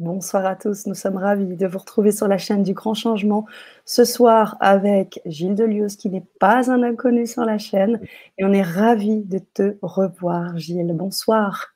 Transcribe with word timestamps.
Bonsoir 0.00 0.46
à 0.46 0.56
tous, 0.56 0.86
nous 0.86 0.94
sommes 0.94 1.18
ravis 1.18 1.56
de 1.56 1.66
vous 1.66 1.76
retrouver 1.76 2.10
sur 2.10 2.26
la 2.26 2.38
chaîne 2.38 2.62
du 2.62 2.72
Grand 2.72 2.94
Changement 2.94 3.44
ce 3.84 4.06
soir 4.06 4.56
avec 4.58 5.20
Gilles 5.26 5.54
Delieus 5.54 5.98
qui 5.98 6.08
n'est 6.08 6.24
pas 6.38 6.70
un 6.70 6.82
inconnu 6.82 7.26
sur 7.26 7.44
la 7.44 7.58
chaîne 7.58 8.00
et 8.38 8.46
on 8.46 8.52
est 8.54 8.62
ravis 8.62 9.20
de 9.24 9.40
te 9.40 9.76
revoir 9.82 10.56
Gilles. 10.56 10.94
Bonsoir. 10.94 11.74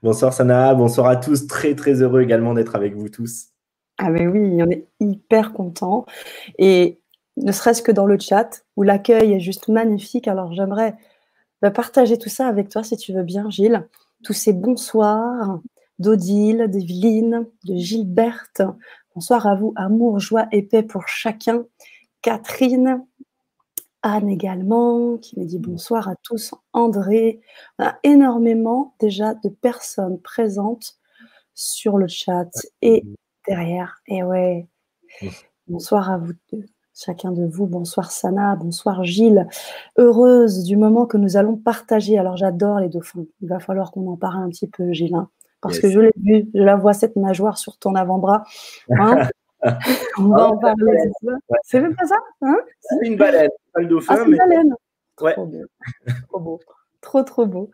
Bonsoir 0.00 0.32
Sana, 0.32 0.74
bonsoir 0.74 1.08
à 1.08 1.16
tous, 1.16 1.48
très 1.48 1.74
très 1.74 2.02
heureux 2.02 2.22
également 2.22 2.54
d'être 2.54 2.76
avec 2.76 2.94
vous 2.94 3.08
tous. 3.08 3.48
Ah 3.98 4.10
mais 4.10 4.28
oui, 4.28 4.62
on 4.62 4.70
est 4.70 4.86
hyper 5.00 5.52
content 5.52 6.06
et 6.56 7.00
ne 7.36 7.50
serait-ce 7.50 7.82
que 7.82 7.90
dans 7.90 8.06
le 8.06 8.16
chat 8.16 8.62
où 8.76 8.84
l'accueil 8.84 9.32
est 9.32 9.40
juste 9.40 9.66
magnifique, 9.66 10.28
alors 10.28 10.52
j'aimerais 10.52 10.94
bah, 11.62 11.72
partager 11.72 12.16
tout 12.16 12.28
ça 12.28 12.46
avec 12.46 12.68
toi 12.68 12.84
si 12.84 12.96
tu 12.96 13.12
veux 13.12 13.24
bien 13.24 13.50
Gilles, 13.50 13.88
tous 14.22 14.34
ces 14.34 14.52
bonsoirs 14.52 15.58
d'Odile, 16.00 16.66
d'Evelyne, 16.68 17.46
de 17.64 17.76
Gilberte. 17.76 18.62
Bonsoir 19.14 19.46
à 19.46 19.54
vous, 19.54 19.74
amour, 19.76 20.18
joie 20.18 20.46
et 20.50 20.62
paix 20.62 20.82
pour 20.82 21.06
chacun. 21.06 21.64
Catherine, 22.22 23.04
Anne 24.02 24.30
également, 24.30 25.18
qui 25.18 25.38
me 25.38 25.44
dit 25.44 25.58
bonsoir 25.58 26.08
à 26.08 26.16
tous. 26.22 26.54
André, 26.72 27.42
a 27.78 27.98
énormément 28.02 28.94
déjà 28.98 29.34
de 29.34 29.50
personnes 29.50 30.18
présentes 30.18 30.98
sur 31.54 31.98
le 31.98 32.08
chat 32.08 32.50
et 32.80 33.04
derrière. 33.46 34.00
Et 34.06 34.22
ouais, 34.22 34.66
bonsoir 35.68 36.10
à 36.10 36.16
vous 36.16 36.32
deux, 36.50 36.64
chacun 36.94 37.30
de 37.30 37.44
vous. 37.44 37.66
Bonsoir 37.66 38.10
Sana, 38.10 38.56
bonsoir 38.56 39.04
Gilles. 39.04 39.46
Heureuse 39.98 40.64
du 40.64 40.78
moment 40.78 41.04
que 41.04 41.18
nous 41.18 41.36
allons 41.36 41.58
partager. 41.58 42.18
Alors 42.18 42.38
j'adore 42.38 42.80
les 42.80 42.88
dauphins. 42.88 43.26
Il 43.42 43.50
va 43.50 43.60
falloir 43.60 43.92
qu'on 43.92 44.10
en 44.10 44.16
parle 44.16 44.44
un 44.44 44.48
petit 44.48 44.66
peu, 44.68 44.94
Gilles. 44.94 45.14
Hein 45.14 45.28
parce 45.60 45.78
que 45.78 45.90
je 45.90 46.00
l'ai 46.00 46.12
vu, 46.16 46.48
je 46.54 46.62
la 46.62 46.76
vois 46.76 46.92
cette 46.92 47.16
nageoire 47.16 47.58
sur 47.58 47.76
ton 47.78 47.94
avant-bras. 47.94 48.44
Hein 48.90 49.28
On 50.18 50.28
va 50.28 50.48
en 50.48 50.56
parler. 50.56 51.10
C'est 51.62 51.80
même 51.80 51.94
pas 51.94 52.06
ça 52.06 52.16
hein? 52.42 52.56
C'est 52.80 53.06
une 53.06 53.16
baleine, 53.16 53.50
pas 53.74 53.80
le 53.80 53.88
dauphin. 53.88 54.16
Ah, 54.18 54.24
une 54.26 54.36
baleine. 54.36 54.74
Trop, 55.16 55.46
beau. 55.46 55.66
trop 56.28 56.40
beau. 56.40 56.60
Trop, 57.02 57.22
trop 57.22 57.46
beau. 57.46 57.70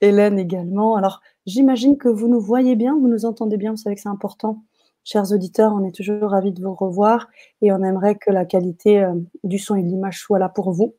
Hélène 0.00 0.38
également. 0.38 0.96
Alors, 0.96 1.22
j'imagine 1.46 1.96
que 1.96 2.08
vous 2.08 2.28
nous 2.28 2.40
voyez 2.40 2.76
bien, 2.76 2.94
vous 2.94 3.08
nous 3.08 3.24
entendez 3.24 3.56
bien, 3.56 3.70
vous 3.70 3.78
savez 3.78 3.96
que 3.96 4.02
c'est 4.02 4.08
important. 4.08 4.62
Chers 5.04 5.32
auditeurs, 5.32 5.72
on 5.72 5.84
est 5.84 5.94
toujours 5.94 6.30
ravis 6.30 6.52
de 6.52 6.62
vous 6.62 6.74
revoir 6.74 7.28
et 7.60 7.72
on 7.72 7.82
aimerait 7.82 8.14
que 8.14 8.30
la 8.30 8.44
qualité 8.44 9.02
euh, 9.02 9.14
du 9.42 9.58
son 9.58 9.74
et 9.74 9.82
de 9.82 9.88
l'image 9.88 10.20
soit 10.20 10.38
là 10.38 10.48
pour 10.48 10.70
vous. 10.70 10.94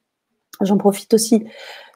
J'en 0.61 0.77
profite 0.77 1.13
aussi 1.13 1.45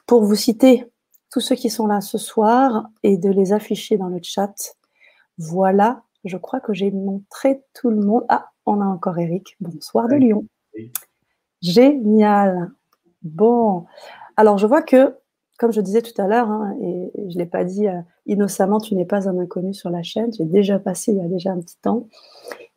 pour 0.06 0.24
vous 0.24 0.34
citer 0.34 0.86
tous 1.30 1.40
ceux 1.40 1.54
qui 1.54 1.70
sont 1.70 1.86
là 1.86 2.00
ce 2.00 2.18
soir 2.18 2.88
et 3.02 3.16
de 3.16 3.30
les 3.30 3.52
afficher 3.52 3.98
dans 3.98 4.08
le 4.08 4.20
chat. 4.22 4.76
Voilà, 5.38 6.02
je 6.24 6.36
crois 6.36 6.60
que 6.60 6.72
j'ai 6.72 6.90
montré 6.90 7.62
tout 7.74 7.90
le 7.90 8.00
monde. 8.00 8.24
Ah, 8.28 8.50
on 8.66 8.80
a 8.80 8.84
encore 8.84 9.18
Eric. 9.18 9.56
Bonsoir 9.60 10.08
de 10.08 10.16
Lyon. 10.16 10.44
Génial. 11.62 12.70
Bon, 13.22 13.86
alors 14.36 14.58
je 14.58 14.66
vois 14.66 14.82
que, 14.82 15.16
comme 15.58 15.72
je 15.72 15.80
disais 15.80 16.02
tout 16.02 16.20
à 16.20 16.26
l'heure, 16.26 16.50
hein, 16.50 16.76
et 16.80 17.10
je 17.16 17.34
ne 17.34 17.38
l'ai 17.38 17.46
pas 17.46 17.64
dit 17.64 17.88
euh, 17.88 18.00
innocemment, 18.26 18.78
tu 18.78 18.94
n'es 18.94 19.04
pas 19.04 19.28
un 19.28 19.38
inconnu 19.38 19.74
sur 19.74 19.90
la 19.90 20.02
chaîne. 20.02 20.30
Tu 20.30 20.42
es 20.42 20.46
déjà 20.46 20.78
passé 20.78 21.12
il 21.12 21.18
y 21.18 21.24
a 21.24 21.28
déjà 21.28 21.52
un 21.52 21.60
petit 21.60 21.78
temps. 21.82 22.06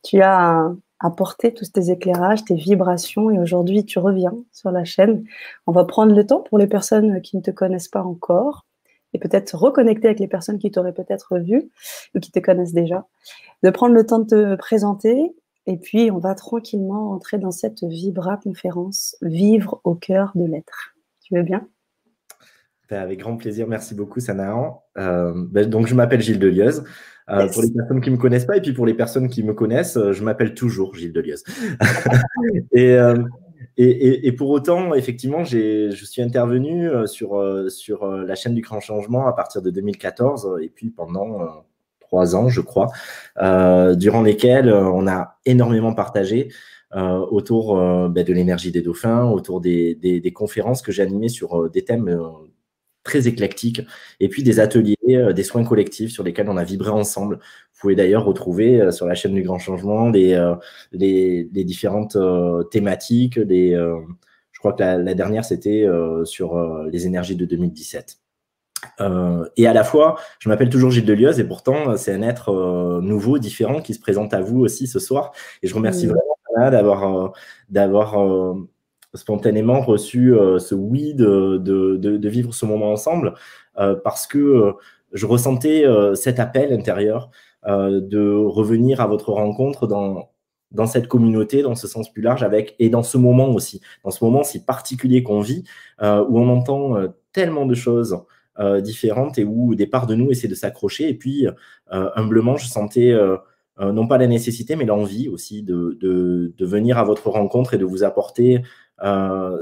Tu 0.03 0.21
as 0.21 0.73
apporter 1.02 1.53
tous 1.53 1.71
tes 1.71 1.91
éclairages, 1.91 2.45
tes 2.45 2.55
vibrations 2.55 3.30
et 3.31 3.39
aujourd'hui 3.39 3.85
tu 3.85 3.99
reviens 3.99 4.35
sur 4.52 4.71
la 4.71 4.83
chaîne. 4.83 5.25
On 5.67 5.71
va 5.71 5.85
prendre 5.85 6.16
le 6.16 6.25
temps 6.25 6.41
pour 6.41 6.58
les 6.58 6.67
personnes 6.67 7.21
qui 7.21 7.35
ne 7.38 7.41
te 7.41 7.52
connaissent 7.52 7.89
pas 7.89 8.03
encore 8.03 8.66
et 9.13 9.19
peut-être 9.19 9.55
reconnecter 9.55 10.08
avec 10.08 10.19
les 10.19 10.27
personnes 10.27 10.59
qui 10.59 10.71
t'auraient 10.71 10.93
peut-être 10.93 11.38
vu 11.39 11.69
ou 12.16 12.19
qui 12.19 12.31
te 12.31 12.39
connaissent 12.39 12.73
déjà, 12.73 13.05
de 13.63 13.69
prendre 13.69 13.95
le 13.95 14.05
temps 14.05 14.19
de 14.19 14.25
te 14.25 14.55
présenter 14.55 15.35
et 15.67 15.77
puis 15.77 16.11
on 16.11 16.17
va 16.17 16.35
tranquillement 16.35 17.11
entrer 17.11 17.38
dans 17.38 17.52
cette 17.52 17.83
Vibra 17.83 18.38
conférence, 18.38 19.15
vivre 19.21 19.81
au 19.83 19.95
cœur 19.95 20.31
de 20.36 20.45
l'être. 20.45 20.95
Tu 21.23 21.36
veux 21.36 21.43
bien? 21.43 21.67
Ben, 22.89 23.02
Avec 23.02 23.20
grand 23.20 23.37
plaisir, 23.37 23.67
merci 23.67 23.95
beaucoup 23.95 24.20
Sanaan. 24.20 24.83
Euh, 24.97 25.33
ben, 25.36 25.70
donc 25.70 25.87
je 25.87 25.95
m'appelle 25.95 26.21
Gilles 26.21 26.39
Delieuse. 26.39 26.83
Euh, 27.31 27.47
pour 27.47 27.61
les 27.61 27.71
personnes 27.71 28.02
qui 28.02 28.09
ne 28.09 28.15
me 28.15 28.21
connaissent 28.21 28.45
pas 28.45 28.58
et 28.58 28.61
puis 28.61 28.73
pour 28.73 28.86
les 28.86 28.93
personnes 28.93 29.30
qui 29.30 29.43
me 29.43 29.53
connaissent, 29.53 29.97
euh, 29.97 30.11
je 30.11 30.23
m'appelle 30.23 30.53
toujours 30.53 30.95
Gilles 30.95 31.14
Delieuse. 31.14 31.43
Euh, 32.77 33.17
et, 33.77 33.86
et, 33.86 34.27
et, 34.27 34.31
pour 34.31 34.49
autant, 34.49 34.93
effectivement, 34.95 35.43
je 35.43 35.91
suis 35.91 36.21
intervenu 36.21 36.89
sur, 37.05 37.43
sur 37.70 38.08
la 38.08 38.36
chaîne 38.36 38.55
du 38.55 38.61
Grand 38.61 38.80
Changement 38.80 39.27
à 39.27 39.33
partir 39.33 39.61
de 39.61 39.70
2014 39.70 40.58
et 40.61 40.70
puis 40.70 40.89
pendant 40.89 41.64
trois 41.99 42.36
ans, 42.36 42.49
je 42.49 42.61
crois, 42.61 42.87
durant 43.95 44.21
lesquels 44.23 44.71
on 44.73 45.08
a 45.08 45.37
énormément 45.45 45.93
partagé. 45.93 46.49
autour 46.95 47.75
ben, 48.09 48.23
de 48.23 48.33
l'énergie 48.33 48.71
des 48.71 48.81
dauphins, 48.81 49.25
autour 49.25 49.61
des, 49.61 49.95
des, 49.95 50.20
des 50.20 50.33
conférences 50.33 50.81
que 50.81 50.91
j'ai 50.91 51.03
animées 51.03 51.30
sur 51.30 51.70
des 51.70 51.83
thèmes 51.83 52.20
très 53.04 53.28
éclectique. 53.28 53.82
Et 54.20 54.30
puis 54.30 54.44
des 54.44 54.60
ateliers, 54.60 54.98
euh, 55.10 55.34
des 55.34 55.44
soins 55.44 55.64
collectifs 55.64 56.12
sur 56.12 56.23
lesquels 56.23 56.50
on 56.50 56.58
a 56.58 56.64
vibré 56.64 56.92
ensemble. 56.92 57.36
Vous 57.36 57.80
pouvez 57.82 57.95
d'ailleurs 57.95 58.26
retrouver 58.26 58.80
euh, 58.80 58.92
sur 58.92 59.06
la 59.06 59.16
chaîne 59.16 59.34
du 59.34 59.42
Grand 59.42 59.60
Changement 59.60 60.10
les, 60.10 60.34
euh, 60.34 60.56
les, 60.92 61.45
différentes 61.64 62.17
thématiques. 62.72 63.38
Les, 63.38 63.72
je 64.52 64.60
crois 64.60 64.73
que 64.73 64.84
la, 64.84 65.14
dernière, 65.14 65.45
c'était 65.45 65.88
sur 66.23 66.86
les 66.92 67.08
énergies 67.08 67.36
de 67.36 67.45
2017. 67.45 68.20
et 69.58 69.68
à 69.68 69.73
la 69.73 69.83
fois, 69.83 70.18
je 70.39 70.50
m'appelle 70.50 70.70
toujours 70.70 70.92
Gilles 70.92 71.06
Delieuse 71.06 71.39
et 71.39 71.44
pourtant, 71.44 71.98
c'est 71.98 72.14
un 72.14 72.22
être 72.22 73.00
nouveau, 73.02 73.39
différent 73.39 73.82
qui 73.82 73.94
se 73.94 74.00
présente 74.00 74.33
à 74.33 74.42
vous 74.42 74.60
aussi 74.60 74.86
ce 74.88 75.00
soir. 75.00 75.32
Et 75.64 75.68
je 75.68 75.73
remercie 75.73 76.08
vraiment 76.08 76.70
d'avoir 76.70 77.33
d'avoir 77.70 78.18
spontanément 79.14 79.82
reçu 79.82 80.33
euh, 80.33 80.60
ce 80.60 80.76
oui 80.76 81.14
de, 81.14 81.58
de, 81.58 81.98
de, 81.98 82.30
vivre 82.30 82.54
ce 82.54 82.66
moment 82.66 82.92
ensemble 82.92 83.33
euh, 83.77 83.95
parce 83.95 84.27
que 84.27 84.38
euh, 84.38 84.72
je 85.11 85.26
ressentais 85.26 85.83
cet 86.16 86.39
appel 86.39 86.72
intérieur 86.72 87.32
de 87.67 88.33
revenir 88.33 89.02
à 89.02 89.08
votre 89.08 89.33
rencontre 89.33 89.86
dans, 89.86 90.30
dans 90.71 90.86
cette 90.86 91.10
communauté, 91.10 91.64
dans 91.64 91.76
ce 91.76 91.86
sens 91.86 92.10
plus 92.10 92.21
large, 92.21 92.44
avec 92.44 92.77
et 92.80 92.88
dans 92.89 93.04
ce 93.04 93.17
moment 93.17 93.50
aussi, 93.50 93.82
dans 94.05 94.11
ce 94.11 94.23
moment 94.23 94.44
si 94.45 94.64
particulier 94.64 95.21
qu'on 95.21 95.42
vit, 95.42 95.66
où 96.02 96.39
on 96.39 96.48
entend 96.48 96.95
tellement 97.33 97.66
de 97.66 97.76
choses 97.76 98.23
différentes 98.80 99.38
et 99.38 99.44
où 99.44 99.76
des 99.76 99.86
parts 99.86 100.08
de 100.08 100.16
nous 100.16 100.32
essaient 100.32 100.48
de 100.48 100.55
s'accrocher. 100.55 101.10
Et 101.10 101.14
puis, 101.14 101.45
humblement, 101.89 102.55
je 102.55 102.67
sentais 102.67 103.14
non 103.77 104.08
pas 104.08 104.17
la 104.17 104.27
nécessité, 104.27 104.77
mais 104.77 104.86
l'envie 104.86 105.27
aussi 105.27 105.61
de, 105.61 105.98
de, 106.00 106.66
venir 106.66 106.98
à 106.98 107.04
votre 107.04 107.30
rencontre 107.30 107.73
et 107.73 107.77
de 107.77 107.86
vous 107.86 108.05
apporter 108.05 108.61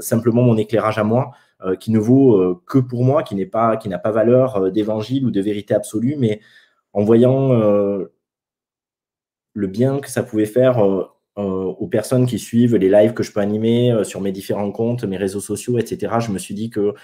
simplement 0.00 0.42
mon 0.42 0.56
éclairage 0.56 0.98
à 0.98 1.04
moi, 1.04 1.32
euh, 1.62 1.76
qui 1.76 1.90
ne 1.90 1.98
vaut 1.98 2.36
euh, 2.36 2.58
que 2.66 2.78
pour 2.78 3.04
moi, 3.04 3.22
qui 3.22 3.34
n'est 3.34 3.44
pas, 3.44 3.76
qui 3.76 3.90
n'a 3.90 3.98
pas 3.98 4.12
valeur 4.12 4.70
d'évangile 4.72 5.26
ou 5.26 5.30
de 5.30 5.42
vérité 5.42 5.74
absolue, 5.74 6.16
mais 6.18 6.40
en 6.94 7.04
voyant 7.04 7.52
le 9.52 9.66
bien 9.66 10.00
que 10.00 10.08
ça 10.10 10.22
pouvait 10.22 10.46
faire 10.46 10.78
aux 11.36 11.86
personnes 11.86 12.26
qui 12.26 12.38
suivent 12.38 12.76
les 12.76 12.88
lives 12.88 13.14
que 13.14 13.22
je 13.22 13.32
peux 13.32 13.40
animer 13.40 14.02
sur 14.04 14.20
mes 14.20 14.32
différents 14.32 14.72
comptes, 14.72 15.04
mes 15.04 15.16
réseaux 15.16 15.40
sociaux, 15.40 15.78
etc. 15.78 16.14
Je 16.18 16.32
me 16.32 16.38
suis 16.38 16.54
dit 16.54 16.70
que 16.70 16.94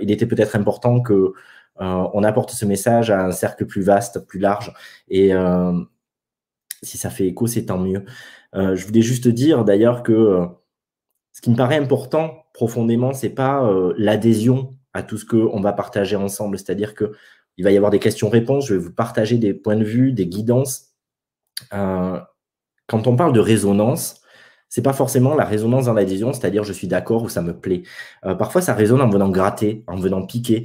il 0.00 0.10
était 0.10 0.26
peut-être 0.26 0.56
important 0.56 1.00
que 1.00 1.34
on 1.76 2.24
apporte 2.24 2.50
ce 2.52 2.64
message 2.64 3.10
à 3.10 3.26
un 3.26 3.32
cercle 3.32 3.66
plus 3.66 3.82
vaste, 3.82 4.26
plus 4.26 4.40
large. 4.40 4.72
Et 5.08 5.32
si 6.82 6.96
ça 6.96 7.10
fait 7.10 7.26
écho, 7.26 7.46
c'est 7.46 7.66
tant 7.66 7.78
mieux. 7.78 8.04
je 8.54 8.86
voulais 8.86 9.02
juste 9.02 9.28
dire 9.28 9.66
d'ailleurs 9.66 10.02
que 10.02 10.48
ce 11.32 11.40
qui 11.40 11.50
me 11.50 11.56
paraît 11.56 11.76
important 11.76 12.44
profondément, 12.52 13.12
c'est 13.12 13.30
pas 13.30 13.64
euh, 13.64 13.94
l'adhésion 13.96 14.76
à 14.92 15.02
tout 15.02 15.16
ce 15.16 15.24
qu'on 15.24 15.60
va 15.60 15.72
partager 15.72 16.16
ensemble. 16.16 16.58
C'est-à-dire 16.58 16.94
que 16.94 17.12
il 17.56 17.64
va 17.64 17.70
y 17.70 17.76
avoir 17.76 17.90
des 17.90 17.98
questions-réponses, 17.98 18.66
je 18.66 18.74
vais 18.74 18.80
vous 18.80 18.92
partager 18.92 19.36
des 19.36 19.52
points 19.52 19.76
de 19.76 19.84
vue, 19.84 20.12
des 20.12 20.26
guidances. 20.26 20.94
Euh, 21.74 22.18
quand 22.86 23.06
on 23.06 23.16
parle 23.16 23.32
de 23.32 23.40
résonance, 23.40 24.20
c'est 24.68 24.82
pas 24.82 24.92
forcément 24.92 25.34
la 25.34 25.44
résonance 25.44 25.86
dans 25.86 25.92
l'adhésion, 25.92 26.32
c'est-à-dire 26.32 26.64
je 26.64 26.72
suis 26.72 26.86
d'accord 26.86 27.22
ou 27.22 27.28
ça 27.28 27.42
me 27.42 27.52
plaît. 27.58 27.82
Euh, 28.24 28.34
parfois, 28.34 28.62
ça 28.62 28.74
résonne 28.74 29.00
en 29.02 29.08
venant 29.08 29.28
gratter, 29.28 29.84
en 29.88 29.96
venant 29.96 30.24
piquer. 30.24 30.64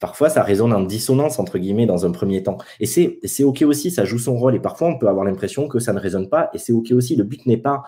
parfois, 0.00 0.28
ça 0.28 0.42
résonne 0.42 0.72
en 0.72 0.82
dissonance, 0.82 1.38
entre 1.38 1.58
guillemets, 1.58 1.86
dans 1.86 2.04
un 2.04 2.10
premier 2.10 2.42
temps. 2.42 2.58
Et 2.80 2.86
c'est 2.86 3.44
OK 3.44 3.62
aussi, 3.62 3.90
ça 3.90 4.04
joue 4.04 4.18
son 4.18 4.36
rôle. 4.36 4.54
Et 4.54 4.60
parfois, 4.60 4.88
on 4.88 4.98
peut 4.98 5.08
avoir 5.08 5.24
l'impression 5.24 5.68
que 5.68 5.78
ça 5.78 5.92
ne 5.92 6.00
résonne 6.00 6.28
pas, 6.28 6.50
et 6.52 6.58
c'est 6.58 6.72
OK 6.72 6.90
aussi. 6.92 7.16
Le 7.16 7.24
but 7.24 7.46
n'est 7.46 7.56
pas 7.56 7.84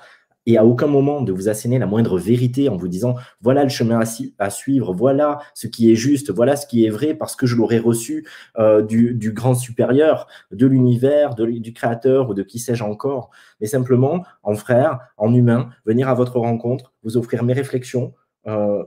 et 0.47 0.57
à 0.57 0.65
aucun 0.65 0.87
moment 0.87 1.21
de 1.21 1.33
vous 1.33 1.49
asséner 1.49 1.79
la 1.79 1.87
moindre 1.87 2.19
vérité 2.19 2.69
en 2.69 2.77
vous 2.77 2.89
disant 2.89 3.17
voilà 3.41 3.65
le 3.65 3.69
chemin 3.69 4.01
à, 4.39 4.51
suivre, 4.51 4.95
voilà 4.95 5.41
ce 5.55 5.67
qui 5.67 5.91
est 5.91 5.97
juste, 5.97 6.31
voilà 6.31 6.57
ce 6.57 6.67
qui 6.67 6.87
est 6.87 6.91
vrai 6.91 7.15
parce 7.15 7.37
que 7.37 7.47
je 7.47 7.57
l'aurais 7.57 7.79
reçu 7.79 8.27
euh, 8.59 8.83
du, 8.83 9.33
grand 9.33 9.55
supérieur, 9.55 10.29
de 10.53 10.67
l'univers, 10.67 11.35
du 11.35 11.73
créateur 11.73 12.31
ou 12.31 12.35
de 12.35 12.43
qui 12.43 12.59
sais-je 12.59 12.85
encore, 12.85 13.31
mais 13.61 13.67
simplement 13.67 14.25
en 14.43 14.55
frère, 14.55 15.01
en 15.17 15.35
humain, 15.35 15.71
venir 15.85 16.09
à 16.09 16.15
votre 16.15 16.39
rencontre, 16.39 16.95
vous 17.03 17.17
offrir 17.17 17.43
mes 17.43 17.53
réflexions, 17.53 18.15
euh, 18.47 18.85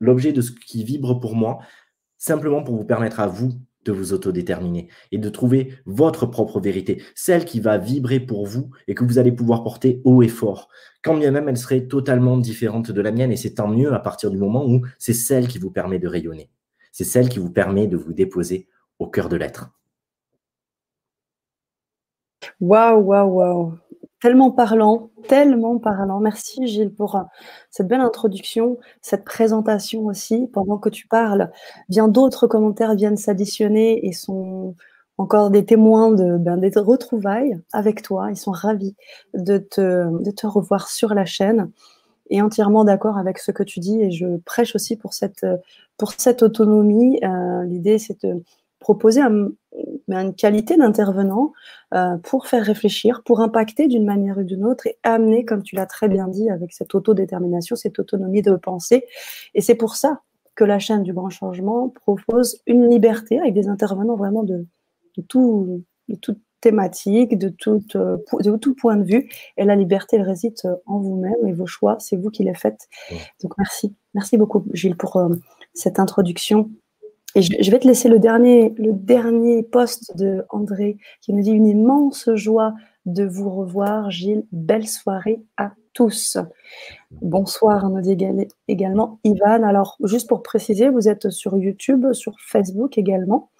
l'objet 0.00 0.32
de 0.32 0.40
ce 0.40 0.50
qui 0.50 0.84
vibre 0.84 1.20
pour 1.20 1.36
moi, 1.36 1.60
simplement 2.18 2.62
pour 2.62 2.74
vous 2.74 2.84
permettre 2.84 3.20
à 3.20 3.28
vous 3.28 3.52
de 3.84 3.92
vous 3.92 4.12
autodéterminer 4.12 4.88
et 5.12 5.18
de 5.18 5.28
trouver 5.28 5.74
votre 5.86 6.26
propre 6.26 6.60
vérité, 6.60 7.02
celle 7.14 7.44
qui 7.44 7.60
va 7.60 7.78
vibrer 7.78 8.20
pour 8.20 8.46
vous 8.46 8.70
et 8.88 8.94
que 8.94 9.04
vous 9.04 9.18
allez 9.18 9.32
pouvoir 9.32 9.62
porter 9.62 10.00
haut 10.04 10.22
et 10.22 10.28
fort. 10.28 10.68
Quand 11.02 11.16
bien 11.16 11.30
même 11.30 11.48
elle 11.48 11.56
serait 11.56 11.86
totalement 11.86 12.38
différente 12.38 12.90
de 12.90 13.00
la 13.00 13.12
mienne, 13.12 13.32
et 13.32 13.36
c'est 13.36 13.54
tant 13.54 13.68
mieux 13.68 13.92
à 13.92 13.98
partir 13.98 14.30
du 14.30 14.38
moment 14.38 14.64
où 14.66 14.82
c'est 14.98 15.12
celle 15.12 15.48
qui 15.48 15.58
vous 15.58 15.70
permet 15.70 15.98
de 15.98 16.08
rayonner. 16.08 16.50
C'est 16.92 17.04
celle 17.04 17.28
qui 17.28 17.38
vous 17.38 17.50
permet 17.50 17.86
de 17.86 17.96
vous 17.96 18.12
déposer 18.12 18.68
au 18.98 19.08
cœur 19.08 19.28
de 19.28 19.36
l'être. 19.36 19.70
Waouh, 22.60 23.00
waouh, 23.00 23.30
waouh. 23.34 23.78
Tellement 24.24 24.50
parlant, 24.50 25.10
tellement 25.28 25.78
parlant. 25.78 26.18
Merci 26.18 26.66
Gilles 26.66 26.94
pour 26.94 27.16
euh, 27.16 27.22
cette 27.70 27.88
belle 27.88 28.00
introduction, 28.00 28.78
cette 29.02 29.22
présentation 29.22 30.06
aussi. 30.06 30.48
Pendant 30.50 30.78
que 30.78 30.88
tu 30.88 31.06
parles, 31.06 31.50
bien 31.90 32.08
d'autres 32.08 32.46
commentaires 32.46 32.94
viennent 32.94 33.18
s'additionner 33.18 34.06
et 34.06 34.12
sont 34.12 34.76
encore 35.18 35.50
des 35.50 35.66
témoins 35.66 36.10
de, 36.10 36.38
ben, 36.38 36.56
des 36.56 36.72
retrouvailles 36.74 37.60
avec 37.74 38.00
toi. 38.00 38.28
Ils 38.30 38.38
sont 38.38 38.52
ravis 38.52 38.96
de 39.34 39.58
te, 39.58 40.46
revoir 40.46 40.88
sur 40.88 41.12
la 41.12 41.26
chaîne 41.26 41.70
et 42.30 42.40
entièrement 42.40 42.84
d'accord 42.84 43.18
avec 43.18 43.38
ce 43.38 43.50
que 43.52 43.62
tu 43.62 43.78
dis. 43.78 44.00
Et 44.00 44.10
je 44.10 44.38
prêche 44.46 44.74
aussi 44.74 44.96
pour 44.96 45.12
cette, 45.12 45.44
pour 45.98 46.14
cette 46.16 46.42
autonomie. 46.42 47.20
Euh, 47.22 47.64
l'idée, 47.64 47.98
c'est 47.98 48.24
de 48.24 48.42
proposer 48.84 49.22
une 49.22 50.34
qualité 50.34 50.76
d'intervenant 50.76 51.54
euh, 51.94 52.18
pour 52.18 52.46
faire 52.46 52.62
réfléchir, 52.62 53.22
pour 53.24 53.40
impacter 53.40 53.88
d'une 53.88 54.04
manière 54.04 54.36
ou 54.36 54.42
d'une 54.42 54.66
autre 54.66 54.86
et 54.86 54.98
amener, 55.02 55.46
comme 55.46 55.62
tu 55.62 55.74
l'as 55.74 55.86
très 55.86 56.06
bien 56.06 56.28
dit, 56.28 56.50
avec 56.50 56.74
cette 56.74 56.94
autodétermination, 56.94 57.76
cette 57.76 57.98
autonomie 57.98 58.42
de 58.42 58.56
pensée. 58.56 59.06
Et 59.54 59.62
c'est 59.62 59.74
pour 59.74 59.96
ça 59.96 60.20
que 60.54 60.64
la 60.64 60.78
chaîne 60.78 61.02
du 61.02 61.14
Grand 61.14 61.30
Changement 61.30 61.88
propose 61.88 62.60
une 62.66 62.90
liberté 62.90 63.40
avec 63.40 63.54
des 63.54 63.68
intervenants 63.68 64.16
vraiment 64.16 64.42
de, 64.42 64.66
de, 65.16 65.22
tout, 65.22 65.82
de 66.10 66.16
toute 66.16 66.40
thématique, 66.60 67.38
de 67.38 67.48
tout, 67.48 67.82
de 67.94 68.56
tout 68.58 68.74
point 68.74 68.96
de 68.96 69.04
vue. 69.04 69.30
Et 69.56 69.64
la 69.64 69.76
liberté, 69.76 70.16
elle 70.16 70.28
réside 70.28 70.56
en 70.84 70.98
vous-même 70.98 71.46
et 71.46 71.54
vos 71.54 71.66
choix, 71.66 71.96
c'est 72.00 72.16
vous 72.16 72.28
qui 72.28 72.44
les 72.44 72.54
faites. 72.54 72.86
Donc 73.42 73.56
merci. 73.56 73.96
Merci 74.12 74.36
beaucoup, 74.36 74.62
Gilles, 74.74 74.96
pour 74.96 75.16
euh, 75.16 75.30
cette 75.72 75.98
introduction 75.98 76.70
et 77.34 77.42
je, 77.42 77.70
vais 77.70 77.78
te 77.78 77.86
laisser 77.86 78.08
le 78.08 78.18
dernier, 78.18 78.74
le 78.78 78.92
dernier 78.92 79.62
poste 79.62 80.16
de 80.16 80.44
André 80.50 80.98
qui 81.20 81.32
nous 81.32 81.42
dit 81.42 81.50
une 81.50 81.66
immense 81.66 82.30
joie 82.34 82.74
de 83.06 83.24
vous 83.24 83.50
revoir, 83.50 84.10
Gilles. 84.10 84.44
Belle 84.52 84.86
soirée 84.86 85.42
à 85.56 85.72
tous. 85.94 86.38
Bonsoir, 87.10 87.90
nous 87.90 88.00
dit 88.00 88.16
également 88.68 89.18
Ivan. 89.24 89.62
Alors, 89.64 89.96
juste 90.04 90.28
pour 90.28 90.42
préciser, 90.42 90.88
vous 90.90 91.08
êtes 91.08 91.30
sur 91.30 91.56
YouTube, 91.56 92.12
sur 92.12 92.34
Facebook 92.40 92.98
également. 92.98 93.50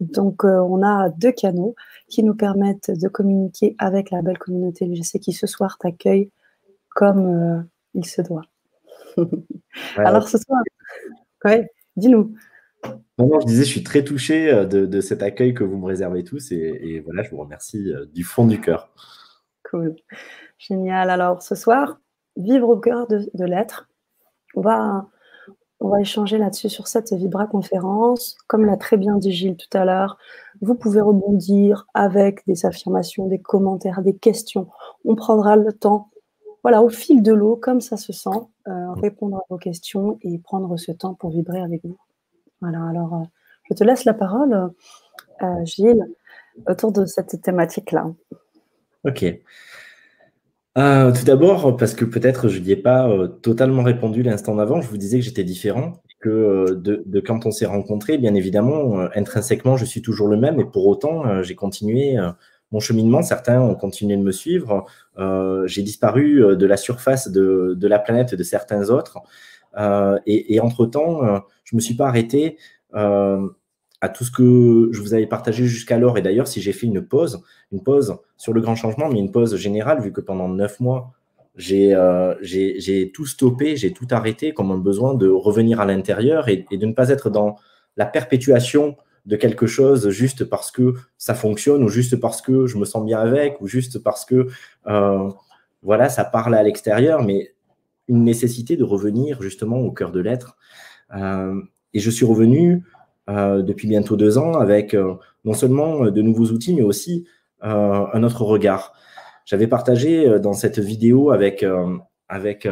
Donc, 0.00 0.44
euh, 0.44 0.58
on 0.60 0.82
a 0.82 1.10
deux 1.10 1.32
canaux 1.32 1.74
qui 2.08 2.22
nous 2.22 2.34
permettent 2.34 2.90
de 2.90 3.08
communiquer 3.08 3.76
avec 3.78 4.10
la 4.10 4.22
belle 4.22 4.38
communauté 4.38 4.90
sais 5.02 5.18
qui 5.18 5.32
ce 5.32 5.46
soir 5.46 5.76
t'accueille 5.78 6.30
comme 6.88 7.26
euh, 7.26 7.62
il 7.94 8.06
se 8.06 8.22
doit. 8.22 8.44
Alors, 9.96 10.28
ce 10.28 10.38
soir, 10.38 10.60
ouais, 11.44 11.70
dis-nous. 11.96 12.34
Je 13.40 13.46
disais, 13.46 13.64
je 13.64 13.68
suis 13.68 13.84
très 13.84 14.04
touché 14.04 14.50
euh, 14.50 14.64
de, 14.64 15.00
cet 15.00 15.22
accueil 15.22 15.54
que 15.54 15.64
vous 15.64 15.76
me 15.76 15.86
réservez 15.86 16.24
tous 16.24 16.52
et, 16.52 17.00
voilà, 17.04 17.22
je 17.22 17.30
vous 17.30 17.38
remercie 17.38 17.92
euh, 17.92 18.06
du 18.06 18.24
fond 18.24 18.46
du 18.46 18.60
cœur. 18.60 18.90
Cool. 19.70 19.96
Génial. 20.58 21.10
Alors, 21.10 21.42
ce 21.42 21.54
soir, 21.54 22.00
vivre 22.36 22.68
au 22.68 22.78
cœur 22.78 23.06
de, 23.08 23.44
l'être. 23.44 23.88
On 24.54 24.62
va, 24.62 25.06
on 25.80 25.88
va 25.88 26.00
échanger 26.00 26.38
là-dessus 26.38 26.68
sur 26.68 26.88
cette 26.88 27.12
Vibra 27.12 27.46
conférence. 27.46 28.36
Comme 28.46 28.64
l'a 28.64 28.76
très 28.76 28.96
bien 28.96 29.16
dit 29.16 29.32
Gilles 29.32 29.56
tout 29.56 29.76
à 29.76 29.84
l'heure, 29.84 30.18
vous 30.60 30.74
pouvez 30.74 31.00
rebondir 31.00 31.86
avec 31.94 32.46
des 32.46 32.66
affirmations, 32.66 33.28
des 33.28 33.40
commentaires, 33.40 34.02
des 34.02 34.16
questions. 34.16 34.68
On 35.04 35.14
prendra 35.14 35.56
le 35.56 35.72
temps, 35.72 36.10
voilà, 36.62 36.82
au 36.82 36.88
fil 36.88 37.22
de 37.22 37.32
l'eau, 37.32 37.56
comme 37.56 37.80
ça 37.80 37.96
se 37.96 38.12
sent, 38.12 38.30
euh, 38.68 38.92
répondre 38.92 39.36
à 39.36 39.44
vos 39.50 39.58
questions 39.58 40.18
et 40.22 40.38
prendre 40.38 40.76
ce 40.76 40.92
temps 40.92 41.14
pour 41.14 41.30
vibrer 41.30 41.60
avec 41.60 41.84
vous. 41.84 41.98
Voilà, 42.60 42.84
alors 42.88 43.14
euh, 43.14 43.24
je 43.70 43.74
te 43.74 43.84
laisse 43.84 44.04
la 44.04 44.14
parole, 44.14 44.70
euh, 45.42 45.64
Gilles, 45.64 46.04
autour 46.66 46.92
de 46.92 47.06
cette 47.06 47.40
thématique-là. 47.40 48.12
Ok. 49.04 49.24
Euh, 50.78 51.12
tout 51.12 51.24
d'abord, 51.24 51.76
parce 51.76 51.94
que 51.94 52.04
peut-être 52.04 52.48
je 52.48 52.60
n'y 52.60 52.72
ai 52.72 52.76
pas 52.76 53.10
totalement 53.42 53.82
répondu 53.82 54.22
l'instant 54.22 54.54
d'avant, 54.54 54.80
je 54.80 54.88
vous 54.88 54.98
disais 54.98 55.18
que 55.18 55.24
j'étais 55.24 55.42
différent, 55.42 56.02
que 56.20 56.74
de, 56.74 57.20
quand 57.20 57.46
on 57.46 57.50
s'est 57.50 57.66
rencontrés, 57.66 58.18
bien 58.18 58.34
évidemment, 58.34 59.00
intrinsèquement, 59.14 59.76
je 59.76 59.84
suis 59.84 60.02
toujours 60.02 60.28
le 60.28 60.36
même, 60.36 60.60
et 60.60 60.64
pour 60.64 60.86
autant, 60.86 61.42
j'ai 61.42 61.54
continué 61.54 62.18
mon 62.70 62.78
cheminement. 62.78 63.22
Certains 63.22 63.60
ont 63.60 63.74
continué 63.74 64.16
de 64.16 64.22
me 64.22 64.32
suivre. 64.32 64.84
j'ai 65.64 65.82
disparu 65.82 66.56
de 66.56 66.66
la 66.66 66.76
surface 66.76 67.28
de, 67.28 67.74
de, 67.76 67.88
la 67.88 67.98
planète 67.98 68.34
de 68.34 68.42
certains 68.42 68.90
autres. 68.90 69.18
Euh, 69.78 70.18
et, 70.26 70.60
entre-temps, 70.60 71.24
euh, 71.24 71.38
je 71.64 71.74
ne 71.74 71.78
me 71.78 71.80
suis 71.80 71.94
pas 71.94 72.08
arrêté 72.08 72.58
euh, 72.94 73.46
à 74.00 74.08
tout 74.08 74.24
ce 74.24 74.30
que 74.30 74.88
je 74.92 75.00
vous 75.00 75.14
avais 75.14 75.26
partagé 75.26 75.66
jusqu'alors. 75.66 76.18
Et 76.18 76.22
d'ailleurs, 76.22 76.48
si 76.48 76.60
j'ai 76.60 76.72
fait 76.72 76.86
une 76.86 77.02
pause, 77.02 77.42
une 77.72 77.82
pause 77.82 78.16
sur 78.36 78.52
le 78.52 78.60
grand 78.60 78.74
changement, 78.74 79.08
mais 79.08 79.18
une 79.18 79.30
pause 79.30 79.56
générale, 79.56 80.00
vu 80.00 80.12
que 80.12 80.20
pendant 80.20 80.48
neuf 80.48 80.80
mois, 80.80 81.12
j'ai 81.56 81.92
tout 83.14 83.26
stoppé, 83.26 83.76
j'ai 83.76 83.92
tout 83.92 84.06
arrêté 84.10 84.52
comme 84.52 84.70
un 84.70 84.78
besoin 84.78 85.14
de 85.14 85.28
revenir 85.28 85.80
à 85.80 85.84
l'intérieur 85.84 86.48
et, 86.48 86.66
de 86.70 86.86
ne 86.86 86.92
pas 86.92 87.10
être 87.10 87.28
dans 87.28 87.56
la 87.96 88.06
perpétuation 88.06 88.96
de 89.26 89.36
quelque 89.36 89.66
chose 89.66 90.08
juste 90.08 90.44
parce 90.44 90.70
que 90.70 90.94
ça 91.18 91.34
fonctionne 91.34 91.84
ou 91.84 91.88
juste 91.88 92.16
parce 92.16 92.40
que 92.40 92.66
je 92.66 92.78
me 92.78 92.86
sens 92.86 93.04
bien 93.04 93.20
avec 93.20 93.60
ou 93.60 93.66
juste 93.66 93.98
parce 93.98 94.24
que 94.24 94.48
voilà, 95.82 96.08
ça 96.08 96.24
parle 96.24 96.54
à 96.54 96.62
l'extérieur. 96.62 97.22
Mais 97.22 97.52
une 98.10 98.24
nécessité 98.24 98.76
de 98.76 98.84
revenir 98.84 99.40
justement 99.40 99.78
au 99.78 99.92
cœur 99.92 100.10
de 100.10 100.20
l'être. 100.20 100.56
Euh, 101.14 101.54
et 101.94 102.00
je 102.00 102.10
suis 102.10 102.26
revenu 102.26 102.84
euh, 103.30 103.62
depuis 103.62 103.88
bientôt 103.88 104.16
deux 104.16 104.36
ans 104.36 104.54
avec 104.54 104.94
euh, 104.94 105.14
non 105.44 105.54
seulement 105.54 106.10
de 106.10 106.22
nouveaux 106.22 106.46
outils, 106.46 106.74
mais 106.74 106.82
aussi 106.82 107.26
un 107.62 108.22
autre 108.22 108.42
regard. 108.42 108.94
J'avais 109.44 109.66
partagé 109.66 110.38
dans 110.40 110.54
cette 110.54 110.78
vidéo 110.78 111.30
avec, 111.30 111.62
avec 112.26 112.66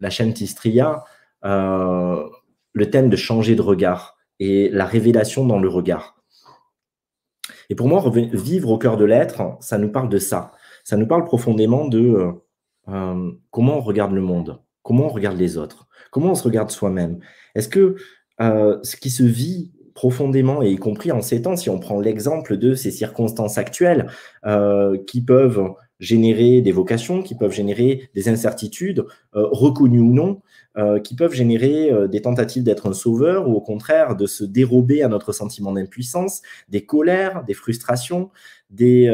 la 0.00 0.08
chaîne 0.08 0.32
Tistria 0.32 1.04
le 1.42 2.90
thème 2.90 3.10
de 3.10 3.16
changer 3.16 3.56
de 3.56 3.60
regard 3.60 4.16
et 4.40 4.70
la 4.70 4.86
révélation 4.86 5.44
dans 5.46 5.58
le 5.58 5.68
regard. 5.68 6.22
Et 7.68 7.74
pour 7.74 7.88
moi, 7.88 8.02
vivre 8.32 8.70
au 8.70 8.78
cœur 8.78 8.96
de 8.96 9.04
l'être, 9.04 9.58
ça 9.60 9.76
nous 9.76 9.92
parle 9.92 10.08
de 10.08 10.18
ça. 10.18 10.52
Ça 10.82 10.96
nous 10.96 11.06
parle 11.06 11.26
profondément 11.26 11.86
de 11.86 12.32
euh, 12.88 13.30
comment 13.50 13.78
on 13.78 13.80
regarde 13.80 14.12
le 14.12 14.20
monde, 14.20 14.60
comment 14.82 15.06
on 15.06 15.10
regarde 15.10 15.38
les 15.38 15.58
autres, 15.58 15.88
comment 16.10 16.30
on 16.30 16.34
se 16.34 16.44
regarde 16.44 16.70
soi-même? 16.70 17.18
Est-ce 17.54 17.68
que 17.68 17.96
euh, 18.40 18.78
ce 18.82 18.96
qui 18.96 19.10
se 19.10 19.22
vit 19.22 19.72
profondément, 19.94 20.62
et 20.62 20.70
y 20.70 20.76
compris 20.76 21.10
en 21.10 21.20
ces 21.20 21.42
temps, 21.42 21.56
si 21.56 21.70
on 21.70 21.80
prend 21.80 22.00
l'exemple 22.00 22.56
de 22.56 22.74
ces 22.74 22.92
circonstances 22.92 23.58
actuelles 23.58 24.08
euh, 24.46 24.96
qui 25.08 25.20
peuvent 25.22 25.72
générer 25.98 26.62
des 26.62 26.70
vocations, 26.70 27.20
qui 27.20 27.34
peuvent 27.34 27.52
générer 27.52 28.08
des 28.14 28.28
incertitudes, 28.28 29.04
reconnues 29.32 29.98
ou 29.98 30.12
non, 30.12 30.40
qui 31.02 31.16
peuvent 31.16 31.32
générer 31.32 31.90
des 32.08 32.22
tentatives 32.22 32.62
d'être 32.62 32.88
un 32.88 32.92
sauveur 32.92 33.48
ou 33.48 33.54
au 33.54 33.60
contraire 33.60 34.14
de 34.14 34.26
se 34.26 34.44
dérober 34.44 35.02
à 35.02 35.08
notre 35.08 35.32
sentiment 35.32 35.72
d'impuissance, 35.72 36.42
des 36.68 36.86
colères, 36.86 37.42
des 37.42 37.54
frustrations, 37.54 38.30
des, 38.70 39.12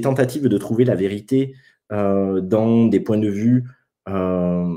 tentatives 0.00 0.46
de 0.46 0.58
trouver 0.58 0.84
la 0.84 0.94
vérité 0.94 1.56
euh, 1.56 1.56
dans 1.90 2.86
des 2.86 3.00
points 3.00 3.18
de 3.18 3.28
vue 3.28 3.64
euh, 4.08 4.74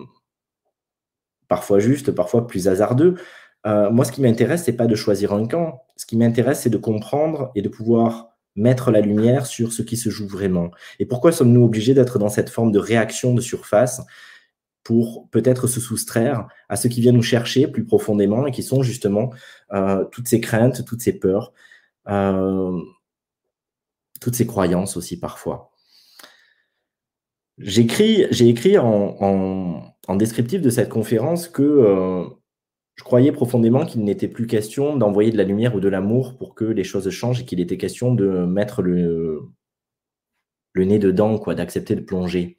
parfois 1.48 1.80
justes, 1.80 2.12
parfois 2.12 2.48
plus 2.48 2.68
hasardeux. 2.68 3.16
Euh, 3.66 3.90
moi, 3.92 4.06
ce 4.06 4.12
qui 4.12 4.22
m'intéresse, 4.22 4.64
c'est 4.64 4.74
pas 4.74 4.88
de 4.88 4.96
choisir 4.96 5.34
un 5.34 5.48
camp. 5.48 5.84
Ce 5.98 6.06
qui 6.06 6.18
m'intéresse, 6.18 6.62
c'est 6.62 6.70
de 6.70 6.78
comprendre 6.78 7.52
et 7.56 7.62
de 7.62 7.70
pouvoir 7.70 8.30
mettre 8.56 8.92
la 8.92 9.02
lumière 9.02 9.46
sur 9.46 9.72
ce 9.74 9.82
qui 9.82 9.98
se 9.98 10.10
joue 10.10 10.28
vraiment. 10.28 10.72
Et 11.00 11.06
pourquoi 11.06 11.32
sommes-nous 11.32 11.64
obligés 11.64 11.94
d'être 11.94 12.20
dans 12.20 12.30
cette 12.30 12.50
forme 12.50 12.72
de 12.72 12.80
réaction 12.80 13.34
de 13.34 13.42
surface 13.42 14.02
pour 14.84 15.30
peut-être 15.32 15.68
se 15.68 15.80
soustraire 15.80 16.48
à 16.70 16.76
ce 16.76 16.88
qui 16.88 17.02
vient 17.02 17.14
nous 17.14 17.24
chercher 17.24 17.68
plus 17.68 17.86
profondément 17.86 18.46
et 18.46 18.52
qui 18.52 18.64
sont 18.64 18.84
justement 18.84 19.32
toutes 20.12 20.28
ces 20.28 20.42
craintes, 20.42 20.84
toutes 20.86 21.02
ces 21.02 21.14
peurs, 21.14 21.54
toutes 24.20 24.36
ces 24.36 24.46
croyances 24.46 24.98
aussi 24.98 25.20
parfois. 25.20 25.73
J'écris, 27.60 28.26
j'ai 28.32 28.50
écrit 28.50 28.78
en, 28.78 29.96
descriptif 30.16 30.62
de 30.62 30.70
cette 30.70 30.90
conférence 30.90 31.48
que 31.48 31.62
euh, 31.62 32.26
je 32.96 33.04
croyais 33.04 33.32
profondément 33.32 33.86
qu'il 33.86 34.04
n'était 34.04 34.28
plus 34.28 34.48
question 34.48 34.98
d'envoyer 34.98 35.32
de 35.32 35.38
la 35.38 35.44
lumière 35.44 35.76
ou 35.76 35.80
de 35.80 35.88
l'amour 35.88 36.38
pour 36.38 36.56
que 36.56 36.66
les 36.66 36.84
choses 36.84 37.10
changent 37.10 37.42
et 37.42 37.46
qu'il 37.46 37.60
était 37.60 37.78
question 37.78 38.14
de 38.14 38.46
mettre 38.46 38.82
le, 38.82 39.42
le 40.74 40.86
nez 40.86 41.00
dedans, 41.00 41.38
quoi, 41.38 41.56
d'accepter 41.56 41.96
de 41.96 42.02
plonger. 42.02 42.58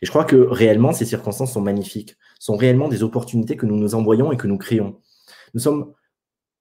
Et 0.00 0.06
je 0.06 0.10
crois 0.10 0.24
que 0.24 0.36
réellement, 0.36 0.92
ces 0.92 1.04
circonstances 1.04 1.52
sont 1.52 1.60
magnifiques, 1.60 2.16
sont 2.38 2.56
réellement 2.56 2.88
des 2.88 3.02
opportunités 3.02 3.56
que 3.56 3.66
nous 3.66 3.76
nous 3.76 3.94
envoyons 3.94 4.30
et 4.32 4.36
que 4.36 4.46
nous 4.46 4.58
créons. 4.58 5.00
Nous 5.54 5.60
sommes 5.60 5.92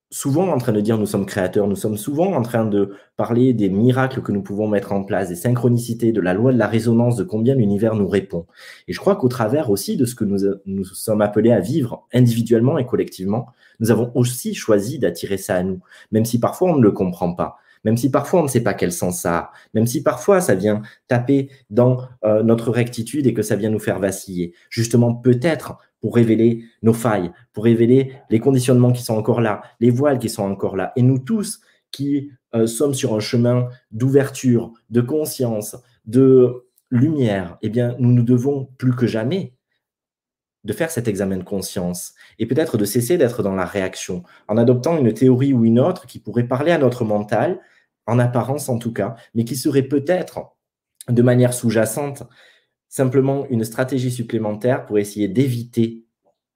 souvent 0.09 0.49
en 0.49 0.57
train 0.57 0.71
de 0.71 0.81
dire 0.81 0.97
nous 0.97 1.05
sommes 1.05 1.25
créateurs, 1.25 1.67
nous 1.67 1.75
sommes 1.75 1.97
souvent 1.97 2.33
en 2.33 2.41
train 2.41 2.65
de 2.65 2.95
parler 3.17 3.53
des 3.53 3.69
miracles 3.69 4.21
que 4.21 4.31
nous 4.31 4.41
pouvons 4.41 4.67
mettre 4.67 4.93
en 4.93 5.03
place, 5.03 5.29
des 5.29 5.35
synchronicités, 5.35 6.11
de 6.11 6.21
la 6.21 6.33
loi 6.33 6.53
de 6.53 6.57
la 6.57 6.67
résonance, 6.67 7.15
de 7.15 7.23
combien 7.23 7.55
l'univers 7.55 7.95
nous 7.95 8.07
répond. 8.07 8.45
Et 8.87 8.93
je 8.93 8.99
crois 8.99 9.15
qu'au 9.15 9.27
travers 9.27 9.69
aussi 9.69 9.97
de 9.97 10.05
ce 10.05 10.15
que 10.15 10.23
nous, 10.23 10.39
nous 10.65 10.85
sommes 10.85 11.21
appelés 11.21 11.51
à 11.51 11.59
vivre 11.59 12.05
individuellement 12.13 12.77
et 12.77 12.85
collectivement, 12.85 13.47
nous 13.79 13.91
avons 13.91 14.11
aussi 14.15 14.55
choisi 14.55 14.99
d'attirer 14.99 15.37
ça 15.37 15.55
à 15.55 15.63
nous, 15.63 15.81
même 16.11 16.25
si 16.25 16.39
parfois 16.39 16.71
on 16.71 16.77
ne 16.77 16.83
le 16.83 16.91
comprend 16.91 17.33
pas 17.33 17.57
même 17.83 17.95
si 17.95 18.11
parfois 18.11 18.41
on 18.41 18.43
ne 18.43 18.47
sait 18.49 18.63
pas 18.63 18.73
quel 18.73 18.91
sens 18.91 19.21
ça 19.21 19.37
a, 19.37 19.51
même 19.73 19.87
si 19.87 20.03
parfois 20.03 20.41
ça 20.41 20.55
vient 20.55 20.81
taper 21.07 21.49
dans 21.69 22.01
euh, 22.25 22.43
notre 22.43 22.69
rectitude 22.69 23.27
et 23.27 23.33
que 23.33 23.41
ça 23.41 23.55
vient 23.55 23.69
nous 23.69 23.79
faire 23.79 23.99
vaciller. 23.99 24.53
Justement, 24.69 25.13
peut-être 25.13 25.77
pour 26.01 26.15
révéler 26.15 26.65
nos 26.81 26.93
failles, 26.93 27.31
pour 27.53 27.63
révéler 27.63 28.13
les 28.29 28.39
conditionnements 28.39 28.91
qui 28.91 29.03
sont 29.03 29.15
encore 29.15 29.41
là, 29.41 29.61
les 29.79 29.89
voiles 29.89 30.19
qui 30.19 30.29
sont 30.29 30.43
encore 30.43 30.75
là. 30.75 30.93
Et 30.95 31.01
nous 31.01 31.19
tous 31.19 31.61
qui 31.91 32.31
euh, 32.55 32.67
sommes 32.67 32.93
sur 32.93 33.13
un 33.13 33.19
chemin 33.19 33.69
d'ouverture, 33.91 34.73
de 34.89 35.01
conscience, 35.01 35.75
de 36.05 36.67
lumière, 36.91 37.57
eh 37.61 37.69
bien, 37.69 37.95
nous 37.99 38.11
nous 38.11 38.23
devons 38.23 38.69
plus 38.77 38.95
que 38.95 39.07
jamais 39.07 39.53
de 40.63 40.73
faire 40.73 40.91
cet 40.91 41.07
examen 41.07 41.37
de 41.37 41.43
conscience 41.43 42.13
et 42.39 42.45
peut-être 42.45 42.77
de 42.77 42.85
cesser 42.85 43.17
d'être 43.17 43.41
dans 43.41 43.55
la 43.55 43.65
réaction 43.65 44.23
en 44.47 44.57
adoptant 44.57 44.97
une 44.97 45.13
théorie 45.13 45.53
ou 45.53 45.65
une 45.65 45.79
autre 45.79 46.05
qui 46.07 46.19
pourrait 46.19 46.47
parler 46.47 46.71
à 46.71 46.77
notre 46.77 47.05
mental 47.05 47.59
en 48.05 48.19
apparence 48.19 48.69
en 48.69 48.77
tout 48.77 48.93
cas, 48.93 49.15
mais 49.33 49.45
qui 49.45 49.55
serait 49.55 49.83
peut-être 49.83 50.55
de 51.09 51.21
manière 51.21 51.53
sous-jacente 51.53 52.23
simplement 52.89 53.45
une 53.49 53.63
stratégie 53.63 54.11
supplémentaire 54.11 54.85
pour 54.85 54.97
essayer 54.99 55.27
d'éviter 55.27 56.03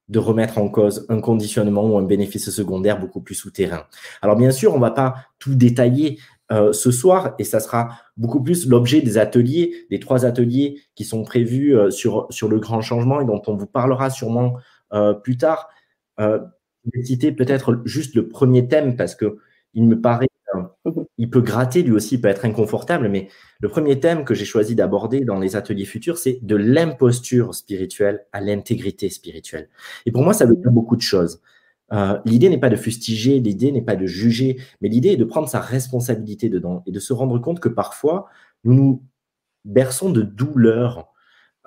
de 0.10 0.20
remettre 0.20 0.58
en 0.58 0.68
cause 0.68 1.06
un 1.10 1.22
conditionnement 1.22 1.86
ou 1.86 1.98
un 1.98 2.04
bénéfice 2.04 2.50
secondaire 2.50 3.00
beaucoup 3.00 3.22
plus 3.22 3.36
souterrain. 3.36 3.86
Alors 4.22 4.36
bien 4.36 4.52
sûr, 4.52 4.74
on 4.74 4.76
ne 4.76 4.82
va 4.82 4.92
pas 4.92 5.16
tout 5.40 5.56
détailler 5.56 6.20
euh, 6.52 6.74
ce 6.74 6.92
soir 6.92 7.34
et 7.40 7.46
ça 7.46 7.62
sera 7.62 7.98
beaucoup 8.18 8.44
plus 8.44 8.68
l'objet 8.68 9.02
des 9.02 9.18
ateliers, 9.18 9.86
des 9.90 10.02
trois 10.02 10.26
ateliers 10.26 10.82
qui 10.96 11.06
sont 11.06 11.24
prévus 11.24 11.78
euh, 11.78 11.92
sur, 11.92 12.28
le 12.30 12.60
grand 12.60 12.82
changement 12.82 13.22
et 13.22 13.26
dont 13.26 13.42
on 13.48 13.56
vous 13.56 13.68
parlera 13.68 14.10
sûrement 14.10 14.58
euh, 14.92 15.14
plus 15.14 15.38
tard. 15.38 15.70
je 16.20 16.42
vais 16.94 17.04
citer 17.04 17.32
peut-être 17.32 17.82
juste 17.86 18.14
le 18.16 18.28
premier 18.28 18.68
thème 18.68 18.98
parce 18.98 19.16
que 19.16 19.38
il 19.74 19.86
me 19.86 20.02
paraît. 20.02 20.28
Il 21.22 21.30
peut 21.30 21.42
gratter 21.42 21.84
lui 21.84 21.92
aussi, 21.92 22.16
il 22.16 22.22
peut 22.22 22.30
être 22.30 22.46
inconfortable, 22.46 23.08
mais 23.08 23.28
le 23.60 23.70
premier 23.70 24.00
thème 24.00 24.25
que 24.25 24.34
j'ai 24.34 24.44
choisi 24.44 24.74
d'aborder 24.74 25.24
dans 25.24 25.38
les 25.38 25.56
ateliers 25.56 25.86
futurs, 25.86 26.18
c'est 26.18 26.40
de 26.42 26.56
l'imposture 26.56 27.54
spirituelle 27.54 28.25
à 28.32 28.42
l'intégrité 28.42 29.08
spirituelle. 29.12 29.70
Et 30.08 30.12
pour 30.12 30.24
moi, 30.24 30.34
ça 30.34 30.48
veut 30.48 30.56
dire 30.56 30.72
beaucoup 30.72 30.96
de 30.96 31.01
choses. 31.01 31.40
Euh, 31.94 32.18
l'idée 32.25 32.50
n'est 32.50 32.58
pas 32.58 32.72
de 32.72 32.75
fustiger, 32.75 33.40
l'idée 33.40 33.72
n'est 33.72 33.84
pas 33.84 33.96
de 33.96 34.08
juger, 34.08 34.58
mais 34.82 34.90
l'idée 34.90 35.10
est 35.10 35.18
de 35.18 35.24
prendre 35.24 35.48
sa 35.48 35.60
responsabilité 35.60 36.50
dedans 36.50 36.82
et 36.88 36.92
de 36.92 37.00
se 37.00 37.13
rendre 37.13 37.38
compte 37.38 37.60
que 37.60 37.70
parfois, 37.70 38.25
nous 38.63 38.74
nous 38.74 39.04
berçons 39.63 40.10
de 40.10 40.24
douleur 40.24 41.13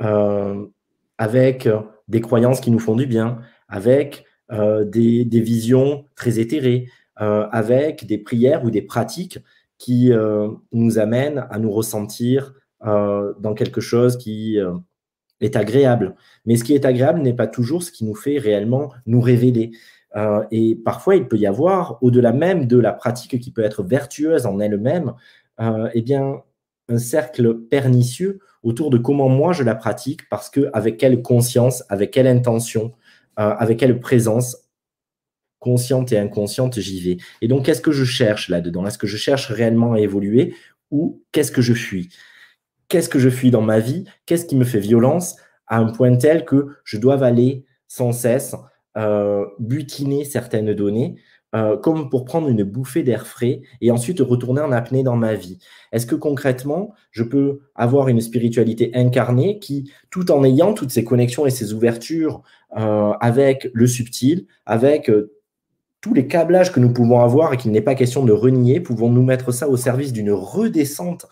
euh, 0.00 0.66
avec 1.16 1.68
des 2.08 2.20
croyances 2.20 2.58
qui 2.58 2.72
nous 2.72 2.80
font 2.80 2.96
du 2.96 3.06
bien, 3.06 3.38
avec 3.68 4.24
euh, 4.50 4.84
des, 4.84 5.24
des, 5.24 5.40
visions 5.40 6.06
très 6.16 6.40
éthérées, 6.40 6.88
euh, 6.88 6.90
avec 7.16 8.06
des 8.06 8.18
prières 8.18 8.64
ou 8.64 8.70
des 8.70 8.82
pratiques 8.82 9.38
qui 9.78 10.12
euh, 10.12 10.48
nous 10.72 10.98
amènent 10.98 11.46
à 11.50 11.58
nous 11.58 11.70
ressentir 11.70 12.54
euh, 12.86 13.32
dans 13.40 13.54
quelque 13.54 13.80
chose 13.80 14.16
qui 14.16 14.58
est 15.40 15.56
agréable. 15.56 16.14
Mais 16.46 16.56
ce 16.56 16.64
qui 16.64 16.74
est 16.74 16.84
agréable 16.84 17.20
n'est 17.20 17.34
pas 17.34 17.46
toujours 17.46 17.82
ce 17.82 17.90
qui 17.90 18.04
nous 18.04 18.14
fait 18.14 18.38
réellement 18.38 18.92
nous 19.06 19.20
révéler. 19.20 19.72
et 20.50 20.76
parfois, 20.76 21.16
il 21.16 21.26
peut 21.26 21.36
y 21.36 21.46
avoir, 21.46 21.98
au-delà 22.02 22.32
même 22.32 22.66
de 22.66 22.78
la 22.78 22.92
pratique 22.92 23.40
qui 23.40 23.50
peut 23.50 23.64
être 23.64 23.82
vertueuse 23.82 24.46
en 24.46 24.60
elle-même, 24.60 25.12
eh 25.60 26.02
bien, 26.02 26.42
un 26.88 26.98
cercle 26.98 27.58
pernicieux 27.58 28.40
autour 28.62 28.90
de 28.90 28.98
comment 28.98 29.28
moi 29.28 29.52
je 29.52 29.64
la 29.64 29.74
pratique, 29.74 30.28
parce 30.28 30.50
que 30.50 30.70
avec 30.72 30.98
quelle 30.98 31.20
conscience, 31.20 31.82
avec 31.88 32.12
quelle 32.12 32.28
intention, 32.28 32.92
avec 33.36 33.80
quelle 33.80 33.98
présence 33.98 34.63
consciente 35.64 36.12
et 36.12 36.18
inconsciente, 36.18 36.78
j'y 36.78 37.00
vais. 37.00 37.16
Et 37.40 37.48
donc, 37.48 37.64
qu'est-ce 37.64 37.80
que 37.80 37.90
je 37.90 38.04
cherche 38.04 38.50
là-dedans? 38.50 38.86
Est-ce 38.86 38.98
que 38.98 39.06
je 39.06 39.16
cherche 39.16 39.50
réellement 39.50 39.94
à 39.94 40.00
évoluer 40.00 40.54
ou 40.90 41.22
qu'est-ce 41.32 41.50
que 41.50 41.62
je 41.62 41.72
fuis? 41.72 42.10
Qu'est-ce 42.88 43.08
que 43.08 43.18
je 43.18 43.30
fuis 43.30 43.50
dans 43.50 43.62
ma 43.62 43.80
vie? 43.80 44.04
Qu'est-ce 44.26 44.44
qui 44.44 44.56
me 44.56 44.64
fait 44.64 44.78
violence? 44.78 45.36
À 45.66 45.78
un 45.78 45.86
point 45.86 46.14
tel 46.16 46.44
que 46.44 46.68
je 46.84 46.98
dois 46.98 47.24
aller 47.24 47.64
sans 47.88 48.12
cesse 48.12 48.54
euh, 48.98 49.46
butiner 49.58 50.26
certaines 50.26 50.74
données 50.74 51.16
euh, 51.54 51.76
comme 51.78 52.10
pour 52.10 52.24
prendre 52.24 52.48
une 52.48 52.64
bouffée 52.64 53.02
d'air 53.02 53.26
frais 53.26 53.62
et 53.80 53.90
ensuite 53.90 54.20
retourner 54.20 54.60
en 54.60 54.72
apnée 54.72 55.02
dans 55.02 55.16
ma 55.16 55.34
vie. 55.34 55.58
Est-ce 55.92 56.04
que 56.04 56.16
concrètement, 56.16 56.92
je 57.10 57.22
peux 57.22 57.60
avoir 57.74 58.08
une 58.08 58.20
spiritualité 58.20 58.90
incarnée 58.94 59.60
qui, 59.60 59.90
tout 60.10 60.30
en 60.30 60.44
ayant 60.44 60.74
toutes 60.74 60.90
ces 60.90 61.04
connexions 61.04 61.46
et 61.46 61.50
ces 61.50 61.72
ouvertures 61.72 62.42
euh, 62.76 63.12
avec 63.20 63.70
le 63.72 63.86
subtil, 63.86 64.46
avec 64.66 65.08
tous 66.04 66.12
les 66.12 66.26
câblages 66.26 66.70
que 66.70 66.80
nous 66.80 66.92
pouvons 66.92 67.20
avoir 67.20 67.54
et 67.54 67.56
qu'il 67.56 67.72
n'est 67.72 67.80
pas 67.80 67.94
question 67.94 68.26
de 68.26 68.32
renier, 68.32 68.78
pouvons-nous 68.78 69.22
mettre 69.22 69.52
ça 69.52 69.70
au 69.70 69.78
service 69.78 70.12
d'une 70.12 70.32
redescente 70.32 71.24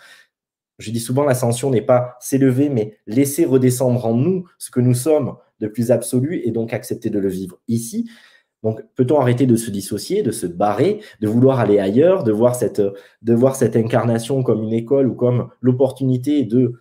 Je 0.78 0.90
dis 0.90 0.98
souvent, 0.98 1.24
l'ascension 1.24 1.68
n'est 1.68 1.82
pas 1.82 2.16
s'élever, 2.20 2.70
mais 2.70 2.96
laisser 3.06 3.44
redescendre 3.44 4.06
en 4.06 4.14
nous 4.14 4.48
ce 4.56 4.70
que 4.70 4.80
nous 4.80 4.94
sommes 4.94 5.36
de 5.60 5.66
plus 5.66 5.90
absolu 5.90 6.40
et 6.42 6.52
donc 6.52 6.72
accepter 6.72 7.10
de 7.10 7.18
le 7.18 7.28
vivre 7.28 7.58
ici. 7.68 8.08
Donc, 8.62 8.80
peut-on 8.94 9.20
arrêter 9.20 9.44
de 9.44 9.56
se 9.56 9.70
dissocier, 9.70 10.22
de 10.22 10.30
se 10.30 10.46
barrer, 10.46 11.00
de 11.20 11.28
vouloir 11.28 11.60
aller 11.60 11.78
ailleurs, 11.78 12.24
de 12.24 12.32
voir 12.32 12.54
cette, 12.54 12.80
de 12.80 13.34
voir 13.34 13.56
cette 13.56 13.76
incarnation 13.76 14.42
comme 14.42 14.62
une 14.62 14.72
école 14.72 15.06
ou 15.06 15.14
comme 15.14 15.50
l'opportunité 15.60 16.44
de 16.44 16.80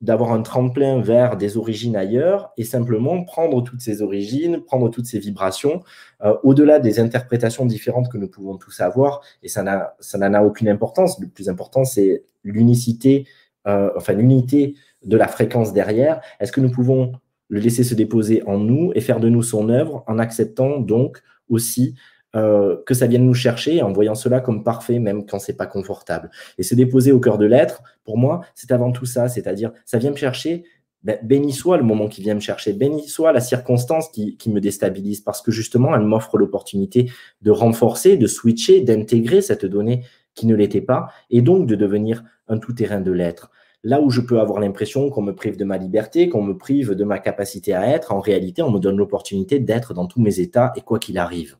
d'avoir 0.00 0.32
un 0.32 0.42
tremplin 0.42 1.00
vers 1.00 1.36
des 1.36 1.56
origines 1.56 1.96
ailleurs 1.96 2.52
et 2.56 2.64
simplement 2.64 3.24
prendre 3.24 3.62
toutes 3.62 3.80
ces 3.80 4.00
origines, 4.00 4.60
prendre 4.60 4.90
toutes 4.90 5.06
ces 5.06 5.18
vibrations, 5.18 5.82
euh, 6.22 6.36
au-delà 6.44 6.78
des 6.78 7.00
interprétations 7.00 7.66
différentes 7.66 8.08
que 8.08 8.16
nous 8.16 8.28
pouvons 8.28 8.56
tous 8.56 8.80
avoir, 8.80 9.22
et 9.42 9.48
ça 9.48 9.62
n'en 9.62 10.34
a 10.34 10.42
aucune 10.42 10.68
importance. 10.68 11.18
Le 11.20 11.26
plus 11.26 11.48
important, 11.48 11.84
c'est 11.84 12.24
l'unicité, 12.44 13.26
euh, 13.66 13.90
enfin 13.96 14.12
l'unité 14.12 14.76
de 15.04 15.16
la 15.16 15.26
fréquence 15.26 15.72
derrière. 15.72 16.20
Est-ce 16.38 16.52
que 16.52 16.60
nous 16.60 16.70
pouvons 16.70 17.12
le 17.48 17.60
laisser 17.60 17.82
se 17.82 17.94
déposer 17.94 18.42
en 18.46 18.58
nous 18.58 18.92
et 18.94 19.00
faire 19.00 19.20
de 19.20 19.28
nous 19.28 19.42
son 19.42 19.68
œuvre 19.68 20.04
en 20.06 20.18
acceptant 20.18 20.78
donc 20.78 21.22
aussi 21.48 21.94
euh, 22.36 22.76
que 22.84 22.92
ça 22.92 23.06
vienne 23.06 23.24
nous 23.24 23.34
chercher 23.34 23.82
en 23.82 23.92
voyant 23.92 24.14
cela 24.14 24.40
comme 24.40 24.62
parfait, 24.62 24.98
même 24.98 25.24
quand 25.24 25.38
c'est 25.38 25.56
pas 25.56 25.66
confortable. 25.66 26.30
Et 26.58 26.62
se 26.62 26.74
déposer 26.74 27.10
au 27.10 27.20
cœur 27.20 27.38
de 27.38 27.46
l'être, 27.46 27.82
pour 28.04 28.18
moi, 28.18 28.42
c'est 28.54 28.70
avant 28.70 28.92
tout 28.92 29.06
ça, 29.06 29.28
c'est-à-dire 29.28 29.72
ça 29.86 29.98
vient 29.98 30.10
me 30.10 30.16
chercher. 30.16 30.64
Ben, 31.04 31.18
béni 31.22 31.52
soit 31.52 31.76
le 31.76 31.84
moment 31.84 32.08
qui 32.08 32.20
vient 32.20 32.34
me 32.34 32.40
chercher, 32.40 32.72
béni 32.72 33.08
soit 33.08 33.32
la 33.32 33.40
circonstance 33.40 34.08
qui, 34.08 34.36
qui 34.36 34.50
me 34.50 34.60
déstabilise, 34.60 35.20
parce 35.20 35.40
que 35.40 35.52
justement, 35.52 35.94
elle 35.94 36.02
m'offre 36.02 36.36
l'opportunité 36.36 37.10
de 37.40 37.50
renforcer, 37.50 38.16
de 38.16 38.26
switcher, 38.26 38.80
d'intégrer 38.80 39.40
cette 39.40 39.64
donnée 39.64 40.04
qui 40.34 40.46
ne 40.46 40.54
l'était 40.54 40.80
pas, 40.80 41.08
et 41.30 41.40
donc 41.40 41.66
de 41.66 41.76
devenir 41.76 42.24
un 42.48 42.58
tout-terrain 42.58 43.00
de 43.00 43.12
l'être. 43.12 43.50
Là 43.84 44.00
où 44.00 44.10
je 44.10 44.20
peux 44.20 44.40
avoir 44.40 44.60
l'impression 44.60 45.08
qu'on 45.08 45.22
me 45.22 45.34
prive 45.34 45.56
de 45.56 45.64
ma 45.64 45.78
liberté, 45.78 46.28
qu'on 46.28 46.42
me 46.42 46.58
prive 46.58 46.94
de 46.94 47.04
ma 47.04 47.20
capacité 47.20 47.74
à 47.74 47.88
être, 47.88 48.12
en 48.12 48.20
réalité, 48.20 48.60
on 48.60 48.70
me 48.70 48.80
donne 48.80 48.96
l'opportunité 48.96 49.60
d'être 49.60 49.94
dans 49.94 50.06
tous 50.06 50.20
mes 50.20 50.40
états 50.40 50.72
et 50.76 50.80
quoi 50.80 50.98
qu'il 50.98 51.16
arrive. 51.16 51.56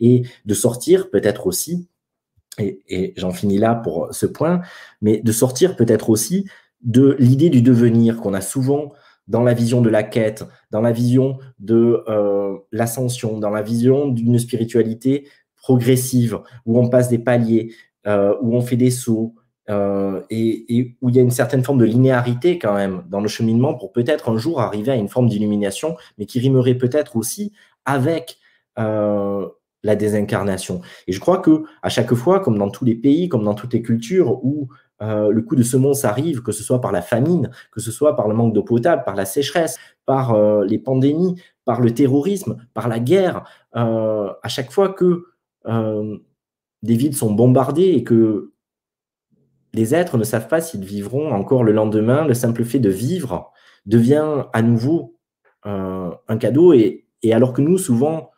Et 0.00 0.22
de 0.44 0.54
sortir 0.54 1.10
peut-être 1.10 1.46
aussi, 1.46 1.88
et, 2.58 3.12
j'en 3.16 3.32
finis 3.32 3.58
là 3.58 3.74
pour 3.74 4.08
ce 4.12 4.26
point, 4.26 4.62
mais 5.00 5.18
de 5.18 5.32
sortir 5.32 5.76
peut-être 5.76 6.10
aussi 6.10 6.46
de 6.82 7.16
l'idée 7.18 7.50
du 7.50 7.62
devenir 7.62 8.18
qu'on 8.18 8.34
a 8.34 8.40
souvent 8.40 8.92
dans 9.28 9.42
la 9.42 9.54
vision 9.54 9.80
de 9.80 9.88
la 9.88 10.02
quête, 10.02 10.44
dans 10.70 10.80
la 10.80 10.92
vision 10.92 11.38
de 11.58 12.04
euh, 12.08 12.56
l'ascension, 12.70 13.38
dans 13.38 13.50
la 13.50 13.62
vision 13.62 14.08
d'une 14.08 14.38
spiritualité 14.38 15.28
progressive, 15.56 16.40
où 16.64 16.78
on 16.78 16.88
passe 16.88 17.08
des 17.08 17.18
paliers, 17.18 17.74
euh, 18.06 18.36
où 18.40 18.54
on 18.54 18.60
fait 18.60 18.76
des 18.76 18.90
sauts, 18.90 19.34
euh, 19.68 20.22
et, 20.30 20.96
où 21.02 21.08
il 21.08 21.16
y 21.16 21.18
a 21.18 21.22
une 21.22 21.32
certaine 21.32 21.64
forme 21.64 21.78
de 21.78 21.84
linéarité 21.84 22.56
quand 22.56 22.74
même 22.74 23.02
dans 23.08 23.20
le 23.20 23.26
cheminement 23.26 23.74
pour 23.74 23.90
peut-être 23.90 24.30
un 24.30 24.38
jour 24.38 24.60
arriver 24.60 24.92
à 24.92 24.96
une 24.96 25.08
forme 25.08 25.28
d'illumination, 25.28 25.96
mais 26.18 26.26
qui 26.26 26.38
rimerait 26.38 26.76
peut-être 26.76 27.16
aussi 27.16 27.52
avec 27.84 28.38
la 29.86 29.96
désincarnation. 29.96 30.82
Et 31.06 31.12
je 31.12 31.20
crois 31.20 31.38
que 31.38 31.62
à 31.82 31.88
chaque 31.88 32.12
fois, 32.14 32.40
comme 32.40 32.58
dans 32.58 32.70
tous 32.70 32.84
les 32.84 32.94
pays, 32.94 33.28
comme 33.28 33.44
dans 33.44 33.54
toutes 33.54 33.72
les 33.72 33.82
cultures 33.82 34.44
où 34.44 34.68
euh, 35.00 35.30
le 35.30 35.42
coup 35.42 35.56
de 35.56 35.62
semonce 35.62 36.04
arrive, 36.04 36.42
que 36.42 36.52
ce 36.52 36.62
soit 36.62 36.80
par 36.80 36.92
la 36.92 37.02
famine, 37.02 37.50
que 37.70 37.80
ce 37.80 37.90
soit 37.90 38.16
par 38.16 38.28
le 38.28 38.34
manque 38.34 38.52
d'eau 38.52 38.62
potable, 38.62 39.04
par 39.04 39.14
la 39.14 39.24
sécheresse, 39.24 39.78
par 40.04 40.34
euh, 40.34 40.64
les 40.64 40.78
pandémies, 40.78 41.40
par 41.64 41.80
le 41.80 41.92
terrorisme, 41.92 42.56
par 42.74 42.88
la 42.88 42.98
guerre, 42.98 43.44
euh, 43.76 44.32
à 44.42 44.48
chaque 44.48 44.72
fois 44.72 44.90
que 44.90 45.24
des 46.82 46.94
villes 46.94 47.16
sont 47.16 47.32
bombardées 47.32 47.88
et 47.88 48.04
que 48.04 48.52
les 49.74 49.96
êtres 49.96 50.16
ne 50.16 50.22
savent 50.22 50.46
pas 50.46 50.60
s'ils 50.60 50.84
vivront 50.84 51.32
encore 51.32 51.64
le 51.64 51.72
lendemain, 51.72 52.24
le 52.24 52.34
simple 52.34 52.62
fait 52.64 52.78
de 52.78 52.88
vivre 52.88 53.50
devient 53.84 54.44
à 54.52 54.62
nouveau 54.62 55.16
un 55.64 56.38
cadeau. 56.38 56.72
Et, 56.72 57.08
et 57.22 57.34
alors 57.34 57.52
que 57.52 57.62
nous, 57.62 57.78
souvent, 57.78 58.30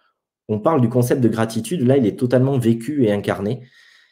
on 0.49 0.59
parle 0.59 0.81
du 0.81 0.89
concept 0.89 1.21
de 1.21 1.29
gratitude, 1.29 1.87
là, 1.87 1.97
il 1.97 2.07
est 2.07 2.19
totalement 2.19 2.59
vécu 2.59 3.05
et 3.05 3.13
incarné. 3.13 3.63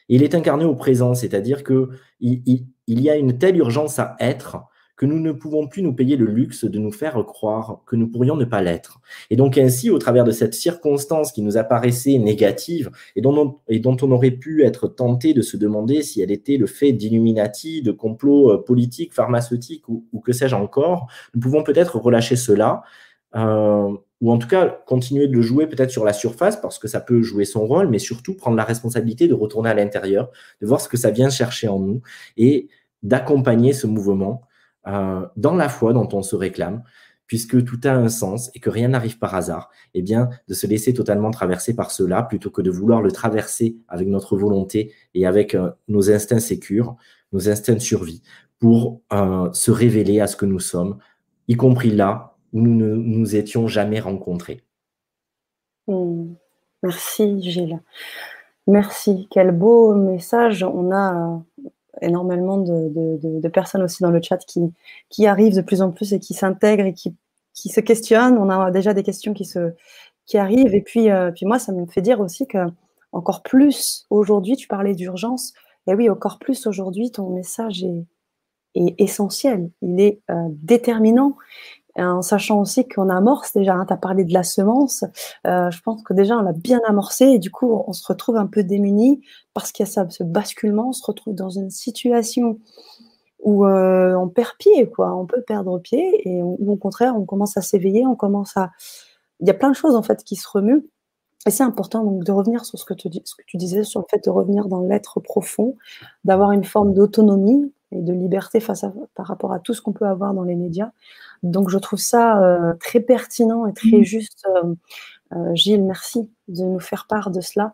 il 0.09 0.23
est 0.23 0.35
incarné 0.35 0.65
au 0.65 0.75
présent, 0.75 1.13
c'est-à-dire 1.13 1.63
qu'il 1.63 1.89
il, 2.19 3.01
y 3.01 3.09
a 3.09 3.15
une 3.17 3.37
telle 3.37 3.57
urgence 3.57 3.99
à 3.99 4.15
être 4.19 4.57
que 4.97 5.05
nous 5.05 5.19
ne 5.19 5.31
pouvons 5.31 5.67
plus 5.67 5.83
nous 5.83 5.93
payer 5.93 6.17
le 6.17 6.25
luxe 6.25 6.65
de 6.65 6.79
nous 6.79 6.91
faire 6.91 7.23
croire 7.23 7.83
que 7.85 7.95
nous 7.95 8.07
pourrions 8.07 8.35
ne 8.35 8.45
pas 8.45 8.61
l'être. 8.61 8.99
Et 9.29 9.35
donc 9.35 9.57
ainsi, 9.57 9.91
au 9.91 9.99
travers 9.99 10.23
de 10.23 10.31
cette 10.31 10.55
circonstance 10.55 11.31
qui 11.31 11.43
nous 11.43 11.55
apparaissait 11.55 12.17
négative 12.17 12.89
et 13.15 13.21
dont 13.21 13.37
on, 13.37 13.59
et 13.67 13.79
dont 13.79 13.95
on 14.01 14.11
aurait 14.11 14.31
pu 14.31 14.63
être 14.63 14.87
tenté 14.87 15.35
de 15.35 15.43
se 15.43 15.55
demander 15.55 16.01
si 16.01 16.21
elle 16.21 16.31
était 16.31 16.57
le 16.57 16.65
fait 16.65 16.93
d'illuminati, 16.93 17.83
de 17.83 17.91
complots 17.91 18.51
euh, 18.53 18.63
politiques, 18.63 19.13
pharmaceutiques 19.13 19.87
ou, 19.87 20.03
que 20.25 20.33
sais-je 20.33 20.55
encore, 20.55 21.07
nous 21.35 21.41
pouvons 21.41 21.63
peut-être 21.63 21.97
relâcher 21.97 22.35
cela. 22.35 22.81
Euh, 23.35 23.93
ou 24.21 24.31
en 24.31 24.37
tout 24.37 24.47
cas 24.47 24.67
continuer 24.85 25.27
de 25.27 25.33
le 25.33 25.41
jouer 25.41 25.67
peut-être 25.67 25.91
sur 25.91 26.03
la 26.03 26.13
surface 26.13 26.57
parce 26.57 26.79
que 26.79 26.87
ça 26.87 26.99
peut 27.01 27.21
jouer 27.21 27.45
son 27.45 27.65
rôle, 27.65 27.87
mais 27.87 27.99
surtout 27.99 28.35
prendre 28.35 28.57
la 28.57 28.63
responsabilité 28.63 29.27
de 29.27 29.33
retourner 29.33 29.69
à 29.69 29.73
l'intérieur, 29.73 30.31
de 30.61 30.67
voir 30.67 30.81
ce 30.81 30.89
que 30.89 30.97
ça 30.97 31.11
vient 31.11 31.29
chercher 31.29 31.67
en 31.67 31.79
nous 31.79 32.01
et 32.35 32.69
d'accompagner 33.03 33.73
ce 33.73 33.87
mouvement 33.87 34.41
euh, 34.87 35.25
dans 35.35 35.55
la 35.55 35.69
foi 35.69 35.93
dont 35.93 36.09
on 36.13 36.23
se 36.23 36.35
réclame, 36.35 36.83
puisque 37.27 37.63
tout 37.63 37.79
a 37.83 37.91
un 37.91 38.09
sens 38.09 38.49
et 38.55 38.59
que 38.59 38.69
rien 38.69 38.87
n'arrive 38.87 39.19
par 39.19 39.35
hasard, 39.35 39.69
eh 39.93 40.01
bien, 40.01 40.29
de 40.47 40.53
se 40.53 40.65
laisser 40.65 40.93
totalement 40.93 41.29
traverser 41.29 41.75
par 41.75 41.91
cela 41.91 42.23
plutôt 42.23 42.49
que 42.49 42.61
de 42.61 42.71
vouloir 42.71 43.01
le 43.01 43.11
traverser 43.11 43.77
avec 43.87 44.07
notre 44.07 44.37
volonté 44.37 44.93
et 45.13 45.27
avec 45.27 45.53
euh, 45.53 45.71
nos 45.89 46.09
instincts 46.09 46.39
sécures, 46.39 46.95
nos 47.33 47.49
instincts 47.49 47.75
de 47.75 47.79
survie, 47.79 48.23
pour 48.59 49.01
euh, 49.13 49.51
se 49.53 49.69
révéler 49.69 50.21
à 50.21 50.27
ce 50.27 50.35
que 50.35 50.45
nous 50.45 50.59
sommes, 50.59 50.97
y 51.47 51.55
compris 51.55 51.91
là 51.91 52.36
où 52.53 52.61
nous 52.61 52.75
ne 52.75 52.95
nous 52.95 53.35
étions 53.35 53.67
jamais 53.67 53.99
rencontrés. 53.99 54.61
Hmm. 55.87 56.33
Merci 56.83 57.41
Gilles. 57.41 57.79
Merci. 58.67 59.27
Quel 59.31 59.51
beau 59.51 59.95
message. 59.95 60.63
On 60.63 60.91
a 60.91 61.41
énormément 62.01 62.57
de, 62.57 63.47
personnes 63.47 63.81
aussi 63.81 64.03
dans 64.03 64.11
le 64.11 64.21
chat 64.21 64.37
qui, 64.37 64.61
qui 65.09 65.25
arrivent 65.25 65.55
de 65.55 65.61
plus 65.61 65.81
en 65.81 65.91
plus 65.91 66.13
et 66.13 66.19
qui 66.19 66.33
s'intègrent 66.33 66.85
et 66.85 66.93
qui, 66.93 67.15
qui, 67.53 67.69
se 67.69 67.79
questionnent. 67.79 68.37
On 68.37 68.49
a 68.49 68.69
déjà 68.71 68.93
des 68.93 69.03
questions 69.03 69.33
qui, 69.33 69.45
se, 69.45 69.71
qui 70.25 70.37
arrivent. 70.37 70.75
Et 70.75 70.81
puis, 70.81 71.09
euh, 71.09 71.31
puis 71.31 71.45
moi, 71.45 71.59
ça 71.59 71.71
me 71.71 71.85
fait 71.87 72.01
dire 72.01 72.19
aussi 72.19 72.45
que 72.45 72.59
encore 73.13 73.41
plus 73.41 74.05
aujourd'hui, 74.09 74.57
tu 74.57 74.67
parlais 74.67 74.93
d'urgence. 74.93 75.53
Et 75.87 75.95
oui, 75.95 76.09
encore 76.09 76.37
plus 76.37 76.67
aujourd'hui, 76.67 77.09
ton 77.09 77.29
message 77.29 77.83
est, 77.83 78.05
est, 78.75 78.99
essentiel. 78.99 79.71
Il 79.81 79.99
est 80.01 80.19
euh, 80.29 80.47
déterminant 80.49 81.37
en 82.03 82.21
sachant 82.21 82.59
aussi 82.61 82.87
qu'on 82.87 83.09
amorce 83.09 83.53
déjà, 83.53 83.73
hein, 83.73 83.85
tu 83.87 83.93
as 83.93 83.97
parlé 83.97 84.23
de 84.23 84.33
la 84.33 84.43
semence, 84.43 85.03
euh, 85.45 85.71
je 85.71 85.81
pense 85.81 86.03
que 86.03 86.13
déjà 86.13 86.37
on 86.37 86.41
l'a 86.41 86.53
bien 86.53 86.79
amorcé 86.87 87.25
et 87.25 87.39
du 87.39 87.51
coup 87.51 87.83
on 87.87 87.93
se 87.93 88.05
retrouve 88.07 88.37
un 88.37 88.47
peu 88.47 88.63
démuni 88.63 89.21
parce 89.53 89.71
qu'il 89.71 89.85
y 89.85 89.89
a 89.89 89.91
ça, 89.91 90.07
ce 90.09 90.23
basculement, 90.23 90.89
on 90.89 90.93
se 90.93 91.03
retrouve 91.05 91.33
dans 91.33 91.49
une 91.49 91.69
situation 91.69 92.59
où 93.43 93.65
euh, 93.65 94.15
on 94.15 94.27
perd 94.29 94.51
pied, 94.59 94.89
quoi, 94.89 95.15
on 95.15 95.25
peut 95.25 95.41
perdre 95.41 95.79
pied 95.79 96.27
et 96.27 96.41
au 96.41 96.75
contraire 96.75 97.15
on 97.17 97.25
commence 97.25 97.57
à 97.57 97.61
s'éveiller, 97.61 98.05
on 98.05 98.15
commence 98.15 98.55
à... 98.57 98.71
Il 99.39 99.47
y 99.47 99.51
a 99.51 99.53
plein 99.53 99.69
de 99.69 99.75
choses 99.75 99.95
en 99.95 100.03
fait 100.03 100.23
qui 100.23 100.35
se 100.35 100.47
remuent. 100.47 100.87
Et 101.45 101.51
c'est 101.51 101.63
important 101.63 102.03
donc 102.03 102.23
de 102.25 102.31
revenir 102.31 102.65
sur 102.65 102.77
ce 102.77 102.83
que 102.83 102.93
tu 102.93 103.09
disais, 103.57 103.83
sur 103.83 104.01
le 104.01 104.05
fait 104.09 104.23
de 104.25 104.29
revenir 104.29 104.67
dans 104.67 104.81
l'être 104.81 105.21
profond, 105.21 105.77
d'avoir 106.25 106.51
une 106.51 106.65
forme 106.65 106.93
d'autonomie 106.93 107.71
et 107.91 108.01
de 108.01 108.13
liberté 108.13 108.59
face 108.59 108.83
à, 108.83 108.93
par 109.15 109.27
rapport 109.27 109.53
à 109.53 109.59
tout 109.59 109.73
ce 109.73 109.81
qu'on 109.81 109.93
peut 109.93 110.05
avoir 110.05 110.33
dans 110.33 110.43
les 110.43 110.55
médias. 110.55 110.91
Donc 111.43 111.69
je 111.69 111.77
trouve 111.77 111.99
ça 111.99 112.41
euh, 112.43 112.73
très 112.79 112.99
pertinent 112.99 113.65
et 113.67 113.73
très 113.73 113.99
mmh. 113.99 114.03
juste. 114.03 114.45
Euh, 114.55 114.73
euh, 115.33 115.55
Gilles, 115.55 115.83
merci 115.83 116.29
de 116.47 116.63
nous 116.63 116.79
faire 116.79 117.05
part 117.07 117.31
de 117.31 117.41
cela. 117.41 117.73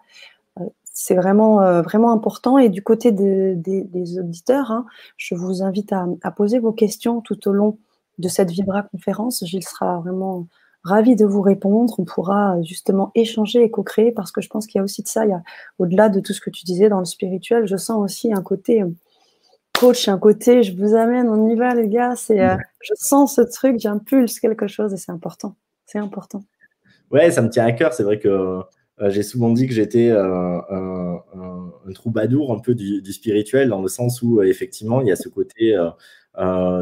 c'est 0.84 1.16
vraiment, 1.16 1.82
vraiment 1.82 2.12
important. 2.12 2.58
Et 2.58 2.70
du 2.70 2.84
côté 2.84 3.12
des 3.12 4.20
auditeurs, 4.20 4.72
hein, 4.72 4.86
je 5.18 5.36
vous 5.36 5.62
invite 5.64 5.94
à, 5.94 6.08
à, 6.24 6.32
poser 6.32 6.60
vos 6.60 6.72
questions 6.72 7.22
tout 7.22 7.48
au 7.48 7.52
long 7.52 7.78
de 8.18 8.28
cette 8.28 8.52
Vibra 8.52 8.84
conférence. 8.84 9.44
Gilles 9.46 9.64
sera 9.64 10.00
vraiment 10.00 10.48
ravi 10.84 11.16
de 11.16 11.26
vous 11.26 11.42
répondre. 11.42 11.94
On 12.00 12.06
pourra 12.06 12.62
justement 12.64 13.12
échanger 13.16 13.64
et 13.64 13.72
co-créer 13.72 14.12
parce 14.12 14.32
que 14.32 14.42
je 14.42 14.50
pense 14.50 14.68
qu'il 14.68 14.80
y 14.80 14.82
a 14.82 14.84
aussi 14.84 15.04
de 15.04 15.08
ça. 15.08 15.26
Il 15.26 15.30
y 15.30 15.34
a, 15.34 15.44
au-delà 15.80 16.10
de 16.10 16.20
tout 16.20 16.34
ce 16.34 16.42
que 16.42 16.50
tu 16.50 16.66
disais 16.66 16.90
dans 16.90 17.00
le 17.00 17.06
spirituel, 17.06 17.68
je 17.68 17.78
sens 17.78 17.98
aussi 18.04 18.34
un 18.34 18.42
côté 18.42 18.84
coach, 19.84 20.08
un 20.08 20.18
côté, 20.18 20.64
je 20.64 20.76
vous 20.78 20.96
amène, 20.96 21.28
on 21.28 21.50
y 21.50 21.56
va 21.56 21.76
les 21.76 21.90
gars, 21.90 22.16
c'est, 22.16 22.40
euh, 22.40 22.56
je 22.82 22.94
sens 22.96 23.36
ce 23.36 23.42
truc, 23.42 23.80
j'impulse 23.80 24.40
quelque 24.40 24.68
chose 24.68 24.94
et 24.94 24.98
c'est 24.98 25.12
important. 25.12 25.56
C'est 25.86 26.00
important. 26.00 26.44
Ouais, 27.12 27.32
ça 27.32 27.42
me 27.42 27.50
tient 27.50 27.66
à 27.66 27.74
cœur. 27.74 27.94
C'est 27.94 28.04
vrai 28.04 28.18
que 28.18 28.30
euh, 28.30 29.10
j'ai 29.10 29.24
souvent 29.24 29.50
dit 29.50 29.68
que 29.68 29.74
j'étais 29.74 30.10
euh, 30.10 30.60
un, 30.72 31.92
troubadour 31.94 32.54
un 32.54 32.60
peu 32.60 32.76
du, 32.76 33.12
spirituel, 33.12 33.68
dans 33.68 33.82
le 33.82 33.90
sens 33.90 34.22
où 34.22 34.42
effectivement 34.42 35.02
il 35.02 35.08
y 35.08 35.12
a 35.12 35.16
ce 35.16 35.28
côté 35.28 35.76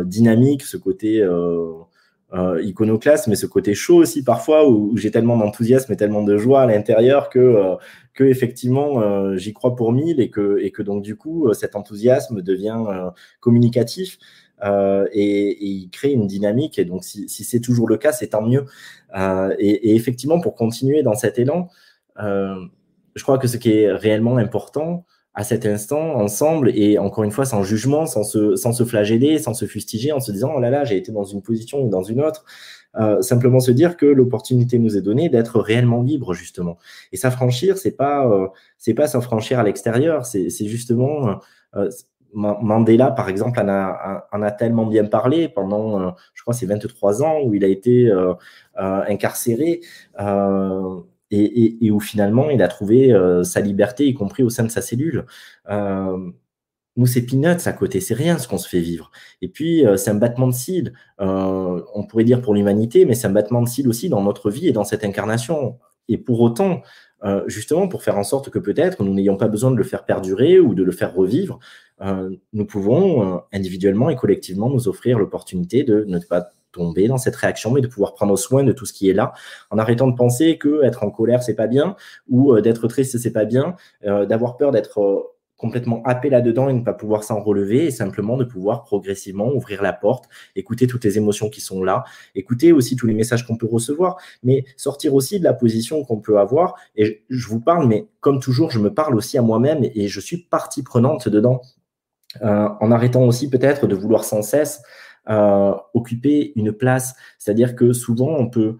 dynamique, 0.05 0.63
ce 0.63 0.77
côté 0.77 1.21
euh, 1.21 1.71
iconoclaste, 2.61 3.27
mais 3.27 3.35
ce 3.35 3.45
côté 3.45 3.73
chaud 3.73 3.97
aussi 3.97 4.23
parfois 4.23 4.67
où, 4.69 4.95
j'ai 4.95 5.11
tellement 5.11 5.37
d'enthousiasme 5.37 5.91
et 5.91 5.97
tellement 5.97 6.23
de 6.23 6.37
joie 6.37 6.61
à 6.61 6.65
l'intérieur 6.65 7.29
que, 7.29 7.39
euh, 7.39 7.75
que 8.13 8.23
effectivement 8.23 9.01
euh, 9.01 9.35
j'y 9.35 9.53
crois 9.53 9.75
pour 9.75 9.91
mille 9.91 10.21
et 10.21 10.29
que, 10.29 10.57
et 10.61 10.71
que 10.71 10.81
donc 10.81 11.03
du 11.03 11.15
coup 11.15 11.53
cet 11.53 11.75
enthousiasme 11.75 12.41
devient 12.41 13.11
communicatif. 13.39 14.17
Et, 14.63 15.57
il 15.65 15.89
crée 15.89 16.11
une 16.11 16.27
dynamique. 16.27 16.77
Et 16.77 16.85
donc, 16.85 17.03
si, 17.03 17.27
si 17.27 17.43
c'est 17.43 17.59
toujours 17.59 17.87
le 17.87 17.97
cas, 17.97 18.11
c'est 18.11 18.27
tant 18.27 18.43
mieux. 18.43 18.65
Et, 19.57 19.89
et, 19.89 19.95
effectivement, 19.95 20.39
pour 20.39 20.53
continuer 20.53 21.01
dans 21.01 21.15
cet 21.15 21.39
élan, 21.39 21.67
je 22.17 23.23
crois 23.23 23.39
que 23.39 23.47
ce 23.47 23.57
qui 23.57 23.71
est 23.71 23.91
réellement 23.91 24.37
important, 24.37 25.05
à 25.33 25.43
cet 25.43 25.65
instant 25.65 26.15
ensemble 26.15 26.71
et 26.75 26.97
encore 26.97 27.23
une 27.23 27.31
fois 27.31 27.45
sans 27.45 27.63
jugement, 27.63 28.05
sans 28.05 28.23
se, 28.23 28.55
sans 28.55 28.73
se 28.73 28.83
flageller, 28.83 29.39
sans 29.39 29.53
se 29.53 29.65
fustiger 29.65 30.11
en 30.11 30.19
se 30.19 30.31
disant 30.31 30.51
oh 30.55 30.59
là 30.59 30.69
là 30.69 30.83
j'ai 30.83 30.97
été 30.97 31.11
dans 31.11 31.23
une 31.23 31.41
position 31.41 31.81
ou 31.81 31.89
dans 31.89 32.03
une 32.03 32.21
autre. 32.21 32.45
Euh, 32.99 33.21
simplement 33.21 33.61
se 33.61 33.71
dire 33.71 33.95
que 33.95 34.05
l'opportunité 34.05 34.77
nous 34.77 34.97
est 34.97 35.01
donnée 35.01 35.29
d'être 35.29 35.61
réellement 35.61 36.01
libre 36.01 36.33
justement. 36.33 36.77
Et 37.13 37.17
s'affranchir, 37.17 37.77
c'est 37.77 37.95
pas 37.95 38.27
euh, 38.27 38.47
c'est 38.77 38.93
pas 38.93 39.07
s'affranchir 39.07 39.59
à 39.59 39.63
l'extérieur, 39.63 40.25
c'est 40.25 40.49
justement 40.65 41.39
euh, 41.75 41.89
Mandela, 42.33 43.11
par 43.11 43.27
exemple, 43.27 43.59
en 43.59 43.67
a, 43.67 44.25
en 44.31 44.41
a, 44.41 44.51
tellement 44.51 44.85
bien 44.85 45.03
parlé 45.03 45.49
pendant, 45.49 46.15
je 46.33 46.41
crois, 46.43 46.53
c'est 46.53 46.65
23 46.65 47.23
ans 47.23 47.41
où 47.43 47.53
il 47.53 47.65
a 47.65 47.67
été 47.67 48.09
incarcéré 48.77 49.81
et, 51.31 51.91
où 51.91 51.99
finalement 51.99 52.49
il 52.49 52.61
a 52.61 52.67
trouvé 52.67 53.13
euh, 53.13 53.43
sa 53.43 53.61
liberté, 53.61 54.05
y 54.05 54.13
compris 54.13 54.43
au 54.43 54.49
sein 54.49 54.63
de 54.63 54.69
sa 54.69 54.81
cellule. 54.81 55.25
Euh, 55.69 56.17
nous, 56.97 57.05
c'est 57.05 57.21
peanuts 57.21 57.67
à 57.67 57.73
côté, 57.73 58.01
c'est 58.01 58.13
rien 58.13 58.37
ce 58.37 58.49
qu'on 58.49 58.57
se 58.57 58.67
fait 58.67 58.81
vivre. 58.81 59.11
Et 59.41 59.47
puis, 59.47 59.85
euh, 59.85 59.95
c'est 59.95 60.11
un 60.11 60.15
battement 60.15 60.47
de 60.47 60.53
cils, 60.53 60.93
on 61.19 62.05
pourrait 62.07 62.25
dire 62.25 62.41
pour 62.41 62.53
l'humanité, 62.53 63.05
mais 63.05 63.13
c'est 63.13 63.27
un 63.27 63.31
battement 63.31 63.61
de 63.61 63.69
cils 63.69 63.87
aussi 63.87 64.09
dans 64.09 64.21
notre 64.21 64.51
vie 64.51 64.67
et 64.67 64.73
dans 64.73 64.83
cette 64.83 65.05
incarnation. 65.05 65.79
Et 66.09 66.17
pour 66.17 66.41
autant, 66.41 66.81
justement, 67.47 67.87
pour 67.87 68.03
faire 68.03 68.17
en 68.17 68.23
sorte 68.23 68.49
que 68.49 68.59
peut-être 68.59 69.03
nous 69.03 69.13
n'ayons 69.13 69.37
pas 69.37 69.47
besoin 69.47 69.71
de 69.71 69.77
le 69.77 69.83
faire 69.83 70.03
perdurer 70.03 70.59
ou 70.59 70.73
de 70.73 70.83
le 70.83 70.91
faire 70.91 71.13
revivre, 71.13 71.59
nous 72.51 72.65
pouvons 72.65 73.41
individuellement 73.53 74.09
et 74.09 74.15
collectivement 74.15 74.69
nous 74.69 74.89
offrir 74.89 75.19
l'opportunité 75.19 75.83
de 75.83 76.03
ne 76.05 76.19
pas 76.19 76.49
tomber 76.71 77.07
dans 77.07 77.17
cette 77.17 77.36
réaction, 77.36 77.71
mais 77.71 77.81
de 77.81 77.88
pouvoir 77.88 78.13
prendre 78.13 78.38
soin 78.38 78.63
de 78.63 78.71
tout 78.71 78.86
ce 78.86 78.93
qui 78.93 79.10
est 79.10 79.13
là, 79.13 79.34
en 79.69 79.77
arrêtant 79.77 80.07
de 80.07 80.15
penser 80.15 80.57
que 80.57 80.84
être 80.84 81.03
en 81.03 81.12
colère 81.12 81.43
c'est 81.43 81.55
pas 81.55 81.67
bien 81.67 81.95
ou 82.29 82.53
euh, 82.53 82.62
d'être 82.62 82.88
triste 82.88 83.17
c'est 83.17 83.31
pas 83.31 83.45
bien, 83.45 83.75
euh, 84.05 84.25
d'avoir 84.25 84.57
peur 84.57 84.71
d'être 84.71 84.99
euh, 84.99 85.21
complètement 85.57 86.01
happé 86.05 86.29
là-dedans 86.31 86.69
et 86.69 86.73
ne 86.73 86.81
pas 86.81 86.93
pouvoir 86.93 87.23
s'en 87.23 87.39
relever 87.39 87.86
et 87.86 87.91
simplement 87.91 88.36
de 88.36 88.43
pouvoir 88.43 88.84
progressivement 88.84 89.51
ouvrir 89.53 89.84
la 89.84 89.93
porte, 89.93 90.25
écouter 90.55 90.88
toutes 90.88 91.03
les 91.03 91.17
émotions 91.17 91.49
qui 91.49 91.62
sont 91.62 91.84
là, 91.84 92.03
écouter 92.34 92.71
aussi 92.71 92.95
tous 92.95 93.05
les 93.05 93.13
messages 93.13 93.45
qu'on 93.45 93.57
peut 93.57 93.67
recevoir, 93.67 94.17
mais 94.41 94.65
sortir 94.75 95.13
aussi 95.13 95.38
de 95.38 95.43
la 95.43 95.53
position 95.53 96.03
qu'on 96.03 96.19
peut 96.19 96.39
avoir. 96.39 96.73
Et 96.95 97.23
je 97.29 97.47
vous 97.47 97.60
parle, 97.60 97.88
mais 97.88 98.07
comme 98.21 98.39
toujours, 98.39 98.71
je 98.71 98.79
me 98.79 98.91
parle 98.91 99.15
aussi 99.15 99.38
à 99.38 99.43
moi-même 99.43 99.84
et 99.84 100.07
je 100.07 100.19
suis 100.19 100.38
partie 100.38 100.81
prenante 100.81 101.29
dedans. 101.29 101.62
en 102.41 102.91
arrêtant 102.91 103.23
aussi 103.25 103.47
peut-être 103.47 103.86
de 103.86 103.95
vouloir 103.95 104.23
sans 104.23 104.41
cesse 104.41 104.81
euh, 105.29 105.73
occuper 105.93 106.53
une 106.55 106.71
place. 106.71 107.15
C'est-à-dire 107.38 107.75
que 107.75 107.93
souvent, 107.93 108.36
on 108.38 108.49
peut 108.49 108.77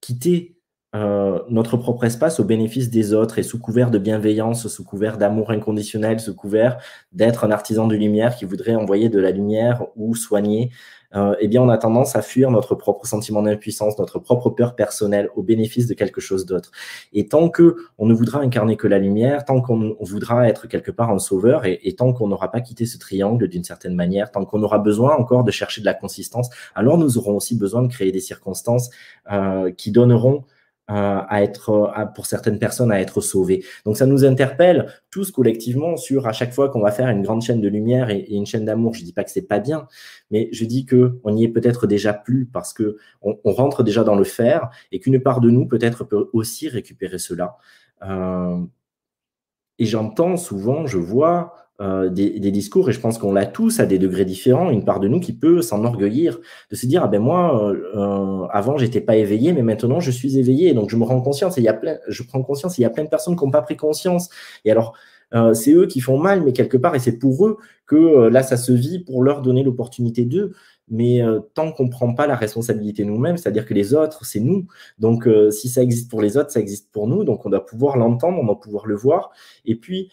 quitter 0.00 0.58
euh, 0.94 1.40
notre 1.50 1.76
propre 1.76 2.04
espace 2.04 2.40
au 2.40 2.44
bénéfice 2.44 2.88
des 2.88 3.12
autres 3.12 3.38
et 3.38 3.42
sous 3.42 3.58
couvert 3.58 3.90
de 3.90 3.98
bienveillance, 3.98 4.68
sous 4.68 4.84
couvert 4.84 5.18
d'amour 5.18 5.50
inconditionnel, 5.50 6.18
sous 6.18 6.34
couvert 6.34 6.78
d'être 7.12 7.44
un 7.44 7.50
artisan 7.50 7.86
de 7.86 7.94
lumière 7.94 8.36
qui 8.36 8.46
voudrait 8.46 8.74
envoyer 8.74 9.10
de 9.10 9.18
la 9.18 9.30
lumière 9.30 9.84
ou 9.96 10.14
soigner, 10.14 10.70
euh, 11.14 11.34
eh 11.40 11.48
bien 11.48 11.62
on 11.62 11.68
a 11.68 11.78
tendance 11.78 12.16
à 12.16 12.22
fuir 12.22 12.50
notre 12.50 12.74
propre 12.74 13.06
sentiment 13.06 13.42
d'impuissance, 13.42 13.98
notre 13.98 14.18
propre 14.18 14.50
peur 14.50 14.74
personnelle 14.74 15.30
au 15.36 15.42
bénéfice 15.42 15.86
de 15.86 15.94
quelque 15.94 16.20
chose 16.20 16.46
d'autre. 16.46 16.70
Et 17.12 17.28
tant 17.28 17.48
que 17.48 17.76
on 17.98 18.06
ne 18.06 18.14
voudra 18.14 18.40
incarner 18.40 18.76
que 18.76 18.86
la 18.86 18.98
lumière, 18.98 19.44
tant 19.44 19.60
qu'on 19.60 19.96
voudra 20.00 20.48
être 20.48 20.66
quelque 20.66 20.90
part 20.90 21.10
un 21.10 21.18
sauveur, 21.18 21.64
et, 21.64 21.80
et 21.82 21.94
tant 21.94 22.12
qu'on 22.12 22.28
n'aura 22.28 22.50
pas 22.50 22.60
quitté 22.60 22.86
ce 22.86 22.98
triangle 22.98 23.48
d'une 23.48 23.64
certaine 23.64 23.94
manière, 23.94 24.30
tant 24.30 24.44
qu'on 24.44 24.62
aura 24.62 24.78
besoin 24.78 25.16
encore 25.16 25.44
de 25.44 25.50
chercher 25.50 25.80
de 25.80 25.86
la 25.86 25.94
consistance, 25.94 26.50
alors 26.74 26.98
nous 26.98 27.18
aurons 27.18 27.36
aussi 27.36 27.56
besoin 27.56 27.82
de 27.82 27.88
créer 27.88 28.12
des 28.12 28.20
circonstances 28.20 28.90
euh, 29.32 29.70
qui 29.72 29.90
donneront 29.90 30.44
à 30.88 31.42
être, 31.42 31.92
pour 32.14 32.24
certaines 32.24 32.58
personnes, 32.58 32.90
à 32.90 33.00
être 33.00 33.20
sauvées. 33.20 33.62
Donc 33.84 33.98
ça 33.98 34.06
nous 34.06 34.24
interpelle 34.24 34.86
tous 35.10 35.30
collectivement 35.30 35.96
sur 35.96 36.26
à 36.26 36.32
chaque 36.32 36.52
fois 36.54 36.70
qu'on 36.70 36.80
va 36.80 36.90
faire 36.90 37.08
une 37.08 37.22
grande 37.22 37.42
chaîne 37.42 37.60
de 37.60 37.68
lumière 37.68 38.08
et, 38.10 38.24
une 38.30 38.46
chaîne 38.46 38.64
d'amour. 38.64 38.94
Je 38.94 39.04
dis 39.04 39.12
pas 39.12 39.24
que 39.24 39.30
c'est 39.30 39.46
pas 39.46 39.58
bien, 39.58 39.86
mais 40.30 40.48
je 40.52 40.64
dis 40.64 40.86
que 40.86 41.18
on 41.24 41.36
y 41.36 41.44
est 41.44 41.48
peut-être 41.48 41.86
déjà 41.86 42.14
plus 42.14 42.46
parce 42.46 42.72
que 42.72 42.96
on, 43.20 43.36
rentre 43.44 43.82
déjà 43.82 44.02
dans 44.02 44.16
le 44.16 44.24
faire 44.24 44.70
et 44.92 45.00
qu'une 45.00 45.20
part 45.20 45.40
de 45.40 45.50
nous 45.50 45.66
peut-être 45.66 46.04
peut 46.04 46.30
aussi 46.32 46.68
récupérer 46.68 47.18
cela. 47.18 47.56
Euh, 48.02 48.58
et 49.78 49.84
j'entends 49.84 50.36
souvent, 50.36 50.86
je 50.86 50.98
vois 50.98 51.54
euh, 51.80 52.08
des, 52.08 52.50
discours, 52.50 52.90
et 52.90 52.92
je 52.92 52.98
pense 52.98 53.18
qu'on 53.18 53.32
l'a 53.32 53.46
tous 53.46 53.78
à 53.78 53.86
des 53.86 54.00
degrés 54.00 54.24
différents, 54.24 54.68
une 54.70 54.84
part 54.84 54.98
de 54.98 55.06
nous 55.06 55.20
qui 55.20 55.32
peut 55.32 55.62
s'enorgueillir, 55.62 56.40
de 56.72 56.74
se 56.74 56.86
dire, 56.86 57.04
ah 57.04 57.06
ben 57.06 57.22
moi, 57.22 57.70
euh, 57.70 57.82
euh 57.94 58.46
avant, 58.50 58.76
j'étais 58.78 59.00
pas 59.00 59.14
éveillé, 59.14 59.52
mais 59.52 59.62
maintenant, 59.62 60.00
je 60.00 60.10
suis 60.10 60.38
éveillé, 60.38 60.74
donc 60.74 60.90
je 60.90 60.96
me 60.96 61.04
rends 61.04 61.20
conscience, 61.20 61.56
et 61.56 61.60
il 61.60 61.64
y 61.64 61.68
a 61.68 61.74
plein, 61.74 61.98
je 62.08 62.24
prends 62.24 62.42
conscience, 62.42 62.78
il 62.78 62.82
y 62.82 62.84
a 62.84 62.90
plein 62.90 63.04
de 63.04 63.08
personnes 63.08 63.36
qui 63.36 63.44
n'ont 63.44 63.52
pas 63.52 63.62
pris 63.62 63.76
conscience, 63.76 64.28
et 64.64 64.72
alors, 64.72 64.92
euh, 65.34 65.54
c'est 65.54 65.72
eux 65.72 65.86
qui 65.86 66.00
font 66.00 66.18
mal, 66.18 66.42
mais 66.42 66.52
quelque 66.52 66.76
part, 66.76 66.96
et 66.96 66.98
c'est 66.98 67.16
pour 67.16 67.46
eux 67.46 67.58
que 67.86 68.26
là, 68.26 68.42
ça 68.42 68.56
se 68.56 68.72
vit 68.72 68.98
pour 68.98 69.22
leur 69.22 69.40
donner 69.40 69.62
l'opportunité 69.62 70.24
d'eux, 70.24 70.54
mais 70.88 71.22
tant 71.54 71.70
qu'on 71.70 71.84
ne 71.84 71.90
prend 71.90 72.12
pas 72.12 72.26
la 72.26 72.34
responsabilité 72.34 73.04
nous-mêmes, 73.04 73.36
c'est-à-dire 73.36 73.66
que 73.66 73.74
les 73.74 73.94
autres, 73.94 74.24
c'est 74.24 74.40
nous. 74.40 74.66
Donc, 74.98 75.28
si 75.50 75.68
ça 75.68 75.82
existe 75.82 76.10
pour 76.10 76.22
les 76.22 76.36
autres, 76.36 76.50
ça 76.50 76.60
existe 76.60 76.90
pour 76.90 77.06
nous. 77.06 77.24
Donc, 77.24 77.46
on 77.46 77.50
doit 77.50 77.64
pouvoir 77.64 77.96
l'entendre, 77.96 78.38
on 78.40 78.44
doit 78.44 78.58
pouvoir 78.58 78.86
le 78.86 78.96
voir. 78.96 79.30
Et 79.64 79.76
puis, 79.76 80.10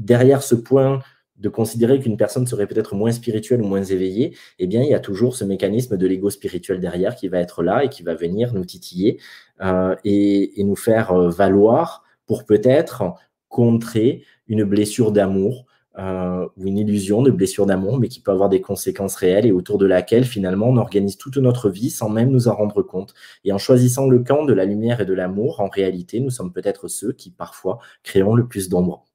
derrière 0.00 0.42
ce 0.42 0.54
point 0.54 1.00
de 1.36 1.48
considérer 1.48 1.98
qu'une 2.00 2.16
personne 2.16 2.46
serait 2.46 2.66
peut-être 2.66 2.94
moins 2.94 3.12
spirituelle 3.12 3.62
ou 3.62 3.66
moins 3.66 3.82
éveillée, 3.82 4.36
eh 4.58 4.66
bien, 4.66 4.82
il 4.82 4.90
y 4.90 4.94
a 4.94 5.00
toujours 5.00 5.36
ce 5.36 5.44
mécanisme 5.44 5.96
de 5.96 6.06
l'ego 6.06 6.28
spirituel 6.30 6.80
derrière 6.80 7.16
qui 7.16 7.28
va 7.28 7.38
être 7.38 7.62
là 7.62 7.84
et 7.84 7.88
qui 7.88 8.02
va 8.02 8.14
venir 8.14 8.52
nous 8.52 8.64
titiller 8.64 9.18
euh, 9.62 9.96
et, 10.04 10.52
nous 10.58 10.76
faire 10.76 11.12
euh, 11.12 11.30
valoir 11.30 12.04
pour 12.26 12.44
peut-être 12.44 13.14
contrer 13.48 14.22
une 14.48 14.64
blessure 14.64 15.12
d'amour 15.12 15.64
euh, 15.98 16.46
ou 16.56 16.66
une 16.66 16.78
illusion 16.78 17.22
de 17.22 17.30
blessure 17.30 17.66
d'amour, 17.66 17.98
mais 17.98 18.08
qui 18.08 18.20
peut 18.20 18.30
avoir 18.30 18.48
des 18.48 18.60
conséquences 18.60 19.16
réelles 19.16 19.46
et 19.46 19.52
autour 19.52 19.78
de 19.78 19.86
laquelle, 19.86 20.24
finalement, 20.24 20.68
on 20.68 20.76
organise 20.76 21.16
toute 21.16 21.38
notre 21.38 21.70
vie 21.70 21.90
sans 21.90 22.10
même 22.10 22.30
nous 22.30 22.48
en 22.48 22.54
rendre 22.54 22.82
compte. 22.82 23.14
Et 23.44 23.52
en 23.52 23.58
choisissant 23.58 24.08
le 24.08 24.20
camp 24.20 24.44
de 24.44 24.52
la 24.52 24.66
lumière 24.66 25.00
et 25.00 25.06
de 25.06 25.14
l'amour, 25.14 25.60
en 25.60 25.68
réalité, 25.68 26.20
nous 26.20 26.30
sommes 26.30 26.52
peut-être 26.52 26.86
ceux 26.88 27.12
qui, 27.12 27.30
parfois, 27.30 27.78
créons 28.02 28.34
le 28.34 28.46
plus 28.46 28.68
d'ombre. 28.68 29.09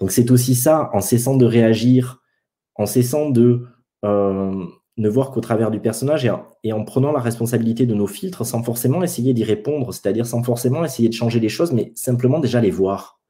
Donc 0.00 0.12
c'est 0.12 0.30
aussi 0.30 0.54
ça, 0.54 0.90
en 0.92 1.00
cessant 1.00 1.36
de 1.36 1.44
réagir, 1.44 2.22
en 2.74 2.86
cessant 2.86 3.28
de 3.28 3.66
euh, 4.04 4.64
ne 4.96 5.08
voir 5.08 5.30
qu'au 5.30 5.40
travers 5.40 5.70
du 5.70 5.80
personnage 5.80 6.30
et 6.64 6.72
en, 6.72 6.84
prenant 6.84 7.12
la 7.12 7.20
responsabilité 7.20 7.86
de 7.86 7.94
nos 7.94 8.06
filtres 8.06 8.44
sans 8.44 8.62
forcément 8.62 9.02
essayer 9.02 9.34
d'y 9.34 9.44
répondre, 9.44 9.92
c'est-à-dire 9.92 10.26
sans 10.26 10.42
forcément 10.42 10.84
essayer 10.84 11.08
de 11.08 11.14
changer 11.14 11.40
les 11.40 11.48
choses, 11.48 11.72
mais 11.72 11.92
simplement 11.94 12.38
déjà 12.38 12.60
les 12.60 12.70
voir. 12.70 13.20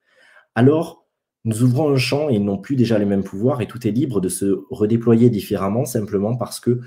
Alors, 0.54 1.06
nous 1.44 1.62
ouvrons 1.62 1.90
un 1.90 1.96
champ 1.96 2.28
et 2.28 2.34
ils 2.34 2.44
n'ont 2.44 2.58
plus 2.58 2.76
déjà 2.76 2.98
les 2.98 3.04
mêmes 3.04 3.24
pouvoirs 3.24 3.60
et 3.60 3.66
tout 3.66 3.86
est 3.86 3.92
libre 3.92 4.20
de 4.20 4.28
se 4.28 4.64
redéployer 4.70 5.30
différemment 5.30 5.84
simplement 5.84 6.36
parce 6.36 6.60
que 6.60 6.80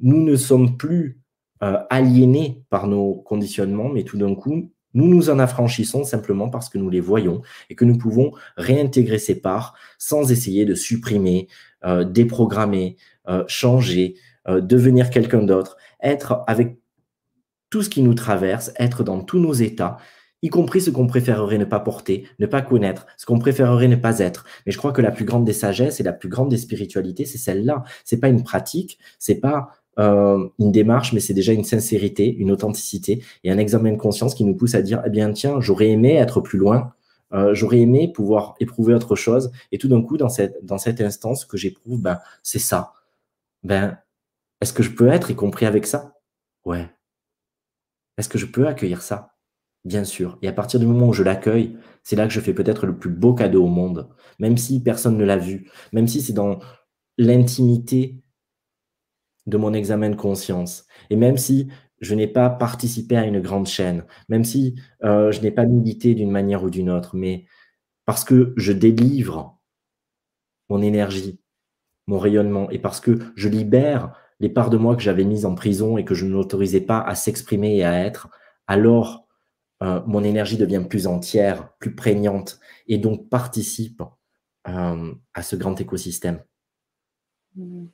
nous 0.00 0.22
ne 0.22 0.36
sommes 0.36 0.76
plus 0.76 1.20
euh, 1.62 1.78
aliénés 1.90 2.64
par 2.70 2.86
nos 2.86 3.14
conditionnements, 3.14 3.90
mais 3.90 4.04
tout 4.04 4.16
d'un 4.16 4.34
coup, 4.34 4.72
nous 4.94 5.06
nous 5.06 5.30
en 5.30 5.38
affranchissons 5.38 6.04
simplement 6.04 6.48
parce 6.48 6.68
que 6.68 6.78
nous 6.78 6.90
les 6.90 7.00
voyons 7.00 7.42
et 7.68 7.74
que 7.74 7.84
nous 7.84 7.98
pouvons 7.98 8.32
réintégrer 8.56 9.18
ces 9.18 9.40
parts 9.40 9.74
sans 9.98 10.30
essayer 10.32 10.64
de 10.64 10.74
supprimer, 10.74 11.48
euh, 11.84 12.04
déprogrammer, 12.04 12.96
euh, 13.28 13.44
changer, 13.46 14.16
euh, 14.48 14.60
devenir 14.60 15.10
quelqu'un 15.10 15.42
d'autre, 15.42 15.76
être 16.02 16.42
avec 16.46 16.78
tout 17.70 17.82
ce 17.82 17.90
qui 17.90 18.02
nous 18.02 18.14
traverse, 18.14 18.72
être 18.78 19.04
dans 19.04 19.20
tous 19.20 19.38
nos 19.38 19.52
états, 19.52 19.98
y 20.42 20.48
compris 20.48 20.80
ce 20.80 20.90
qu'on 20.90 21.06
préférerait 21.06 21.58
ne 21.58 21.64
pas 21.64 21.80
porter, 21.80 22.26
ne 22.38 22.46
pas 22.46 22.62
connaître, 22.62 23.06
ce 23.16 23.26
qu'on 23.26 23.38
préférerait 23.38 23.88
ne 23.88 23.96
pas 23.96 24.18
être. 24.18 24.44
Mais 24.64 24.72
je 24.72 24.78
crois 24.78 24.92
que 24.92 25.02
la 25.02 25.10
plus 25.10 25.24
grande 25.24 25.44
des 25.44 25.52
sagesses 25.52 26.00
et 26.00 26.02
la 26.02 26.12
plus 26.12 26.28
grande 26.28 26.48
des 26.48 26.56
spiritualités, 26.56 27.26
c'est 27.26 27.38
celle-là. 27.38 27.84
C'est 28.04 28.18
pas 28.18 28.28
une 28.28 28.42
pratique, 28.42 28.98
c'est 29.18 29.36
pas 29.36 29.70
euh, 30.00 30.48
une 30.58 30.72
démarche, 30.72 31.12
mais 31.12 31.20
c'est 31.20 31.34
déjà 31.34 31.52
une 31.52 31.64
sincérité, 31.64 32.34
une 32.34 32.50
authenticité 32.50 33.22
et 33.44 33.50
un 33.50 33.58
examen 33.58 33.92
de 33.92 33.98
conscience 33.98 34.34
qui 34.34 34.44
nous 34.44 34.54
pousse 34.54 34.74
à 34.74 34.82
dire, 34.82 35.02
eh 35.06 35.10
bien, 35.10 35.32
tiens, 35.32 35.60
j'aurais 35.60 35.90
aimé 35.90 36.14
être 36.14 36.40
plus 36.40 36.58
loin, 36.58 36.94
euh, 37.32 37.54
j'aurais 37.54 37.80
aimé 37.80 38.10
pouvoir 38.12 38.54
éprouver 38.60 38.94
autre 38.94 39.14
chose. 39.14 39.52
Et 39.72 39.78
tout 39.78 39.88
d'un 39.88 40.02
coup, 40.02 40.16
dans 40.16 40.28
cette, 40.28 40.64
dans 40.64 40.78
cette 40.78 41.00
instance 41.00 41.44
que 41.44 41.56
j'éprouve, 41.56 42.00
ben, 42.00 42.18
c'est 42.42 42.58
ça. 42.58 42.94
Ben, 43.62 43.98
est-ce 44.60 44.72
que 44.72 44.82
je 44.82 44.90
peux 44.90 45.08
être 45.08 45.30
y 45.30 45.34
compris 45.34 45.66
avec 45.66 45.86
ça? 45.86 46.14
Ouais. 46.64 46.88
Est-ce 48.18 48.28
que 48.28 48.38
je 48.38 48.46
peux 48.46 48.66
accueillir 48.66 49.02
ça? 49.02 49.34
Bien 49.84 50.04
sûr. 50.04 50.38
Et 50.42 50.48
à 50.48 50.52
partir 50.52 50.80
du 50.80 50.86
moment 50.86 51.08
où 51.08 51.12
je 51.12 51.22
l'accueille, 51.22 51.76
c'est 52.02 52.16
là 52.16 52.26
que 52.26 52.32
je 52.32 52.40
fais 52.40 52.52
peut-être 52.52 52.86
le 52.86 52.96
plus 52.98 53.10
beau 53.10 53.34
cadeau 53.34 53.64
au 53.64 53.68
monde, 53.68 54.08
même 54.38 54.58
si 54.58 54.82
personne 54.82 55.16
ne 55.16 55.24
l'a 55.24 55.38
vu, 55.38 55.70
même 55.92 56.06
si 56.08 56.20
c'est 56.20 56.32
dans 56.34 56.58
l'intimité 57.16 58.22
de 59.50 59.56
mon 59.56 59.74
examen 59.74 60.10
de 60.10 60.16
conscience. 60.16 60.86
Et 61.10 61.16
même 61.16 61.36
si 61.36 61.68
je 62.00 62.14
n'ai 62.14 62.26
pas 62.26 62.48
participé 62.48 63.16
à 63.16 63.26
une 63.26 63.40
grande 63.40 63.66
chaîne, 63.66 64.04
même 64.28 64.44
si 64.44 64.80
euh, 65.04 65.30
je 65.32 65.40
n'ai 65.42 65.50
pas 65.50 65.66
milité 65.66 66.14
d'une 66.14 66.30
manière 66.30 66.64
ou 66.64 66.70
d'une 66.70 66.90
autre, 66.90 67.14
mais 67.14 67.44
parce 68.06 68.24
que 68.24 68.54
je 68.56 68.72
délivre 68.72 69.58
mon 70.70 70.80
énergie, 70.80 71.40
mon 72.06 72.18
rayonnement, 72.18 72.70
et 72.70 72.78
parce 72.78 73.00
que 73.00 73.18
je 73.36 73.48
libère 73.48 74.14
les 74.40 74.48
parts 74.48 74.70
de 74.70 74.78
moi 74.78 74.96
que 74.96 75.02
j'avais 75.02 75.24
mises 75.24 75.44
en 75.44 75.54
prison 75.54 75.98
et 75.98 76.04
que 76.04 76.14
je 76.14 76.24
n'autorisais 76.24 76.80
pas 76.80 77.00
à 77.00 77.14
s'exprimer 77.14 77.76
et 77.76 77.84
à 77.84 78.04
être, 78.04 78.28
alors 78.66 79.28
euh, 79.82 80.00
mon 80.06 80.24
énergie 80.24 80.56
devient 80.56 80.84
plus 80.88 81.06
entière, 81.06 81.76
plus 81.78 81.94
prégnante, 81.94 82.60
et 82.86 82.98
donc 82.98 83.28
participe 83.28 84.02
euh, 84.68 85.14
à 85.34 85.42
ce 85.42 85.56
grand 85.56 85.78
écosystème. 85.80 86.42
Mmh. 87.56 87.86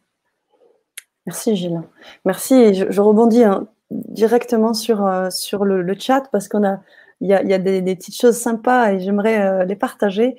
Merci 1.27 1.57
Gilles. 1.57 1.83
Merci. 2.25 2.75
Je, 2.75 3.01
rebondis 3.01 3.43
hein, 3.45 3.69
directement 3.91 4.75
sur, 4.75 5.05
euh, 5.05 5.31
sur 5.31 5.65
le, 5.65 5.95
chat 5.99 6.29
parce 6.31 6.49
qu'on 6.49 6.65
a 6.65 6.81
il 7.23 7.29
y 7.29 7.33
a, 7.33 7.59
des, 7.59 7.81
petites 7.97 8.21
choses 8.21 8.37
sympas 8.37 8.93
et 8.93 9.01
j'aimerais 9.01 9.41
euh, 9.41 9.65
les 9.65 9.77
partager. 9.77 10.37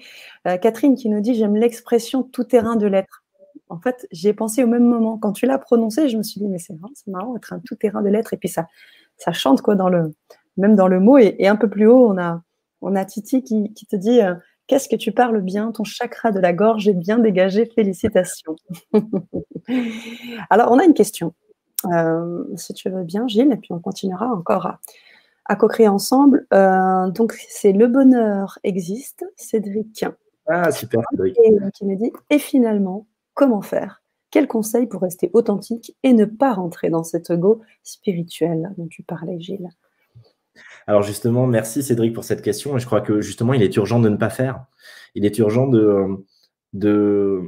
Euh, 0.47 0.58
Catherine 0.58 0.95
qui 0.95 1.10
nous 1.10 1.21
dit 1.21 1.34
j'aime 1.34 1.56
l'expression 1.56 2.21
tout 2.21 2.43
terrain 2.43 2.76
de 2.76 2.86
l'être. 2.86 3.23
En 3.69 3.80
fait, 3.80 4.08
j'y 4.12 4.28
ai 4.28 4.34
pensé 4.34 4.63
au 4.63 4.67
même 4.67 4.86
moment. 4.86 5.17
Quand 5.17 5.34
tu 5.34 5.47
l'as 5.47 5.58
prononcé, 5.58 6.08
je 6.08 6.17
me 6.17 6.23
suis 6.23 6.39
dit 6.39 6.47
mais 6.47 6.60
c'est 6.60 6.73
marrant, 6.73 6.93
marrant 7.08 7.36
être 7.36 7.52
un 7.52 7.60
tout 7.60 7.76
terrain 7.76 8.02
de 8.02 8.10
l'être 8.10 8.34
et 8.34 8.38
puis 8.38 8.50
ça 8.50 8.67
ça 9.17 9.34
chante 9.34 9.62
quoi 9.62 9.76
dans 9.76 9.89
le 9.89 10.13
même 10.58 10.76
dans 10.76 10.88
le 10.88 11.00
mot 11.00 11.17
et, 11.17 11.47
un 11.47 11.56
peu 11.56 11.69
plus 11.69 11.88
haut 11.88 12.12
on 12.12 12.17
a 12.17 12.41
on 12.82 12.95
a 12.95 13.04
Titi 13.06 13.43
qui, 13.43 13.73
qui 13.73 13.88
te 13.88 13.95
dit 13.95 14.21
Qu'est-ce 14.67 14.89
que 14.89 14.97
tu 14.97 15.13
parles 15.13 15.41
bien 15.41 15.71
Ton 15.71 15.86
chakra 15.86 16.32
de 16.32 16.39
la 16.39 16.51
gorge 16.51 16.88
est 16.89 16.93
bien 16.93 17.19
dégagé. 17.19 17.65
Félicitations. 17.73 18.56
Alors, 20.49 20.71
on 20.71 20.80
a 20.80 20.84
une 20.84 20.93
question. 20.93 21.34
Euh, 21.86 22.43
si 22.56 22.73
tu 22.73 22.89
veux 22.89 23.03
bien, 23.03 23.27
Gilles, 23.27 23.51
et 23.51 23.58
puis 23.58 23.71
on 23.71 23.80
continuera 23.80 24.27
encore 24.27 24.77
à, 25.45 25.56
co-créer 25.56 25.88
ensemble. 25.88 26.45
Euh, 26.53 27.10
donc, 27.12 27.34
c'est 27.49 27.71
Le 27.71 27.88
bonheur 27.88 28.60
existe, 28.63 29.25
Cédric. 29.38 30.03
Ah, 30.47 30.71
super, 30.71 31.01
Cédric. 31.12 31.36
Qui 31.73 31.86
me 31.86 31.95
dit 31.95 32.12
Et 32.30 32.39
finalement, 32.39 33.08
comment 33.34 33.62
faire? 33.62 34.01
Quel 34.32 34.47
conseil 34.47 34.88
pour 34.88 35.01
rester 35.01 35.30
authentique 35.32 35.95
et 36.03 36.12
ne 36.12 36.25
pas 36.25 36.53
rentrer 36.53 36.89
dans 36.89 37.03
cet 37.03 37.30
ego 37.30 37.62
spirituel 37.84 38.73
dont 38.77 38.88
tu 38.88 39.01
parlais, 39.03 39.39
Gilles? 39.39 39.69
Alors 40.88 41.04
justement, 41.04 41.48
merci 41.48 41.84
Cédric 41.84 42.13
pour 42.13 42.24
cette 42.24 42.41
question. 42.41 42.78
Je 42.78 42.86
crois 42.86 43.02
que 43.02 43.22
justement, 43.22 43.54
il 43.54 43.63
est 43.63 43.76
urgent 43.76 44.00
de 44.00 44.10
ne 44.10 44.17
pas 44.17 44.30
faire. 44.30 44.65
Il 45.15 45.26
est 45.26 45.38
urgent 45.39 45.67
de, 45.67 46.08
de 46.74 47.41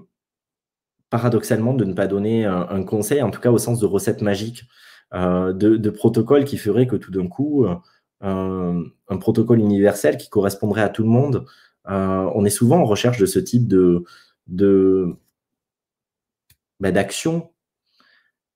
paradoxalement, 1.09 1.73
de 1.73 1.85
ne 1.85 1.93
pas 1.93 2.07
donner 2.07 2.45
un, 2.45 2.83
conseil, 2.83 3.21
en 3.21 3.31
tout 3.31 3.41
cas 3.41 3.51
au 3.51 3.57
sens 3.57 3.79
de 3.79 3.85
recette 3.85 4.21
magique, 4.21 4.63
euh, 5.13 5.53
de, 5.53 5.89
protocole 5.89 6.45
qui 6.45 6.57
ferait 6.57 6.87
que 6.87 6.95
tout 6.95 7.11
d'un 7.11 7.27
coup, 7.27 7.65
euh, 8.23 8.83
un 9.07 9.17
protocole 9.17 9.59
universel 9.59 10.17
qui 10.17 10.29
correspondrait 10.29 10.81
à 10.81 10.89
tout 10.89 11.03
le 11.03 11.09
monde. 11.09 11.45
Euh, 11.89 12.29
on 12.35 12.45
est 12.45 12.49
souvent 12.49 12.79
en 12.79 12.85
recherche 12.85 13.17
de 13.17 13.25
ce 13.25 13.39
type 13.39 13.67
de, 13.67 14.03
de 14.47 15.15
bah, 16.79 16.91
d'action 16.91 17.51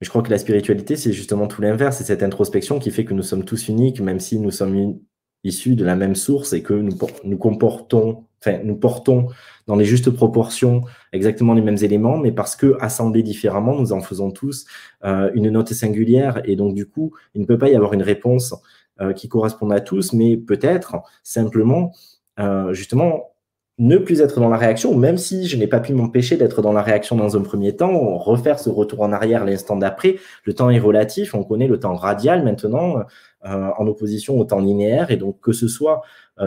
je 0.04 0.10
crois 0.10 0.22
que 0.22 0.30
la 0.30 0.38
spiritualité, 0.38 0.96
c'est 0.96 1.13
justement 1.13 1.48
tout 1.48 1.62
l'inverse. 1.62 1.98
C'est 1.98 2.04
cette 2.04 2.24
introspection 2.24 2.80
qui 2.80 2.92
fait 2.92 3.06
que 3.06 3.13
nous 3.13 3.24
sommes 3.24 3.46
tous 3.46 3.68
uniques, 3.68 4.02
même 4.02 4.20
si 4.20 4.39
nous 4.39 4.52
sommes 4.52 5.00
issus 5.44 5.76
de 5.76 5.86
la 5.86 5.96
même 5.96 6.16
source 6.16 6.54
et 6.54 6.63
que 6.63 6.74
nous, 6.74 7.38
comportons, 7.38 8.26
nous 8.63 8.76
portons 8.76 9.28
dans 9.68 9.76
les 9.76 9.86
justes 9.86 10.10
proportions 10.10 10.82
exactement 11.12 11.54
les 11.54 11.62
mêmes 11.62 11.78
éléments, 11.82 12.18
mais 12.18 12.32
parce 12.32 12.56
que 12.56 12.78
assemblés 12.80 13.24
différemment, 13.24 13.76
nous 13.76 13.94
en 13.94 14.02
faisons 14.02 14.32
tous 14.32 14.66
euh, 15.04 15.32
une 15.34 15.50
note 15.50 15.74
singulière. 15.74 16.42
Et 16.46 16.56
donc, 16.56 16.76
du 16.76 16.86
coup, 16.86 17.13
il 17.34 17.42
ne 17.42 17.46
peut 17.46 17.58
pas 17.58 17.70
y 17.70 17.76
avoir 17.76 17.94
une 17.94 18.04
réponse 18.04 18.56
euh, 19.02 19.13
qui 19.13 19.28
corresponde 19.28 19.74
à 19.74 19.82
tous, 19.82 20.13
mais 20.13 20.38
peut-être 20.38 20.96
simplement, 21.24 21.94
euh, 22.39 22.74
justement, 22.74 23.33
ne 23.80 23.98
plus 23.98 24.22
être 24.22 24.40
dans 24.40 24.50
la 24.50 24.58
réaction, 24.58 24.96
même 24.96 25.18
si 25.18 25.48
je 25.48 25.58
n'ai 25.58 25.68
pas 25.68 25.80
pu 25.80 25.94
m'empêcher 25.94 26.38
d'être 26.38 26.62
dans 26.62 26.74
la 26.74 26.84
réaction 26.84 27.16
dans 27.16 27.36
un 27.36 27.42
premier 27.42 27.76
temps, 27.76 28.18
refaire 28.18 28.60
ce 28.60 28.70
retour 28.70 29.02
en 29.02 29.12
arrière 29.12 29.46
l'instant 29.46 29.76
d'après. 29.76 30.18
Le 30.46 30.54
temps 30.54 30.70
est 30.70 30.80
relatif, 30.80 31.34
on 31.34 31.44
connaît 31.44 31.68
le 31.68 31.80
temps 31.80 31.96
radial 31.96 32.44
maintenant. 32.44 33.04
en 33.44 33.88
opposition 33.88 34.40
au 34.40 34.46
temps 34.46 34.60
linéaire. 34.60 35.12
Et 35.12 35.18
donc, 35.18 35.40
que 35.42 35.52
ce 35.52 35.68
soit 35.68 36.02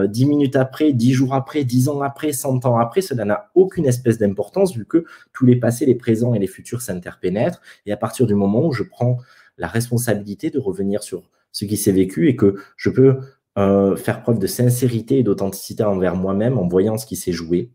dix 0.05 0.25
minutes 0.25 0.55
après, 0.55 0.93
dix 0.93 1.13
jours 1.13 1.33
après, 1.33 1.63
dix 1.63 1.89
ans 1.89 2.01
après, 2.01 2.31
cent 2.31 2.65
ans 2.65 2.77
après, 2.77 3.01
cela 3.01 3.25
n'a 3.25 3.51
aucune 3.55 3.85
espèce 3.85 4.17
d'importance 4.17 4.75
vu 4.75 4.85
que 4.85 5.05
tous 5.33 5.45
les 5.45 5.55
passés, 5.55 5.85
les 5.85 5.95
présents 5.95 6.33
et 6.33 6.39
les 6.39 6.47
futurs 6.47 6.81
s'interpénètrent. 6.81 7.61
Et 7.85 7.91
à 7.91 7.97
partir 7.97 8.25
du 8.25 8.35
moment 8.35 8.65
où 8.65 8.73
je 8.73 8.83
prends 8.83 9.17
la 9.57 9.67
responsabilité 9.67 10.49
de 10.49 10.59
revenir 10.59 11.03
sur 11.03 11.23
ce 11.51 11.65
qui 11.65 11.77
s'est 11.77 11.91
vécu 11.91 12.29
et 12.29 12.35
que 12.35 12.55
je 12.75 12.89
peux 12.89 13.19
faire 13.95 14.21
preuve 14.21 14.39
de 14.39 14.47
sincérité 14.47 15.17
et 15.19 15.23
d'authenticité 15.23 15.83
envers 15.83 16.15
moi-même 16.15 16.57
en 16.57 16.67
voyant 16.67 16.97
ce 16.97 17.05
qui 17.05 17.15
s'est 17.15 17.31
joué, 17.31 17.71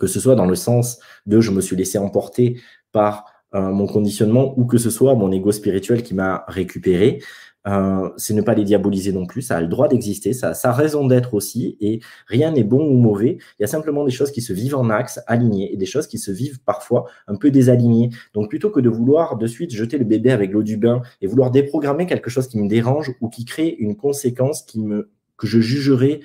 que 0.00 0.06
ce 0.06 0.20
soit 0.20 0.34
dans 0.34 0.46
le 0.46 0.56
sens 0.56 0.98
de 1.26 1.40
je 1.40 1.50
me 1.50 1.60
suis 1.60 1.76
laissé 1.76 1.98
emporter 1.98 2.60
par 2.92 3.24
euh, 3.54 3.70
mon 3.70 3.86
conditionnement 3.86 4.58
ou 4.58 4.66
que 4.66 4.76
ce 4.76 4.90
soit 4.90 5.14
mon 5.14 5.30
ego 5.30 5.52
spirituel 5.52 6.02
qui 6.02 6.14
m'a 6.14 6.44
récupéré. 6.48 7.22
Euh, 7.66 8.10
c'est 8.16 8.34
ne 8.34 8.42
pas 8.42 8.54
les 8.54 8.64
diaboliser 8.64 9.12
non 9.12 9.26
plus, 9.26 9.42
ça 9.42 9.56
a 9.56 9.60
le 9.60 9.66
droit 9.66 9.88
d'exister, 9.88 10.32
ça, 10.32 10.52
a 10.62 10.72
raison 10.72 11.06
d'être 11.06 11.34
aussi, 11.34 11.76
et 11.80 12.00
rien 12.28 12.52
n'est 12.52 12.62
bon 12.62 12.86
ou 12.86 12.94
mauvais, 12.94 13.38
il 13.58 13.62
y 13.62 13.64
a 13.64 13.66
simplement 13.66 14.04
des 14.04 14.12
choses 14.12 14.30
qui 14.30 14.40
se 14.40 14.52
vivent 14.52 14.76
en 14.76 14.88
axe, 14.88 15.20
alignées, 15.26 15.72
et 15.72 15.76
des 15.76 15.86
choses 15.86 16.06
qui 16.06 16.18
se 16.18 16.30
vivent 16.30 16.60
parfois 16.64 17.06
un 17.26 17.34
peu 17.34 17.50
désalignées. 17.50 18.10
Donc 18.34 18.50
plutôt 18.50 18.70
que 18.70 18.80
de 18.80 18.88
vouloir 18.88 19.36
de 19.36 19.46
suite 19.46 19.72
jeter 19.72 19.98
le 19.98 20.04
bébé 20.04 20.30
avec 20.30 20.52
l'eau 20.52 20.62
du 20.62 20.76
bain 20.76 21.02
et 21.20 21.26
vouloir 21.26 21.50
déprogrammer 21.50 22.06
quelque 22.06 22.30
chose 22.30 22.46
qui 22.46 22.58
me 22.58 22.68
dérange 22.68 23.12
ou 23.20 23.28
qui 23.28 23.44
crée 23.44 23.74
une 23.78 23.96
conséquence 23.96 24.62
qui 24.62 24.80
me, 24.80 25.10
que 25.36 25.46
je 25.46 25.60
jugerais 25.60 26.20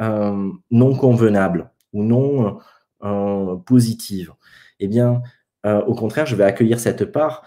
euh, 0.00 0.50
non 0.70 0.94
convenable 0.94 1.70
ou 1.92 2.02
non 2.02 2.58
euh, 3.04 3.56
positive. 3.56 4.32
Eh 4.80 4.88
bien, 4.88 5.22
euh, 5.66 5.82
au 5.82 5.94
contraire, 5.94 6.26
je 6.26 6.36
vais 6.36 6.44
accueillir 6.44 6.80
cette 6.80 7.04
part. 7.04 7.44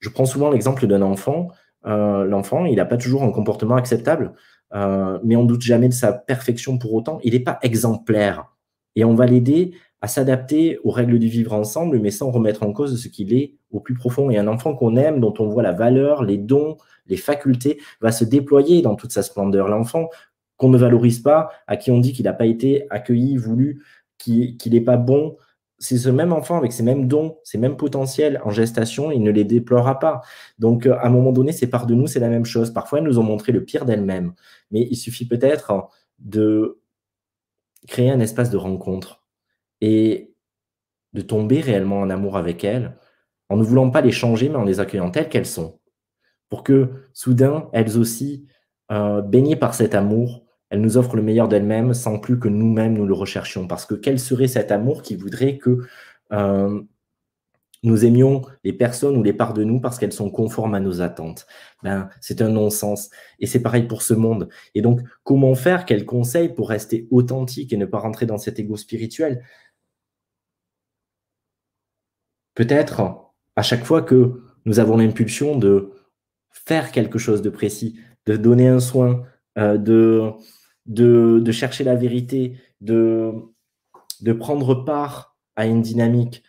Je 0.00 0.08
prends 0.08 0.26
souvent 0.26 0.50
l'exemple 0.50 0.86
d'un 0.86 1.02
enfant. 1.02 1.48
Euh, 1.86 2.24
l'enfant, 2.24 2.64
il 2.66 2.76
n'a 2.76 2.84
pas 2.84 2.96
toujours 2.96 3.22
un 3.22 3.30
comportement 3.30 3.76
acceptable, 3.76 4.32
mais 5.24 5.36
on 5.36 5.44
doute 5.44 5.62
jamais 5.62 5.88
de 5.88 5.94
sa 5.94 6.12
perfection 6.12 6.78
pour 6.78 6.92
autant. 6.92 7.18
Il 7.22 7.32
n'est 7.32 7.40
pas 7.40 7.58
exemplaire. 7.62 8.46
Et 8.96 9.04
on 9.04 9.14
va 9.14 9.26
l'aider 9.26 9.72
à 10.00 10.08
s'adapter 10.08 10.78
aux 10.84 10.90
règles 10.90 11.18
du 11.18 11.28
vivre 11.28 11.52
ensemble, 11.52 11.98
mais 11.98 12.10
sans 12.10 12.30
remettre 12.30 12.62
en 12.62 12.72
cause 12.72 13.00
ce 13.00 13.08
qu'il 13.08 13.32
est 13.32 13.54
au 13.70 13.80
plus 13.80 13.94
profond. 13.94 14.30
Et 14.30 14.38
un 14.38 14.46
enfant 14.46 14.74
qu'on 14.74 14.96
aime, 14.96 15.20
dont 15.20 15.34
on 15.38 15.48
voit 15.48 15.62
la 15.62 15.72
valeur, 15.72 16.22
les 16.22 16.38
dons, 16.38 16.76
les 17.06 17.16
facultés, 17.16 17.80
va 18.00 18.12
se 18.12 18.24
déployer 18.24 18.82
dans 18.82 18.94
toute 18.94 19.12
sa 19.12 19.22
splendeur. 19.22 19.68
L'enfant 19.68 20.08
qu'on 20.56 20.68
ne 20.68 20.78
valorise 20.78 21.20
pas, 21.20 21.50
à 21.66 21.76
qui 21.76 21.90
on 21.90 21.98
dit 21.98 22.12
qu'il 22.12 22.24
n'a 22.24 22.32
pas 22.32 22.46
été 22.46 22.86
accueilli, 22.90 23.36
voulu, 23.36 23.82
qu'il 24.18 24.56
n'est 24.66 24.80
pas 24.80 24.96
bon, 24.96 25.36
c'est 25.78 25.98
ce 25.98 26.08
même 26.08 26.32
enfant 26.32 26.56
avec 26.56 26.72
ses 26.72 26.82
mêmes 26.82 27.06
dons, 27.06 27.38
ses 27.44 27.58
mêmes 27.58 27.76
potentiels 27.76 28.40
en 28.44 28.50
gestation, 28.50 29.12
il 29.12 29.22
ne 29.22 29.30
les 29.30 29.44
déplorera 29.44 29.98
pas. 29.98 30.22
Donc, 30.58 30.86
euh, 30.86 30.96
à 30.96 31.06
un 31.06 31.10
moment 31.10 31.32
donné, 31.32 31.52
ces 31.52 31.68
parts 31.68 31.86
de 31.86 31.94
nous, 31.94 32.06
c'est 32.06 32.20
la 32.20 32.28
même 32.28 32.44
chose. 32.44 32.72
Parfois, 32.72 32.98
elles 32.98 33.04
nous 33.04 33.18
ont 33.18 33.22
montré 33.22 33.52
le 33.52 33.64
pire 33.64 33.84
d'elles-mêmes. 33.84 34.34
Mais 34.70 34.86
il 34.90 34.96
suffit 34.96 35.26
peut-être 35.26 35.88
de 36.18 36.80
créer 37.86 38.10
un 38.10 38.20
espace 38.20 38.50
de 38.50 38.56
rencontre 38.56 39.24
et 39.80 40.34
de 41.12 41.20
tomber 41.22 41.60
réellement 41.60 42.00
en 42.00 42.10
amour 42.10 42.36
avec 42.36 42.64
elles, 42.64 42.96
en 43.48 43.56
ne 43.56 43.62
voulant 43.62 43.90
pas 43.90 44.00
les 44.00 44.12
changer, 44.12 44.48
mais 44.48 44.56
en 44.56 44.64
les 44.64 44.80
accueillant 44.80 45.10
telles 45.10 45.28
qu'elles 45.28 45.46
sont. 45.46 45.78
Pour 46.48 46.64
que, 46.64 47.08
soudain, 47.12 47.68
elles 47.72 47.98
aussi, 47.98 48.46
euh, 48.90 49.22
baignées 49.22 49.56
par 49.56 49.74
cet 49.74 49.94
amour, 49.94 50.44
elle 50.70 50.80
nous 50.80 50.96
offre 50.96 51.16
le 51.16 51.22
meilleur 51.22 51.48
d'elle-même 51.48 51.94
sans 51.94 52.18
plus 52.18 52.38
que 52.38 52.48
nous-mêmes 52.48 52.94
nous 52.94 53.06
le 53.06 53.14
recherchions. 53.14 53.66
Parce 53.66 53.86
que 53.86 53.94
quel 53.94 54.18
serait 54.18 54.48
cet 54.48 54.70
amour 54.70 55.02
qui 55.02 55.16
voudrait 55.16 55.58
que 55.58 55.78
euh, 56.32 56.80
nous 57.84 58.04
aimions 58.04 58.42
les 58.64 58.72
personnes 58.72 59.16
ou 59.16 59.22
les 59.22 59.32
parts 59.32 59.54
de 59.54 59.64
nous 59.64 59.80
parce 59.80 59.98
qu'elles 59.98 60.12
sont 60.12 60.30
conformes 60.30 60.74
à 60.74 60.80
nos 60.80 61.00
attentes? 61.00 61.46
Ben, 61.82 62.10
C'est 62.20 62.42
un 62.42 62.50
non-sens. 62.50 63.10
Et 63.38 63.46
c'est 63.46 63.62
pareil 63.62 63.84
pour 63.84 64.02
ce 64.02 64.14
monde. 64.14 64.48
Et 64.74 64.82
donc, 64.82 65.00
comment 65.22 65.54
faire? 65.54 65.86
Quel 65.86 66.04
conseil 66.04 66.50
pour 66.50 66.68
rester 66.68 67.08
authentique 67.10 67.72
et 67.72 67.76
ne 67.76 67.86
pas 67.86 67.98
rentrer 67.98 68.26
dans 68.26 68.38
cet 68.38 68.58
ego 68.58 68.76
spirituel? 68.76 69.42
Peut-être 72.54 73.32
à 73.56 73.62
chaque 73.62 73.84
fois 73.84 74.02
que 74.02 74.42
nous 74.66 74.80
avons 74.80 74.96
l'impulsion 74.96 75.56
de 75.56 75.92
faire 76.50 76.92
quelque 76.92 77.18
chose 77.18 77.40
de 77.40 77.50
précis, 77.50 77.98
de 78.26 78.36
donner 78.36 78.68
un 78.68 78.80
soin, 78.80 79.22
euh, 79.56 79.78
de 79.78 80.32
de, 80.88 81.52
chercher 81.52 81.84
la 81.84 81.94
vérité, 81.94 82.56
de, 82.80 83.32
de 84.20 84.32
prendre 84.32 84.74
part 84.74 85.36
à 85.56 85.66
une 85.66 85.82
dynamique, 85.82 86.42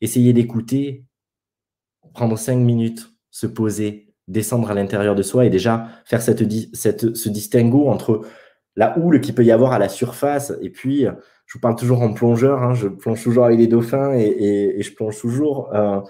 essayer 0.00 0.32
d'écouter, 0.32 1.04
prendre 2.12 2.36
cinq 2.36 2.56
minutes, 2.56 3.10
se 3.30 3.46
poser, 3.46 4.14
descendre 4.28 4.70
à 4.70 4.74
l'intérieur 4.74 5.14
de 5.14 5.22
soi 5.22 5.46
et 5.46 5.50
déjà 5.50 5.88
faire 6.04 6.22
cette, 6.22 6.44
ce 6.74 7.28
distinguo 7.28 7.88
entre 7.88 8.26
la 8.76 8.98
houle 8.98 9.20
qu'il 9.20 9.34
peut 9.34 9.44
y 9.44 9.50
avoir 9.50 9.72
à 9.72 9.78
la 9.78 9.88
surface 9.88 10.52
et 10.60 10.70
puis 10.70 11.06
je 11.50 11.58
vous 11.58 11.60
parle 11.60 11.74
toujours 11.74 12.00
en 12.02 12.12
plongeur, 12.12 12.62
hein, 12.62 12.74
je 12.74 12.86
plonge 12.86 13.24
toujours 13.24 13.44
avec 13.44 13.58
les 13.58 13.66
dauphins 13.66 14.12
et, 14.14 14.80
je 14.80 14.92
plonge 14.92 15.18
toujours. 15.18 15.74
Euh, 15.74 16.00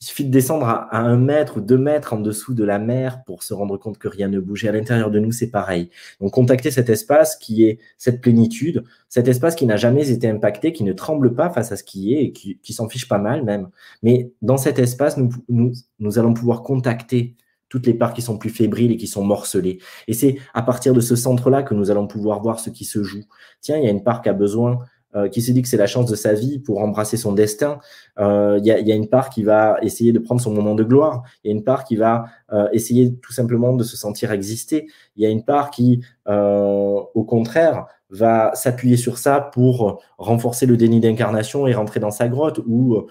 il 0.00 0.06
suffit 0.06 0.24
de 0.24 0.30
descendre 0.30 0.66
à, 0.66 0.96
un 0.98 1.18
mètre 1.18 1.58
ou 1.58 1.60
deux 1.60 1.76
mètres 1.76 2.14
en 2.14 2.20
dessous 2.20 2.54
de 2.54 2.64
la 2.64 2.78
mer 2.78 3.22
pour 3.24 3.42
se 3.42 3.52
rendre 3.52 3.76
compte 3.76 3.98
que 3.98 4.08
rien 4.08 4.28
ne 4.28 4.40
bouge. 4.40 4.64
Et 4.64 4.68
à 4.68 4.72
l'intérieur 4.72 5.10
de 5.10 5.18
nous, 5.18 5.30
c'est 5.30 5.50
pareil. 5.50 5.90
Donc, 6.20 6.32
contacter 6.32 6.70
cet 6.70 6.88
espace 6.88 7.36
qui 7.36 7.64
est 7.64 7.78
cette 7.98 8.22
plénitude, 8.22 8.84
cet 9.10 9.28
espace 9.28 9.54
qui 9.54 9.66
n'a 9.66 9.76
jamais 9.76 10.10
été 10.10 10.26
impacté, 10.26 10.72
qui 10.72 10.84
ne 10.84 10.94
tremble 10.94 11.34
pas 11.34 11.50
face 11.50 11.70
à 11.70 11.76
ce 11.76 11.84
qui 11.84 12.14
est 12.14 12.24
et 12.24 12.32
qui, 12.32 12.72
s'en 12.72 12.88
fiche 12.88 13.08
pas 13.08 13.18
mal 13.18 13.44
même. 13.44 13.68
Mais 14.02 14.32
dans 14.40 14.56
cet 14.56 14.78
espace, 14.78 15.18
nous, 15.18 15.30
nous, 15.50 15.72
nous 15.98 16.18
allons 16.18 16.32
pouvoir 16.32 16.62
contacter 16.62 17.36
toutes 17.68 17.86
les 17.86 17.94
parts 17.94 18.14
qui 18.14 18.22
sont 18.22 18.38
plus 18.38 18.50
fébriles 18.50 18.92
et 18.92 18.96
qui 18.96 19.06
sont 19.06 19.22
morcelées. 19.22 19.80
Et 20.08 20.14
c'est 20.14 20.38
à 20.54 20.62
partir 20.62 20.94
de 20.94 21.00
ce 21.00 21.14
centre-là 21.14 21.62
que 21.62 21.74
nous 21.74 21.90
allons 21.90 22.06
pouvoir 22.06 22.40
voir 22.40 22.58
ce 22.58 22.70
qui 22.70 22.86
se 22.86 23.02
joue. 23.02 23.24
Tiens, 23.60 23.76
il 23.76 23.84
y 23.84 23.86
a 23.86 23.90
une 23.90 24.02
part 24.02 24.22
qui 24.22 24.30
a 24.30 24.32
besoin 24.32 24.78
euh, 25.16 25.28
qui 25.28 25.42
se 25.42 25.50
dit 25.50 25.60
que 25.60 25.66
c'est 25.66 25.76
la 25.76 25.88
chance 25.88 26.08
de 26.08 26.14
sa 26.14 26.34
vie 26.34 26.60
pour 26.60 26.78
embrasser 26.78 27.16
son 27.16 27.32
destin. 27.32 27.80
Euh, 28.20 28.58
il 28.60 28.64
y, 28.64 28.70
a, 28.70 28.78
y, 28.78 28.92
a, 28.92 28.94
une 28.94 29.08
part 29.08 29.28
qui 29.28 29.42
va 29.42 29.76
essayer 29.82 30.12
de 30.12 30.20
prendre 30.20 30.40
son 30.40 30.52
moment 30.52 30.76
de 30.76 30.84
gloire. 30.84 31.24
Il 31.42 31.48
y 31.48 31.50
a 31.50 31.56
une 31.56 31.64
part 31.64 31.82
qui 31.82 31.96
va 31.96 32.26
euh, 32.52 32.68
essayer 32.72 33.16
tout 33.16 33.32
simplement 33.32 33.74
de 33.74 33.82
se 33.82 33.96
sentir 33.96 34.30
exister. 34.30 34.86
Il 35.16 35.24
y 35.24 35.26
a 35.26 35.28
une 35.28 35.44
part 35.44 35.72
qui, 35.72 36.04
au 36.28 37.24
contraire, 37.26 37.86
va 38.10 38.52
s'appuyer 38.54 38.96
sur 38.96 39.18
ça 39.18 39.40
pour 39.40 40.00
renforcer 40.16 40.66
le 40.66 40.76
déni 40.76 41.00
d'incarnation 41.00 41.66
et 41.66 41.74
rentrer 41.74 41.98
dans 41.98 42.12
sa 42.12 42.28
grotte 42.28 42.60
ou 42.66 43.06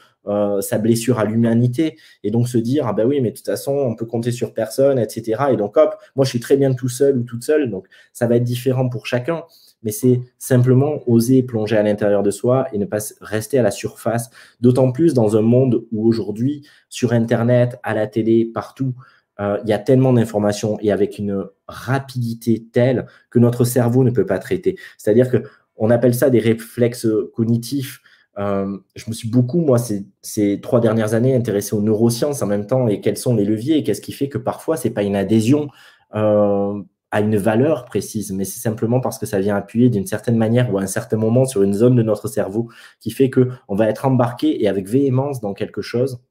sa 0.62 0.78
blessure 0.78 1.20
à 1.20 1.26
l'humanité 1.26 1.98
et 2.24 2.32
donc 2.32 2.48
se 2.48 2.58
dire 2.58 2.86
ah 2.88 2.94
ben 2.94 3.06
oui 3.06 3.20
mais 3.20 3.32
de 3.32 3.36
toute 3.36 3.46
façon 3.46 3.72
on 3.72 3.96
peut 3.96 4.06
compter 4.06 4.32
sur 4.32 4.54
personne 4.54 5.00
etc 5.00 5.46
et 5.52 5.58
donc 5.58 5.78
hop 5.78 5.96
moi 6.16 6.26
je 6.26 6.30
suis 6.30 6.40
très 6.40 6.58
bien 6.58 6.74
tout 6.74 6.90
seul 6.90 7.18
ou 7.18 7.24
toute 7.24 7.44
seule 7.44 7.70
donc 7.70 7.88
ça 8.14 8.28
va 8.28 8.36
être 8.36 8.44
différent 8.44 8.90
pour 8.90 9.06
chacun 9.06 9.44
mais 9.84 9.92
c'est 9.92 10.22
simplement 10.38 11.00
oser 11.08 11.44
plonger 11.44 11.78
à 11.78 11.84
l'intérieur 11.84 12.24
de 12.24 12.32
soi 12.32 12.68
et 12.74 12.78
ne 12.78 12.86
pas 12.86 13.00
rester 13.22 13.58
à 13.60 13.62
la 13.62 13.72
surface, 13.72 14.30
d'autant 14.62 14.92
plus 14.92 15.14
dans 15.14 15.38
un 15.38 15.42
monde 15.42 15.86
où 15.92 16.08
aujourd'hui, 16.08 16.68
sur 16.90 17.14
Internet, 17.14 17.80
à 17.84 17.94
la 17.94 18.08
télé, 18.08 18.46
partout, 18.46 18.94
euh, 19.40 19.58
il 19.64 19.70
y 19.70 19.74
a 19.74 19.80
tellement 19.80 20.14
d'informations 20.14 20.78
et 20.82 20.92
avec 20.92 21.18
une 21.18 21.46
rapidité 21.68 22.66
telle 22.72 23.06
que 23.30 23.40
notre 23.40 23.64
cerveau 23.64 24.04
ne 24.04 24.12
peut 24.12 24.26
pas 24.26 24.40
traiter. 24.40 24.78
C'est-à-dire 24.98 25.30
que 25.30 25.44
on 25.78 25.90
appelle 25.92 26.14
ça 26.14 26.30
des 26.30 26.40
réflexes 26.40 27.08
cognitifs. 27.34 28.02
Euh, 28.38 28.78
je 28.96 29.06
me 29.08 29.14
suis 29.14 29.30
beaucoup, 29.30 29.62
moi, 29.62 29.78
ces, 30.22 30.62
trois 30.62 30.82
dernières 30.82 31.14
années, 31.14 31.36
intéressé 31.36 31.74
aux 31.74 31.82
neurosciences 31.82 32.42
en 32.42 32.48
même 32.48 32.68
temps 32.68 32.88
et 32.88 33.00
quels 33.00 33.18
sont 33.18 33.36
les 33.36 33.46
leviers 33.46 33.78
et 33.78 33.84
qu'est-ce 33.84 34.02
qui 34.02 34.12
fait 34.12 34.28
que 34.28 34.38
parfois, 34.38 34.76
c'est 34.76 34.90
pas 34.90 35.04
une 35.04 35.16
adhésion 35.16 35.70
euh, 36.16 36.82
a 37.12 37.22
une 37.22 37.38
valeur 37.38 37.86
précise, 37.86 38.32
mais 38.32 38.46
c'est 38.46 38.60
simplement 38.60 39.00
parce 39.00 39.18
que 39.18 39.26
ça 39.26 39.40
vient 39.40 39.56
appuyer 39.56 39.90
d'une 39.90 40.06
certaine 40.06 40.38
manière 40.38 40.72
ou 40.72 40.78
à 40.78 40.82
un 40.82 40.88
certain 40.88 41.18
moment 41.18 41.46
sur 41.46 41.64
une 41.64 41.74
zone 41.74 41.96
de 41.96 42.04
notre 42.04 42.28
cerveau 42.28 42.70
qui 43.00 43.12
fait 43.12 43.30
que 43.30 43.50
on 43.68 43.76
va 43.76 43.90
être 43.90 44.06
embarqué 44.06 44.62
et 44.64 44.68
avec 44.68 44.88
véhémence 44.88 45.42
dans 45.42 45.54
quelque 45.54 45.82
chose 45.82 46.22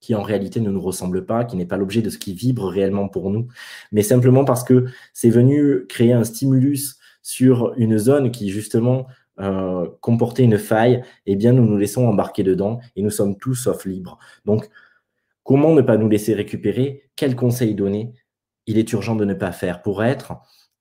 qui 0.00 0.14
en 0.14 0.22
réalité 0.22 0.60
ne 0.60 0.70
nous 0.70 0.80
ressemble 0.80 1.26
pas, 1.26 1.44
qui 1.44 1.56
n'est 1.56 1.66
pas 1.66 1.76
l'objet 1.76 2.02
de 2.02 2.10
ce 2.10 2.18
qui 2.18 2.34
vibre 2.34 2.68
réellement 2.68 3.08
pour 3.08 3.30
nous, 3.30 3.48
mais 3.92 4.02
simplement 4.02 4.44
parce 4.44 4.64
que 4.64 4.86
c'est 5.12 5.30
venu 5.30 5.86
créer 5.88 6.12
un 6.12 6.24
stimulus 6.24 6.98
sur 7.22 7.74
une 7.76 7.98
zone 7.98 8.30
qui 8.30 8.48
justement 8.48 9.06
euh, 9.40 9.88
comportait 10.00 10.42
une 10.42 10.58
faille, 10.58 11.02
eh 11.26 11.36
bien 11.36 11.52
nous 11.52 11.66
nous 11.66 11.76
laissons 11.76 12.06
embarquer 12.06 12.42
dedans 12.42 12.80
et 12.96 13.02
nous 13.02 13.10
sommes 13.10 13.36
tous 13.36 13.54
sauf 13.54 13.84
libres. 13.84 14.18
Donc, 14.44 14.68
comment 15.44 15.72
ne 15.74 15.82
pas 15.82 15.96
nous 15.96 16.08
laisser 16.08 16.34
récupérer? 16.34 17.10
Quel 17.14 17.36
conseil 17.36 17.74
donner? 17.74 18.12
Il 18.70 18.78
est 18.78 18.92
urgent 18.92 19.16
de 19.16 19.24
ne 19.24 19.34
pas 19.34 19.50
faire. 19.50 19.82
Pour 19.82 20.04
être, 20.04 20.34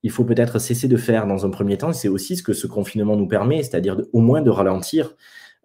il 0.03 0.11
faut 0.11 0.23
peut-être 0.23 0.59
cesser 0.59 0.87
de 0.87 0.95
faire 0.95 1.25
dans 1.25 1.45
un 1.45 1.49
premier 1.49 1.77
temps. 1.77 1.91
C'est 1.91 2.07
aussi 2.07 2.37
ce 2.37 2.43
que 2.43 2.53
ce 2.53 2.67
confinement 2.67 3.15
nous 3.15 3.27
permet, 3.27 3.63
c'est-à-dire 3.63 3.99
au 4.13 4.19
moins 4.19 4.41
de 4.41 4.51
ralentir, 4.51 5.15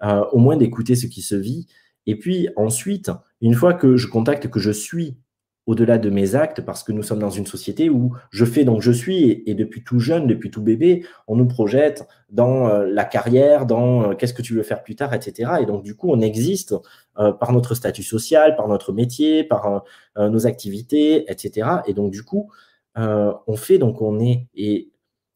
euh, 0.03 0.25
au 0.33 0.39
moins 0.39 0.57
d'écouter 0.57 0.97
ce 0.97 1.07
qui 1.07 1.21
se 1.21 1.35
vit. 1.35 1.67
Et 2.07 2.19
puis 2.19 2.49
ensuite, 2.57 3.11
une 3.43 3.55
fois 3.55 3.75
que 3.75 3.97
je 3.97 4.09
contacte 4.09 4.49
que 4.49 4.59
je 4.59 4.71
suis 4.71 5.19
au-delà 5.66 5.98
de 5.98 6.11
mes 6.11 6.35
actes, 6.35 6.61
parce 6.61 6.83
que 6.83 6.92
nous 6.92 7.03
sommes 7.03 7.20
dans 7.20 7.31
une 7.31 7.46
société 7.46 7.88
où 7.88 8.14
je 8.31 8.44
fais 8.44 8.64
donc 8.64 8.83
je 8.83 8.92
suis, 8.92 9.42
et, 9.46 9.55
depuis 9.55 9.83
tout 9.83 9.98
jeune, 9.98 10.27
depuis 10.27 10.50
tout 10.50 10.62
bébé, 10.62 11.07
on 11.27 11.37
nous 11.37 11.46
projette 11.46 12.07
dans 12.31 12.68
euh, 12.68 12.87
la 12.87 13.05
carrière, 13.05 13.64
dans 13.64 14.11
euh, 14.11 14.14
qu'est-ce 14.14 14.35
que 14.35 14.42
tu 14.42 14.55
veux 14.55 14.62
faire 14.62 14.83
plus 14.83 14.94
tard, 14.94 15.14
etc. 15.14 15.53
Et 15.61 15.66
donc 15.66 15.83
du 15.83 15.94
coup, 15.94 16.11
on 16.11 16.20
existe 16.20 16.74
euh, 17.18 17.33
par 17.33 17.53
notre 17.53 17.74
statut 17.74 18.03
social, 18.03 18.57
par 18.57 18.68
notre 18.68 18.92
métier, 18.92 19.44
par 19.44 19.85
nos 20.16 20.46
activités, 20.46 21.31
etc. 21.31 21.68
Et 21.87 21.94
donc 21.94 22.11
du 22.11 22.22
coup, 22.22 22.50
on 22.96 23.57
fait, 23.57 23.79
donc 23.79 24.03
on 24.03 24.20
est. 24.20 24.46
Et 24.55 24.90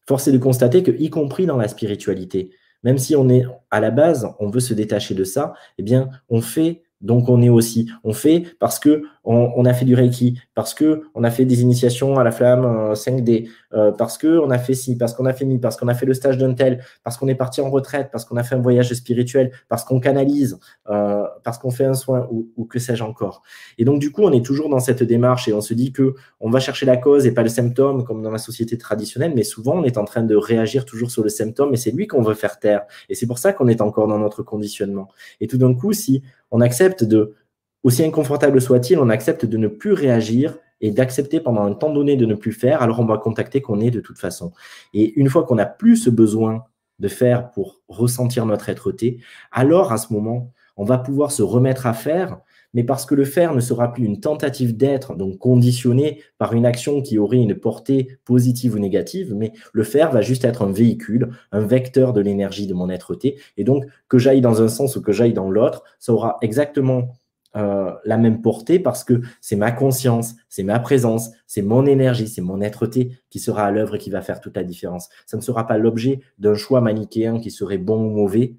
force 0.07 0.29
est 0.29 0.33
de 0.33 0.39
constater 0.39 0.83
que, 0.83 0.91
y 0.91 1.11
compris 1.11 1.47
dans 1.47 1.57
la 1.57 1.69
spiritualité, 1.69 2.51
même 2.83 2.99
si 2.99 3.17
on 3.17 3.29
est 3.29 3.45
à 3.71 3.81
la 3.81 3.91
base, 3.91 4.29
on 4.39 4.49
veut 4.49 4.61
se 4.61 4.75
détacher 4.75 5.15
de 5.15 5.25
ça, 5.25 5.55
eh 5.79 5.83
bien, 5.83 6.11
on 6.29 6.41
fait 6.41 6.83
donc 7.01 7.29
on 7.29 7.43
est 7.43 7.49
aussi, 7.49 7.91
on 8.03 8.13
fait 8.13 8.45
parce 8.59 8.79
que 8.79 9.05
on, 9.31 9.65
a 9.67 9.75
fait 9.75 9.85
du 9.85 9.95
Reiki, 9.95 10.41
parce 10.55 10.73
que 10.73 11.03
on 11.15 11.23
a 11.23 11.31
fait 11.31 11.45
des 11.45 11.61
initiations 11.61 12.19
à 12.19 12.25
la 12.25 12.31
flamme 12.31 12.95
5D, 12.95 13.49
euh, 13.75 13.79
euh, 13.79 13.93
parce 13.93 14.17
que 14.17 14.39
on 14.39 14.51
a 14.51 14.59
fait 14.59 14.73
ci, 14.73 14.97
parce 14.97 15.13
qu'on 15.13 15.27
a 15.27 15.35
fait 15.35 15.45
mi, 15.45 15.59
parce 15.59 15.77
qu'on 15.77 15.89
a 15.89 15.95
fait 15.95 16.07
le 16.07 16.15
stage 16.15 16.39
d'un 16.39 16.55
tel, 16.55 16.83
parce 17.05 17.19
qu'on 17.19 17.29
est 17.29 17.35
parti 17.35 17.61
en 17.61 17.69
retraite, 17.69 18.09
parce 18.11 18.25
qu'on 18.25 18.39
a 18.39 18.43
fait 18.43 18.55
un 18.55 18.61
voyage 18.61 18.93
spirituel, 18.95 19.51
parce 19.69 19.85
qu'on 19.85 20.01
canalise, 20.01 20.59
euh, 20.89 21.25
parce 21.45 21.59
qu'on 21.59 21.71
fait 21.71 21.85
un 21.85 21.93
soin 21.93 22.27
ou, 22.31 22.49
ou 22.57 22.65
que 22.65 22.79
sais-je 22.79 23.05
encore. 23.05 23.43
Et 23.77 23.85
donc 23.85 24.01
du 24.01 24.13
coup, 24.13 24.23
on 24.23 24.33
est 24.33 24.45
toujours 24.45 24.71
dans 24.71 24.81
cette 24.81 25.03
démarche 25.03 25.47
et 25.47 25.53
on 25.53 25.61
se 25.61 25.75
dit 25.75 25.93
que 25.93 26.15
on 26.41 26.49
va 26.49 26.59
chercher 26.59 26.87
la 26.87 26.97
cause 26.97 27.27
et 27.27 27.33
pas 27.33 27.43
le 27.43 27.51
symptôme 27.51 28.05
comme 28.05 28.23
dans 28.23 28.31
la 28.31 28.39
société 28.39 28.79
traditionnelle, 28.79 29.33
mais 29.35 29.45
souvent 29.45 29.75
on 29.77 29.85
est 29.85 29.99
en 29.99 30.07
train 30.07 30.23
de 30.23 30.37
réagir 30.37 30.87
toujours 30.87 31.11
sur 31.11 31.23
le 31.23 31.29
symptôme 31.29 31.75
et 31.75 31.77
c'est 31.77 31.91
lui 31.91 32.07
qu'on 32.07 32.23
veut 32.23 32.35
faire 32.35 32.59
taire. 32.59 32.87
Et 33.11 33.15
c'est 33.15 33.27
pour 33.27 33.39
ça 33.39 33.53
qu'on 33.53 33.69
est 33.69 33.83
encore 33.83 34.09
dans 34.09 34.19
notre 34.19 34.43
conditionnement. 34.43 35.09
Et 35.43 35.47
tout 35.49 35.59
d'un 35.59 35.75
coup, 35.75 35.93
si 35.93 36.23
on 36.51 36.63
accepte 36.63 37.05
de, 37.05 37.35
aussi 37.83 38.05
inconfortable 38.05 38.61
soit-il, 38.61 38.99
on 38.99 39.09
accepte 39.09 39.45
de 39.45 39.57
ne 39.57 39.69
plus 39.69 39.93
réagir 39.93 40.59
et 40.81 40.91
d'accepter 40.91 41.41
pendant 41.41 41.63
un 41.63 41.75
temps 41.75 41.93
donné 41.93 42.17
de 42.17 42.27
ne 42.27 42.35
plus 42.35 42.53
faire, 42.53 42.83
alors 42.83 43.01
on 43.01 43.05
va 43.05 43.19
contacter 43.19 43.61
qu'on 43.61 43.81
est 43.81 43.91
de 43.91 44.01
toute 44.01 44.19
façon. 44.19 44.53
Et 44.95 45.19
une 45.19 45.29
fois 45.29 45.45
qu'on 45.45 45.57
n'a 45.57 45.67
plus 45.67 45.97
ce 45.97 46.11
besoin 46.11 46.65
de 46.99 47.09
faire 47.09 47.51
pour 47.51 47.81
ressentir 47.89 48.47
notre 48.47 48.69
être-té, 48.69 49.21
alors 49.53 49.93
à 49.93 49.99
ce 49.99 50.13
moment, 50.13 50.53
on 50.77 50.85
va 50.85 50.99
pouvoir 50.99 51.33
se 51.33 51.43
remettre 51.43 51.87
à 51.87 51.93
faire 51.93 52.39
mais 52.75 52.85
parce 52.85 53.07
que 53.07 53.15
le 53.15 53.25
faire 53.25 53.55
ne 53.55 53.61
sera 53.61 53.93
plus 53.93 54.05
une 54.05 54.21
tentative 54.21 54.77
d'être, 54.77 55.15
donc 55.17 55.39
conditionné 55.39 56.23
par 56.37 56.53
une 56.53 56.67
action 56.67 57.01
qui 57.03 57.19
aurait 57.19 57.39
une 57.39 57.55
portée 57.55 58.19
positive 58.25 58.75
ou 58.75 58.79
négative, 58.79 59.35
mais 59.35 59.53
le 59.73 59.85
faire 59.85 60.13
va 60.13 60.21
juste 60.21 60.45
être 60.45 60.63
un 60.63 60.73
véhicule, 60.73 61.31
un 61.53 61.61
vecteur 61.61 62.13
de 62.13 62.21
l'énergie 62.21 62.67
de 62.67 62.75
mon 62.75 62.91
être-té. 62.91 63.39
Et 63.57 63.65
donc, 63.65 63.85
que 64.09 64.19
j'aille 64.19 64.41
dans 64.41 64.63
un 64.63 64.69
sens 64.69 64.97
ou 64.97 65.03
que 65.03 65.13
j'aille 65.13 65.33
dans 65.33 65.51
l'autre, 65.51 65.83
ça 65.99 66.13
aura 66.13 66.37
exactement 66.43 67.15
euh, 67.57 67.95
la 68.05 68.19
même 68.19 68.43
portée 68.43 68.79
parce 68.79 69.05
que 69.05 69.23
c'est 69.41 69.57
ma 69.57 69.73
conscience, 69.73 70.35
c'est 70.49 70.63
ma 70.63 70.79
présence, 70.79 71.31
c'est 71.47 71.63
mon 71.63 71.87
énergie, 71.87 72.29
c'est 72.29 72.43
mon 72.43 72.61
être-té 72.61 73.19
qui 73.31 73.41
sera 73.41 73.65
à 73.65 73.71
l'œuvre 73.71 73.97
et 73.97 73.99
qui 73.99 74.11
va 74.11 74.21
faire 74.21 74.41
toute 74.41 74.57
la 74.57 74.65
différence. 74.65 75.09
Ça 75.27 75.37
ne 75.37 75.43
sera 75.43 75.67
pas 75.67 75.79
l'objet 75.79 76.21
d'un 76.39 76.55
choix 76.55 76.81
manichéen 76.81 77.41
qui 77.41 77.51
serait 77.51 77.79
bon 77.79 78.05
ou 78.05 78.11
mauvais, 78.11 78.57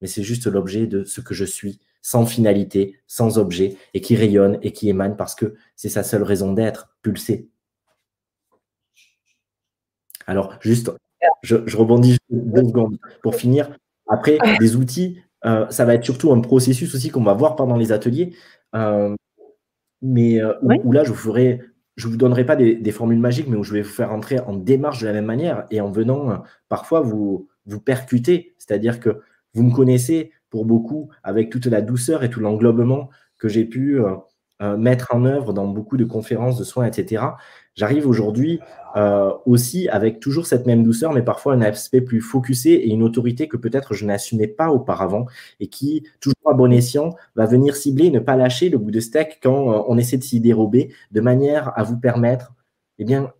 mais 0.00 0.08
c'est 0.08 0.22
juste 0.22 0.46
l'objet 0.46 0.86
de 0.86 1.04
ce 1.04 1.20
que 1.20 1.34
je 1.34 1.44
suis, 1.44 1.80
sans 2.02 2.26
finalité, 2.26 2.98
sans 3.06 3.38
objet, 3.38 3.76
et 3.94 4.00
qui 4.00 4.14
rayonne 4.14 4.58
et 4.62 4.72
qui 4.72 4.88
émane 4.88 5.16
parce 5.16 5.34
que 5.34 5.54
c'est 5.74 5.88
sa 5.88 6.02
seule 6.02 6.22
raison 6.22 6.52
d'être, 6.52 6.94
pulser. 7.02 7.48
Alors, 10.26 10.58
juste, 10.60 10.90
je, 11.42 11.76
rebondis 11.76 12.18
deux 12.30 12.64
secondes 12.64 12.98
pour 13.22 13.36
finir. 13.36 13.70
Après, 14.08 14.38
des 14.60 14.76
outils, 14.76 15.20
euh, 15.46 15.68
ça 15.70 15.84
va 15.84 15.94
être 15.94 16.04
surtout 16.04 16.32
un 16.32 16.40
processus 16.40 16.94
aussi 16.94 17.10
qu'on 17.10 17.22
va 17.22 17.34
voir 17.34 17.56
pendant 17.56 17.76
les 17.76 17.92
ateliers, 17.92 18.34
euh, 18.74 19.14
mais 20.02 20.42
euh, 20.42 20.54
où, 20.62 20.92
là, 20.92 21.04
je 21.04 21.10
vous 21.10 21.16
ferai, 21.16 21.60
je 21.96 22.08
vous 22.08 22.16
donnerai 22.16 22.44
pas 22.44 22.56
des, 22.56 22.74
des, 22.74 22.90
formules 22.90 23.18
magiques, 23.18 23.48
mais 23.48 23.56
où 23.56 23.62
je 23.62 23.72
vais 23.72 23.82
vous 23.82 23.88
faire 23.88 24.12
entrer 24.12 24.40
en 24.40 24.54
démarche 24.54 25.00
de 25.00 25.06
la 25.06 25.12
même 25.12 25.24
manière 25.24 25.66
et 25.70 25.80
en 25.80 25.90
venant 25.90 26.42
parfois 26.68 27.00
vous, 27.00 27.48
vous 27.64 27.80
percuter, 27.80 28.54
c'est-à-dire 28.58 29.00
que 29.00 29.20
vous 29.54 29.62
me 29.62 29.74
connaissez, 29.74 30.32
pour 30.50 30.64
beaucoup, 30.64 31.10
avec 31.22 31.50
toute 31.50 31.66
la 31.66 31.80
douceur 31.80 32.24
et 32.24 32.30
tout 32.30 32.40
l'englobement 32.40 33.10
que 33.38 33.48
j'ai 33.48 33.64
pu 33.64 34.00
mettre 34.60 35.14
en 35.14 35.24
œuvre 35.24 35.52
dans 35.52 35.66
beaucoup 35.66 35.96
de 35.96 36.04
conférences 36.04 36.58
de 36.58 36.64
soins, 36.64 36.86
etc. 36.86 37.22
J'arrive 37.76 38.08
aujourd'hui 38.08 38.60
euh, 38.96 39.32
aussi 39.44 39.88
avec 39.90 40.18
toujours 40.18 40.46
cette 40.46 40.66
même 40.66 40.82
douceur, 40.82 41.12
mais 41.12 41.22
parfois 41.22 41.52
un 41.52 41.60
aspect 41.60 42.00
plus 42.00 42.22
focusé 42.22 42.72
et 42.72 42.88
une 42.88 43.02
autorité 43.02 43.48
que 43.48 43.58
peut-être 43.58 43.92
je 43.92 44.06
n'assumais 44.06 44.48
pas 44.48 44.70
auparavant 44.70 45.26
et 45.60 45.68
qui, 45.68 46.08
toujours 46.20 46.50
à 46.50 46.54
bon 46.54 46.72
escient, 46.72 47.14
va 47.34 47.44
venir 47.44 47.76
cibler, 47.76 48.10
ne 48.10 48.18
pas 48.18 48.36
lâcher 48.36 48.70
le 48.70 48.78
bout 48.78 48.90
de 48.90 49.00
steak 49.00 49.40
quand 49.42 49.84
on 49.88 49.98
essaie 49.98 50.16
de 50.16 50.24
s'y 50.24 50.40
dérober, 50.40 50.94
de 51.12 51.20
manière 51.20 51.78
à 51.78 51.82
vous 51.82 51.98
permettre, 51.98 52.54
eh 52.98 53.04
bien, 53.04 53.30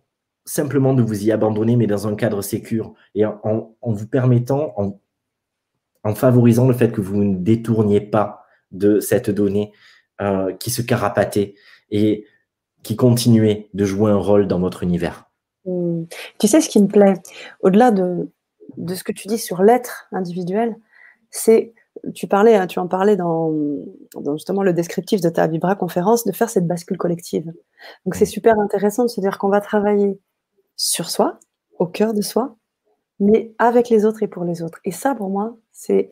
simplement 0.45 0.93
de 0.93 1.01
vous 1.01 1.25
y 1.25 1.31
abandonner, 1.31 1.75
mais 1.75 1.87
dans 1.87 2.07
un 2.07 2.15
cadre 2.15 2.43
sécur 2.43 2.93
et 3.15 3.25
en, 3.25 3.75
vous 3.81 4.07
permettant, 4.07 4.73
en, 4.77 4.99
en 6.03 6.13
favorisant 6.13 6.67
le 6.67 6.75
fait 6.75 6.91
que 6.91 7.01
vous 7.01 7.17
ne 7.17 7.35
détourniez 7.35 8.01
pas 8.01 8.45
de 8.71 8.99
cette 8.99 9.31
donnée 9.31 9.71
euh, 10.21 10.53
qui 10.53 10.69
se 10.69 10.83
carapatait. 10.83 11.55
Et 11.89 12.25
qui 12.83 12.95
continuait 12.95 13.69
de 13.73 13.85
jouer 13.85 14.11
un 14.11 14.17
rôle 14.17 14.47
dans 14.47 14.59
votre 14.59 14.83
univers. 14.83 15.29
Hmm. 15.65 16.05
Tu 16.39 16.47
sais 16.47 16.61
ce 16.61 16.69
qui 16.69 16.81
me 16.81 16.87
plaît, 16.87 17.15
au-delà 17.61 17.91
de, 17.91 18.29
de 18.77 18.95
ce 18.95 19.03
que 19.03 19.11
tu 19.11 19.27
dis 19.27 19.37
sur 19.37 19.61
l'être 19.63 20.07
individuel, 20.11 20.75
c'est, 21.29 21.73
tu 22.13 22.27
parlais, 22.27 22.55
hein, 22.55 22.67
tu 22.67 22.79
en 22.79 22.87
parlais 22.87 23.15
dans, 23.15 23.53
justement 24.33 24.63
le 24.63 24.73
descriptif 24.73 25.21
de 25.21 25.29
ta 25.29 25.47
Vibra 25.47 25.75
conférence, 25.75 26.25
de 26.25 26.31
faire 26.31 26.49
cette 26.49 26.67
bascule 26.67 26.97
collective. 26.97 27.51
Donc 28.05 28.15
c'est 28.15 28.25
super 28.25 28.59
intéressant 28.59 29.03
de 29.03 29.09
se 29.09 29.19
dire 29.21 29.37
qu'on 29.37 29.49
va 29.49 29.61
travailler 29.61 30.19
sur 30.75 31.09
soi, 31.09 31.39
au 31.79 31.87
cœur 31.87 32.13
de 32.13 32.21
soi, 32.21 32.55
mais 33.19 33.53
avec 33.57 33.89
les 33.89 34.05
autres 34.05 34.23
et 34.23 34.27
pour 34.27 34.43
les 34.43 34.61
autres. 34.61 34.79
Et 34.85 34.91
ça, 34.91 35.15
pour 35.15 35.29
moi, 35.29 35.57
c'est 35.71 36.11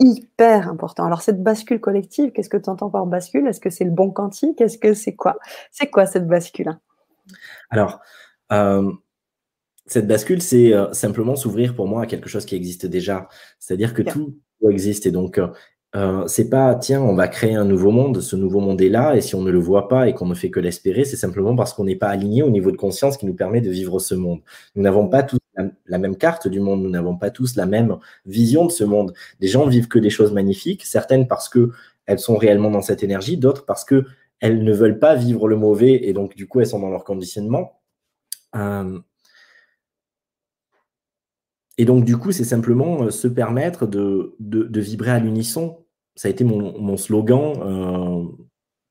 hyper 0.00 0.68
important. 0.68 1.04
Alors, 1.06 1.22
cette 1.22 1.42
bascule 1.42 1.80
collective, 1.80 2.32
qu'est-ce 2.32 2.48
que 2.48 2.56
tu 2.56 2.70
entends 2.70 2.90
par 2.90 3.06
bascule? 3.06 3.46
Est-ce 3.46 3.60
que 3.60 3.70
c'est 3.70 3.84
le 3.84 3.90
bon 3.90 4.10
quantique? 4.10 4.60
Est-ce 4.60 4.78
que 4.78 4.94
c'est 4.94 5.14
quoi? 5.14 5.38
C'est 5.70 5.88
quoi 5.88 6.06
cette 6.06 6.26
bascule? 6.26 6.78
Alors, 7.70 8.00
euh, 8.52 8.90
cette 9.86 10.06
bascule, 10.06 10.42
c'est 10.42 10.72
euh, 10.72 10.92
simplement 10.92 11.36
s'ouvrir 11.36 11.74
pour 11.74 11.86
moi 11.86 12.02
à 12.02 12.06
quelque 12.06 12.28
chose 12.28 12.44
qui 12.44 12.56
existe 12.56 12.86
déjà. 12.86 13.28
C'est-à-dire 13.58 13.94
que 13.94 14.02
tout 14.02 14.38
existe. 14.68 15.06
Et 15.06 15.10
donc, 15.10 15.38
euh, 15.38 15.48
euh, 15.94 16.26
c'est 16.26 16.50
pas 16.50 16.74
tiens, 16.74 17.02
on 17.02 17.14
va 17.14 17.28
créer 17.28 17.54
un 17.54 17.64
nouveau 17.64 17.92
monde, 17.92 18.20
ce 18.20 18.34
nouveau 18.34 18.58
monde 18.60 18.80
est 18.80 18.88
là, 18.88 19.14
et 19.14 19.20
si 19.20 19.36
on 19.36 19.42
ne 19.42 19.52
le 19.52 19.60
voit 19.60 19.86
pas 19.88 20.08
et 20.08 20.14
qu'on 20.14 20.26
ne 20.26 20.34
fait 20.34 20.50
que 20.50 20.58
l'espérer, 20.58 21.04
c'est 21.04 21.16
simplement 21.16 21.54
parce 21.54 21.72
qu'on 21.72 21.84
n'est 21.84 21.94
pas 21.94 22.08
aligné 22.08 22.42
au 22.42 22.50
niveau 22.50 22.72
de 22.72 22.76
conscience 22.76 23.16
qui 23.16 23.26
nous 23.26 23.34
permet 23.34 23.60
de 23.60 23.70
vivre 23.70 24.00
ce 24.00 24.16
monde. 24.16 24.40
Nous 24.74 24.82
n'avons 24.82 25.08
pas 25.08 25.22
tous 25.22 25.38
la, 25.86 25.98
même 25.98 26.16
carte 26.16 26.48
du 26.48 26.60
monde, 26.60 26.82
nous 26.82 26.90
n'avons 26.90 27.16
pas 27.16 27.30
tous 27.30 27.56
la 27.56 27.66
même 27.66 27.96
vision 28.26 28.66
de 28.66 28.72
ce 28.72 28.84
monde. 28.84 29.14
Des 29.40 29.48
gens 29.48 29.66
vivent 29.66 29.88
que 29.88 29.98
des 29.98 30.10
choses 30.10 30.32
magnifiques, 30.32 30.84
certaines 30.84 31.26
parce 31.28 31.48
que 31.48 31.70
elles 32.06 32.18
sont 32.18 32.36
réellement 32.36 32.70
dans 32.70 32.82
cette 32.82 33.02
énergie, 33.02 33.36
d'autres 33.36 33.64
parce 33.64 33.84
que 33.84 34.04
elles 34.40 34.62
ne 34.62 34.72
veulent 34.72 34.98
pas 34.98 35.14
vivre 35.14 35.48
le 35.48 35.56
mauvais 35.56 36.04
et 36.04 36.12
donc 36.12 36.34
du 36.34 36.46
coup 36.46 36.60
elles 36.60 36.66
sont 36.66 36.80
dans 36.80 36.90
leur 36.90 37.04
conditionnement. 37.04 37.80
Euh, 38.56 38.98
et 41.76 41.84
donc, 41.84 42.04
du 42.04 42.16
coup, 42.16 42.30
c'est 42.30 42.44
simplement 42.44 43.02
euh, 43.02 43.10
se 43.10 43.26
permettre 43.26 43.86
de, 43.86 44.36
vibrer 44.38 45.10
à 45.10 45.18
l'unisson 45.18 45.84
ça 46.16 46.28
a 46.28 46.30
été 46.30 46.44
mon, 46.44 46.96
slogan 46.96 47.54
euh, 47.60 48.24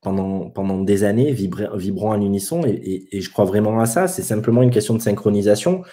pendant, 0.02 0.50
pendant 0.50 0.82
des 0.82 1.04
années, 1.04 1.32
vibrant 1.32 2.12
à 2.12 2.18
l'unisson, 2.18 2.64
et, 2.66 3.08
je 3.14 3.30
crois 3.32 3.46
vraiment 3.46 3.80
à 3.80 3.86
ça. 3.86 4.08
C'est 4.08 4.24
simplement 4.24 4.62
une 4.62 4.72
question 4.72 4.94
de 4.94 5.02
synchronisation, 5.02 5.84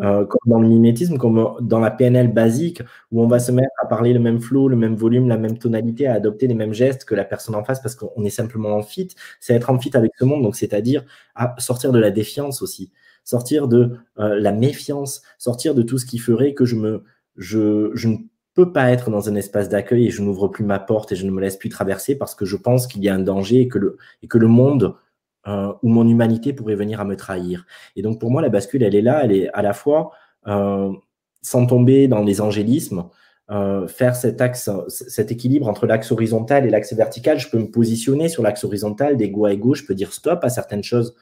euh, 0.00 0.24
comme 0.24 0.40
dans 0.46 0.60
le 0.60 0.68
mimétisme, 0.68 1.18
comme 1.18 1.56
dans 1.60 1.80
la 1.80 1.90
PNL 1.90 2.32
basique, 2.32 2.82
où 3.10 3.22
on 3.22 3.26
va 3.26 3.38
se 3.38 3.50
mettre 3.52 3.72
à 3.82 3.86
parler 3.86 4.12
le 4.12 4.20
même 4.20 4.40
flow, 4.40 4.68
le 4.68 4.76
même 4.76 4.94
volume, 4.94 5.28
la 5.28 5.38
même 5.38 5.58
tonalité, 5.58 6.06
à 6.06 6.14
adopter 6.14 6.46
les 6.46 6.54
mêmes 6.54 6.72
gestes 6.72 7.04
que 7.04 7.14
la 7.14 7.24
personne 7.24 7.54
en 7.54 7.64
face, 7.64 7.80
parce 7.80 7.94
qu'on 7.94 8.24
est 8.24 8.30
simplement 8.30 8.76
en 8.76 8.82
fit. 8.82 9.08
C'est 9.40 9.54
être 9.54 9.70
en 9.70 9.78
fit 9.78 9.96
avec 9.96 10.12
ce 10.18 10.24
monde, 10.24 10.42
donc 10.42 10.56
c'est-à-dire 10.56 11.04
à 11.34 11.54
sortir 11.58 11.92
de 11.92 11.98
la 11.98 12.10
défiance 12.10 12.62
aussi, 12.62 12.92
sortir 13.24 13.68
de 13.68 13.96
euh, 14.18 14.38
la 14.38 14.52
méfiance, 14.52 15.22
sortir 15.38 15.74
de 15.74 15.82
tout 15.82 15.98
ce 15.98 16.06
qui 16.06 16.18
ferait 16.18 16.54
que 16.54 16.64
je 16.64 16.76
me 16.76 17.04
je, 17.36 17.90
je 17.94 18.08
ne 18.08 18.16
peux 18.54 18.72
pas 18.72 18.90
être 18.90 19.10
dans 19.10 19.28
un 19.28 19.36
espace 19.36 19.68
d'accueil 19.68 20.08
et 20.08 20.10
je 20.10 20.20
n'ouvre 20.22 20.48
plus 20.48 20.64
ma 20.64 20.80
porte 20.80 21.12
et 21.12 21.16
je 21.16 21.24
ne 21.24 21.30
me 21.30 21.40
laisse 21.40 21.56
plus 21.56 21.68
traverser 21.68 22.16
parce 22.16 22.34
que 22.34 22.44
je 22.44 22.56
pense 22.56 22.88
qu'il 22.88 23.02
y 23.04 23.08
a 23.08 23.14
un 23.14 23.20
danger 23.20 23.60
et 23.60 23.68
que 23.68 23.78
le, 23.78 23.96
et 24.22 24.26
que 24.26 24.36
le 24.36 24.48
monde 24.48 24.96
euh, 25.46 25.72
ou 25.82 25.88
mon 25.88 26.06
humanité 26.06 26.52
pourrait 26.52 26.74
venir 26.74 27.00
à 27.00 27.04
me 27.04 27.16
trahir. 27.16 27.66
Et 27.96 28.02
donc 28.02 28.20
pour 28.20 28.30
moi, 28.30 28.42
la 28.42 28.48
bascule, 28.48 28.82
elle 28.82 28.94
est 28.94 29.02
là, 29.02 29.20
elle 29.24 29.32
est 29.32 29.48
à 29.52 29.62
la 29.62 29.72
fois 29.72 30.10
euh, 30.46 30.92
sans 31.42 31.66
tomber 31.66 32.08
dans 32.08 32.22
les 32.22 32.40
angélismes, 32.40 33.04
euh, 33.50 33.86
faire 33.86 34.16
cet 34.16 34.40
axe, 34.40 34.68
cet 34.88 35.30
équilibre 35.30 35.68
entre 35.68 35.86
l'axe 35.86 36.12
horizontal 36.12 36.66
et 36.66 36.70
l'axe 36.70 36.92
vertical. 36.92 37.38
Je 37.38 37.48
peux 37.48 37.58
me 37.58 37.70
positionner 37.70 38.28
sur 38.28 38.42
l'axe 38.42 38.64
horizontal 38.64 39.16
d'ego 39.16 39.46
à 39.46 39.52
ego, 39.52 39.74
je 39.74 39.84
peux 39.84 39.94
dire 39.94 40.12
stop 40.12 40.40
à 40.42 40.48
certaines 40.48 40.84
choses 40.84 41.14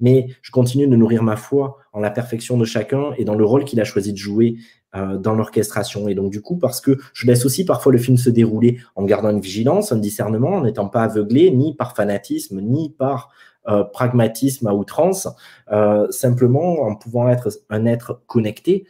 mais 0.00 0.28
je 0.42 0.50
continue 0.50 0.86
de 0.86 0.96
nourrir 0.96 1.22
ma 1.22 1.36
foi 1.36 1.78
en 1.92 2.00
la 2.00 2.10
perfection 2.10 2.56
de 2.56 2.64
chacun 2.64 3.12
et 3.16 3.24
dans 3.24 3.34
le 3.34 3.44
rôle 3.44 3.64
qu'il 3.64 3.80
a 3.80 3.84
choisi 3.84 4.12
de 4.12 4.18
jouer 4.18 4.56
euh, 4.96 5.18
dans 5.18 5.34
l'orchestration. 5.34 6.08
Et 6.08 6.14
donc, 6.14 6.30
du 6.30 6.40
coup, 6.40 6.56
parce 6.56 6.80
que 6.80 6.96
je 7.12 7.26
laisse 7.26 7.44
aussi 7.44 7.64
parfois 7.64 7.92
le 7.92 7.98
film 7.98 8.16
se 8.16 8.30
dérouler 8.30 8.80
en 8.94 9.04
gardant 9.04 9.30
une 9.30 9.40
vigilance, 9.40 9.92
un 9.92 9.98
discernement, 9.98 10.54
en 10.54 10.62
n'étant 10.62 10.88
pas 10.88 11.02
aveuglé 11.02 11.50
ni 11.50 11.74
par 11.74 11.94
fanatisme, 11.94 12.60
ni 12.60 12.90
par 12.90 13.30
euh, 13.68 13.84
pragmatisme 13.84 14.66
à 14.68 14.74
outrance, 14.74 15.28
euh, 15.70 16.10
simplement 16.10 16.82
en 16.82 16.96
pouvant 16.96 17.28
être 17.28 17.50
un 17.68 17.84
être 17.84 18.22
connecté, 18.26 18.86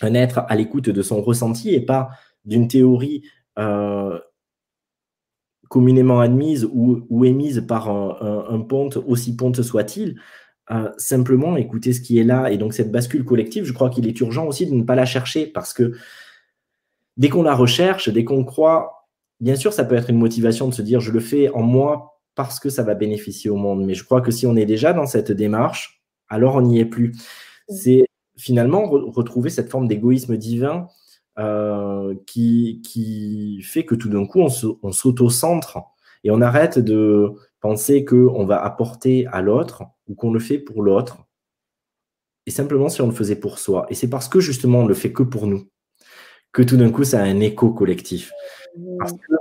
un 0.00 0.14
être 0.14 0.44
à 0.48 0.56
l'écoute 0.56 0.88
de 0.88 1.02
son 1.02 1.22
ressenti 1.22 1.74
et 1.74 1.80
pas 1.80 2.10
d'une 2.44 2.66
théorie 2.68 3.22
communément 5.68 6.20
admise 6.20 6.68
ou, 6.70 7.24
émise 7.24 7.64
par 7.66 7.88
un, 7.88 8.60
ponte, 8.60 8.96
aussi 8.96 9.36
ponte 9.36 9.62
soit-il, 9.62 10.16
simplement 10.96 11.56
écouter 11.56 11.92
ce 11.92 12.00
qui 12.00 12.18
est 12.18 12.24
là. 12.24 12.50
Et 12.50 12.56
donc 12.56 12.72
cette 12.72 12.90
bascule 12.90 13.24
collective, 13.24 13.64
je 13.64 13.72
crois 13.72 13.90
qu'il 13.90 14.06
est 14.06 14.18
urgent 14.20 14.46
aussi 14.46 14.66
de 14.66 14.74
ne 14.74 14.82
pas 14.82 14.94
la 14.94 15.04
chercher 15.04 15.46
parce 15.46 15.74
que 15.74 15.92
dès 17.16 17.28
qu'on 17.28 17.42
la 17.42 17.54
recherche, 17.54 18.08
dès 18.08 18.24
qu'on 18.24 18.44
croit, 18.44 19.08
bien 19.40 19.56
sûr, 19.56 19.72
ça 19.72 19.84
peut 19.84 19.94
être 19.94 20.10
une 20.10 20.18
motivation 20.18 20.68
de 20.68 20.74
se 20.74 20.82
dire 20.82 21.00
je 21.00 21.12
le 21.12 21.20
fais 21.20 21.50
en 21.50 21.62
moi 21.62 22.20
parce 22.34 22.58
que 22.60 22.70
ça 22.70 22.82
va 22.82 22.94
bénéficier 22.94 23.50
au 23.50 23.56
monde. 23.56 23.84
Mais 23.84 23.94
je 23.94 24.04
crois 24.04 24.20
que 24.20 24.30
si 24.30 24.46
on 24.46 24.56
est 24.56 24.66
déjà 24.66 24.92
dans 24.92 25.06
cette 25.06 25.32
démarche, 25.32 26.02
alors 26.28 26.56
on 26.56 26.62
n'y 26.62 26.80
est 26.80 26.86
plus. 26.86 27.12
C'est 27.68 28.06
finalement 28.36 28.88
retrouver 28.88 29.50
cette 29.50 29.70
forme 29.70 29.88
d'égoïsme 29.88 30.36
divin 30.36 30.88
euh, 31.38 32.14
qui, 32.26 32.80
qui 32.84 33.62
fait 33.62 33.84
que 33.84 33.94
tout 33.94 34.08
d'un 34.08 34.26
coup, 34.26 34.40
on 34.40 34.92
s'auto-centre 34.92 35.78
et 36.24 36.30
on 36.30 36.40
arrête 36.40 36.78
de 36.78 37.34
penser 37.62 38.04
qu'on 38.04 38.44
va 38.44 38.62
apporter 38.62 39.26
à 39.28 39.40
l'autre 39.40 39.84
ou 40.08 40.14
qu'on 40.14 40.32
le 40.32 40.40
fait 40.40 40.58
pour 40.58 40.82
l'autre. 40.82 41.24
Et 42.46 42.50
simplement 42.50 42.90
si 42.90 43.00
on 43.00 43.06
le 43.06 43.14
faisait 43.14 43.36
pour 43.36 43.58
soi. 43.58 43.86
Et 43.88 43.94
c'est 43.94 44.10
parce 44.10 44.28
que 44.28 44.40
justement 44.40 44.80
on 44.80 44.86
le 44.86 44.94
fait 44.94 45.12
que 45.12 45.22
pour 45.22 45.46
nous 45.46 45.68
que 46.52 46.62
tout 46.62 46.76
d'un 46.76 46.90
coup 46.90 47.04
ça 47.04 47.20
a 47.20 47.24
un 47.24 47.40
écho 47.40 47.72
collectif. 47.72 48.30
Parce 48.98 49.12
que 49.12 49.32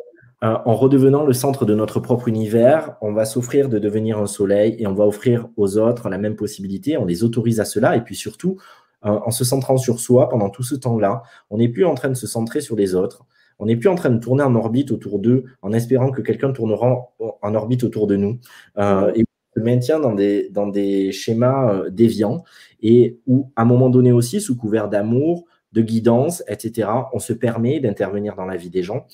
euh, 0.43 0.57
en 0.65 0.75
redevenant 0.75 1.23
le 1.23 1.33
centre 1.33 1.65
de 1.65 1.75
notre 1.75 1.99
propre 1.99 2.27
univers, 2.27 2.95
on 3.01 3.13
va 3.13 3.25
s'offrir 3.25 3.69
de 3.69 3.77
devenir 3.77 4.17
un 4.17 4.25
soleil 4.25 4.75
et 4.79 4.87
on 4.87 4.93
va 4.93 5.05
offrir 5.05 5.47
aux 5.55 5.77
autres 5.77 6.09
la 6.09 6.17
même 6.17 6.35
possibilité. 6.35 6.97
On 6.97 7.05
les 7.05 7.23
autorise 7.23 7.59
à 7.59 7.65
cela 7.65 7.95
et 7.95 8.01
puis 8.01 8.15
surtout, 8.15 8.57
euh, 9.05 9.09
en 9.09 9.29
se 9.29 9.43
centrant 9.43 9.77
sur 9.77 9.99
soi 9.99 10.29
pendant 10.29 10.49
tout 10.49 10.63
ce 10.63 10.73
temps-là, 10.73 11.21
on 11.51 11.57
n'est 11.57 11.69
plus 11.69 11.85
en 11.85 11.93
train 11.93 12.09
de 12.09 12.15
se 12.15 12.27
centrer 12.27 12.61
sur 12.61 12.75
les 12.75 12.95
autres. 12.95 13.25
On 13.61 13.67
n'est 13.67 13.77
plus 13.77 13.87
en 13.87 13.95
train 13.95 14.09
de 14.09 14.19
tourner 14.19 14.43
en 14.43 14.55
orbite 14.55 14.91
autour 14.91 15.19
d'eux 15.19 15.45
en 15.61 15.71
espérant 15.71 16.11
que 16.11 16.21
quelqu'un 16.21 16.51
tournera 16.51 17.13
en 17.19 17.55
orbite 17.55 17.83
autour 17.83 18.07
de 18.07 18.17
nous. 18.17 18.39
Euh, 18.77 19.11
et 19.15 19.23
on 19.23 19.59
se 19.59 19.63
maintient 19.63 19.99
dans 19.99 20.13
des, 20.13 20.49
dans 20.49 20.67
des 20.67 21.13
schémas 21.13 21.89
déviants 21.89 22.43
et 22.81 23.19
où, 23.27 23.51
à 23.55 23.61
un 23.61 23.65
moment 23.65 23.89
donné 23.89 24.11
aussi, 24.11 24.41
sous 24.41 24.57
couvert 24.57 24.89
d'amour, 24.89 25.45
de 25.71 25.81
guidance, 25.81 26.43
etc., 26.49 26.89
on 27.13 27.19
se 27.19 27.31
permet 27.31 27.79
d'intervenir 27.79 28.35
dans 28.35 28.45
la 28.45 28.57
vie 28.57 28.69
des 28.69 28.83
gens 28.83 29.05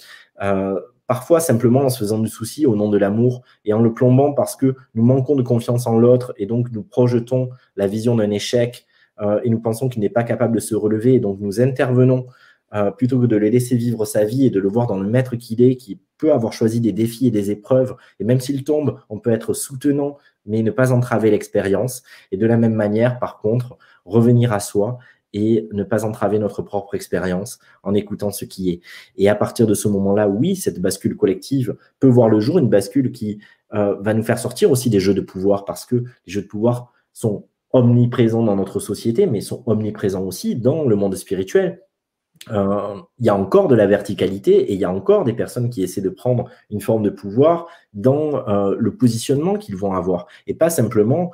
parfois 1.08 1.40
simplement 1.40 1.82
en 1.82 1.90
se 1.90 2.00
faisant 2.00 2.20
du 2.20 2.28
souci 2.28 2.66
au 2.66 2.76
nom 2.76 2.90
de 2.90 2.98
l'amour 2.98 3.42
et 3.66 3.74
en 3.74 3.82
le 3.82 3.94
plombant 3.94 4.34
parce 4.34 4.56
que 4.56 4.76
nous 4.94 5.04
manquons 5.04 5.36
de 5.36 5.42
confiance 5.42 5.88
en 5.88 5.98
l'autre 5.98 6.34
et 6.38 6.46
donc 6.46 6.70
nous 6.72 6.84
projetons 6.84 7.50
la 7.78 7.88
vision 7.88 8.16
d'un 8.16 8.30
échec 8.30 8.86
euh, 9.22 9.40
et 9.44 9.50
nous 9.50 9.60
pensons 9.60 9.90
qu'il 9.90 10.02
n'est 10.02 10.10
pas 10.10 10.24
capable 10.24 10.56
de 10.56 10.60
se 10.60 10.76
relever 10.76 11.16
et 11.16 11.20
donc 11.20 11.40
nous 11.40 11.62
intervenons 11.62 12.28
euh, 12.74 12.92
plutôt 12.92 13.20
que 13.20 13.26
de 13.26 13.36
le 13.36 13.50
laisser 13.50 13.76
vivre 13.76 14.06
sa 14.06 14.26
vie 14.26 14.46
et 14.46 14.50
de 14.50 14.60
le 14.60 14.68
voir 14.68 14.88
dans 14.88 15.00
le 15.00 15.10
maître 15.10 15.36
qu'il 15.36 15.62
est, 15.62 15.76
qui 15.76 16.00
peut 16.18 16.34
avoir 16.34 16.54
choisi 16.54 16.82
des 16.82 16.92
défis 16.92 17.28
et 17.28 17.32
des 17.32 17.52
épreuves. 17.52 17.96
Et 18.20 18.24
même 18.24 18.40
s'il 18.40 18.64
tombe, 18.64 19.00
on 19.10 19.20
peut 19.20 19.32
être 19.32 19.54
soutenant, 19.54 20.18
mais 20.46 20.64
ne 20.64 20.72
pas 20.72 20.92
entraver 20.92 21.32
l'expérience. 21.32 22.04
Et 22.32 22.38
de 22.38 22.46
la 22.46 22.58
même 22.58 22.74
manière, 22.74 23.20
par 23.20 23.40
contre, 23.40 23.78
revenir 24.06 24.52
à 24.54 24.60
soi 24.60 24.98
et 25.34 25.68
ne 25.72 25.84
pas 25.84 26.06
entraver 26.06 26.40
notre 26.40 26.62
propre 26.62 26.96
expérience 26.96 27.60
en 27.84 27.94
écoutant 27.94 28.32
ce 28.32 28.46
qui 28.46 28.70
est. 28.72 28.82
Et 29.18 29.30
à 29.30 29.36
partir 29.36 29.68
de 29.68 29.74
ce 29.74 29.88
moment-là, 29.88 30.28
oui, 30.28 30.56
cette 30.56 30.82
bascule 30.82 31.16
collective 31.16 31.76
peut 32.00 32.08
voir 32.08 32.30
le 32.30 32.40
jour, 32.40 32.58
une 32.60 32.70
bascule 32.70 33.12
qui 33.12 33.40
euh, 33.74 33.96
va 34.02 34.14
nous 34.14 34.24
faire 34.24 34.40
sortir 34.40 34.72
aussi 34.72 34.90
des 34.90 35.00
jeux 35.00 35.14
de 35.14 35.22
pouvoir, 35.22 35.66
parce 35.66 35.86
que 35.86 35.96
les 35.96 36.34
jeux 36.34 36.42
de 36.42 36.48
pouvoir 36.48 36.94
sont 37.14 37.46
omniprésents 37.72 38.44
dans 38.44 38.56
notre 38.56 38.80
société, 38.80 39.28
mais 39.28 39.42
sont 39.42 39.64
omniprésents 39.66 40.24
aussi 40.24 40.56
dans 40.56 40.86
le 40.86 40.96
monde 40.96 41.16
spirituel. 41.16 41.82
Euh, 42.52 42.96
il 43.20 43.26
y 43.26 43.30
a 43.30 43.36
encore 43.36 43.68
de 43.68 43.76
la 43.76 43.88
verticalité 43.88 44.72
et 44.72 44.74
il 44.74 44.80
y 44.80 44.86
a 44.86 44.92
encore 44.92 45.24
des 45.24 45.34
personnes 45.34 45.70
qui 45.70 45.84
essaient 45.84 46.02
de 46.02 46.10
prendre 46.10 46.50
une 46.70 46.82
forme 46.82 47.04
de 47.04 47.10
pouvoir 47.10 47.68
dans 47.94 48.48
euh, 48.48 48.76
le 48.78 48.96
positionnement 48.96 49.56
qu'ils 49.56 49.76
vont 49.76 49.94
avoir 49.94 50.28
et 50.48 50.54
pas 50.54 50.70
simplement 50.70 51.32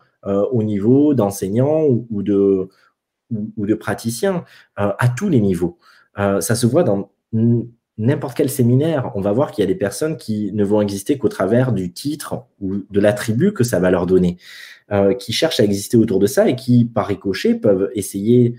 au 0.53 0.63
niveau 0.63 1.13
d'enseignants 1.13 1.83
ou, 2.09 2.23
de, 2.23 2.69
ou, 3.57 3.65
de 3.65 3.73
praticiens 3.73 4.45
euh, 4.79 4.91
à 4.97 5.09
tous 5.09 5.29
les 5.29 5.41
niveaux. 5.41 5.77
Euh, 6.19 6.41
ça 6.41 6.55
se 6.55 6.67
voit 6.67 6.83
dans 6.83 7.11
n'importe 7.97 8.37
quel 8.37 8.49
séminaire. 8.49 9.11
On 9.15 9.21
va 9.21 9.31
voir 9.31 9.51
qu'il 9.51 9.63
y 9.63 9.65
a 9.65 9.67
des 9.67 9.77
personnes 9.77 10.17
qui 10.17 10.51
ne 10.53 10.63
vont 10.63 10.81
exister 10.81 11.17
qu'au 11.17 11.29
travers 11.29 11.71
du 11.71 11.91
titre 11.91 12.45
ou 12.59 12.77
de 12.89 12.99
l'attribut 12.99 13.53
que 13.53 13.63
ça 13.63 13.79
va 13.79 13.89
leur 13.89 14.05
donner, 14.05 14.37
euh, 14.91 15.13
qui 15.13 15.33
cherchent 15.33 15.59
à 15.59 15.63
exister 15.63 15.97
autour 15.97 16.19
de 16.19 16.27
ça 16.27 16.47
et 16.47 16.55
qui, 16.55 16.85
par 16.85 17.07
ricochet, 17.07 17.55
peuvent 17.55 17.89
essayer 17.93 18.55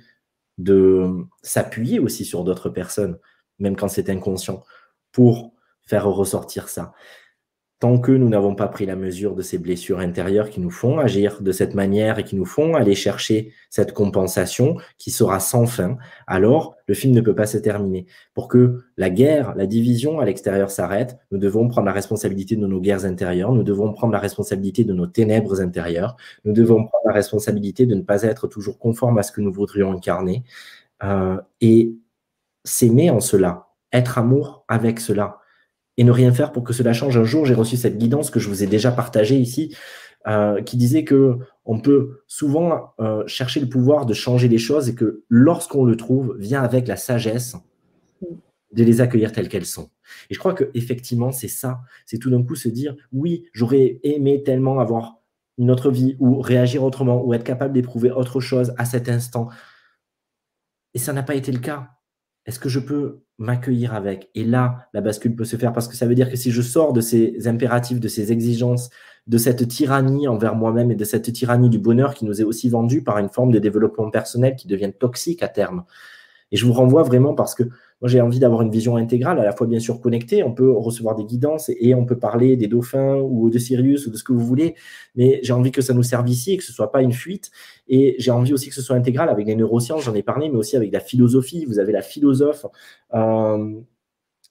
de 0.59 1.25
s'appuyer 1.43 1.99
aussi 1.99 2.25
sur 2.25 2.45
d'autres 2.45 2.71
personnes, 2.71 3.19
même 3.59 3.77
quand 3.77 3.89
c'est 3.89 4.11
inconscient, 4.11 4.63
pour 5.13 5.55
faire 5.87 6.07
ressortir 6.07 6.69
ça 6.69 6.93
tant 7.85 7.99
que 7.99 8.13
nous 8.13 8.31
n'avons 8.31 8.55
pas 8.55 8.69
pris 8.69 8.87
la 8.87 8.97
mesure 8.97 9.35
de 9.35 9.43
ces 9.43 9.59
blessures 9.59 9.99
intérieures 9.99 10.49
qui 10.49 10.59
nous 10.59 10.71
font 10.71 10.99
agir 10.99 11.43
de 11.43 11.53
cette 11.53 11.75
manière 11.75 12.19
et 12.19 12.25
qui 12.25 12.35
nous 12.35 12.47
font 12.47 12.77
aller 12.77 12.95
chercher 12.95 13.53
cette 13.69 13.93
compensation 13.93 14.79
qui 14.97 15.11
sera 15.11 15.39
sans 15.39 15.67
fin, 15.67 15.99
alors 16.27 16.77
le 16.87 16.95
film 16.95 17.13
ne 17.13 17.21
peut 17.21 17.35
pas 17.35 17.45
se 17.45 17.59
terminer. 17.59 18.07
Pour 18.33 18.49
que 18.49 18.85
la 18.97 19.11
guerre, 19.11 19.55
la 19.55 19.67
division 19.67 20.19
à 20.19 20.25
l'extérieur 20.25 20.71
s'arrête, 20.71 21.19
nous 21.31 21.37
devons 21.37 21.69
prendre 21.69 21.87
la 21.87 21.93
responsabilité 21.93 22.57
de 22.57 22.67
nos 22.67 22.81
guerres 22.81 23.05
intérieures, 23.05 23.53
nous 23.53 23.65
devons 23.65 23.93
prendre 23.93 24.15
la 24.15 24.19
responsabilité 24.19 24.85
de 24.85 24.95
nos 24.95 25.07
ténèbres 25.07 25.61
intérieures, 25.61 26.17
nous 26.47 26.55
devons 26.55 26.87
prendre 26.87 27.05
la 27.05 27.13
responsabilité 27.13 27.85
de 27.85 27.95
ne 27.97 28.01
pas 28.01 28.23
être 28.23 28.47
toujours 28.47 28.79
conforme 28.79 29.19
à 29.19 29.23
ce 29.23 29.31
que 29.31 29.43
nous 29.43 29.53
voudrions 29.53 29.93
incarner 29.93 30.43
euh, 31.03 31.37
et 31.61 31.93
s'aimer 32.65 33.11
en 33.11 33.21
cela, 33.21 33.67
être 33.93 34.17
amour 34.17 34.65
avec 34.69 35.01
cela 35.01 35.37
et 35.97 36.05
ne 36.05 36.11
rien 36.11 36.33
faire 36.33 36.53
pour 36.53 36.65
que 36.65 36.73
cela 36.73 36.93
change. 36.93 37.17
Un 37.17 37.25
jour, 37.25 37.47
j'ai 37.47 37.55
reçu 37.55 37.77
cette 37.77 37.99
guidance 37.99 38.31
que 38.31 38.41
je 38.41 38.49
vous 38.49 38.63
ai 38.63 38.67
déjà 38.67 38.91
partagée 38.91 39.37
ici, 39.37 39.75
euh, 40.27 40.63
qui 40.63 40.77
disait 40.77 41.05
que 41.05 41.39
on 41.65 41.81
peut 41.81 42.23
souvent 42.27 42.95
euh, 43.01 43.27
chercher 43.27 43.61
le 43.61 43.69
pouvoir 43.69 44.07
de 44.07 44.15
changer 44.15 44.49
les 44.49 44.59
choses 44.59 44.89
et 44.89 44.95
que 44.95 45.23
lorsqu'on 45.29 45.85
le 45.85 45.97
trouve, 45.97 46.37
vient 46.39 46.63
avec 46.63 46.89
la 46.89 46.97
sagesse 46.97 47.57
de 48.73 48.85
les 48.85 49.01
accueillir 49.01 49.33
telles 49.33 49.49
qu'elles 49.49 49.67
sont. 49.67 49.91
Et 50.31 50.35
je 50.35 50.39
crois 50.39 50.55
que 50.55 50.71
effectivement, 50.75 51.31
c'est 51.31 51.49
ça. 51.49 51.81
C'est 52.07 52.19
tout 52.19 52.31
d'un 52.31 52.43
coup 52.43 52.57
se 52.57 52.69
dire, 52.69 52.97
oui, 53.13 53.49
j'aurais 53.53 54.01
aimé 54.03 54.43
tellement 54.43 54.81
avoir 54.81 55.21
une 55.59 55.71
autre 55.71 55.91
vie 55.91 56.17
ou 56.19 56.41
réagir 56.41 56.83
autrement 56.83 57.25
ou 57.25 57.33
être 57.35 57.45
capable 57.45 57.73
d'éprouver 57.73 58.11
autre 58.11 58.41
chose 58.41 58.75
à 58.77 58.85
cet 58.85 59.09
instant. 59.09 59.49
Et 60.95 60.99
ça 60.99 61.13
n'a 61.13 61.23
pas 61.23 61.35
été 61.35 61.53
le 61.53 61.61
cas. 61.61 61.94
Est-ce 62.47 62.59
que 62.59 62.69
je 62.69 62.79
peux 62.79 63.23
m'accueillir 63.39 63.95
avec? 63.95 64.31
Et 64.35 64.45
là, 64.45 64.89
la 64.93 65.01
bascule 65.01 65.35
peut 65.35 65.45
se 65.45 65.57
faire 65.57 65.73
parce 65.73 65.89
que 65.89 65.97
ça 65.97 66.07
veut 66.07 66.15
dire 66.15 66.31
que 66.31 66.37
si 66.37 66.51
je 66.51 66.63
sors 66.63 66.93
de 66.93 67.01
ces 67.01 67.49
impératifs, 67.49 68.01
de 68.01 68.09
ces 68.09 68.33
exigences, 68.33 68.91
de 69.27 69.39
cette 69.39 69.67
tyrannie 69.67 70.29
envers 70.29 70.55
moi-même 70.55 70.91
et 70.91 70.95
de 70.95 71.05
cette 71.05 71.33
tyrannie 71.33 71.71
du 71.71 71.79
bonheur 71.79 72.15
qui 72.15 72.27
nous 72.27 72.41
est 72.41 72.45
aussi 72.45 72.69
vendue 72.69 73.03
par 73.03 73.19
une 73.19 73.31
forme 73.31 73.51
de 73.51 73.59
développement 73.59 74.11
personnel 74.11 74.57
qui 74.57 74.69
devient 74.69 74.93
toxique 74.99 75.43
à 75.43 75.49
terme. 75.49 75.85
Et 76.53 76.57
je 76.57 76.67
vous 76.67 76.75
renvoie 76.75 77.03
vraiment 77.03 77.35
parce 77.35 77.55
que 77.55 77.65
moi, 78.01 78.09
j'ai 78.09 78.21
envie 78.21 78.39
d'avoir 78.39 78.63
une 78.63 78.71
vision 78.71 78.97
intégrale, 78.97 79.39
à 79.39 79.45
la 79.45 79.53
fois 79.53 79.67
bien 79.67 79.79
sûr 79.79 80.01
connectée. 80.01 80.43
On 80.43 80.53
peut 80.53 80.71
recevoir 80.71 81.15
des 81.15 81.25
guidances 81.25 81.71
et, 81.71 81.95
on 81.95 82.05
peut 82.05 82.19
parler 82.19 82.57
des 82.57 82.67
dauphins 82.67 83.17
ou 83.17 83.49
de 83.51 83.59
Sirius 83.59 84.07
ou 84.07 84.11
de 84.11 84.17
ce 84.17 84.25
que 84.25 84.33
vous 84.33 84.45
voulez. 84.45 84.75
Mais 85.15 85.41
j'ai 85.43 85.53
envie 85.53 85.71
que 85.71 85.81
ça 85.81 85.95
nous 85.95 86.03
serve 86.03 86.29
ici 86.29 86.53
et 86.53 86.57
que 86.57 86.65
ce 86.65 86.73
soit 86.73 86.93
pas 86.93 87.03
une 87.03 87.13
fuite. 87.13 87.51
Et 87.89 88.17
j'ai 88.19 88.31
envie 88.31 88.53
aussi 88.53 88.69
que 88.69 88.75
ce 88.75 88.83
soit 88.83 88.97
intégral 88.97 89.29
avec 89.29 89.47
les 89.47 89.55
neurosciences, 89.55 90.03
j'en 90.03 90.15
ai 90.15 90.23
parlé, 90.23 90.49
mais 90.49 90.57
aussi 90.57 90.77
avec 90.77 90.93
la 90.93 91.01
philosophie. 91.01 91.65
Vous 91.65 91.79
avez 91.79 91.93
la 91.93 92.03
philosophe. 92.03 92.67
Euh, 93.15 93.81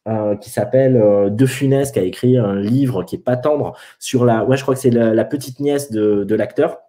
euh, 0.05 0.35
qui 0.35 0.49
s'appelle 0.49 0.97
euh, 0.97 1.29
De 1.29 1.45
Funès, 1.45 1.91
qui 1.93 1.99
a 1.99 2.03
écrit 2.03 2.37
un 2.37 2.55
livre 2.55 3.03
qui 3.03 3.15
est 3.15 3.23
pas 3.23 3.37
tendre 3.37 3.73
sur 3.99 4.25
la, 4.25 4.43
ouais, 4.43 4.57
je 4.57 4.61
crois 4.61 4.73
que 4.73 4.81
c'est 4.81 4.89
la, 4.89 5.23
petite 5.23 5.61
nièce 5.61 5.91
de, 5.91 6.25
de 6.25 6.35
l'acteur, 6.35 6.79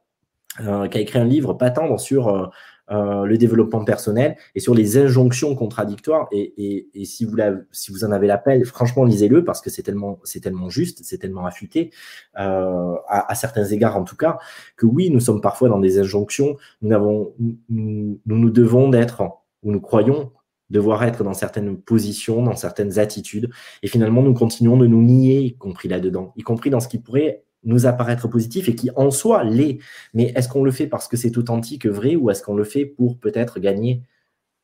qui 0.59 0.65
a 0.65 1.01
écrit 1.01 1.19
un 1.21 1.25
livre 1.25 1.53
pas 1.53 1.71
tendre 1.71 2.01
sur 2.01 2.51
euh, 2.91 3.25
le 3.25 3.39
développement 3.39 3.83
personnel 3.83 4.37
et 4.55 4.61
sur 4.61 4.75
les 4.75 4.99
injonctions 4.99 5.55
contradictoires. 5.55 6.29
Et, 6.33 6.87
si, 7.05 7.25
vous 7.25 7.37
si 7.73 7.91
vous 7.91 8.05
en 8.05 8.13
avez 8.13 8.27
l'appel, 8.27 8.65
franchement, 8.67 9.05
lisez-le 9.05 9.43
parce 9.43 9.63
que 9.63 9.71
c'est 9.71 9.83
tellement, 9.83 10.21
c'est 10.25 10.41
tellement 10.41 10.69
juste, 10.69 11.01
c'est 11.03 11.19
tellement 11.19 11.47
affûté, 11.47 11.93
euh, 12.39 12.95
à, 13.09 13.35
certains 13.35 13.65
égards 13.65 13.97
en 13.97 14.05
tout 14.05 14.17
cas, 14.17 14.39
que 14.77 14.85
oui, 14.85 15.09
nous 15.11 15.21
sommes 15.21 15.41
parfois 15.41 15.71
dans 15.71 15.81
des 15.81 15.99
injonctions. 15.99 16.57
Nous, 16.83 16.93
avons, 16.93 17.35
nous, 17.71 18.21
nous 18.27 18.51
devons 18.51 18.91
d'être, 18.91 19.23
ou 19.63 19.73
nous 19.73 19.81
croyons 19.81 20.33
devoir 20.71 21.05
être 21.05 21.25
dans 21.25 21.35
certaines 21.35 21.79
positions, 21.79 22.43
dans 22.43 22.57
certaines 22.57 22.99
attitudes. 22.99 23.51
Et 23.83 23.89
finalement, 23.89 24.23
nous 24.23 24.35
continuons 24.35 24.77
de 24.77 24.87
nous 24.87 25.03
nier, 25.03 25.41
y 25.41 25.57
compris 25.57 25.89
là-dedans, 25.89 26.33
y 26.37 26.43
compris 26.43 26.69
dans 26.69 26.81
ce 26.81 26.89
qui 26.89 26.99
pourrait 26.99 27.44
nous 27.65 27.87
apparaître 27.87 28.29
positif 28.29 28.69
et 28.69 28.75
qui 28.75 28.91
en 28.97 29.11
soi 29.11 29.45
l'est. 29.45 29.79
Mais 30.13 30.33
est-ce 30.37 30.49
qu'on 30.49 30.65
le 30.65 30.71
fait 30.71 30.87
parce 30.87 31.09
que 31.09 31.17
c'est 31.17 31.37
authentique, 31.39 31.87
vrai, 31.87 32.17
ou 32.17 32.31
est-ce 32.31 32.43
qu'on 32.43 32.57
le 32.57 32.65
fait 32.65 32.87
pour 32.87 33.19
peut-être 33.19 33.61
gagner 33.61 34.03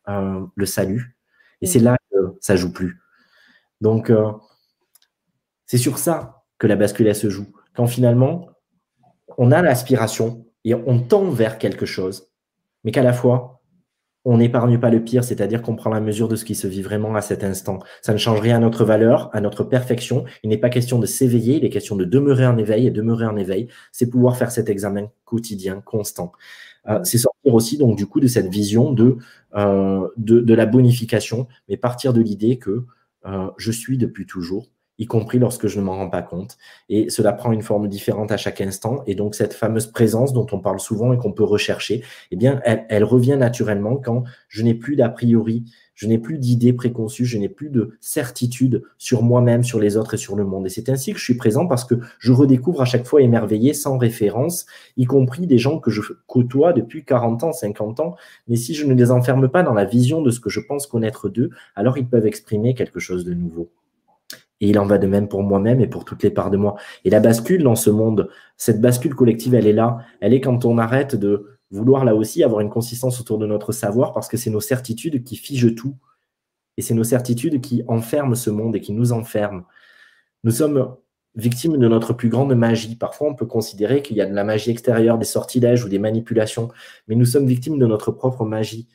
euh, 0.08 0.40
le 0.54 0.66
salut? 0.66 1.16
Et 1.60 1.66
c'est 1.66 1.78
là 1.78 1.96
que 2.10 2.16
ça 2.40 2.56
joue 2.56 2.72
plus. 2.72 3.00
Donc, 3.80 4.10
euh, 4.10 4.32
c'est 5.66 5.78
sur 5.78 5.98
ça 5.98 6.44
que 6.58 6.66
la 6.66 6.76
bascule 6.76 7.14
se 7.14 7.30
joue. 7.30 7.46
Quand 7.74 7.86
finalement, 7.86 8.50
on 9.38 9.52
a 9.52 9.62
l'aspiration 9.62 10.46
et 10.64 10.74
on 10.74 11.00
tend 11.00 11.30
vers 11.30 11.58
quelque 11.58 11.86
chose, 11.86 12.30
mais 12.84 12.92
qu'à 12.92 13.02
la 13.02 13.12
fois, 13.12 13.59
on 14.24 14.38
n'épargne 14.38 14.78
pas 14.78 14.90
le 14.90 15.02
pire, 15.02 15.24
c'est-à-dire 15.24 15.62
qu'on 15.62 15.76
prend 15.76 15.90
la 15.90 16.00
mesure 16.00 16.28
de 16.28 16.36
ce 16.36 16.44
qui 16.44 16.54
se 16.54 16.66
vit 16.66 16.82
vraiment 16.82 17.14
à 17.14 17.22
cet 17.22 17.42
instant. 17.42 17.78
Ça 18.02 18.12
ne 18.12 18.18
change 18.18 18.40
rien 18.40 18.56
à 18.56 18.58
notre 18.58 18.84
valeur, 18.84 19.30
à 19.32 19.40
notre 19.40 19.64
perfection. 19.64 20.24
Il 20.42 20.50
n'est 20.50 20.58
pas 20.58 20.68
question 20.68 20.98
de 20.98 21.06
s'éveiller, 21.06 21.56
il 21.56 21.64
est 21.64 21.70
question 21.70 21.96
de 21.96 22.04
demeurer 22.04 22.46
en 22.46 22.58
éveil 22.58 22.86
et 22.86 22.90
demeurer 22.90 23.26
en 23.26 23.36
éveil, 23.36 23.68
c'est 23.92 24.10
pouvoir 24.10 24.36
faire 24.36 24.50
cet 24.50 24.68
examen 24.68 25.08
quotidien, 25.24 25.80
constant. 25.80 26.32
Euh, 26.88 27.00
c'est 27.04 27.18
sortir 27.18 27.54
aussi 27.54 27.76
donc 27.76 27.96
du 27.96 28.06
coup 28.06 28.20
de 28.20 28.26
cette 28.26 28.48
vision 28.48 28.92
de, 28.92 29.18
euh, 29.54 30.08
de, 30.16 30.54
la 30.54 30.66
bonification, 30.66 31.46
mais 31.68 31.76
partir 31.76 32.12
de 32.12 32.20
l'idée 32.20 32.58
que 32.58 32.84
euh, 33.26 33.50
je 33.58 33.70
suis 33.70 33.98
depuis 33.98 34.26
toujours, 34.26 34.70
y 35.00 35.06
compris 35.06 35.38
lorsque 35.38 35.66
je 35.66 35.80
ne 35.80 35.84
m'en 35.84 35.96
rends 35.96 36.10
pas 36.10 36.22
compte. 36.22 36.58
Et 36.90 37.08
cela 37.08 37.32
prend 37.32 37.50
une 37.52 37.62
forme 37.62 37.88
différente 37.88 38.30
à 38.30 38.36
chaque 38.36 38.60
instant. 38.60 39.02
Et 39.06 39.14
donc, 39.14 39.34
cette 39.34 39.54
fameuse 39.54 39.86
présence 39.86 40.34
dont 40.34 40.46
on 40.52 40.60
parle 40.60 40.78
souvent 40.78 41.12
et 41.14 41.16
qu'on 41.16 41.32
peut 41.32 41.42
rechercher, 41.42 42.04
eh 42.30 42.36
bien, 42.36 42.60
elle, 42.64 43.02
revient 43.02 43.38
naturellement 43.38 43.96
quand 43.96 44.24
je 44.48 44.62
n'ai 44.62 44.74
plus 44.74 44.96
d'a 44.96 45.08
priori, 45.08 45.64
je 45.94 46.06
n'ai 46.06 46.18
plus 46.18 46.38
d'idées 46.38 46.74
préconçues, 46.74 47.24
je 47.24 47.38
n'ai 47.38 47.48
plus 47.48 47.70
de 47.70 47.92
certitude 48.00 48.82
sur 48.98 49.22
moi-même, 49.22 49.64
sur 49.64 49.80
les 49.80 49.96
autres 49.96 50.14
et 50.14 50.18
sur 50.18 50.36
le 50.36 50.44
monde. 50.44 50.66
Et 50.66 50.68
c'est 50.68 50.90
ainsi 50.90 51.14
que 51.14 51.18
je 51.18 51.24
suis 51.24 51.36
présent 51.36 51.66
parce 51.66 51.84
que 51.84 51.94
je 52.18 52.32
redécouvre 52.32 52.82
à 52.82 52.86
chaque 52.86 53.06
fois 53.06 53.22
émerveillé, 53.22 53.72
sans 53.72 53.96
référence, 53.96 54.66
y 54.98 55.06
compris 55.06 55.46
des 55.46 55.58
gens 55.58 55.78
que 55.78 55.90
je 55.90 56.02
côtoie 56.26 56.74
depuis 56.74 57.06
40 57.06 57.44
ans, 57.44 57.52
50 57.52 58.00
ans. 58.00 58.16
Mais 58.48 58.56
si 58.56 58.74
je 58.74 58.84
ne 58.84 58.92
les 58.92 59.10
enferme 59.10 59.48
pas 59.48 59.62
dans 59.62 59.74
la 59.74 59.86
vision 59.86 60.20
de 60.20 60.30
ce 60.30 60.40
que 60.40 60.50
je 60.50 60.60
pense 60.60 60.86
connaître 60.86 61.30
d'eux, 61.30 61.50
alors 61.74 61.96
ils 61.96 62.06
peuvent 62.06 62.26
exprimer 62.26 62.74
quelque 62.74 63.00
chose 63.00 63.24
de 63.24 63.32
nouveau. 63.32 63.70
Et 64.60 64.68
il 64.68 64.78
en 64.78 64.86
va 64.86 64.98
de 64.98 65.06
même 65.06 65.28
pour 65.28 65.42
moi-même 65.42 65.80
et 65.80 65.86
pour 65.86 66.04
toutes 66.04 66.22
les 66.22 66.30
parts 66.30 66.50
de 66.50 66.56
moi. 66.56 66.76
Et 67.04 67.10
la 67.10 67.20
bascule 67.20 67.62
dans 67.62 67.76
ce 67.76 67.90
monde, 67.90 68.28
cette 68.56 68.80
bascule 68.80 69.14
collective, 69.14 69.54
elle 69.54 69.66
est 69.66 69.72
là. 69.72 69.98
Elle 70.20 70.34
est 70.34 70.40
quand 70.40 70.64
on 70.64 70.76
arrête 70.78 71.16
de 71.16 71.58
vouloir 71.70 72.04
là 72.04 72.14
aussi 72.14 72.42
avoir 72.42 72.60
une 72.60 72.70
consistance 72.70 73.20
autour 73.20 73.38
de 73.38 73.46
notre 73.46 73.72
savoir 73.72 74.12
parce 74.12 74.28
que 74.28 74.36
c'est 74.36 74.50
nos 74.50 74.60
certitudes 74.60 75.24
qui 75.24 75.36
figent 75.36 75.74
tout. 75.74 75.96
Et 76.76 76.82
c'est 76.82 76.94
nos 76.94 77.04
certitudes 77.04 77.60
qui 77.60 77.82
enferment 77.88 78.34
ce 78.34 78.50
monde 78.50 78.76
et 78.76 78.80
qui 78.80 78.92
nous 78.92 79.12
enferment. 79.12 79.64
Nous 80.44 80.52
sommes 80.52 80.96
victimes 81.34 81.78
de 81.78 81.88
notre 81.88 82.12
plus 82.12 82.28
grande 82.28 82.54
magie. 82.54 82.96
Parfois, 82.96 83.28
on 83.28 83.34
peut 83.34 83.46
considérer 83.46 84.02
qu'il 84.02 84.16
y 84.16 84.20
a 84.20 84.26
de 84.26 84.34
la 84.34 84.44
magie 84.44 84.70
extérieure, 84.70 85.18
des 85.18 85.24
sortilèges 85.24 85.84
ou 85.84 85.88
des 85.88 85.98
manipulations, 85.98 86.70
mais 87.06 87.14
nous 87.14 87.24
sommes 87.24 87.46
victimes 87.46 87.78
de 87.78 87.86
notre 87.86 88.10
propre 88.10 88.44
magie. 88.44 88.88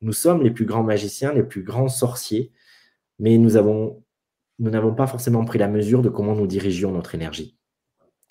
Nous 0.00 0.12
sommes 0.12 0.42
les 0.42 0.50
plus 0.50 0.66
grands 0.66 0.82
magiciens, 0.82 1.32
les 1.32 1.42
plus 1.42 1.62
grands 1.62 1.88
sorciers, 1.88 2.52
mais 3.18 3.38
nous 3.38 3.56
avons 3.56 4.03
nous 4.58 4.70
n'avons 4.70 4.94
pas 4.94 5.06
forcément 5.06 5.44
pris 5.44 5.58
la 5.58 5.68
mesure 5.68 6.02
de 6.02 6.08
comment 6.08 6.34
nous 6.34 6.46
dirigions 6.46 6.92
notre 6.92 7.14
énergie. 7.14 7.58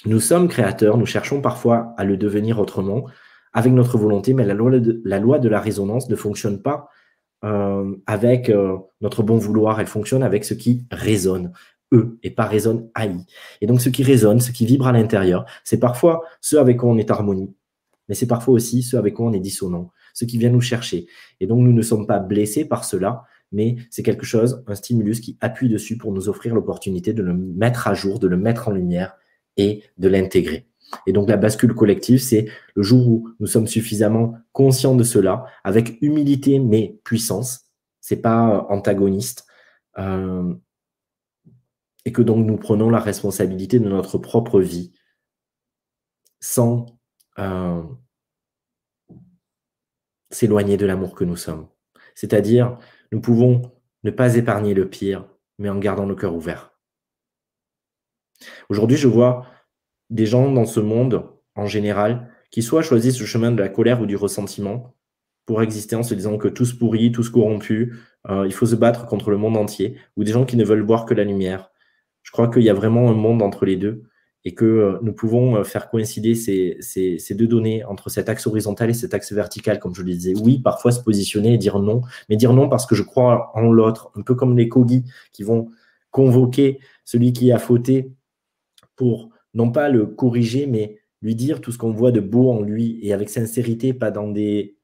Nous 0.06 0.20
sommes 0.20 0.48
créateurs, 0.48 0.98
nous 0.98 1.06
cherchons 1.06 1.42
parfois 1.42 1.94
à 1.98 2.04
le 2.04 2.18
devenir 2.18 2.60
autrement, 2.60 3.06
avec 3.54 3.72
notre 3.72 3.98
volonté, 3.98 4.34
mais 4.34 4.46
la 4.46 4.54
loi 4.54 5.40
de 5.40 5.50
la, 5.50 5.60
résonance 5.60 6.10
ne 6.10 6.16
fonctionne 6.16 6.62
pas 6.62 6.90
euh, 7.46 7.96
avec 8.08 8.50
euh, 8.50 8.78
notre 9.02 9.22
bon 9.22 9.38
vouloir, 9.38 9.80
elle 9.80 9.88
fonctionne 9.88 10.24
avec 10.24 10.44
ce 10.44 10.54
qui 10.54 10.86
résonne, 10.92 11.52
eux, 11.94 12.18
et 12.24 12.32
pas 12.32 12.46
résonne 12.46 12.90
AI. 12.98 13.16
Et 13.62 13.68
donc 13.68 13.80
ce 13.80 13.90
qui 13.90 14.04
résonne, 14.04 14.40
ce 14.40 14.52
qui 14.52 14.66
vibre 14.66 14.88
à 14.88 14.92
l'intérieur, 14.92 15.46
c'est 15.64 15.80
parfois 15.80 16.24
ce 16.42 16.56
avec 16.56 16.78
quoi 16.78 16.90
on 16.90 16.98
est 16.98 17.12
harmonie, 17.12 17.54
mais 18.10 18.16
c'est 18.16 18.28
parfois 18.28 18.56
aussi 18.56 18.82
ce 18.82 18.98
avec 18.98 19.14
quoi 19.14 19.28
on 19.28 19.34
est 19.34 19.40
dissonant, 19.40 19.92
ce 20.14 20.26
qui 20.26 20.38
vient 20.38 20.50
nous 20.50 20.62
chercher. 20.62 21.06
Et 21.40 21.48
donc 21.48 21.60
nous 21.60 21.74
ne 21.74 21.82
sommes 21.82 22.08
pas 22.08 22.20
blessés 22.20 22.66
par 22.66 22.84
cela, 22.84 23.24
mais 23.54 23.76
c'est 23.90 24.04
quelque 24.04 24.26
chose, 24.26 24.64
un 24.68 24.76
stimulus 24.76 25.22
qui 25.22 25.38
appuie 25.40 25.70
dessus 25.70 25.98
pour 25.98 26.12
nous 26.12 26.30
offrir 26.30 26.54
l'opportunité 26.56 27.14
de 27.14 27.24
le 27.24 27.34
mettre 27.34 27.88
à 27.88 27.94
jour, 27.94 28.20
de 28.20 28.28
le 28.28 28.38
mettre 28.38 28.68
en 28.68 28.72
lumière 28.72 29.16
et 29.58 29.84
de 29.98 30.08
l'intégrer. 30.08 30.68
Et 31.08 31.14
donc 31.14 31.30
la 31.30 31.38
bascule 31.38 31.74
collective, 31.74 32.20
c'est 32.20 32.48
le 32.76 32.84
jour 32.84 33.08
où 33.08 33.30
nous 33.40 33.48
sommes 33.48 33.68
suffisamment 33.68 34.36
conscients 34.52 34.96
de 34.96 35.04
cela, 35.04 35.46
avec 35.64 35.98
humilité 36.02 36.60
mais 36.60 37.00
puissance. 37.04 37.66
C'est 38.02 38.22
pas 38.22 38.56
euh, 38.56 38.62
antagoniste. 38.70 39.46
Euh, 39.98 40.54
et 42.06 42.12
que 42.12 42.22
donc 42.22 42.46
nous 42.46 42.58
prenons 42.58 42.90
la 42.90 43.00
responsabilité 43.00 43.80
de 43.80 43.88
notre 43.88 44.18
propre 44.18 44.60
vie 44.60 44.92
sans 46.42 46.86
euh, 47.40 47.82
s'éloigner 50.30 50.76
de 50.76 50.86
l'amour 50.86 51.16
que 51.16 51.24
nous 51.24 51.38
sommes. 51.38 51.68
C'est-à-dire 52.16 52.78
nous 53.14 53.22
pouvons 53.22 53.62
ne 54.04 54.10
pas 54.10 54.36
épargner 54.36 54.74
le 54.74 54.90
pire, 54.90 55.26
mais 55.60 55.70
en 55.70 55.78
gardant 55.78 56.08
le 56.08 56.16
cœur 56.16 56.34
ouvert. 56.36 56.74
Aujourd'hui, 58.70 58.98
je 58.98 59.08
vois 59.08 59.46
des 60.10 60.26
gens 60.26 60.52
dans 60.52 60.66
ce 60.66 60.80
monde, 60.80 61.30
en 61.56 61.68
général, 61.68 62.32
qui 62.50 62.64
soit 62.64 62.82
choisissent 62.82 63.20
le 63.20 63.28
chemin 63.28 63.52
de 63.52 63.62
la 63.62 63.70
colère 63.70 64.02
ou 64.02 64.08
du 64.08 64.16
ressentiment 64.16 64.96
pour 65.46 65.62
exister 65.62 65.96
en 65.96 66.02
se 66.02 66.16
disant 66.16 66.40
que 66.40 66.48
tout 66.48 66.66
se 66.66 66.74
pourrit, 66.74 67.12
tout 67.12 67.22
se 67.22 67.30
corrompu, 67.30 67.94
euh, 68.30 68.48
il 68.48 68.54
faut 68.54 68.66
se 68.66 68.76
battre 68.76 69.06
contre 69.06 69.30
le 69.30 69.38
monde 69.38 69.58
entier, 69.58 70.00
ou 70.18 70.24
des 70.24 70.32
gens 70.32 70.46
qui 70.46 70.58
ne 70.58 70.66
veulent 70.66 70.82
voir 70.82 71.06
que 71.06 71.14
la 71.14 71.24
lumière. 71.24 71.70
Je 72.24 72.32
crois 72.32 72.48
qu'il 72.48 72.64
y 72.64 72.70
a 72.70 72.74
vraiment 72.74 73.10
un 73.10 73.14
monde 73.14 73.44
entre 73.44 73.66
les 73.66 73.76
deux 73.76 74.04
et 74.46 74.54
que 74.54 74.66
euh, 74.66 75.00
nous 75.02 75.14
pouvons 75.14 75.58
euh, 75.58 75.64
faire 75.64 75.90
coïncider 75.90 76.36
ces, 76.36 76.78
deux 77.32 77.48
données 77.48 77.84
entre 77.86 78.10
cet 78.10 78.30
axe 78.30 78.46
horizontal 78.48 78.90
et 78.90 78.94
cet 78.94 79.14
axe 79.14 79.32
vertical, 79.32 79.80
comme 79.80 79.96
je 79.96 80.02
le 80.02 80.12
disais. 80.12 80.34
Oui, 80.42 80.60
parfois 80.60 80.92
se 80.92 81.02
positionner 81.02 81.54
et 81.54 81.58
dire 81.58 81.80
non, 81.80 82.02
mais 82.30 82.36
dire 82.36 82.54
non 82.54 82.70
parce 82.70 82.86
que 82.86 82.96
je 82.96 83.04
crois 83.04 83.52
en 83.56 83.72
l'autre, 83.72 84.12
un 84.16 84.22
peu 84.22 84.36
comme 84.36 84.58
les 84.58 84.68
cogis 84.68 85.06
qui 85.32 85.44
vont 85.44 85.70
convoquer 86.12 86.80
celui 87.06 87.34
qui 87.34 87.52
a 87.52 87.60
fauté 87.60 88.12
pour 88.96 89.30
non 89.54 89.72
pas 89.72 89.90
le 89.90 90.06
corriger, 90.06 90.68
mais 90.68 91.00
lui 91.22 91.36
dire 91.36 91.62
tout 91.62 91.72
ce 91.72 91.78
qu'on 91.78 91.92
voit 91.92 92.12
de 92.12 92.20
beau 92.20 92.52
en 92.52 92.62
lui 92.62 93.00
et 93.02 93.14
avec 93.14 93.30
sincérité, 93.30 93.94
pas 93.94 94.12
dans 94.12 94.28
des 94.30 94.78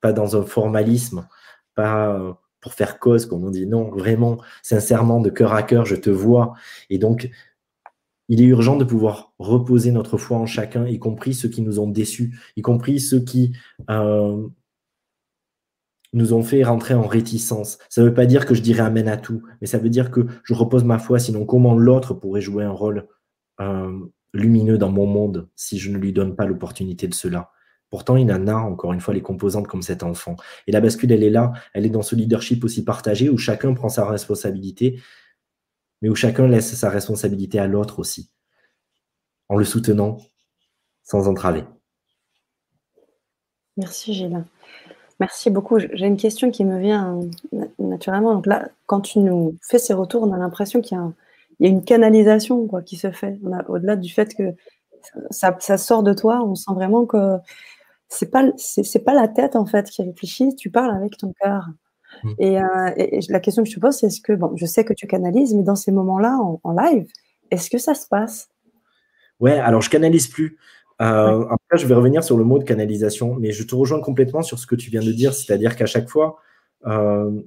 pas 0.00 0.12
dans 0.12 0.36
un 0.36 0.44
formalisme, 0.44 1.26
pas 1.74 2.14
euh, 2.14 2.32
pour 2.60 2.74
faire 2.74 2.98
cause, 2.98 3.26
comme 3.26 3.44
on 3.44 3.50
dit, 3.50 3.66
non, 3.66 3.90
vraiment, 3.90 4.38
sincèrement, 4.62 5.20
de 5.20 5.30
cœur 5.30 5.54
à 5.54 5.62
cœur, 5.62 5.86
je 5.86 5.96
te 5.96 6.10
vois. 6.10 6.54
Et 6.90 6.98
donc, 6.98 7.30
il 8.28 8.40
est 8.42 8.46
urgent 8.46 8.76
de 8.76 8.84
pouvoir 8.84 9.32
reposer 9.38 9.90
notre 9.90 10.18
foi 10.18 10.38
en 10.38 10.46
chacun, 10.46 10.86
y 10.86 10.98
compris 10.98 11.34
ceux 11.34 11.48
qui 11.48 11.62
nous 11.62 11.80
ont 11.80 11.88
déçus, 11.88 12.38
y 12.56 12.62
compris 12.62 13.00
ceux 13.00 13.20
qui 13.20 13.52
euh, 13.90 14.46
nous 16.12 16.32
ont 16.32 16.42
fait 16.42 16.62
rentrer 16.62 16.94
en 16.94 17.06
réticence. 17.06 17.78
Ça 17.88 18.02
ne 18.02 18.08
veut 18.08 18.14
pas 18.14 18.26
dire 18.26 18.46
que 18.46 18.54
je 18.54 18.62
dirais 18.62 18.82
amen 18.82 19.08
à 19.08 19.16
tout, 19.16 19.42
mais 19.60 19.66
ça 19.66 19.78
veut 19.78 19.90
dire 19.90 20.10
que 20.10 20.26
je 20.44 20.54
repose 20.54 20.84
ma 20.84 20.98
foi, 20.98 21.18
sinon 21.18 21.44
comment 21.46 21.74
l'autre 21.74 22.14
pourrait 22.14 22.40
jouer 22.40 22.64
un 22.64 22.70
rôle 22.70 23.06
euh, 23.60 23.98
lumineux 24.34 24.78
dans 24.78 24.90
mon 24.90 25.06
monde 25.06 25.48
si 25.56 25.78
je 25.78 25.90
ne 25.90 25.98
lui 25.98 26.12
donne 26.12 26.36
pas 26.36 26.46
l'opportunité 26.46 27.08
de 27.08 27.14
cela? 27.14 27.50
Pourtant, 27.90 28.16
il 28.16 28.30
en 28.30 28.46
a 28.48 28.54
encore 28.54 28.92
une 28.92 29.00
fois 29.00 29.14
les 29.14 29.22
composantes 29.22 29.66
comme 29.66 29.80
cet 29.80 30.02
enfant. 30.02 30.36
Et 30.66 30.72
la 30.72 30.82
bascule, 30.82 31.10
elle 31.10 31.22
est 31.22 31.30
là, 31.30 31.52
elle 31.72 31.86
est 31.86 31.90
dans 31.90 32.02
ce 32.02 32.14
leadership 32.14 32.62
aussi 32.64 32.84
partagé 32.84 33.30
où 33.30 33.38
chacun 33.38 33.72
prend 33.72 33.88
sa 33.88 34.06
responsabilité 34.06 35.00
mais 36.02 36.08
où 36.08 36.14
chacun 36.14 36.46
laisse 36.46 36.74
sa 36.74 36.90
responsabilité 36.90 37.58
à 37.58 37.66
l'autre 37.66 37.98
aussi, 37.98 38.30
en 39.48 39.56
le 39.56 39.64
soutenant 39.64 40.18
sans 41.02 41.28
entraver. 41.28 41.64
Merci 43.76 44.12
Gilles. 44.12 44.44
Merci 45.20 45.50
beaucoup. 45.50 45.78
J'ai 45.78 46.06
une 46.06 46.16
question 46.16 46.50
qui 46.50 46.64
me 46.64 46.78
vient 46.78 47.18
naturellement. 47.78 48.34
Donc 48.34 48.46
là, 48.46 48.68
quand 48.86 49.00
tu 49.00 49.18
nous 49.18 49.56
fais 49.62 49.78
ces 49.78 49.94
retours, 49.94 50.22
on 50.22 50.32
a 50.32 50.38
l'impression 50.38 50.80
qu'il 50.80 50.98
y, 51.60 51.66
a 51.66 51.68
une 51.68 51.84
canalisation 51.84 52.68
qui 52.84 52.96
se 52.96 53.10
fait. 53.10 53.38
Au-delà 53.68 53.96
du 53.96 54.12
fait 54.12 54.34
que 54.34 54.54
ça, 55.30 55.78
sort 55.78 56.02
de 56.02 56.12
toi, 56.12 56.42
on 56.44 56.54
sent 56.54 56.72
vraiment 56.74 57.06
que 57.06 57.36
c'est 58.08 58.30
pas 58.30 58.44
c'est 58.56 59.04
pas 59.04 59.14
la 59.14 59.28
tête 59.28 59.56
en 59.56 59.66
fait 59.66 59.90
qui 59.90 60.02
réfléchit. 60.02 60.54
Tu 60.54 60.70
parles 60.70 60.94
avec 60.94 61.16
ton 61.16 61.32
cœur. 61.40 61.66
Mm. 62.24 62.30
Euh, 62.40 62.90
et, 62.96 63.20
la 63.28 63.40
question 63.40 63.62
que 63.62 63.68
je 63.68 63.74
te 63.74 63.80
pose, 63.80 63.96
c'est 63.96 64.06
est-ce 64.06 64.20
que, 64.20 64.32
bon, 64.32 64.52
je 64.56 64.66
sais 64.66 64.84
que 64.84 64.92
tu 64.92 65.06
canalises, 65.06 65.54
mais 65.54 65.62
dans 65.62 65.76
ces 65.76 65.92
moments-là, 65.92 66.38
en, 66.62 66.72
live, 66.72 67.06
est-ce 67.50 67.70
que 67.70 67.78
ça 67.78 67.94
se 67.94 68.06
passe? 68.08 68.48
Ouais, 69.40 69.58
alors 69.58 69.82
je 69.82 69.90
canalise 69.90 70.26
plus. 70.26 70.58
Euh, 71.00 71.44
Après, 71.48 71.78
je 71.78 71.86
vais 71.86 71.94
revenir 71.94 72.24
sur 72.24 72.36
le 72.36 72.44
mot 72.44 72.58
de 72.58 72.64
canalisation, 72.64 73.34
mais 73.34 73.52
je 73.52 73.62
te 73.62 73.74
rejoins 73.74 74.00
complètement 74.00 74.42
sur 74.42 74.58
ce 74.58 74.66
que 74.66 74.74
tu 74.74 74.90
viens 74.90 75.02
de 75.02 75.12
dire, 75.12 75.32
c'est-à-dire 75.32 75.76
qu'à 75.76 75.86
chaque 75.86 76.08
fois, 76.08 76.38
euh, 76.86 77.40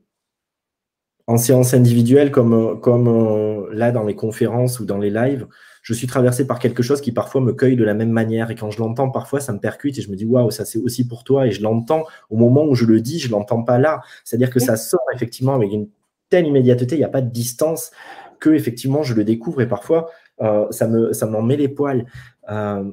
en 1.27 1.37
séance 1.37 1.73
individuelle, 1.73 2.31
comme, 2.31 2.79
comme 2.81 3.69
là 3.71 3.91
dans 3.91 4.03
les 4.03 4.15
conférences 4.15 4.79
ou 4.79 4.85
dans 4.85 4.97
les 4.97 5.09
lives, 5.09 5.47
je 5.81 5.93
suis 5.93 6.07
traversé 6.07 6.45
par 6.45 6.59
quelque 6.59 6.83
chose 6.83 7.01
qui 7.01 7.11
parfois 7.11 7.41
me 7.41 7.53
cueille 7.53 7.75
de 7.75 7.83
la 7.83 7.93
même 7.93 8.11
manière. 8.11 8.51
Et 8.51 8.55
quand 8.55 8.69
je 8.69 8.79
l'entends, 8.79 9.09
parfois, 9.09 9.39
ça 9.39 9.51
me 9.51 9.59
percute 9.59 9.97
et 9.97 10.01
je 10.01 10.11
me 10.11 10.15
dis, 10.15 10.25
waouh, 10.25 10.51
ça 10.51 10.65
c'est 10.65 10.79
aussi 10.79 11.07
pour 11.07 11.23
toi. 11.23 11.47
Et 11.47 11.51
je 11.51 11.61
l'entends 11.61 12.05
au 12.29 12.37
moment 12.37 12.65
où 12.65 12.75
je 12.75 12.85
le 12.85 13.01
dis, 13.01 13.19
je 13.19 13.31
l'entends 13.31 13.63
pas 13.63 13.79
là. 13.79 14.01
C'est-à-dire 14.23 14.51
que 14.51 14.59
ça 14.59 14.75
sort 14.77 15.01
effectivement 15.13 15.55
avec 15.55 15.71
une 15.71 15.89
telle 16.29 16.47
immédiateté, 16.47 16.95
il 16.95 16.99
n'y 16.99 17.03
a 17.03 17.09
pas 17.09 17.21
de 17.21 17.29
distance 17.29 17.91
que 18.39 18.49
effectivement 18.51 19.03
je 19.03 19.13
le 19.13 19.23
découvre 19.23 19.61
et 19.61 19.67
parfois 19.67 20.09
euh, 20.41 20.65
ça 20.71 20.87
me 20.87 21.13
ça 21.13 21.27
m'en 21.27 21.41
met 21.41 21.57
les 21.57 21.67
poils. 21.67 22.05
Euh, 22.49 22.91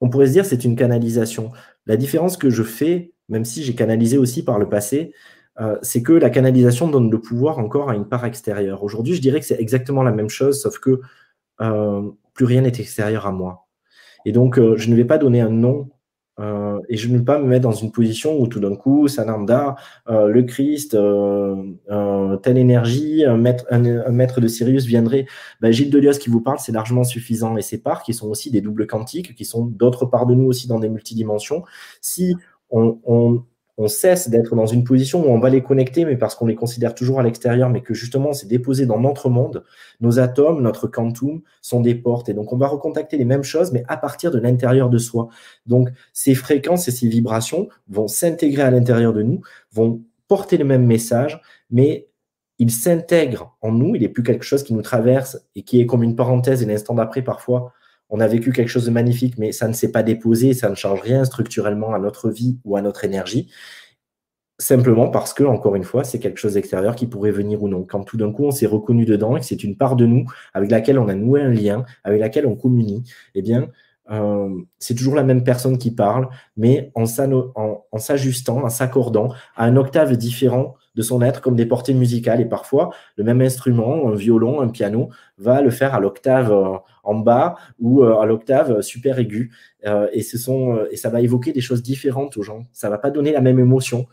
on 0.00 0.10
pourrait 0.10 0.26
se 0.26 0.32
dire 0.32 0.44
c'est 0.44 0.64
une 0.64 0.76
canalisation. 0.76 1.52
La 1.86 1.96
différence 1.96 2.36
que 2.36 2.50
je 2.50 2.62
fais, 2.62 3.12
même 3.28 3.44
si 3.44 3.62
j'ai 3.62 3.74
canalisé 3.74 4.18
aussi 4.18 4.44
par 4.44 4.58
le 4.58 4.68
passé, 4.68 5.12
euh, 5.60 5.76
c'est 5.82 6.02
que 6.02 6.12
la 6.12 6.30
canalisation 6.30 6.88
donne 6.88 7.10
le 7.10 7.20
pouvoir 7.20 7.58
encore 7.58 7.90
à 7.90 7.94
une 7.94 8.06
part 8.06 8.24
extérieure. 8.24 8.82
Aujourd'hui, 8.82 9.14
je 9.14 9.20
dirais 9.20 9.40
que 9.40 9.46
c'est 9.46 9.60
exactement 9.60 10.02
la 10.02 10.12
même 10.12 10.28
chose, 10.28 10.60
sauf 10.60 10.78
que 10.78 11.00
euh, 11.60 12.02
plus 12.34 12.44
rien 12.44 12.62
n'est 12.62 12.68
extérieur 12.68 13.26
à 13.26 13.32
moi. 13.32 13.66
Et 14.26 14.32
donc, 14.32 14.58
euh, 14.58 14.76
je 14.76 14.90
ne 14.90 14.96
vais 14.96 15.04
pas 15.04 15.18
donner 15.18 15.40
un 15.40 15.50
nom 15.50 15.88
et 16.88 16.98
je 16.98 17.08
ne 17.08 17.16
veux 17.16 17.24
pas 17.24 17.38
me 17.38 17.46
mettre 17.46 17.62
dans 17.62 17.72
une 17.72 17.90
position 17.90 18.38
où 18.38 18.46
tout 18.46 18.60
d'un 18.60 18.76
coup, 18.76 19.08
Sananda, 19.08 19.74
le 20.06 20.42
Christ, 20.42 20.90
telle 20.90 22.58
énergie, 22.58 23.24
un 23.24 23.38
maître, 23.38 24.40
de 24.42 24.46
Sirius 24.46 24.84
viendrait. 24.84 25.24
Ben, 25.62 25.72
Gilles 25.72 25.88
Delioz 25.88 26.18
qui 26.18 26.28
vous 26.28 26.42
parle, 26.42 26.58
c'est 26.58 26.72
largement 26.72 27.04
suffisant. 27.04 27.56
Et 27.56 27.62
ces 27.62 27.78
parts 27.78 28.02
qui 28.02 28.12
sont 28.12 28.28
aussi 28.28 28.50
des 28.50 28.60
doubles 28.60 28.86
quantiques, 28.86 29.34
qui 29.34 29.46
sont 29.46 29.64
d'autres 29.64 30.04
parts 30.04 30.26
de 30.26 30.34
nous 30.34 30.44
aussi 30.44 30.68
dans 30.68 30.78
des 30.78 30.90
multidimensions. 30.90 31.64
Si 32.02 32.36
on 32.68 33.40
on 33.78 33.88
cesse 33.88 34.30
d'être 34.30 34.54
dans 34.56 34.66
une 34.66 34.84
position 34.84 35.26
où 35.26 35.30
on 35.30 35.38
va 35.38 35.50
les 35.50 35.62
connecter, 35.62 36.04
mais 36.04 36.16
parce 36.16 36.34
qu'on 36.34 36.46
les 36.46 36.54
considère 36.54 36.94
toujours 36.94 37.20
à 37.20 37.22
l'extérieur, 37.22 37.68
mais 37.68 37.82
que 37.82 37.92
justement 37.92 38.32
c'est 38.32 38.46
déposé 38.46 38.86
dans 38.86 38.98
notre 38.98 39.28
monde, 39.28 39.64
nos 40.00 40.18
atomes, 40.18 40.62
notre 40.62 40.86
quantum 40.86 41.42
sont 41.60 41.80
des 41.80 41.94
portes. 41.94 42.28
Et 42.28 42.34
donc 42.34 42.52
on 42.52 42.56
va 42.56 42.68
recontacter 42.68 43.18
les 43.18 43.24
mêmes 43.24 43.42
choses, 43.42 43.72
mais 43.72 43.84
à 43.88 43.96
partir 43.96 44.30
de 44.30 44.38
l'intérieur 44.38 44.88
de 44.88 44.98
soi. 44.98 45.28
Donc 45.66 45.90
ces 46.12 46.34
fréquences 46.34 46.88
et 46.88 46.90
ces 46.90 47.08
vibrations 47.08 47.68
vont 47.88 48.08
s'intégrer 48.08 48.62
à 48.62 48.70
l'intérieur 48.70 49.12
de 49.12 49.22
nous, 49.22 49.40
vont 49.72 50.02
porter 50.28 50.56
le 50.56 50.64
même 50.64 50.86
message, 50.86 51.40
mais 51.70 52.08
ils 52.58 52.70
s'intègrent 52.70 53.56
en 53.60 53.72
nous, 53.72 53.94
il 53.94 54.00
n'est 54.00 54.08
plus 54.08 54.22
quelque 54.22 54.44
chose 54.44 54.62
qui 54.62 54.72
nous 54.72 54.82
traverse 54.82 55.38
et 55.54 55.62
qui 55.62 55.80
est 55.80 55.86
comme 55.86 56.02
une 56.02 56.16
parenthèse 56.16 56.62
et 56.62 56.66
l'instant 56.66 56.94
d'après 56.94 57.22
parfois 57.22 57.72
on 58.08 58.20
a 58.20 58.26
vécu 58.26 58.52
quelque 58.52 58.68
chose 58.68 58.86
de 58.86 58.90
magnifique, 58.90 59.38
mais 59.38 59.52
ça 59.52 59.68
ne 59.68 59.72
s'est 59.72 59.90
pas 59.92 60.02
déposé, 60.02 60.54
ça 60.54 60.70
ne 60.70 60.74
change 60.74 61.00
rien 61.00 61.24
structurellement 61.24 61.94
à 61.94 61.98
notre 61.98 62.30
vie 62.30 62.58
ou 62.64 62.76
à 62.76 62.82
notre 62.82 63.04
énergie. 63.04 63.48
Simplement 64.58 65.08
parce 65.08 65.34
que, 65.34 65.44
encore 65.44 65.76
une 65.76 65.84
fois, 65.84 66.02
c'est 66.02 66.18
quelque 66.18 66.38
chose 66.38 66.54
d'extérieur 66.54 66.96
qui 66.96 67.06
pourrait 67.06 67.30
venir 67.30 67.62
ou 67.62 67.68
non. 67.68 67.84
Quand 67.84 68.04
tout 68.04 68.16
d'un 68.16 68.32
coup, 68.32 68.44
on 68.44 68.50
s'est 68.50 68.66
reconnu 68.66 69.04
dedans 69.04 69.36
et 69.36 69.40
que 69.40 69.46
c'est 69.46 69.62
une 69.62 69.76
part 69.76 69.96
de 69.96 70.06
nous 70.06 70.24
avec 70.54 70.70
laquelle 70.70 70.98
on 70.98 71.08
a 71.08 71.14
noué 71.14 71.42
un 71.42 71.50
lien, 71.50 71.84
avec 72.04 72.20
laquelle 72.20 72.46
on 72.46 72.56
communie, 72.56 73.02
eh 73.34 73.42
bien, 73.42 73.68
euh, 74.10 74.48
c'est 74.78 74.94
toujours 74.94 75.14
la 75.14 75.24
même 75.24 75.44
personne 75.44 75.76
qui 75.76 75.90
parle, 75.90 76.28
mais 76.56 76.90
en 76.94 77.04
s'ajustant, 77.06 78.64
en 78.64 78.70
s'accordant 78.70 79.32
à 79.56 79.64
un 79.64 79.76
octave 79.76 80.16
différent 80.16 80.76
de 80.96 81.02
son 81.02 81.22
être 81.22 81.40
comme 81.40 81.54
des 81.54 81.66
portées 81.66 81.94
musicales. 81.94 82.40
Et 82.40 82.46
parfois, 82.46 82.90
le 83.16 83.24
même 83.24 83.40
instrument, 83.42 84.08
un 84.08 84.14
violon, 84.14 84.60
un 84.60 84.68
piano, 84.68 85.10
va 85.38 85.60
le 85.60 85.70
faire 85.70 85.94
à 85.94 86.00
l'octave 86.00 86.50
euh, 86.50 86.78
en 87.04 87.14
bas 87.14 87.54
ou 87.78 88.02
euh, 88.02 88.18
à 88.18 88.26
l'octave 88.26 88.80
super 88.80 89.18
aiguë. 89.18 89.52
Euh, 89.86 90.08
et, 90.12 90.22
ce 90.22 90.38
sont, 90.38 90.80
et 90.90 90.96
ça 90.96 91.10
va 91.10 91.20
évoquer 91.20 91.52
des 91.52 91.60
choses 91.60 91.82
différentes 91.82 92.36
aux 92.38 92.42
gens. 92.42 92.64
Ça 92.72 92.88
va 92.88 92.98
pas 92.98 93.10
donner 93.10 93.30
la 93.30 93.42
même 93.42 93.58
émotion. 93.58 94.06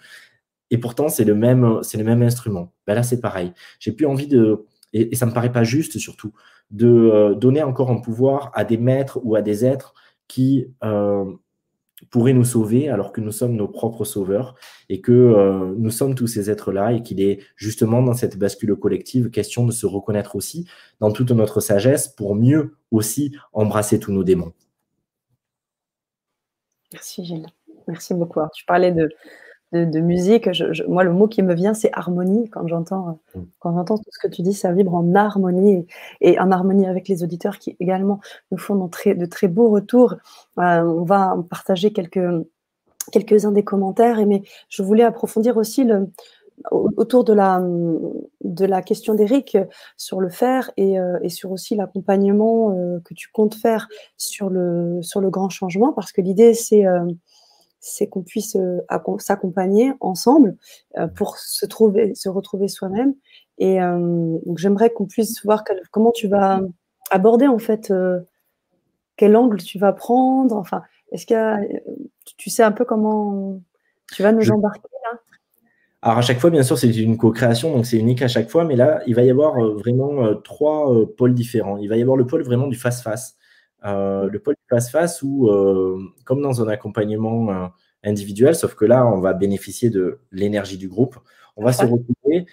Et 0.69 0.77
pourtant, 0.77 1.07
c'est 1.07 1.25
le 1.25 1.35
même, 1.35 1.79
c'est 1.81 1.97
le 1.97 2.03
même 2.03 2.21
instrument. 2.21 2.73
Ben 2.85 2.95
là, 2.95 3.03
c'est 3.03 3.21
pareil. 3.21 3.53
J'ai 3.79 3.93
plus 3.93 4.05
envie 4.05 4.27
de, 4.27 4.65
et, 4.91 5.13
et, 5.13 5.15
ça 5.15 5.25
me 5.25 5.31
paraît 5.31 5.51
pas 5.51 5.63
juste 5.63 5.97
surtout, 5.99 6.33
de 6.71 7.35
donner 7.39 7.63
encore 7.63 7.91
un 7.91 7.99
pouvoir 7.99 8.51
à 8.53 8.65
des 8.65 8.77
maîtres 8.77 9.19
ou 9.23 9.35
à 9.35 9.41
des 9.41 9.65
êtres 9.65 9.93
qui 10.27 10.67
pourrait 12.09 12.33
nous 12.33 12.43
sauver 12.43 12.89
alors 12.89 13.11
que 13.11 13.21
nous 13.21 13.31
sommes 13.31 13.55
nos 13.55 13.67
propres 13.67 14.05
sauveurs 14.05 14.55
et 14.89 15.01
que 15.01 15.11
euh, 15.11 15.73
nous 15.77 15.91
sommes 15.91 16.15
tous 16.15 16.27
ces 16.27 16.49
êtres-là 16.49 16.93
et 16.93 17.03
qu'il 17.03 17.21
est 17.21 17.39
justement 17.55 18.01
dans 18.01 18.13
cette 18.13 18.37
bascule 18.37 18.75
collective 18.75 19.29
question 19.29 19.65
de 19.65 19.71
se 19.71 19.85
reconnaître 19.85 20.35
aussi 20.35 20.67
dans 20.99 21.11
toute 21.11 21.31
notre 21.31 21.61
sagesse 21.61 22.07
pour 22.07 22.35
mieux 22.35 22.75
aussi 22.91 23.35
embrasser 23.53 23.99
tous 23.99 24.11
nos 24.11 24.23
démons. 24.23 24.53
Merci 26.93 27.25
Gilles. 27.25 27.47
Merci 27.87 28.13
beaucoup. 28.13 28.39
tu 28.53 28.65
parlais 28.65 28.91
de, 28.91 29.09
de, 29.73 29.99
musique, 29.99 30.49
moi, 30.87 31.03
le 31.03 31.11
mot 31.11 31.27
qui 31.27 31.41
me 31.41 31.53
vient, 31.53 31.73
c'est 31.73 31.89
harmonie. 31.93 32.49
Quand 32.49 32.67
j'entends, 32.67 33.19
mm. 33.35 33.41
quand 33.59 33.73
j'entends 33.73 33.97
tout 33.97 34.09
ce 34.11 34.19
que 34.19 34.33
tu 34.33 34.41
dis, 34.41 34.53
ça 34.53 34.71
vibre 34.71 34.93
en 34.93 35.15
harmonie 35.15 35.87
et, 36.21 36.39
en 36.39 36.51
harmonie 36.51 36.85
avec 36.85 37.07
les 37.07 37.23
auditeurs 37.23 37.57
qui 37.59 37.75
également 37.79 38.19
nous 38.51 38.57
font 38.57 38.75
de 38.75 38.89
très, 38.89 39.15
de 39.15 39.25
très 39.25 39.47
beaux 39.47 39.69
retours. 39.69 40.15
Euh, 40.59 40.83
on 40.83 41.03
va 41.03 41.35
partager 41.49 41.91
quelques, 41.91 42.45
quelques-uns 43.11 43.51
des 43.51 43.63
commentaires, 43.63 44.25
mais 44.25 44.43
je 44.69 44.83
voulais 44.83 45.03
approfondir 45.03 45.57
aussi 45.57 45.83
le, 45.83 46.07
autour 46.71 47.23
de 47.23 47.33
la, 47.33 47.61
de 48.43 48.65
la 48.65 48.81
question 48.81 49.15
d'Eric 49.15 49.57
sur 49.97 50.21
le 50.21 50.29
faire 50.29 50.71
et, 50.77 50.99
euh, 50.99 51.17
et 51.21 51.29
sur 51.29 51.51
aussi 51.51 51.75
l'accompagnement 51.75 52.71
euh, 52.71 52.99
que 53.03 53.13
tu 53.13 53.29
comptes 53.31 53.55
faire 53.55 53.87
sur 54.17 54.49
le, 54.49 55.01
sur 55.01 55.19
le 55.19 55.29
grand 55.29 55.49
changement, 55.49 55.93
parce 55.93 56.11
que 56.11 56.21
l'idée, 56.21 56.53
c'est 56.53 56.85
c'est 57.85 58.07
qu'on 58.07 58.23
puisse 58.23 58.55
euh, 58.55 58.79
s'accompagner 59.19 59.91
ensemble 59.99 60.55
euh, 60.97 61.07
pour 61.07 61.37
se 61.37 61.65
trouver, 61.65 62.15
se 62.15 62.29
retrouver 62.29 62.69
soi-même. 62.69 63.13
Et 63.57 63.81
euh, 63.81 64.37
donc 64.45 64.57
j'aimerais 64.57 64.89
qu'on 64.89 65.05
puisse 65.05 65.43
voir 65.43 65.65
comment 65.91 66.11
tu 66.11 66.29
vas 66.29 66.61
aborder 67.11 67.45
en 67.45 67.59
fait 67.59 67.93
quel 69.17 69.35
angle 69.35 69.57
tu 69.57 69.77
vas 69.79 69.91
prendre. 69.91 70.55
Enfin, 70.55 70.81
est-ce 71.11 71.25
que 71.25 71.83
tu 72.37 72.49
sais 72.49 72.63
un 72.63 72.71
peu 72.71 72.85
comment 72.85 73.59
tu 74.13 74.23
vas 74.23 74.31
nous 74.31 74.49
embarquer 74.49 74.87
là? 75.03 75.19
Alors 76.01 76.17
à 76.17 76.21
chaque 76.21 76.39
fois, 76.39 76.49
bien 76.49 76.63
sûr, 76.63 76.77
c'est 76.77 76.89
une 76.89 77.17
co-création, 77.17 77.75
donc 77.75 77.85
c'est 77.85 77.97
unique 77.97 78.21
à 78.21 78.27
chaque 78.27 78.49
fois, 78.49 78.63
mais 78.63 78.75
là, 78.75 79.01
il 79.07 79.15
va 79.15 79.23
y 79.23 79.29
avoir 79.29 79.55
vraiment 79.73 80.35
trois 80.35 80.89
pôles 81.17 81.33
différents. 81.33 81.77
Il 81.77 81.89
va 81.89 81.97
y 81.97 82.01
avoir 82.01 82.17
le 82.17 82.25
pôle 82.25 82.43
vraiment 82.43 82.67
du 82.67 82.77
face-face. 82.77 83.37
Euh, 83.85 84.29
le 84.29 84.39
pôle 84.39 84.55
face-face 84.69 85.21
où, 85.23 85.49
euh, 85.49 85.99
comme 86.25 86.41
dans 86.41 86.61
un 86.61 86.67
accompagnement 86.69 87.51
euh, 87.51 87.67
individuel, 88.03 88.55
sauf 88.55 88.75
que 88.75 88.85
là, 88.85 89.05
on 89.05 89.19
va 89.19 89.33
bénéficier 89.33 89.89
de 89.89 90.19
l'énergie 90.31 90.77
du 90.77 90.87
groupe, 90.87 91.17
on 91.57 91.65
va 91.65 91.73
se 91.73 91.85
retrouver. 91.85 92.45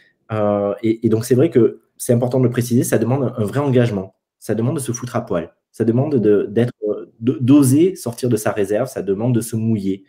Et, 0.82 1.08
donc, 1.08 1.24
c'est 1.24 1.34
vrai 1.34 1.50
que 1.50 1.82
c'est 1.96 2.12
important 2.12 2.38
de 2.38 2.44
le 2.44 2.50
préciser, 2.50 2.82
ça 2.82 2.98
demande 2.98 3.32
un 3.36 3.44
vrai 3.44 3.60
engagement. 3.60 4.14
Ça 4.38 4.54
demande 4.54 4.76
de 4.76 4.80
se 4.80 4.92
foutre 4.92 5.16
à 5.16 5.24
poil. 5.24 5.52
Ça 5.70 5.84
demande 5.84 6.16
d'être, 6.16 6.72
d'oser 7.20 7.94
sortir 7.94 8.28
de 8.28 8.36
sa 8.36 8.50
réserve. 8.52 8.88
Ça 8.88 9.02
demande 9.02 9.34
de 9.34 9.40
se 9.40 9.54
mouiller. 9.54 10.04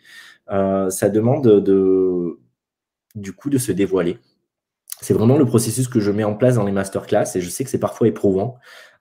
ça 0.48 1.08
demande 1.08 1.46
de, 1.46 2.38
du 3.14 3.32
coup, 3.32 3.50
de 3.50 3.58
se 3.58 3.72
dévoiler. 3.72 4.18
C'est 5.00 5.14
vraiment 5.14 5.36
le 5.36 5.44
processus 5.44 5.88
que 5.88 5.98
je 5.98 6.12
mets 6.12 6.24
en 6.24 6.34
place 6.34 6.54
dans 6.54 6.64
les 6.64 6.72
masterclass 6.72 7.24
et 7.34 7.40
je 7.40 7.50
sais 7.50 7.64
que 7.64 7.70
c'est 7.70 7.80
parfois 7.80 8.06
éprouvant. 8.06 8.56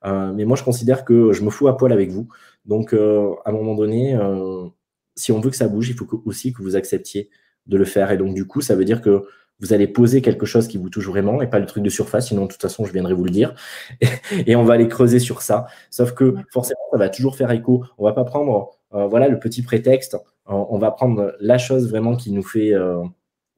Euh, 0.05 0.31
mais 0.33 0.45
moi, 0.45 0.57
je 0.57 0.63
considère 0.63 1.05
que 1.05 1.31
je 1.33 1.43
me 1.43 1.49
fous 1.49 1.67
à 1.67 1.77
poil 1.77 1.91
avec 1.91 2.09
vous. 2.11 2.27
Donc, 2.65 2.93
euh, 2.93 3.33
à 3.45 3.49
un 3.49 3.53
moment 3.53 3.75
donné, 3.75 4.15
euh, 4.15 4.67
si 5.15 5.31
on 5.31 5.39
veut 5.39 5.49
que 5.49 5.55
ça 5.55 5.67
bouge, 5.67 5.89
il 5.89 5.95
faut 5.95 6.07
aussi 6.25 6.53
que 6.53 6.61
vous 6.61 6.75
acceptiez 6.75 7.29
de 7.67 7.77
le 7.77 7.85
faire. 7.85 8.11
Et 8.11 8.17
donc, 8.17 8.33
du 8.33 8.45
coup, 8.45 8.61
ça 8.61 8.75
veut 8.75 8.85
dire 8.85 9.01
que 9.01 9.23
vous 9.59 9.73
allez 9.73 9.87
poser 9.87 10.23
quelque 10.23 10.47
chose 10.47 10.67
qui 10.67 10.77
vous 10.77 10.89
touche 10.89 11.07
vraiment 11.07 11.41
et 11.41 11.47
pas 11.47 11.59
le 11.59 11.67
truc 11.67 11.83
de 11.83 11.89
surface, 11.89 12.29
sinon 12.29 12.45
de 12.45 12.47
toute 12.47 12.61
façon 12.61 12.83
je 12.83 12.91
viendrai 12.91 13.13
vous 13.13 13.23
le 13.23 13.29
dire. 13.29 13.53
Et, 14.47 14.55
on 14.55 14.63
va 14.63 14.73
aller 14.73 14.87
creuser 14.87 15.19
sur 15.19 15.43
ça. 15.43 15.67
Sauf 15.91 16.13
que 16.13 16.33
forcément, 16.51 16.79
ça 16.91 16.97
va 16.97 17.09
toujours 17.09 17.35
faire 17.35 17.51
écho. 17.51 17.85
On 17.99 18.05
va 18.05 18.13
pas 18.13 18.23
prendre 18.23 18.71
voilà 18.89 19.27
le 19.27 19.37
petit 19.37 19.61
prétexte. 19.61 20.17
on 20.47 20.79
va 20.79 20.89
prendre 20.89 21.35
la 21.39 21.59
chose 21.59 21.87
vraiment 21.89 22.15
qui 22.15 22.31
nous 22.31 22.41
fait, 22.41 22.73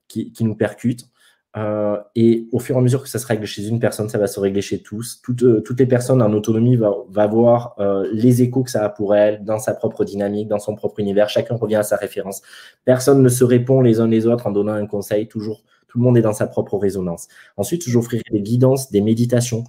qui, 0.10 0.34
qui, 0.34 0.44
nous 0.44 0.56
percute. 0.56 1.06
Euh, 1.56 1.98
et 2.16 2.48
au 2.52 2.60
fur 2.60 2.76
et 2.76 2.80
à 2.80 2.82
mesure 2.82 3.04
que 3.04 3.10
ça 3.10 3.20
se 3.20 3.28
règle 3.28 3.46
chez 3.46 3.68
une 3.68 3.80
personne, 3.80 4.10
ça 4.10 4.18
va 4.18 4.28
se 4.28 4.40
régler 4.40 4.62
chez 4.62 4.82
tous. 4.82 5.22
Toutes, 5.22 5.44
euh, 5.44 5.62
toutes 5.62 5.80
les 5.80 5.86
personnes 5.86 6.22
en 6.22 6.34
autonomie 6.34 6.76
vont 6.76 7.06
va 7.10 7.28
voir 7.28 7.76
euh, 7.80 8.10
les 8.12 8.42
échos 8.42 8.64
que 8.64 8.72
ça 8.72 8.84
a 8.84 8.90
pour 8.90 9.16
elles, 9.16 9.44
dans 9.44 9.60
sa 9.60 9.74
propre 9.74 10.04
dynamique, 10.04 10.48
dans 10.48 10.60
son 10.60 10.76
propre 10.76 11.00
univers. 11.00 11.30
Chacun 11.30 11.56
revient 11.56 11.76
à 11.76 11.84
sa 11.84 11.96
référence. 11.96 12.42
Personne 12.86 13.22
ne 13.22 13.30
se 13.30 13.44
répond 13.44 13.82
les 13.82 14.00
uns 14.00 14.08
les 14.08 14.26
autres 14.26 14.48
en 14.48 14.52
donnant 14.52 14.74
un 14.74 14.88
conseil. 14.88 15.28
Toujours, 15.28 15.64
tout 15.88 16.00
le 16.00 16.04
monde 16.04 16.18
est 16.18 16.22
dans 16.22 16.34
sa 16.34 16.48
propre 16.48 16.78
résonance. 16.78 17.28
Ensuite, 17.56 17.88
j'offrirai 17.88 18.24
des 18.32 18.42
guidances, 18.42 18.92
des 18.92 19.02
méditations 19.02 19.64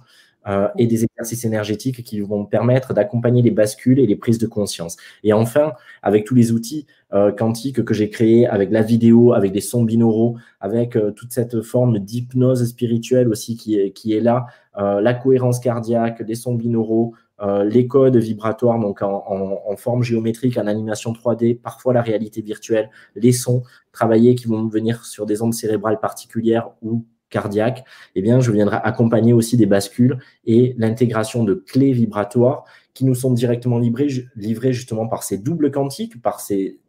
euh, 0.47 0.67
et 0.77 0.85
des 0.85 1.03
exercices 1.03 1.43
énergétiques 1.43 2.03
qui 2.03 2.19
vont 2.19 2.45
permettre 2.45 2.93
d'accompagner 2.93 3.41
les 3.41 3.49
bascules 3.49 3.99
et 3.99 4.05
les 4.05 4.15
prises 4.15 4.37
de 4.37 4.45
conscience. 4.45 4.95
Et 5.23 5.33
enfin, 5.33 5.73
avec 6.03 6.23
tous 6.23 6.35
les 6.35 6.51
outils 6.51 6.85
euh, 7.13 7.31
quantiques 7.31 7.83
que 7.83 7.95
j'ai 7.95 8.11
créés, 8.11 8.45
avec 8.45 8.69
la 8.69 8.83
vidéo, 8.83 9.33
avec 9.33 9.51
des 9.51 9.61
sons 9.61 9.83
binauraux, 9.83 10.37
avec 10.59 10.97
euh, 10.97 11.09
toute 11.09 11.31
cette 11.31 11.61
forme 11.61 11.97
d'hypnose 11.97 12.63
spirituelle 12.63 13.27
aussi 13.29 13.57
qui 13.57 13.79
est, 13.79 13.91
qui 13.91 14.13
est 14.13 14.21
là, 14.21 14.45
la 14.77 15.13
cohérence 15.13 15.61
cardiaque, 15.61 16.21
des 16.21 16.35
sons 16.35 16.53
binauraux, 16.53 17.13
les 17.63 17.87
codes 17.87 18.17
vibratoires 18.17 18.77
donc 18.77 19.01
en, 19.01 19.23
en, 19.25 19.71
en, 19.71 19.75
forme 19.77 20.03
géométrique, 20.03 20.57
en 20.57 20.67
animation 20.67 21.13
3D, 21.13 21.57
parfois 21.57 21.93
la 21.93 22.01
réalité 22.01 22.41
virtuelle, 22.41 22.89
les 23.15 23.31
sons 23.31 23.63
travaillés 23.93 24.35
qui 24.35 24.47
vont 24.47 24.67
venir 24.67 25.05
sur 25.05 25.25
des 25.25 25.41
ondes 25.41 25.53
cérébrales 25.53 26.01
particulières 26.01 26.71
ou 26.81 27.05
cardiaque, 27.35 27.83
eh 28.15 28.21
bien, 28.21 28.39
je 28.39 28.49
viendrai 28.49 28.77
accompagner 28.81 29.33
aussi 29.33 29.57
des 29.57 29.65
bascules 29.65 30.19
et 30.45 30.73
l'intégration 30.77 31.43
de 31.43 31.53
clés 31.53 31.91
vibratoires 31.91 32.63
qui 32.93 33.03
nous 33.03 33.13
sont 33.13 33.33
directement 33.33 33.77
livrées, 33.77 34.71
justement 34.71 35.05
par 35.05 35.23
ces 35.23 35.37
doubles 35.37 35.69
quantiques, 35.69 36.21
par 36.21 36.39
ces 36.39 36.79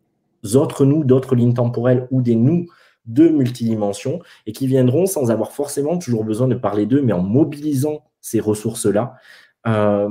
autres 0.55 0.85
nous, 0.85 1.03
d'autres 1.03 1.35
lignes 1.35 1.55
temporelles 1.55 2.07
ou 2.13 2.23
des 2.23 2.37
nous 2.37 2.67
de 3.07 3.29
multidimensions 3.29 4.21
et 4.47 4.53
qui 4.53 4.69
viendront 4.69 5.07
sans 5.07 5.33
avoir 5.33 5.51
forcément 5.51 5.99
toujours 5.99 6.23
besoin 6.23 6.47
de 6.47 6.55
parler 6.55 6.87
d'eux, 6.87 7.03
mais 7.03 7.13
en 7.13 7.23
mobilisant 7.23 8.05
ces 8.21 8.39
ressources-là, 8.39 9.15
euh, 9.67 10.09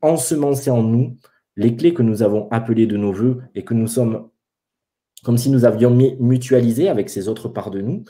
ensemencer 0.00 0.70
en 0.70 0.82
nous 0.82 1.16
les 1.56 1.76
clés 1.76 1.92
que 1.92 2.02
nous 2.02 2.22
avons 2.22 2.48
appelées 2.50 2.86
de 2.86 2.96
nos 2.96 3.12
voeux 3.12 3.42
et 3.54 3.62
que 3.62 3.74
nous 3.74 3.88
sommes 3.88 4.28
comme 5.26 5.38
si 5.38 5.50
nous 5.50 5.64
avions 5.64 5.90
mutualisé 6.20 6.88
avec 6.88 7.10
ces 7.10 7.26
autres 7.26 7.48
parts 7.48 7.72
de 7.72 7.80
nous, 7.80 8.04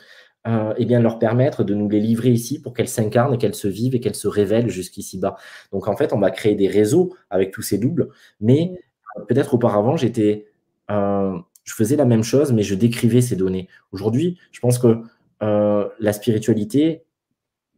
euh, 0.45 0.73
eh 0.77 0.85
bien, 0.85 1.01
leur 1.01 1.19
permettre 1.19 1.63
de 1.63 1.73
nous 1.73 1.89
les 1.89 1.99
livrer 1.99 2.29
ici 2.29 2.61
pour 2.61 2.73
qu'elles 2.73 2.87
s'incarnent, 2.87 3.37
qu'elles 3.37 3.55
se 3.55 3.67
vivent 3.67 3.95
et 3.95 3.99
qu'elles 3.99 4.15
se 4.15 4.27
révèlent 4.27 4.69
jusqu'ici 4.69 5.17
bas. 5.17 5.35
Donc, 5.71 5.87
en 5.87 5.95
fait, 5.97 6.13
on 6.13 6.19
va 6.19 6.31
créer 6.31 6.55
des 6.55 6.67
réseaux 6.67 7.15
avec 7.29 7.51
tous 7.51 7.61
ces 7.61 7.77
doubles, 7.77 8.09
mais 8.39 8.79
euh, 9.17 9.25
peut-être 9.25 9.53
auparavant, 9.53 9.97
j'étais, 9.97 10.47
euh, 10.91 11.37
je 11.63 11.73
faisais 11.73 11.95
la 11.95 12.05
même 12.05 12.23
chose, 12.23 12.53
mais 12.53 12.63
je 12.63 12.75
décrivais 12.75 13.21
ces 13.21 13.35
données. 13.35 13.67
Aujourd'hui, 13.91 14.37
je 14.51 14.59
pense 14.59 14.79
que 14.79 15.01
euh, 15.43 15.87
la 15.99 16.13
spiritualité 16.13 17.03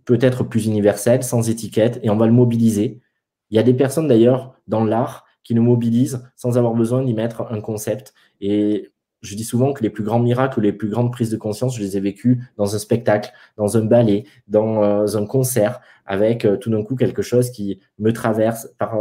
peut 0.06 0.20
être 0.22 0.44
plus 0.44 0.66
universelle, 0.66 1.24
sans 1.24 1.50
étiquette, 1.50 2.00
et 2.04 2.10
on 2.10 2.18
va 2.18 2.28
le 2.28 2.34
mobiliser. 2.34 3.02
Il 3.50 3.56
y 3.56 3.60
a 3.60 3.64
des 3.64 3.74
personnes 3.74 4.08
d'ailleurs 4.08 4.56
dans 4.68 4.84
l'art 4.84 5.26
qui 5.44 5.56
nous 5.56 5.64
mobilisent 5.64 6.24
sans 6.36 6.58
avoir 6.58 6.74
besoin 6.74 7.04
d'y 7.04 7.14
mettre 7.14 7.52
un 7.52 7.62
concept. 7.62 8.14
Et 8.42 8.92
je 9.22 9.36
dis 9.36 9.44
souvent 9.44 9.74
que 9.74 9.84
les 9.84 9.90
plus 9.90 10.04
grands 10.04 10.20
miracles, 10.20 10.62
les 10.62 10.74
plus 10.74 10.90
grandes 10.90 11.12
prises 11.12 11.30
de 11.30 11.38
conscience, 11.38 11.76
je 11.76 11.82
les 11.82 11.98
ai 11.98 12.00
vécues 12.00 12.42
dans 12.58 12.76
un 12.76 12.80
spectacle, 12.80 13.32
dans 13.58 13.78
un 13.78 13.86
ballet, 13.86 14.26
dans 14.48 14.84
euh, 14.84 15.16
un 15.16 15.26
concert, 15.26 15.82
avec 16.06 16.46
euh, 16.46 16.58
tout 16.58 16.70
d'un 16.70 16.84
coup 16.84 16.96
quelque 16.96 17.22
chose 17.22 17.52
qui 17.52 17.80
me 17.98 18.12
traverse 18.14 18.70
par 18.78 18.98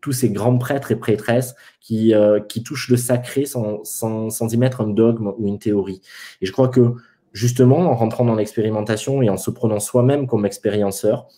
tous 0.00 0.12
ces 0.12 0.30
grands 0.30 0.58
prêtres 0.58 0.92
et 0.92 0.96
prêtresses 0.96 1.56
qui, 1.80 2.14
qui 2.48 2.62
touchent 2.62 2.88
le 2.88 2.96
sacré 2.96 3.46
sans, 3.46 3.82
sans, 3.82 4.30
sans 4.30 4.52
y 4.52 4.56
mettre 4.56 4.80
un 4.80 4.86
dogme 4.86 5.34
ou 5.38 5.48
une 5.48 5.58
théorie. 5.58 6.02
Et 6.40 6.46
je 6.46 6.52
crois 6.52 6.68
que 6.68 6.94
justement, 7.32 7.78
en 7.78 7.94
rentrant 7.94 8.24
dans 8.24 8.34
l'expérimentation 8.34 9.22
et 9.22 9.30
en 9.30 9.36
se 9.36 9.50
prenant 9.50 9.80
soi-même 9.80 10.26
comme 10.26 10.46
expérienceur, 10.46 11.28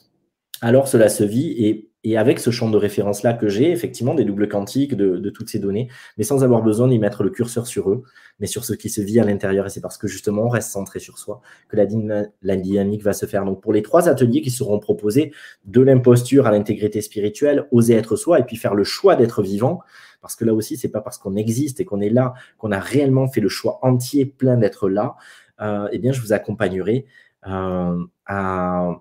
alors 0.60 0.88
cela 0.88 1.08
se 1.08 1.24
vit 1.24 1.52
et, 1.64 1.89
avec 2.16 2.38
ce 2.38 2.50
champ 2.50 2.70
de 2.70 2.76
référence-là 2.76 3.34
que 3.34 3.48
j'ai, 3.48 3.70
effectivement, 3.70 4.14
des 4.14 4.24
doubles 4.24 4.48
quantiques 4.48 4.94
de, 4.94 5.30
toutes 5.30 5.50
ces 5.50 5.58
données, 5.58 5.88
mais 6.16 6.24
sans 6.24 6.42
avoir 6.42 6.62
besoin 6.62 6.88
d'y 6.88 6.98
mettre 6.98 7.22
le 7.22 7.30
curseur 7.30 7.66
sur 7.66 7.90
eux, 7.90 8.02
mais 8.38 8.46
sur 8.46 8.64
ce 8.64 8.72
qui 8.72 8.88
se 8.88 9.00
vit 9.00 9.20
à 9.20 9.24
l'intérieur. 9.24 9.66
Et 9.66 9.70
c'est 9.70 9.80
parce 9.80 9.98
que 9.98 10.08
justement, 10.08 10.44
on 10.44 10.48
reste 10.48 10.70
centré 10.70 10.98
sur 10.98 11.18
soi 11.18 11.40
que 11.68 11.76
la, 11.76 12.56
dynamique 12.56 13.02
va 13.02 13.12
se 13.12 13.26
faire. 13.26 13.44
Donc, 13.44 13.60
pour 13.60 13.72
les 13.72 13.82
trois 13.82 14.08
ateliers 14.08 14.40
qui 14.40 14.50
seront 14.50 14.78
proposés, 14.78 15.32
de 15.64 15.80
l'imposture 15.80 16.46
à 16.46 16.50
l'intégrité 16.50 17.00
spirituelle, 17.02 17.66
oser 17.70 17.94
être 17.94 18.16
soi 18.16 18.38
et 18.38 18.44
puis 18.44 18.56
faire 18.56 18.74
le 18.74 18.84
choix 18.84 19.16
d'être 19.16 19.42
vivant, 19.42 19.80
parce 20.20 20.36
que 20.36 20.44
là 20.44 20.54
aussi, 20.54 20.76
c'est 20.76 20.90
pas 20.90 21.00
parce 21.00 21.18
qu'on 21.18 21.36
existe 21.36 21.80
et 21.80 21.84
qu'on 21.84 22.00
est 22.00 22.10
là 22.10 22.34
qu'on 22.58 22.72
a 22.72 22.78
réellement 22.78 23.28
fait 23.28 23.40
le 23.40 23.48
choix 23.48 23.78
entier, 23.82 24.26
plein 24.26 24.56
d'être 24.56 24.88
là. 24.88 25.16
Euh, 25.60 25.88
eh 25.92 25.98
bien, 25.98 26.12
je 26.12 26.20
vous 26.20 26.32
accompagnerai 26.32 27.06
euh, 27.46 28.04
à, 28.26 28.96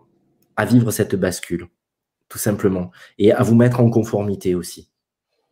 vivre 0.68 0.92
cette 0.92 1.16
bascule, 1.16 1.68
tout 2.30 2.38
simplement, 2.38 2.92
et 3.18 3.32
à 3.32 3.44
vous 3.44 3.56
mettre 3.56 3.80
en 3.80 3.90
conformité 3.90 4.56
aussi. 4.56 4.90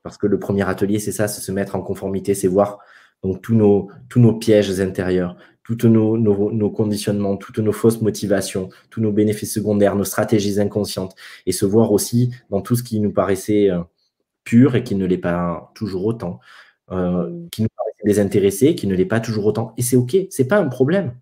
Parce 0.03 0.17
que 0.17 0.27
le 0.27 0.39
premier 0.39 0.67
atelier, 0.67 0.99
c'est 0.99 1.11
ça, 1.11 1.27
c'est 1.27 1.41
se 1.41 1.51
mettre 1.51 1.75
en 1.75 1.81
conformité, 1.81 2.33
c'est 2.33 2.47
voir 2.47 2.79
donc 3.23 3.41
tous 3.41 3.55
nos, 3.55 3.89
tous 4.09 4.19
nos 4.19 4.33
pièges 4.33 4.79
intérieurs, 4.79 5.35
tous 5.63 5.87
nos, 5.87 6.17
nos, 6.17 6.69
conditionnements, 6.69 7.35
toutes 7.35 7.59
nos 7.59 7.73
fausses 7.73 7.99
motivations, 8.01 8.69
tous 8.89 9.01
nos 9.01 9.11
bénéfices 9.11 9.53
secondaires, 9.53 9.95
nos 9.95 10.05
stratégies 10.05 10.61
inconscientes, 10.61 11.15
et 11.45 11.51
se 11.51 11.65
voir 11.65 11.91
aussi 11.91 12.31
dans 12.49 12.61
tout 12.61 12.75
ce 12.75 12.83
qui 12.83 13.01
nous 13.01 13.11
paraissait 13.11 13.69
euh, 13.69 13.81
pur 14.45 14.75
et 14.75 14.83
qui 14.83 14.95
ne 14.95 15.05
l'est 15.05 15.17
pas 15.17 15.71
toujours 15.75 16.05
autant, 16.05 16.39
qui 17.51 17.63
nous 17.63 17.67
désintéressé, 18.07 18.75
qui 18.75 18.87
ne 18.87 18.95
l'est 18.95 19.05
pas 19.05 19.19
toujours 19.19 19.45
autant. 19.45 19.73
Et 19.77 19.81
c'est 19.81 19.97
OK, 19.97 20.15
c'est 20.29 20.47
pas 20.47 20.57
un 20.57 20.67
problème, 20.67 21.15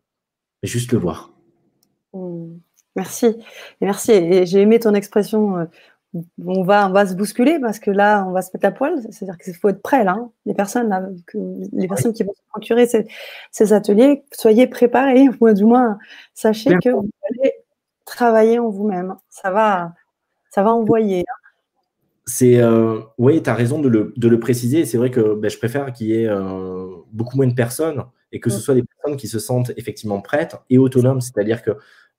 mais 0.62 0.70
juste 0.70 0.92
le 0.92 1.00
voir. 1.00 1.35
Mmh. 2.96 3.00
Merci. 3.00 3.26
Et 3.26 3.36
merci. 3.82 4.12
Et 4.12 4.46
j'ai 4.46 4.62
aimé 4.62 4.80
ton 4.80 4.94
expression. 4.94 5.58
Euh, 5.58 5.66
on 6.46 6.64
va, 6.64 6.88
on 6.88 6.94
va 6.94 7.06
se 7.06 7.14
bousculer 7.14 7.60
parce 7.60 7.80
que 7.80 7.92
là, 7.92 8.26
on 8.26 8.32
va 8.32 8.42
se 8.42 8.50
mettre 8.54 8.66
la 8.66 8.72
poêle. 8.72 9.02
C'est-à-dire 9.12 9.38
qu'il 9.38 9.54
faut 9.54 9.70
être 9.70 9.82
prêt, 9.82 10.04
là. 10.04 10.18
Les 10.46 10.54
personnes, 10.54 10.90
là, 10.90 11.04
que, 11.28 11.38
les 11.74 11.88
personnes 11.88 12.14
qui 12.14 12.24
vont 12.24 12.34
se 12.34 12.42
procurer 12.50 12.88
ces, 12.88 13.74
ateliers, 13.74 14.24
soyez 14.32 14.68
préparés. 14.68 15.28
Ou 15.42 15.54
du 15.54 15.66
moins, 15.66 15.98
sachez 16.34 16.72
que 16.82 16.90
vous 16.90 17.10
allez 17.30 17.54
travailler 18.06 18.60
en 18.60 18.70
vous-même. 18.70 19.16
Ça 19.30 19.52
va, 19.52 19.94
ça 20.52 20.64
va 20.64 20.72
envoyer. 20.74 21.20
Hein 21.22 21.46
c'est 22.26 22.58
euh, 22.58 23.02
oui, 23.18 23.42
tu 23.42 23.50
as 23.50 23.54
raison 23.54 23.80
de 23.80 23.88
le, 23.88 24.40
préciser. 24.40 24.86
C'est 24.86 24.98
vrai 24.98 25.12
que 25.12 25.36
ben, 25.36 25.50
je 25.50 25.58
préfère 25.58 25.94
qu'il 25.94 26.08
y 26.08 26.14
ait 26.14 26.28
euh, 26.28 26.88
beaucoup 27.12 27.38
moins 27.38 27.48
de 27.48 27.54
personnes 27.54 28.04
et 28.32 28.40
que 28.40 28.50
ce 28.50 28.60
soit 28.60 28.74
des 28.74 28.84
personnes 28.84 29.18
qui 29.18 29.28
se 29.28 29.40
sentent 29.40 29.72
effectivement 29.78 30.20
prêtes 30.22 30.56
et 30.70 30.78
autonomes. 30.78 31.22
C'est-à-dire 31.22 31.62
que 31.62 31.72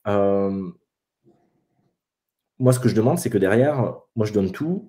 euh, 0.06 0.70
moi, 2.58 2.72
ce 2.72 2.80
que 2.80 2.88
je 2.88 2.94
demande, 2.94 3.18
c'est 3.18 3.30
que 3.30 3.38
derrière, 3.38 3.94
moi, 4.14 4.26
je 4.26 4.32
donne 4.32 4.50
tout, 4.50 4.88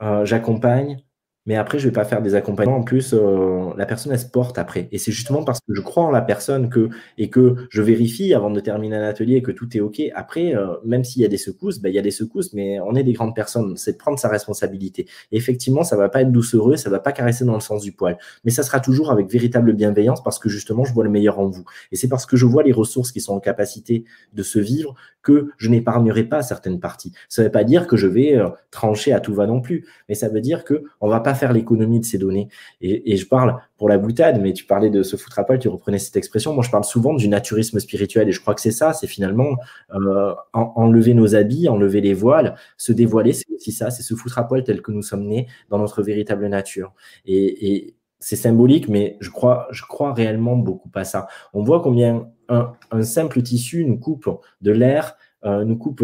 j'accompagne, 0.00 1.04
mais 1.46 1.56
après, 1.56 1.78
je 1.78 1.88
vais 1.88 1.92
pas 1.92 2.04
faire 2.04 2.22
des 2.22 2.34
accompagnements. 2.34 2.78
En 2.78 2.82
plus, 2.82 3.12
euh, 3.12 3.70
la 3.76 3.84
personne, 3.84 4.12
elle 4.12 4.18
se 4.18 4.26
porte 4.26 4.58
après. 4.58 4.88
Et 4.92 4.98
c'est 4.98 5.12
justement 5.12 5.44
parce 5.44 5.60
que 5.60 5.74
je 5.74 5.80
crois 5.82 6.04
en 6.04 6.10
la 6.10 6.22
personne 6.22 6.70
que, 6.70 6.88
et 7.18 7.28
que 7.28 7.56
je 7.68 7.82
vérifie 7.82 8.32
avant 8.32 8.50
de 8.50 8.60
terminer 8.60 8.96
un 8.96 9.02
atelier 9.02 9.42
que 9.42 9.50
tout 9.50 9.76
est 9.76 9.80
OK. 9.80 10.00
Après, 10.14 10.56
euh, 10.56 10.74
même 10.84 11.04
s'il 11.04 11.20
y 11.20 11.24
a 11.24 11.28
des 11.28 11.36
secousses, 11.36 11.80
ben, 11.80 11.90
il 11.90 11.94
y 11.94 11.98
a 11.98 12.02
des 12.02 12.10
secousses, 12.10 12.54
mais 12.54 12.80
on 12.80 12.94
est 12.94 13.02
des 13.02 13.12
grandes 13.12 13.34
personnes. 13.34 13.76
C'est 13.76 13.92
de 13.92 13.98
prendre 13.98 14.18
sa 14.18 14.28
responsabilité. 14.28 15.06
Effectivement, 15.32 15.84
ça 15.84 15.96
va 15.96 16.08
pas 16.08 16.22
être 16.22 16.32
doucereux, 16.32 16.76
ça 16.76 16.88
va 16.88 16.98
pas 16.98 17.12
caresser 17.12 17.44
dans 17.44 17.54
le 17.54 17.60
sens 17.60 17.82
du 17.82 17.92
poil. 17.92 18.16
Mais 18.44 18.50
ça 18.50 18.62
sera 18.62 18.80
toujours 18.80 19.10
avec 19.10 19.30
véritable 19.30 19.74
bienveillance 19.74 20.22
parce 20.22 20.38
que 20.38 20.48
justement, 20.48 20.84
je 20.84 20.94
vois 20.94 21.04
le 21.04 21.10
meilleur 21.10 21.38
en 21.38 21.48
vous. 21.48 21.64
Et 21.92 21.96
c'est 21.96 22.08
parce 22.08 22.24
que 22.24 22.36
je 22.36 22.46
vois 22.46 22.62
les 22.62 22.72
ressources 22.72 23.12
qui 23.12 23.20
sont 23.20 23.34
en 23.34 23.40
capacité 23.40 24.04
de 24.32 24.42
se 24.42 24.58
vivre 24.58 24.94
que 25.22 25.50
je 25.56 25.70
n'épargnerai 25.70 26.24
pas 26.24 26.42
certaines 26.42 26.78
parties. 26.78 27.12
Ça 27.28 27.42
ne 27.42 27.48
veut 27.48 27.52
pas 27.52 27.64
dire 27.64 27.86
que 27.86 27.96
je 27.96 28.06
vais 28.06 28.36
euh, 28.36 28.50
trancher 28.70 29.12
à 29.12 29.20
tout 29.20 29.34
va 29.34 29.46
non 29.46 29.60
plus. 29.60 29.86
Mais 30.08 30.14
ça 30.14 30.28
veut 30.28 30.40
dire 30.40 30.64
que 30.64 30.84
on 31.00 31.08
va 31.08 31.20
pas 31.20 31.33
faire 31.34 31.52
l'économie 31.52 32.00
de 32.00 32.04
ces 32.04 32.18
données. 32.18 32.48
Et, 32.80 33.16
je 33.16 33.26
parle 33.26 33.60
pour 33.76 33.88
la 33.88 33.98
boutade, 33.98 34.40
mais 34.40 34.52
tu 34.52 34.64
parlais 34.64 34.90
de 34.90 35.02
se 35.02 35.16
foutre 35.16 35.38
à 35.38 35.44
poil, 35.44 35.58
tu 35.58 35.68
reprenais 35.68 35.98
cette 35.98 36.16
expression. 36.16 36.52
Moi, 36.52 36.64
je 36.64 36.70
parle 36.70 36.84
souvent 36.84 37.14
du 37.14 37.28
naturisme 37.28 37.78
spirituel 37.78 38.28
et 38.28 38.32
je 38.32 38.40
crois 38.40 38.54
que 38.54 38.60
c'est 38.60 38.70
ça, 38.70 38.92
c'est 38.92 39.06
finalement 39.06 39.56
euh, 39.94 40.34
enlever 40.52 41.14
nos 41.14 41.34
habits, 41.34 41.68
enlever 41.68 42.00
les 42.00 42.14
voiles, 42.14 42.56
se 42.76 42.92
dévoiler, 42.92 43.32
c'est 43.32 43.46
aussi 43.54 43.72
ça, 43.72 43.90
c'est 43.90 44.02
se 44.02 44.14
foutre 44.14 44.38
à 44.38 44.46
poil 44.46 44.64
tel 44.64 44.82
que 44.82 44.92
nous 44.92 45.02
sommes 45.02 45.26
nés 45.26 45.46
dans 45.70 45.78
notre 45.78 46.02
véritable 46.02 46.46
nature. 46.46 46.92
Et, 47.26 47.94
c'est 48.20 48.36
symbolique, 48.36 48.88
mais 48.88 49.18
je 49.20 49.28
crois, 49.28 49.68
je 49.70 49.82
crois 49.82 50.14
réellement 50.14 50.56
beaucoup 50.56 50.88
à 50.94 51.04
ça. 51.04 51.26
On 51.52 51.62
voit 51.62 51.82
combien 51.82 52.30
un, 52.48 52.72
simple 53.02 53.42
tissu 53.42 53.84
nous 53.84 53.98
coupe 53.98 54.30
de 54.62 54.70
l'air, 54.70 55.16
nous 55.44 55.76
coupe 55.76 56.02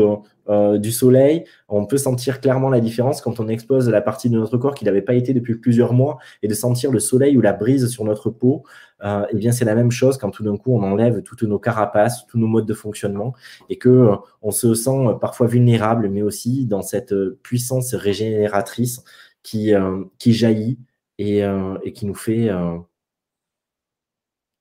euh, 0.51 0.79
du 0.79 0.91
soleil. 0.91 1.45
On 1.69 1.87
peut 1.87 1.97
sentir 1.97 2.41
clairement 2.41 2.71
la 2.71 2.81
différence 2.81 3.21
quand 3.21 3.39
on 3.39 3.47
expose 3.47 3.89
la 3.89 4.01
partie 4.01 4.29
de 4.31 4.37
notre 4.37 4.59
corps 4.59 4.75
qui 4.75 4.85
n'avait 4.85 5.03
pas 5.03 5.15
été 5.15 5.33
depuis 5.33 5.55
plusieurs 5.55 5.93
mois 5.93 6.19
et 6.43 6.49
de 6.49 6.55
sentir 6.55 6.91
le 6.91 6.99
soleil 6.99 7.37
ou 7.37 7.41
la 7.41 7.53
brise 7.53 7.87
sur 7.89 8.05
notre 8.05 8.31
peau. 8.31 8.65
Euh, 9.05 9.25
eh 9.31 9.37
bien, 9.37 9.53
c'est 9.53 9.65
la 9.65 9.77
même 9.77 9.93
chose 9.93 10.19
quand 10.19 10.31
tout 10.31 10.43
d'un 10.43 10.57
coup 10.57 10.75
on 10.75 10.83
enlève 10.83 11.23
toutes 11.23 11.45
nos 11.45 11.61
carapaces, 11.61 12.27
tous 12.27 12.37
nos 12.37 12.49
modes 12.49 12.67
de 12.67 12.75
fonctionnement 12.75 13.33
et 13.69 13.79
que 13.79 14.11
on 14.43 14.51
se 14.51 14.75
sent 14.75 15.15
parfois 15.21 15.47
vulnérable, 15.47 16.09
mais 16.09 16.23
aussi 16.23 16.67
dans 16.67 16.83
cette 16.83 17.15
puissance 17.43 17.95
régénératrice 17.95 19.05
qui, 19.45 19.73
qui 20.19 20.33
jaillit 20.33 20.81
et, 21.19 21.43
et, 21.85 21.93
qui 21.93 22.07
nous 22.07 22.15
fait 22.15 22.51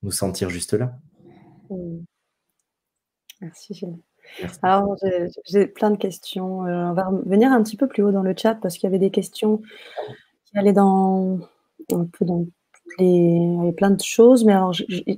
nous 0.03 0.11
sentir 0.11 0.51
juste 0.51 0.73
là. 0.73 0.93
Mmh. 1.71 2.03
Merci 3.41 3.73
Gilles. 3.73 3.97
Alors, 4.63 4.95
j'ai 5.45 5.67
plein 5.67 5.91
de 5.91 5.97
questions. 5.97 6.65
Euh, 6.65 6.89
on 6.89 6.93
va 6.93 7.09
venir 7.25 7.51
un 7.51 7.63
petit 7.63 7.77
peu 7.77 7.87
plus 7.87 8.03
haut 8.03 8.11
dans 8.11 8.23
le 8.23 8.33
chat 8.37 8.55
parce 8.55 8.75
qu'il 8.75 8.83
y 8.85 8.87
avait 8.87 8.99
des 8.99 9.11
questions 9.11 9.61
qui 10.45 10.57
allaient 10.57 10.73
dans 10.73 11.39
un 11.93 12.05
peu 12.05 12.25
dans 12.25 12.45
les 12.99 13.05
il 13.05 13.57
y 13.57 13.61
avait 13.61 13.73
plein 13.73 13.91
de 13.91 14.01
choses, 14.01 14.45
mais 14.45 14.53
alors 14.53 14.73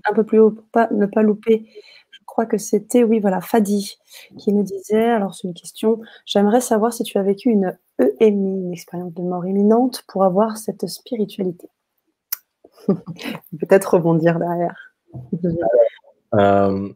un 0.10 0.14
peu 0.14 0.24
plus 0.26 0.40
haut 0.40 0.52
pour 0.52 0.66
pas 0.72 0.90
ne 0.92 1.06
pas 1.06 1.24
louper. 1.24 1.68
Je 2.12 2.20
crois 2.26 2.46
que 2.46 2.58
c'était 2.58 3.04
oui, 3.04 3.20
voilà, 3.20 3.42
Fadi 3.42 3.98
qui 4.38 4.54
nous 4.54 4.64
disait 4.64 5.10
alors 5.10 5.36
c'est 5.36 5.48
une 5.48 5.54
question: 5.54 6.02
«J'aimerais 6.26 6.62
savoir 6.62 6.94
si 6.94 7.04
tu 7.04 7.18
as 7.18 7.24
vécu 7.24 7.50
une 7.50 7.78
EMI, 8.20 8.66
une 8.66 8.74
expérience 8.74 9.14
de 9.14 9.22
mort 9.24 9.46
imminente 9.46 10.04
pour 10.08 10.24
avoir 10.26 10.58
cette 10.58 10.88
spiritualité?» 10.88 11.70
Peut-être 13.60 13.96
rebondir 13.96 14.40
derrière. 14.40 14.94
Euh, 16.36 16.90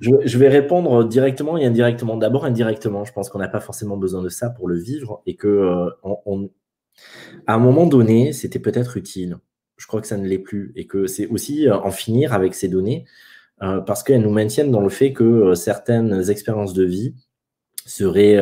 je, 0.00 0.38
vais 0.38 0.48
répondre 0.48 1.04
directement 1.04 1.58
et 1.58 1.64
indirectement. 1.64 2.16
D'abord, 2.16 2.44
indirectement, 2.44 3.04
je 3.04 3.12
pense 3.12 3.28
qu'on 3.28 3.38
n'a 3.38 3.48
pas 3.48 3.60
forcément 3.60 3.96
besoin 3.96 4.22
de 4.22 4.28
ça 4.28 4.50
pour 4.50 4.68
le 4.68 4.78
vivre 4.78 5.22
et 5.26 5.34
que 5.36 5.48
euh, 5.48 5.90
à 7.46 7.54
un 7.54 7.58
moment 7.58 7.86
donné, 7.86 8.32
c'était 8.32 8.60
peut-être 8.60 8.96
utile. 8.96 9.38
Je 9.76 9.86
crois 9.86 10.00
que 10.00 10.06
ça 10.06 10.16
ne 10.16 10.26
l'est 10.26 10.38
plus 10.38 10.72
et 10.76 10.86
que 10.86 11.06
c'est 11.06 11.26
aussi 11.26 11.68
euh, 11.68 11.76
en 11.76 11.90
finir 11.90 12.32
avec 12.32 12.54
ces 12.54 12.68
données 12.68 13.06
euh, 13.62 13.80
parce 13.80 14.02
qu'elles 14.02 14.22
nous 14.22 14.30
maintiennent 14.30 14.70
dans 14.70 14.80
le 14.80 14.88
fait 14.88 15.12
que 15.12 15.54
certaines 15.54 16.30
expériences 16.30 16.74
de 16.74 16.84
vie 16.84 17.14
seraient 17.84 18.40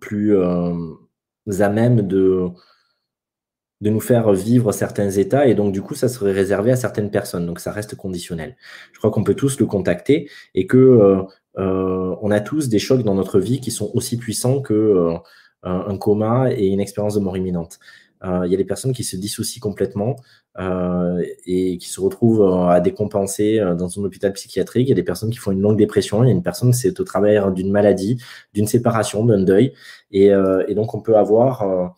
plus 0.00 0.36
à 0.36 1.68
même 1.70 2.02
de 2.02 2.48
de 3.80 3.90
nous 3.90 4.00
faire 4.00 4.32
vivre 4.32 4.72
certains 4.72 5.10
états 5.10 5.46
et 5.46 5.54
donc 5.54 5.72
du 5.72 5.82
coup 5.82 5.94
ça 5.94 6.08
serait 6.08 6.32
réservé 6.32 6.70
à 6.70 6.76
certaines 6.76 7.10
personnes 7.10 7.46
donc 7.46 7.60
ça 7.60 7.72
reste 7.72 7.96
conditionnel 7.96 8.56
je 8.92 8.98
crois 8.98 9.10
qu'on 9.10 9.24
peut 9.24 9.34
tous 9.34 9.58
le 9.58 9.66
contacter 9.66 10.30
et 10.54 10.66
que 10.66 10.76
euh, 10.76 11.22
euh, 11.58 12.14
on 12.22 12.30
a 12.30 12.40
tous 12.40 12.68
des 12.68 12.78
chocs 12.78 13.02
dans 13.02 13.14
notre 13.14 13.40
vie 13.40 13.60
qui 13.60 13.70
sont 13.70 13.90
aussi 13.94 14.16
puissants 14.16 14.60
que 14.60 14.74
euh, 14.74 15.16
un 15.62 15.96
coma 15.96 16.52
et 16.52 16.66
une 16.66 16.80
expérience 16.80 17.14
de 17.14 17.20
mort 17.20 17.36
imminente 17.36 17.78
il 18.46 18.50
y 18.50 18.54
a 18.54 18.56
des 18.56 18.64
personnes 18.64 18.94
qui 18.94 19.04
se 19.04 19.16
dissocient 19.16 19.60
complètement 19.60 20.16
et 20.58 21.76
qui 21.76 21.88
se 21.90 22.00
retrouvent 22.00 22.70
à 22.70 22.80
décompenser 22.80 23.58
dans 23.76 24.00
un 24.00 24.02
hôpital 24.02 24.32
psychiatrique. 24.32 24.86
Il 24.86 24.88
y 24.88 24.92
a 24.92 24.94
des 24.94 25.02
personnes 25.02 25.28
qui 25.28 25.36
font 25.36 25.50
une 25.50 25.60
longue 25.60 25.76
dépression. 25.76 26.24
Il 26.24 26.28
y 26.28 26.30
a 26.30 26.32
une 26.32 26.42
personne 26.42 26.72
c'est 26.72 26.98
au 27.00 27.04
travers 27.04 27.52
d'une 27.52 27.70
maladie, 27.70 28.16
d'une 28.54 28.66
séparation, 28.66 29.26
d'un 29.26 29.42
deuil. 29.42 29.74
Et, 30.10 30.28
et, 30.28 30.74
donc, 30.74 30.94
on 30.94 31.02
peut 31.02 31.18
avoir 31.18 31.94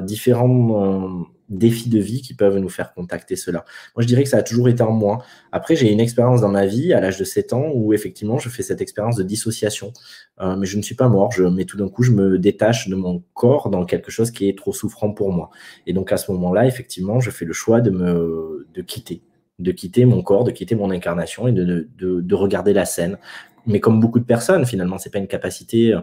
différents, 0.00 0.84
euh, 0.84 1.24
défis 1.48 1.88
de 1.88 1.98
vie 1.98 2.22
qui 2.22 2.34
peuvent 2.34 2.58
nous 2.58 2.68
faire 2.68 2.94
contacter 2.94 3.36
cela. 3.36 3.64
Moi, 3.96 4.02
je 4.02 4.06
dirais 4.06 4.22
que 4.22 4.28
ça 4.28 4.38
a 4.38 4.42
toujours 4.42 4.68
été 4.68 4.82
en 4.82 4.92
moi. 4.92 5.24
Après, 5.52 5.74
j'ai 5.74 5.90
une 5.90 6.00
expérience 6.00 6.40
dans 6.40 6.48
ma 6.48 6.64
vie 6.64 6.92
à 6.92 7.00
l'âge 7.00 7.18
de 7.18 7.24
7 7.24 7.52
ans 7.52 7.70
où 7.74 7.92
effectivement, 7.92 8.38
je 8.38 8.48
fais 8.48 8.62
cette 8.62 8.80
expérience 8.80 9.16
de 9.16 9.22
dissociation. 9.22 9.92
Euh, 10.40 10.56
mais 10.56 10.66
je 10.66 10.76
ne 10.76 10.82
suis 10.82 10.94
pas 10.94 11.08
mort, 11.08 11.32
je, 11.32 11.42
mais 11.42 11.64
tout 11.64 11.76
d'un 11.76 11.88
coup, 11.88 12.02
je 12.02 12.12
me 12.12 12.38
détache 12.38 12.88
de 12.88 12.94
mon 12.94 13.22
corps 13.34 13.68
dans 13.68 13.84
quelque 13.84 14.10
chose 14.10 14.30
qui 14.30 14.48
est 14.48 14.56
trop 14.56 14.72
souffrant 14.72 15.12
pour 15.12 15.32
moi. 15.32 15.50
Et 15.86 15.92
donc, 15.92 16.12
à 16.12 16.16
ce 16.16 16.30
moment-là, 16.32 16.66
effectivement, 16.66 17.20
je 17.20 17.30
fais 17.30 17.44
le 17.44 17.52
choix 17.52 17.80
de 17.80 17.90
me 17.90 18.66
de 18.72 18.82
quitter 18.82 19.22
de 19.58 19.72
quitter 19.72 20.06
mon 20.06 20.22
corps, 20.22 20.44
de 20.44 20.52
quitter 20.52 20.74
mon 20.74 20.90
incarnation 20.90 21.46
et 21.46 21.52
de, 21.52 21.86
de, 21.98 22.20
de 22.22 22.34
regarder 22.34 22.72
la 22.72 22.86
scène. 22.86 23.18
Mais 23.66 23.78
comme 23.78 24.00
beaucoup 24.00 24.18
de 24.18 24.24
personnes, 24.24 24.64
finalement, 24.64 24.96
c'est 24.96 25.10
pas 25.10 25.18
une 25.18 25.26
capacité 25.26 25.94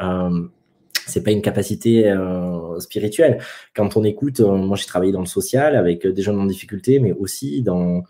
euh, 0.00 0.48
c'est 1.10 1.22
pas 1.22 1.30
une 1.30 1.42
capacité 1.42 2.08
euh, 2.08 2.78
spirituelle. 2.80 3.42
Quand 3.74 3.96
on 3.96 4.04
écoute, 4.04 4.40
euh, 4.40 4.56
moi 4.56 4.76
j'ai 4.76 4.86
travaillé 4.86 5.12
dans 5.12 5.20
le 5.20 5.26
social 5.26 5.76
avec 5.76 6.06
des 6.06 6.22
jeunes 6.22 6.40
en 6.40 6.46
difficulté, 6.46 6.98
mais 7.00 7.12
aussi 7.12 7.62
dans, 7.62 8.02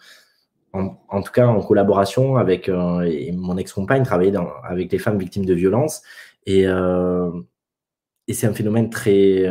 en, 0.72 1.22
tout 1.22 1.32
cas 1.32 1.46
en 1.46 1.60
collaboration 1.62 2.36
avec 2.36 2.68
mon 2.68 3.56
ex-compagne, 3.56 4.04
travaillait 4.04 4.36
avec 4.64 4.92
les 4.92 4.98
femmes 4.98 5.18
victimes 5.18 5.44
de 5.44 5.54
violences, 5.54 6.02
et, 6.46 6.62
et 6.62 8.34
c'est 8.34 8.46
un 8.46 8.54
phénomène 8.54 8.88
très, 8.88 9.46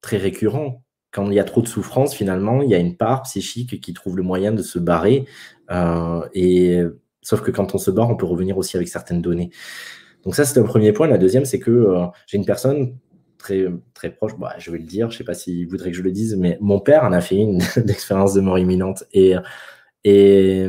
très 0.00 0.16
récurrent. 0.16 0.82
Quand 1.12 1.30
il 1.30 1.34
y 1.34 1.38
a 1.38 1.44
trop 1.44 1.62
de 1.62 1.68
souffrance, 1.68 2.14
finalement, 2.14 2.62
il 2.62 2.68
y 2.68 2.74
a 2.74 2.78
une 2.78 2.96
part 2.96 3.22
psychique 3.22 3.80
qui 3.80 3.94
trouve 3.94 4.16
le 4.16 4.24
moyen 4.24 4.50
de 4.50 4.62
se 4.62 4.80
barrer, 4.80 5.26
et 6.34 6.80
sauf 7.22 7.40
que 7.40 7.52
quand 7.52 7.74
on 7.74 7.78
se 7.78 7.92
barre, 7.92 8.10
on 8.10 8.16
peut 8.16 8.26
revenir 8.26 8.58
aussi 8.58 8.76
avec 8.76 8.88
certaines 8.88 9.22
données. 9.22 9.50
Donc 10.24 10.34
ça, 10.34 10.44
c'est 10.44 10.58
un 10.58 10.64
premier 10.64 10.92
point. 10.92 11.06
La 11.06 11.18
deuxième, 11.18 11.44
c'est 11.44 11.58
que 11.58 11.70
euh, 11.70 12.06
j'ai 12.26 12.38
une 12.38 12.46
personne 12.46 12.96
très, 13.38 13.66
très 13.92 14.10
proche, 14.10 14.36
bah, 14.38 14.54
je 14.58 14.70
vais 14.70 14.78
le 14.78 14.84
dire, 14.84 15.10
je 15.10 15.16
ne 15.16 15.18
sais 15.18 15.24
pas 15.24 15.34
s'il 15.34 15.68
voudrait 15.68 15.90
que 15.90 15.96
je 15.96 16.02
le 16.02 16.12
dise, 16.12 16.34
mais 16.36 16.56
mon 16.60 16.80
père 16.80 17.04
en 17.04 17.12
a 17.12 17.20
fait 17.20 17.36
une, 17.36 17.60
expérience 17.88 18.32
de 18.34 18.40
mort 18.40 18.58
imminente. 18.58 19.04
Et, 19.12 19.34
et, 20.04 20.66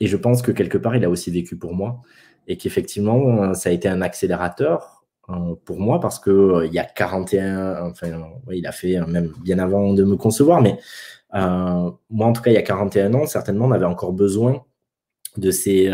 et 0.00 0.06
je 0.06 0.16
pense 0.16 0.42
que 0.42 0.52
quelque 0.52 0.78
part, 0.78 0.96
il 0.96 1.04
a 1.04 1.10
aussi 1.10 1.30
vécu 1.30 1.56
pour 1.56 1.74
moi. 1.74 2.00
Et 2.46 2.56
qu'effectivement, 2.56 3.54
ça 3.54 3.70
a 3.70 3.72
été 3.72 3.88
un 3.88 4.02
accélérateur 4.02 5.04
euh, 5.30 5.54
pour 5.64 5.80
moi 5.80 6.00
parce 6.00 6.18
que 6.18 6.30
euh, 6.30 6.66
il 6.66 6.72
y 6.74 6.78
a 6.78 6.84
41, 6.84 7.86
enfin, 7.86 8.08
il 8.52 8.66
a 8.66 8.72
fait 8.72 9.00
même 9.06 9.32
bien 9.42 9.58
avant 9.58 9.94
de 9.94 10.04
me 10.04 10.16
concevoir, 10.16 10.60
mais 10.60 10.78
moi, 11.32 12.26
en 12.26 12.32
tout 12.32 12.42
cas, 12.42 12.50
il 12.50 12.54
y 12.54 12.58
a 12.58 12.62
41 12.62 13.12
ans, 13.14 13.26
certainement, 13.26 13.66
on 13.66 13.72
avait 13.72 13.84
encore 13.86 14.12
besoin 14.12 14.64
de 15.36 15.50
ces, 15.50 15.90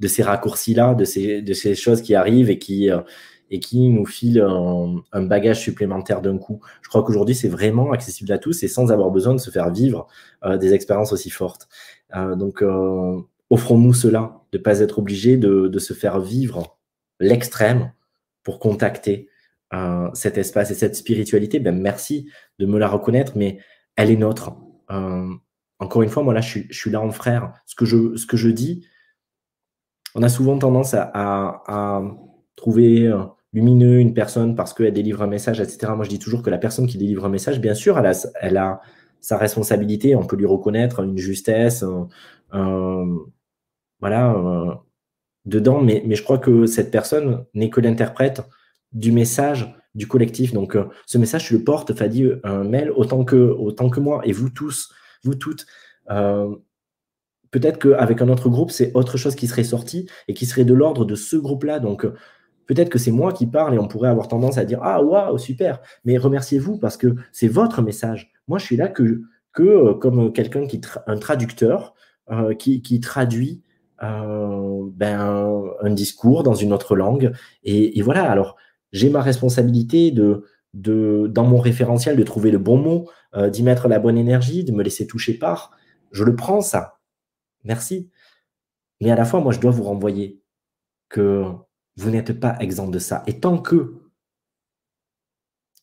de 0.00 0.08
ces 0.08 0.22
raccourcis-là, 0.22 0.94
de 0.94 1.04
ces, 1.04 1.42
de 1.42 1.52
ces 1.52 1.74
choses 1.74 2.02
qui 2.02 2.14
arrivent 2.14 2.50
et 2.50 2.58
qui, 2.58 2.90
euh, 2.90 3.00
et 3.50 3.60
qui 3.60 3.88
nous 3.90 4.06
filent 4.06 4.40
un, 4.40 5.22
bagage 5.22 5.60
supplémentaire 5.60 6.22
d'un 6.22 6.38
coup. 6.38 6.60
Je 6.82 6.88
crois 6.88 7.04
qu'aujourd'hui, 7.04 7.34
c'est 7.34 7.48
vraiment 7.48 7.92
accessible 7.92 8.32
à 8.32 8.38
tous 8.38 8.62
et 8.62 8.68
sans 8.68 8.90
avoir 8.90 9.10
besoin 9.10 9.34
de 9.34 9.40
se 9.40 9.50
faire 9.50 9.70
vivre 9.70 10.08
euh, 10.44 10.56
des 10.56 10.72
expériences 10.72 11.12
aussi 11.12 11.30
fortes. 11.30 11.68
Euh, 12.16 12.34
donc, 12.34 12.64
offrons-nous 13.50 13.92
cela, 13.92 14.40
de 14.52 14.58
ne 14.58 14.62
pas 14.62 14.80
être 14.80 14.98
obligé 14.98 15.36
de, 15.36 15.68
de, 15.68 15.78
se 15.78 15.92
faire 15.92 16.18
vivre 16.18 16.78
l'extrême 17.20 17.92
pour 18.42 18.58
contacter 18.58 19.28
cet 20.14 20.36
espace 20.36 20.72
et 20.72 20.74
cette 20.74 20.96
spiritualité. 20.96 21.60
Ben, 21.60 21.78
merci 21.78 22.28
de 22.58 22.66
me 22.66 22.78
la 22.78 22.88
reconnaître, 22.88 23.32
mais 23.36 23.58
elle 23.94 24.10
est 24.10 24.16
nôtre. 24.16 24.52
encore 25.78 26.02
une 26.02 26.08
fois, 26.08 26.22
moi 26.22 26.34
là, 26.34 26.40
je 26.40 26.48
suis, 26.48 26.66
je 26.70 26.78
suis 26.78 26.90
là 26.90 27.00
en 27.00 27.10
frère. 27.10 27.52
Ce 27.66 27.74
que 27.74 27.84
je, 27.84 28.16
ce 28.16 28.26
que 28.26 28.36
je 28.36 28.48
dis, 28.48 28.84
on 30.14 30.22
a 30.22 30.28
souvent 30.28 30.58
tendance 30.58 30.94
à, 30.94 32.02
trouver 32.56 33.06
euh, 33.06 33.22
lumineux 33.52 34.00
une 34.00 34.12
personne 34.12 34.54
parce 34.54 34.74
qu'elle 34.74 34.92
délivre 34.92 35.22
un 35.22 35.26
message, 35.26 35.60
etc. 35.60 35.92
Moi, 35.96 36.04
je 36.04 36.10
dis 36.10 36.18
toujours 36.18 36.42
que 36.42 36.50
la 36.50 36.58
personne 36.58 36.86
qui 36.86 36.98
délivre 36.98 37.24
un 37.24 37.30
message, 37.30 37.60
bien 37.60 37.74
sûr, 37.74 37.98
elle 37.98 38.56
a, 38.56 38.80
sa 39.20 39.38
responsabilité, 39.38 40.14
on 40.14 40.26
peut 40.26 40.36
lui 40.36 40.46
reconnaître 40.46 41.00
une 41.00 41.16
justesse, 41.16 41.84
voilà, 44.00 44.82
dedans, 45.46 45.80
mais, 45.80 46.04
je 46.08 46.22
crois 46.22 46.38
que 46.38 46.66
cette 46.66 46.90
personne 46.90 47.44
n'est 47.54 47.70
que 47.70 47.80
l'interprète 47.80 48.42
du 48.92 49.12
message 49.12 49.74
du 49.94 50.06
collectif. 50.06 50.52
Donc, 50.52 50.76
euh, 50.76 50.88
ce 51.06 51.18
message, 51.18 51.48
je 51.48 51.56
le 51.56 51.64
porte, 51.64 51.94
Fadi, 51.94 52.30
un 52.44 52.64
mail, 52.64 52.90
autant 52.90 53.24
que, 53.24 53.36
autant 53.36 53.90
que 53.90 54.00
moi, 54.00 54.20
et 54.24 54.32
vous 54.32 54.50
tous, 54.50 54.92
vous 55.24 55.34
toutes. 55.34 55.66
Euh, 56.10 56.54
peut-être 57.50 57.78
qu'avec 57.78 58.22
un 58.22 58.28
autre 58.28 58.48
groupe, 58.48 58.70
c'est 58.70 58.92
autre 58.94 59.16
chose 59.16 59.34
qui 59.34 59.46
serait 59.46 59.64
sorti 59.64 60.08
et 60.28 60.34
qui 60.34 60.46
serait 60.46 60.64
de 60.64 60.74
l'ordre 60.74 61.04
de 61.04 61.14
ce 61.14 61.36
groupe-là. 61.36 61.80
Donc, 61.80 62.04
euh, 62.04 62.14
peut-être 62.66 62.88
que 62.88 62.98
c'est 62.98 63.10
moi 63.10 63.32
qui 63.32 63.46
parle 63.46 63.74
et 63.74 63.78
on 63.78 63.88
pourrait 63.88 64.08
avoir 64.08 64.28
tendance 64.28 64.58
à 64.58 64.64
dire 64.64 64.80
Ah, 64.82 65.02
waouh, 65.02 65.38
super. 65.38 65.80
Mais 66.04 66.16
remerciez-vous 66.18 66.78
parce 66.78 66.96
que 66.96 67.14
c'est 67.32 67.48
votre 67.48 67.82
message. 67.82 68.30
Moi, 68.48 68.58
je 68.58 68.64
suis 68.64 68.76
là 68.76 68.88
que, 68.88 69.22
que 69.52 69.62
euh, 69.62 69.94
comme 69.94 70.32
quelqu'un 70.32 70.66
qui, 70.66 70.80
un 71.06 71.18
traducteur 71.18 71.94
euh, 72.30 72.54
qui, 72.54 73.00
traduit 73.00 73.62
ben, 74.00 75.62
un 75.82 75.90
discours 75.90 76.42
dans 76.42 76.54
une 76.54 76.72
autre 76.72 76.96
langue. 76.96 77.32
Et, 77.64 78.00
voilà, 78.00 78.30
alors, 78.30 78.56
j'ai 78.92 79.10
ma 79.10 79.20
responsabilité 79.20 80.10
de, 80.10 80.44
de, 80.72 81.26
dans 81.28 81.44
mon 81.44 81.58
référentiel 81.58 82.16
de 82.16 82.22
trouver 82.22 82.50
le 82.50 82.56
bon 82.56 82.78
mot, 82.78 83.10
d'y 83.48 83.62
mettre 83.62 83.88
la 83.88 83.98
bonne 83.98 84.16
énergie, 84.16 84.64
de 84.64 84.72
me 84.72 84.82
laisser 84.82 85.06
toucher 85.06 85.34
par. 85.34 85.72
Je 86.12 86.24
le 86.24 86.34
prends, 86.34 86.62
ça 86.62 86.99
merci. 87.64 88.10
Mais 89.00 89.10
à 89.10 89.16
la 89.16 89.24
fois, 89.24 89.40
moi, 89.40 89.52
je 89.52 89.60
dois 89.60 89.70
vous 89.70 89.84
renvoyer 89.84 90.42
que 91.08 91.44
vous 91.96 92.10
n'êtes 92.10 92.38
pas 92.38 92.58
exempt 92.60 92.88
de 92.88 92.98
ça. 92.98 93.22
Et 93.26 93.40
tant 93.40 93.58
que 93.58 94.00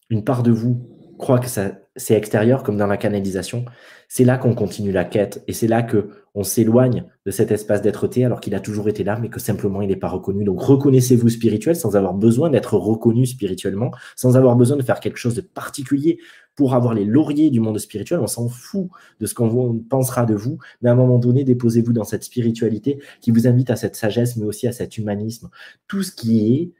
une 0.10 0.24
part 0.24 0.44
de 0.44 0.52
vous 0.52 1.16
croit 1.18 1.40
que 1.40 1.50
c'est 1.98 2.16
extérieur, 2.16 2.64
comme 2.64 2.78
dans 2.78 2.88
la 2.88 2.98
canalisation, 2.98 3.66
c'est 4.08 4.24
là 4.24 4.38
qu'on 4.38 4.56
continue 4.56 4.92
la 4.92 5.04
quête 5.04 5.44
et 5.48 5.54
c'est 5.54 5.68
là 5.68 5.84
que 5.84 6.10
on 6.36 6.44
s'éloigne 6.44 7.06
de 7.26 7.32
cet 7.32 7.52
espace 7.52 7.82
d'être-té 7.82 8.24
alors 8.24 8.40
qu'il 8.40 8.54
a 8.56 8.60
toujours 8.60 8.88
été 8.88 9.04
là, 9.04 9.18
mais 9.20 9.30
que 9.30 9.40
simplement 9.40 9.82
il 9.82 9.88
n'est 9.88 9.96
pas 9.96 10.08
reconnu. 10.08 10.44
Donc 10.44 10.62
reconnaissez-vous 10.62 11.30
spirituel 11.30 11.76
sans 11.76 11.96
avoir 11.96 12.14
besoin 12.14 12.50
d'être 12.50 12.76
reconnu 12.78 13.26
spirituellement, 13.26 13.92
sans 14.16 14.38
avoir 14.38 14.56
besoin 14.56 14.78
de 14.78 14.84
faire 14.84 15.00
quelque 15.00 15.18
chose 15.18 15.36
de 15.36 15.42
particulier 15.42 16.20
pour 16.56 16.76
avoir 16.76 16.94
les 16.94 17.06
lauriers 17.06 17.50
du 17.50 17.60
monde 17.60 17.80
spirituel. 17.80 18.20
On 18.20 18.28
s'en 18.28 18.48
fout 18.48 18.90
de 19.20 19.26
ce 19.26 19.34
qu'on 19.34 19.80
pensera 19.90 20.26
de 20.26 20.36
vous, 20.36 20.60
mais 20.82 20.90
à 20.90 20.94
un 20.94 20.96
moment 20.96 21.20
donné, 21.20 21.44
déposez-vous 21.44 21.94
dans 21.94 22.04
cette 22.04 22.24
spiritualité 22.24 23.00
qui 23.20 23.32
vous 23.32 23.48
invite 23.48 23.72
à 23.72 23.76
cette 23.76 23.96
sagesse, 23.96 24.38
mais 24.38 24.46
aussi 24.46 24.68
à 24.68 24.72
cet 24.72 24.98
humanisme. 24.98 25.50
Tout 25.88 26.04
ce 26.04 26.12
qui 26.12 26.54
est 26.54 26.74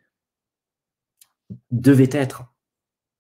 devait 1.72 2.10
être. 2.12 2.44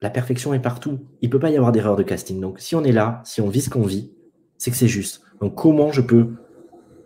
La 0.01 0.09
perfection 0.09 0.53
est 0.53 0.59
partout. 0.59 0.99
Il 1.21 1.29
ne 1.29 1.31
peut 1.31 1.39
pas 1.39 1.49
y 1.49 1.57
avoir 1.57 1.71
d'erreur 1.71 1.95
de 1.95 2.03
casting. 2.03 2.39
Donc, 2.39 2.59
si 2.59 2.75
on 2.75 2.83
est 2.83 2.91
là, 2.91 3.21
si 3.25 3.41
on 3.41 3.49
vit 3.49 3.61
ce 3.61 3.69
qu'on 3.69 3.85
vit, 3.85 4.11
c'est 4.57 4.71
que 4.71 4.77
c'est 4.77 4.87
juste. 4.87 5.21
Donc, 5.41 5.55
comment 5.55 5.91
je 5.91 6.01
peux 6.01 6.35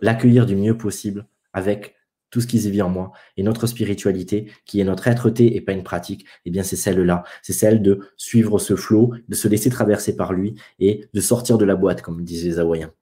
l'accueillir 0.00 0.46
du 0.46 0.56
mieux 0.56 0.76
possible 0.76 1.26
avec 1.52 1.94
tout 2.32 2.40
ce 2.40 2.46
qui 2.46 2.58
vit 2.58 2.82
en 2.82 2.88
moi. 2.88 3.12
Et 3.36 3.44
notre 3.44 3.66
spiritualité, 3.68 4.50
qui 4.64 4.80
est 4.80 4.84
notre 4.84 5.06
être-té 5.06 5.54
et 5.54 5.60
pas 5.60 5.72
une 5.72 5.84
pratique, 5.84 6.26
eh 6.46 6.50
bien, 6.50 6.62
c'est 6.64 6.76
celle-là. 6.76 7.24
C'est 7.42 7.52
celle 7.52 7.82
de 7.82 8.00
suivre 8.16 8.58
ce 8.58 8.74
flot, 8.74 9.12
de 9.28 9.34
se 9.34 9.46
laisser 9.46 9.70
traverser 9.70 10.16
par 10.16 10.32
lui 10.32 10.54
et 10.80 11.06
de 11.12 11.20
sortir 11.20 11.58
de 11.58 11.66
la 11.66 11.76
boîte, 11.76 12.00
comme 12.02 12.24
disaient 12.24 12.48
les 12.48 12.58
Hawaïens. 12.58 12.92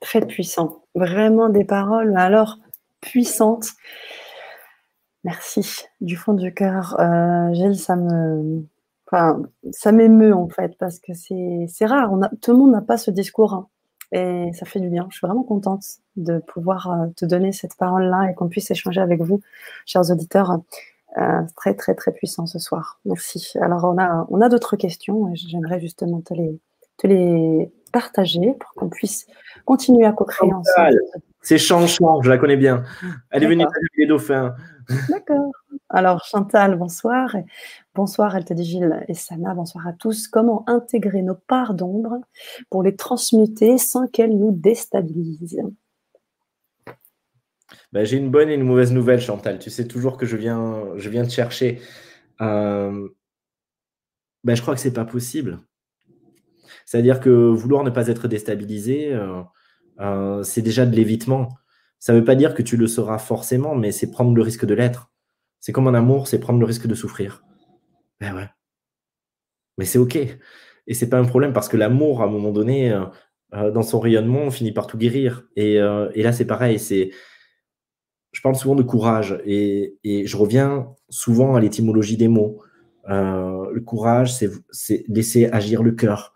Très 0.00 0.26
puissant. 0.26 0.84
Vraiment 0.94 1.50
des 1.50 1.64
paroles, 1.64 2.16
alors 2.16 2.58
puissantes. 3.00 3.68
Merci 5.24 5.84
du 6.00 6.16
fond 6.16 6.34
du 6.34 6.52
cœur. 6.52 7.00
Euh, 7.00 7.52
Gilles, 7.54 7.78
ça 7.78 7.96
me, 7.96 8.64
enfin, 9.06 9.42
ça 9.72 9.90
m'émeut 9.90 10.34
en 10.34 10.48
fait 10.48 10.76
parce 10.78 10.98
que 10.98 11.12
c'est 11.14 11.86
rare. 11.86 12.12
On 12.12 12.22
a, 12.22 12.30
tout 12.40 12.52
le 12.52 12.58
monde 12.58 12.72
n'a 12.72 12.82
pas 12.82 12.98
ce 12.98 13.10
discours. 13.10 13.54
Hein 13.54 13.68
et 14.14 14.52
ça 14.52 14.64
fait 14.64 14.80
du 14.80 14.88
bien. 14.88 15.06
Je 15.10 15.16
suis 15.16 15.26
vraiment 15.26 15.42
contente 15.42 15.84
de 16.16 16.38
pouvoir 16.38 16.90
euh, 16.90 17.06
te 17.16 17.24
donner 17.24 17.52
cette 17.52 17.76
parole-là 17.76 18.30
et 18.30 18.34
qu'on 18.34 18.48
puisse 18.48 18.70
échanger 18.70 19.00
avec 19.00 19.20
vous, 19.20 19.40
chers 19.86 20.10
auditeurs. 20.10 20.60
Euh, 21.18 21.42
très, 21.56 21.74
très, 21.74 21.94
très 21.94 22.12
puissant 22.12 22.46
ce 22.46 22.58
soir. 22.58 22.98
Merci. 23.04 23.52
Alors, 23.60 23.84
on 23.84 23.98
a, 23.98 24.26
on 24.30 24.40
a 24.40 24.48
d'autres 24.48 24.76
questions 24.76 25.32
et 25.32 25.36
j'aimerais 25.36 25.80
justement 25.80 26.20
te 26.20 26.34
les, 26.34 26.58
te 26.96 27.06
les 27.06 27.70
partager 27.92 28.54
pour 28.58 28.72
qu'on 28.74 28.88
puisse 28.88 29.26
continuer 29.64 30.06
à 30.06 30.12
co-créer 30.12 30.52
ensemble. 30.52 30.98
C'est 31.40 31.58
Chanchant, 31.58 32.20
je 32.22 32.30
la 32.30 32.38
connais 32.38 32.56
bien. 32.56 32.82
Elle 33.30 33.44
est 33.44 33.46
venue 33.46 33.64
les 33.96 34.06
dauphins. 34.06 34.56
D'accord. 35.08 35.52
Alors, 35.88 36.24
Chantal, 36.24 36.76
bonsoir. 36.76 37.36
Bonsoir, 37.94 38.38
Gilles 38.56 39.04
et 39.08 39.14
Sana, 39.14 39.54
bonsoir 39.54 39.86
à 39.86 39.92
tous. 39.92 40.28
Comment 40.28 40.68
intégrer 40.68 41.22
nos 41.22 41.34
parts 41.34 41.74
d'ombre 41.74 42.20
pour 42.70 42.82
les 42.82 42.96
transmuter 42.96 43.78
sans 43.78 44.06
qu'elles 44.08 44.36
nous 44.36 44.50
déstabilisent? 44.50 45.62
Ben, 47.92 48.04
J'ai 48.04 48.16
une 48.16 48.30
bonne 48.30 48.48
et 48.48 48.54
une 48.54 48.64
mauvaise 48.64 48.92
nouvelle, 48.92 49.20
Chantal. 49.20 49.58
Tu 49.58 49.70
sais 49.70 49.86
toujours 49.86 50.16
que 50.16 50.26
je 50.26 50.36
viens, 50.36 50.82
je 50.96 51.08
viens 51.08 51.24
te 51.24 51.30
chercher. 51.30 51.80
Euh, 52.40 53.08
ben, 54.42 54.54
je 54.54 54.62
crois 54.62 54.74
que 54.74 54.80
ce 54.80 54.88
n'est 54.88 54.94
pas 54.94 55.04
possible. 55.04 55.60
C'est-à-dire 56.86 57.20
que 57.20 57.30
vouloir 57.30 57.84
ne 57.84 57.90
pas 57.90 58.08
être 58.08 58.28
déstabilisé, 58.28 59.14
euh, 59.14 59.42
euh, 60.00 60.42
c'est 60.42 60.62
déjà 60.62 60.86
de 60.86 60.94
l'évitement. 60.94 61.48
Ça 61.98 62.12
ne 62.12 62.18
veut 62.18 62.24
pas 62.24 62.34
dire 62.34 62.54
que 62.54 62.62
tu 62.62 62.76
le 62.76 62.86
seras 62.86 63.18
forcément, 63.18 63.74
mais 63.74 63.92
c'est 63.92 64.10
prendre 64.10 64.34
le 64.34 64.42
risque 64.42 64.66
de 64.66 64.74
l'être. 64.74 65.10
C'est 65.60 65.72
comme 65.72 65.88
un 65.88 65.94
amour, 65.94 66.28
c'est 66.28 66.38
prendre 66.38 66.58
le 66.58 66.66
risque 66.66 66.86
de 66.86 66.94
souffrir. 66.94 67.44
Ben 68.20 68.34
ouais. 68.34 68.48
Mais 69.78 69.84
c'est 69.84 69.98
OK. 69.98 70.16
Et 70.16 70.94
c'est 70.94 71.08
pas 71.08 71.18
un 71.18 71.24
problème 71.24 71.52
parce 71.52 71.68
que 71.68 71.76
l'amour, 71.76 72.22
à 72.22 72.26
un 72.26 72.30
moment 72.30 72.50
donné, 72.50 72.92
euh, 72.92 73.04
euh, 73.54 73.70
dans 73.70 73.82
son 73.82 74.00
rayonnement, 74.00 74.40
on 74.40 74.50
finit 74.50 74.72
par 74.72 74.86
tout 74.86 74.98
guérir. 74.98 75.44
Et, 75.56 75.80
euh, 75.80 76.10
et 76.14 76.22
là, 76.22 76.32
c'est 76.32 76.44
pareil. 76.44 76.78
C'est, 76.78 77.10
je 78.32 78.40
parle 78.42 78.56
souvent 78.56 78.74
de 78.74 78.82
courage 78.82 79.40
et 79.46 79.96
je 80.04 80.36
reviens 80.36 80.88
souvent 81.08 81.54
à 81.54 81.60
l'étymologie 81.60 82.16
des 82.16 82.28
mots. 82.28 82.60
le 83.06 83.80
courage, 83.80 84.34
c'est 84.34 85.04
laisser 85.08 85.46
agir 85.46 85.82
le 85.84 85.92
cœur. 85.92 86.34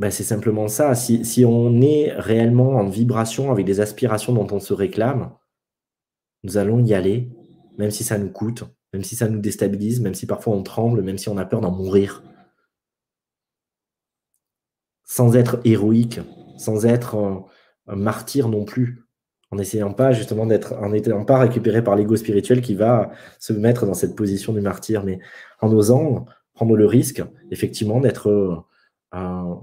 Ben 0.00 0.10
c'est 0.10 0.24
simplement 0.24 0.66
ça. 0.66 0.94
Si, 0.94 1.44
on 1.44 1.82
est 1.82 2.10
réellement 2.16 2.70
en 2.70 2.88
vibration 2.88 3.52
avec 3.52 3.66
des 3.66 3.80
aspirations 3.80 4.32
dont 4.32 4.48
on 4.50 4.58
se 4.58 4.72
réclame, 4.72 5.34
nous 6.42 6.56
allons 6.56 6.82
y 6.82 6.94
aller, 6.94 7.28
même 7.76 7.90
si 7.90 8.02
ça 8.02 8.16
nous 8.16 8.30
coûte, 8.30 8.64
même 8.94 9.04
si 9.04 9.14
ça 9.14 9.28
nous 9.28 9.40
déstabilise, 9.40 10.00
même 10.00 10.14
si 10.14 10.26
parfois 10.26 10.54
on 10.54 10.62
tremble, 10.62 11.02
même 11.02 11.18
si 11.18 11.28
on 11.28 11.36
a 11.36 11.44
peur 11.44 11.60
d'en 11.60 11.70
mourir. 11.70 12.22
Sans 15.04 15.36
être 15.36 15.60
héroïque, 15.64 16.20
sans 16.56 16.86
être 16.86 17.44
martyr 17.86 18.48
non 18.48 18.64
plus, 18.64 19.04
en 19.50 19.56
n'essayant 19.56 19.92
pas 19.92 20.12
justement 20.12 20.46
d'être, 20.46 20.72
en 20.78 20.88
n'étant 20.88 21.26
pas 21.26 21.40
récupéré 21.40 21.84
par 21.84 21.94
l'ego 21.94 22.16
spirituel 22.16 22.62
qui 22.62 22.74
va 22.74 23.10
se 23.38 23.52
mettre 23.52 23.84
dans 23.84 23.92
cette 23.92 24.16
position 24.16 24.54
du 24.54 24.62
martyr, 24.62 25.04
mais 25.04 25.18
en 25.60 25.70
osant 25.70 26.24
prendre 26.54 26.74
le 26.74 26.86
risque, 26.86 27.22
effectivement, 27.50 28.00
d'être 28.00 28.30
euh, 29.12 29.54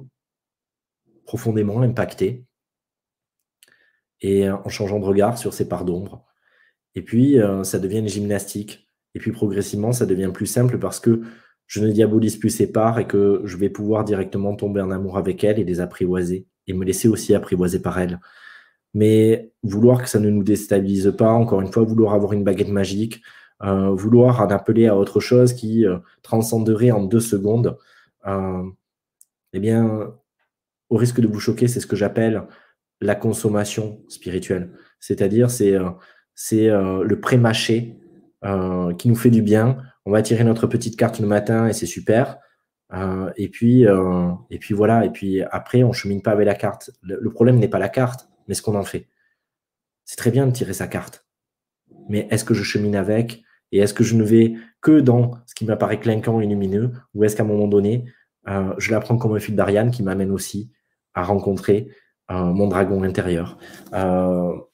profondément 1.28 1.82
impacté 1.82 2.46
et 4.22 4.50
en 4.50 4.70
changeant 4.70 5.00
de 5.00 5.06
regard 5.06 5.38
sur 5.38 5.54
ses 5.54 5.70
parts 5.70 5.86
d'ombre. 5.86 6.26
Et 6.96 7.04
puis, 7.04 7.40
euh, 7.40 7.64
ça 7.64 7.78
devient 7.78 8.00
une 8.00 8.08
gymnastique 8.08 8.88
et 9.14 9.20
puis 9.20 9.32
progressivement, 9.32 9.92
ça 9.92 10.06
devient 10.06 10.32
plus 10.34 10.46
simple 10.48 10.78
parce 10.80 11.00
que 11.00 11.22
je 11.68 11.84
ne 11.84 11.92
diabolise 11.92 12.38
plus 12.38 12.50
ses 12.50 12.72
parts 12.72 13.00
et 13.00 13.08
que 13.08 13.42
je 13.46 13.58
vais 13.58 13.70
pouvoir 13.70 14.04
directement 14.04 14.56
tomber 14.56 14.82
en 14.82 14.92
amour 14.92 15.18
avec 15.18 15.44
elle 15.44 15.60
et 15.60 15.64
les 15.64 15.80
apprivoiser 15.80 16.48
et 16.68 16.74
me 16.74 16.86
laisser 16.86 17.08
aussi 17.08 17.36
apprivoiser 17.36 17.82
par 17.82 18.00
elle. 18.00 18.20
Mais 18.94 19.52
vouloir 19.64 20.02
que 20.02 20.10
ça 20.10 20.20
ne 20.20 20.30
nous 20.30 20.44
déstabilise 20.44 21.14
pas, 21.18 21.32
encore 21.32 21.62
une 21.62 21.72
fois, 21.72 21.84
vouloir 21.84 22.14
avoir 22.14 22.34
une 22.34 22.44
baguette 22.44 22.70
magique, 22.70 23.22
euh, 23.64 23.90
vouloir 23.90 24.42
en 24.42 24.50
appeler 24.50 24.88
à 24.88 24.96
autre 24.96 25.20
chose 25.20 25.54
qui 25.54 25.86
euh, 25.86 25.98
transcenderait 26.22 26.92
en 26.92 27.04
deux 27.04 27.20
secondes, 27.20 27.78
euh, 28.28 28.64
eh 29.54 29.60
bien, 29.60 30.14
au 30.90 30.98
risque 30.98 31.20
de 31.20 31.28
vous 31.28 31.40
choquer, 31.40 31.68
c'est 31.68 31.80
ce 31.80 31.88
que 31.88 31.96
j'appelle 31.96 32.44
la 33.02 33.16
consommation 33.16 34.02
spirituelle. 34.08 34.72
C'est-à-dire, 35.00 35.52
c'est 35.52 35.76
c'est 36.34 36.68
le 36.70 37.20
pré-mâché 37.20 37.98
euh, 38.46 38.94
qui 38.94 39.10
nous 39.10 39.16
fait 39.16 39.32
du 39.32 39.42
bien. 39.42 39.78
On 40.06 40.12
va 40.12 40.22
tirer 40.22 40.44
notre 40.44 40.68
petite 40.68 40.96
carte 40.96 41.20
le 41.20 41.26
matin 41.26 41.68
et 41.68 41.74
c'est 41.74 41.88
super. 41.88 42.38
Euh, 42.94 43.32
et 43.36 43.50
puis 43.50 43.88
euh, 43.88 44.30
et 44.52 44.60
puis 44.60 44.76
voilà. 44.76 45.06
Et 45.06 45.10
puis 45.10 45.42
après, 45.42 45.84
on 45.84 45.92
chemine 45.92 46.22
pas 46.22 46.32
avec 46.32 46.46
la 46.46 46.54
carte. 46.54 46.92
Le, 47.02 47.30
problème 47.32 47.58
n'est 47.58 47.68
pas 47.68 47.80
la 47.80 47.90
carte, 47.90 48.30
mais 48.48 48.54
ce 48.54 48.62
qu'on 48.62 48.76
en 48.76 48.84
fait. 48.84 49.08
C'est 50.06 50.18
très 50.18 50.30
bien 50.30 50.46
de 50.46 50.52
tirer 50.52 50.74
sa 50.74 50.88
carte, 50.88 51.26
mais 52.10 52.28
est-ce 52.30 52.46
que 52.46 52.54
je 52.54 52.64
chemine 52.64 52.96
avec 52.96 53.42
et 53.72 53.80
est-ce 53.80 53.94
que 53.94 54.04
je 54.04 54.16
ne 54.16 54.24
vais 54.24 54.54
que 54.82 55.02
dans 55.02 55.32
ce 55.48 55.56
qui 55.56 55.66
m'apparaît 55.66 56.00
clinquant 56.00 56.40
et 56.40 56.46
lumineux? 56.46 56.92
Ou 57.16 57.24
est-ce 57.24 57.36
qu'à 57.36 57.44
un 57.44 57.48
moment 57.48 57.68
donné, 57.68 58.06
je 58.78 58.92
la 58.92 59.00
prends 59.02 59.18
comme 59.18 59.36
un 59.36 59.40
fil 59.40 59.56
d'Ariane 59.56 59.92
qui 59.92 60.04
m'amène 60.04 60.32
aussi 60.32 60.72
à 61.18 61.24
rencontrer 61.24 61.90
mon 62.30 62.68
dragon 62.68 63.04
intérieur, 63.04 63.58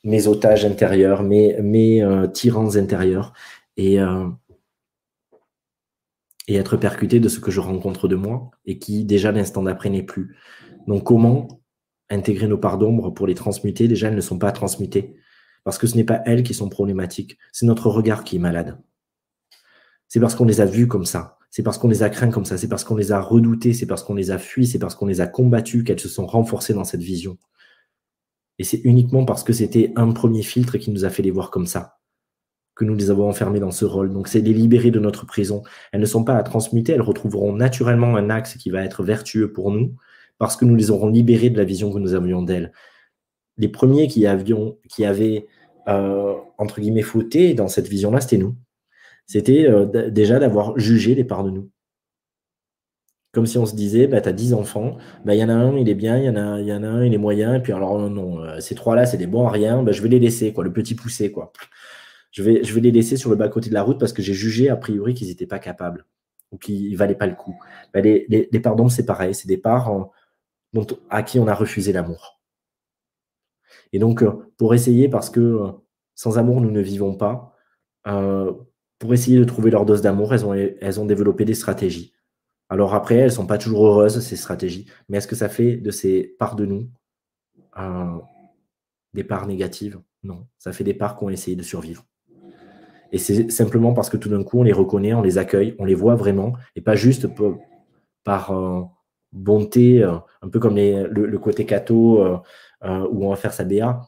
mes 0.04 0.28
otages 0.28 0.66
intérieurs, 0.66 1.24
mes, 1.24 1.62
mes 1.62 2.04
tyrans 2.34 2.76
intérieurs, 2.76 3.34
et, 3.78 4.00
euh, 4.00 4.28
et 6.48 6.56
être 6.56 6.78
percuté 6.78 7.20
de 7.20 7.30
ce 7.30 7.40
que 7.40 7.52
je 7.52 7.60
rencontre 7.60 8.08
de 8.08 8.16
moi 8.16 8.52
et 8.66 8.80
qui 8.80 9.06
déjà 9.06 9.32
l'instant 9.32 9.64
d'après 9.64 9.90
n'est 9.90 10.04
plus. 10.04 10.36
Donc 10.88 11.04
comment 11.04 11.48
intégrer 12.10 12.48
nos 12.48 12.58
parts 12.58 12.78
d'ombre 12.78 13.12
pour 13.12 13.28
les 13.28 13.36
transmuter? 13.36 13.88
Déjà, 13.88 14.10
elles 14.10 14.16
ne 14.16 14.22
sont 14.22 14.40
pas 14.40 14.52
transmutées 14.52 15.16
parce 15.64 15.78
que 15.78 15.88
ce 15.88 15.96
n'est 15.96 16.04
pas 16.04 16.22
elles 16.26 16.44
qui 16.44 16.54
sont 16.54 16.70
problématiques, 16.70 17.38
c'est 17.52 17.66
notre 17.66 17.90
regard 17.90 18.24
qui 18.24 18.36
est 18.36 18.40
malade. 18.40 18.78
C'est 20.10 20.20
parce 20.20 20.36
qu'on 20.36 20.46
les 20.46 20.62
a 20.62 20.66
vues 20.66 20.88
comme 20.88 21.06
ça, 21.06 21.38
c'est 21.56 21.62
parce 21.62 21.78
qu'on 21.78 21.88
les 21.88 22.02
a 22.02 22.10
craints 22.10 22.32
comme 22.32 22.46
ça, 22.46 22.58
c'est 22.58 22.68
parce 22.68 22.84
qu'on 22.84 22.96
les 22.96 23.12
a 23.12 23.22
redoutés, 23.22 23.74
c'est 23.74 23.86
parce 23.86 24.02
qu'on 24.02 24.16
les 24.16 24.32
a 24.32 24.40
fuis, 24.40 24.66
c'est 24.66 24.80
parce 24.80 24.96
qu'on 24.96 25.06
les 25.06 25.22
a 25.22 25.28
combattues 25.28 25.84
qu'elles 25.84 26.00
se 26.00 26.10
sont 26.10 26.26
renforcées 26.26 26.74
dans 26.74 26.84
cette 26.84 27.04
vision. 27.04 27.38
Et 28.58 28.64
c'est 28.64 28.82
uniquement 28.84 29.24
parce 29.24 29.44
que 29.44 29.54
c'était 29.54 29.94
un 29.96 30.12
premier 30.14 30.42
filtre 30.42 30.80
qui 30.80 30.90
nous 30.90 31.06
a 31.06 31.12
fait 31.12 31.22
les 31.22 31.30
voir 31.30 31.52
comme 31.52 31.68
ça 31.68 32.00
que 32.74 32.86
nous 32.86 32.96
les 32.96 33.12
avons 33.12 33.30
enfermées 33.30 33.60
dans 33.60 33.70
ce 33.70 33.86
rôle. 33.86 34.12
Donc, 34.12 34.30
c'est 34.30 34.42
les 34.42 34.52
libérer 34.52 34.90
de 34.90 35.00
notre 35.00 35.28
prison. 35.28 35.62
Elles 35.92 36.02
ne 36.02 36.08
sont 36.08 36.24
pas 36.24 36.38
à 36.38 36.42
transmuter, 36.42 36.94
elles 36.94 37.02
retrouveront 37.02 37.54
naturellement 37.54 38.16
un 38.16 38.32
axe 38.32 38.58
qui 38.58 38.72
va 38.72 38.84
être 38.84 39.04
vertueux 39.04 39.54
pour 39.54 39.70
nous, 39.70 39.94
parce 40.40 40.58
que 40.58 40.66
nous 40.66 40.76
les 40.76 40.90
aurons 40.90 41.10
libérées 41.10 41.52
de 41.52 41.58
la 41.58 41.66
vision 41.66 41.94
que 41.94 42.00
nous 42.00 42.16
avions 42.16 42.42
d'elles. 42.42 42.72
Les 43.58 43.68
premiers 43.68 44.08
qui, 44.08 44.26
avions, 44.26 44.80
qui 44.90 45.06
avaient, 45.06 45.46
euh, 45.88 46.34
entre 46.58 46.82
guillemets, 46.82 47.04
fauté 47.04 47.54
dans 47.54 47.68
cette 47.68 47.90
vision-là, 47.90 48.22
c'était 48.22 48.38
nous. 48.38 48.56
C'était 49.26 49.68
euh, 49.68 50.10
déjà 50.10 50.40
d'avoir 50.40 50.78
jugé 50.78 51.16
les 51.16 51.24
parts 51.24 51.44
de 51.44 51.52
nous. 51.52 51.70
Comme 53.32 53.48
si 53.48 53.58
on 53.58 53.66
se 53.66 53.76
disait, 53.76 54.08
bah, 54.08 54.22
tu 54.22 54.30
as 54.30 54.34
10 54.34 54.54
enfants, 54.54 54.98
bah, 55.26 55.34
il 55.34 55.40
y 55.40 55.44
en 55.44 55.50
a 55.50 55.54
un, 55.54 55.76
il 55.78 55.90
est 55.90 55.96
bien, 55.96 56.18
il 56.20 56.26
y, 56.26 56.30
en 56.30 56.36
a, 56.36 56.42
a 56.42 56.90
un, 56.90 57.04
il 57.06 57.14
est 57.14 57.18
moyen, 57.18 57.56
et 57.56 57.62
puis 57.62 57.74
alors 57.74 57.98
non, 58.10 58.40
euh, 58.40 58.60
ces 58.60 58.76
trois-là, 58.76 59.08
c'est 59.08 59.18
des 59.18 59.26
bons 59.26 59.48
à 59.48 59.52
rien, 59.52 59.82
bah, 59.82 59.92
je 59.92 60.02
vais 60.04 60.10
les 60.10 60.20
laisser, 60.20 60.54
quoi, 60.54 60.64
le 60.64 60.72
petit 60.72 60.94
poussé, 60.94 61.32
quoi 61.32 61.52
je 62.34 62.42
vais, 62.42 62.64
je 62.64 62.74
vais 62.74 62.82
les 62.82 62.92
laisser 62.92 63.16
sur 63.16 63.30
le 63.30 63.36
bas-côté 63.36 63.70
de 63.70 63.76
la 63.76 63.84
route 63.84 64.00
parce 64.00 64.12
que 64.12 64.22
j'ai 64.24 64.34
jugé 64.34 64.70
a 64.70 64.76
priori 64.76 65.14
qu'ils 65.14 65.28
n'étaient 65.28 65.48
pas 65.48 65.60
capables 65.60 66.06
ou 66.52 66.58
qu'ils 66.58 66.92
ne 66.92 66.98
valaient 66.98 67.16
pas 67.16 67.28
le 67.28 67.36
coup. 67.36 67.58
Ben, 67.94 68.04
les, 68.04 68.26
les, 68.28 68.50
les 68.52 68.60
pardons, 68.60 68.90
c'est 68.90 69.06
pareil, 69.06 69.36
c'est 69.36 69.48
des 69.48 69.58
parts 69.58 70.10
à 71.10 71.24
qui 71.24 71.40
on 71.40 71.48
a 71.48 71.54
refusé 71.54 71.94
l'amour. 71.94 72.42
Et 73.94 74.00
donc, 74.00 74.24
euh, 74.24 74.32
pour 74.58 74.74
essayer, 74.74 75.08
parce 75.08 75.30
que 75.30 75.40
euh, 75.40 75.72
sans 76.16 76.40
amour, 76.40 76.60
nous 76.62 76.72
ne 76.72 76.82
vivons 76.82 77.16
pas, 77.16 77.56
pour 79.04 79.14
essayer 79.14 79.38
de 79.38 79.44
trouver 79.44 79.70
leur 79.70 79.86
dose 79.86 80.02
d'amour, 80.02 80.34
elles 80.34 80.46
ont, 80.46 80.54
elles 80.54 81.00
ont 81.02 81.06
développé 81.06 81.44
des 81.44 81.56
stratégies. 81.56 82.14
Alors 82.70 82.94
après, 82.94 83.16
elles 83.16 83.26
ne 83.26 83.30
sont 83.32 83.46
pas 83.46 83.58
toujours 83.58 83.86
heureuses, 83.86 84.22
ces 84.22 84.38
stratégies, 84.38 84.86
mais 85.10 85.18
est-ce 85.18 85.28
que 85.28 85.36
ça 85.36 85.50
fait 85.50 85.76
de 85.76 85.92
ces 85.92 86.34
parts 86.40 86.56
de 86.56 86.66
nous 86.66 86.90
des 89.14 89.26
parts 89.26 89.46
négatives? 89.46 90.00
Non, 90.24 90.48
ça 90.58 90.72
fait 90.72 90.86
des 90.86 90.94
parts 90.94 91.18
qui 91.18 91.26
ont 91.26 91.30
essayé 91.30 91.58
de 91.58 91.64
survivre. 91.64 92.06
Et 93.12 93.18
c'est 93.18 93.52
simplement 93.52 93.94
parce 93.94 94.10
que 94.10 94.16
tout 94.16 94.30
d'un 94.30 94.42
coup, 94.42 94.60
on 94.60 94.64
les 94.64 94.72
reconnaît, 94.72 95.14
on 95.14 95.22
les 95.22 95.38
accueille, 95.38 95.76
on 95.80 95.84
les 95.84 95.96
voit 95.96 96.16
vraiment, 96.16 96.54
et 96.78 96.82
pas 96.82 96.96
juste 96.96 97.28
par 98.24 98.52
euh, 98.52 98.84
bonté, 99.34 100.02
euh, 100.02 100.16
un 100.42 100.48
peu 100.48 100.62
comme 100.62 100.78
le, 100.78 101.38
côté 101.40 101.66
cato 101.66 102.22
euh, 102.22 102.38
où 102.82 103.26
on 103.26 103.32
va 103.32 103.36
faire 103.36 103.54
sa 103.54 103.66
BA, 103.66 104.00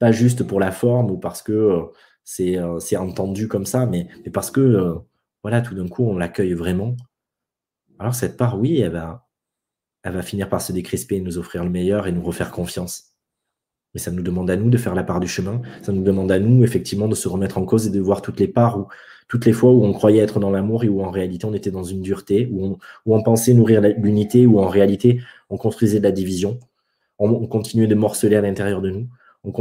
pas 0.00 0.10
juste 0.10 0.42
pour 0.42 0.58
la 0.58 0.72
forme 0.72 1.12
ou 1.12 1.18
parce 1.18 1.40
que 1.40 1.92
c'est 2.24 2.96
entendu 2.96 3.48
comme 3.48 3.66
ça, 3.66 3.86
mais, 3.86 4.08
parce 4.32 4.50
que 4.50 4.94
voilà, 5.42 5.60
tout 5.60 5.74
d'un 5.74 5.88
coup, 5.88 6.04
on 6.04 6.16
l'accueille 6.16 6.54
vraiment. 6.54 6.96
Alors 7.98 8.14
cette 8.14 8.36
part, 8.36 8.58
oui, 8.58 8.80
elle 8.80 8.92
va, 8.92 9.28
elle 10.02 10.14
va 10.14 10.22
finir 10.22 10.48
par 10.48 10.60
se 10.60 10.72
décrisper, 10.72 11.20
nous 11.20 11.38
offrir 11.38 11.64
le 11.64 11.70
meilleur 11.70 12.06
et 12.06 12.12
nous 12.12 12.22
refaire 12.22 12.50
confiance. 12.50 13.14
Mais 13.92 14.00
ça 14.00 14.10
nous 14.10 14.22
demande 14.22 14.50
à 14.50 14.56
nous 14.56 14.70
de 14.70 14.76
faire 14.76 14.94
la 14.94 15.04
part 15.04 15.20
du 15.20 15.28
chemin. 15.28 15.62
Ça 15.82 15.92
nous 15.92 16.02
demande 16.02 16.32
à 16.32 16.38
nous, 16.40 16.64
effectivement, 16.64 17.08
de 17.08 17.14
se 17.14 17.28
remettre 17.28 17.58
en 17.58 17.64
cause 17.64 17.86
et 17.86 17.90
de 17.90 18.00
voir 18.00 18.22
toutes 18.22 18.40
les 18.40 18.48
parts 18.48 18.78
où, 18.78 18.88
toutes 19.28 19.46
les 19.46 19.52
fois 19.52 19.70
où 19.70 19.84
on 19.84 19.92
croyait 19.92 20.22
être 20.22 20.40
dans 20.40 20.50
l'amour 20.50 20.84
et 20.84 20.88
où 20.88 21.02
en 21.02 21.10
réalité 21.10 21.46
on 21.46 21.54
était 21.54 21.70
dans 21.70 21.84
une 21.84 22.02
dureté, 22.02 22.48
où 22.52 22.78
on 23.06 23.22
pensait 23.22 23.54
nourrir 23.54 23.80
l'unité, 23.80 24.46
où 24.46 24.58
en 24.58 24.68
réalité 24.68 25.20
on 25.50 25.56
construisait 25.56 25.98
de 25.98 26.04
la 26.04 26.12
division. 26.12 26.58
On, 27.18 27.46
continuait 27.46 27.86
de 27.86 27.94
morceler 27.94 28.36
à 28.36 28.40
l'intérieur 28.40 28.82
de 28.82 28.90
nous. 28.90 29.08
On, 29.44 29.52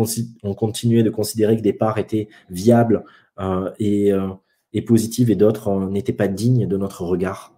on, 0.43 0.53
continuait 0.53 1.03
de 1.03 1.09
considérer 1.09 1.57
que 1.57 1.61
des 1.61 1.73
parts 1.73 1.97
étaient 1.97 2.29
viables 2.49 3.03
euh, 3.39 3.71
et, 3.79 4.13
euh, 4.13 4.29
et, 4.71 4.81
positives 4.81 5.29
et 5.29 5.35
d'autres 5.35 5.67
euh, 5.67 5.89
n'étaient 5.89 6.13
pas 6.13 6.27
dignes 6.27 6.67
de 6.67 6.77
notre 6.77 7.03
regard. 7.03 7.53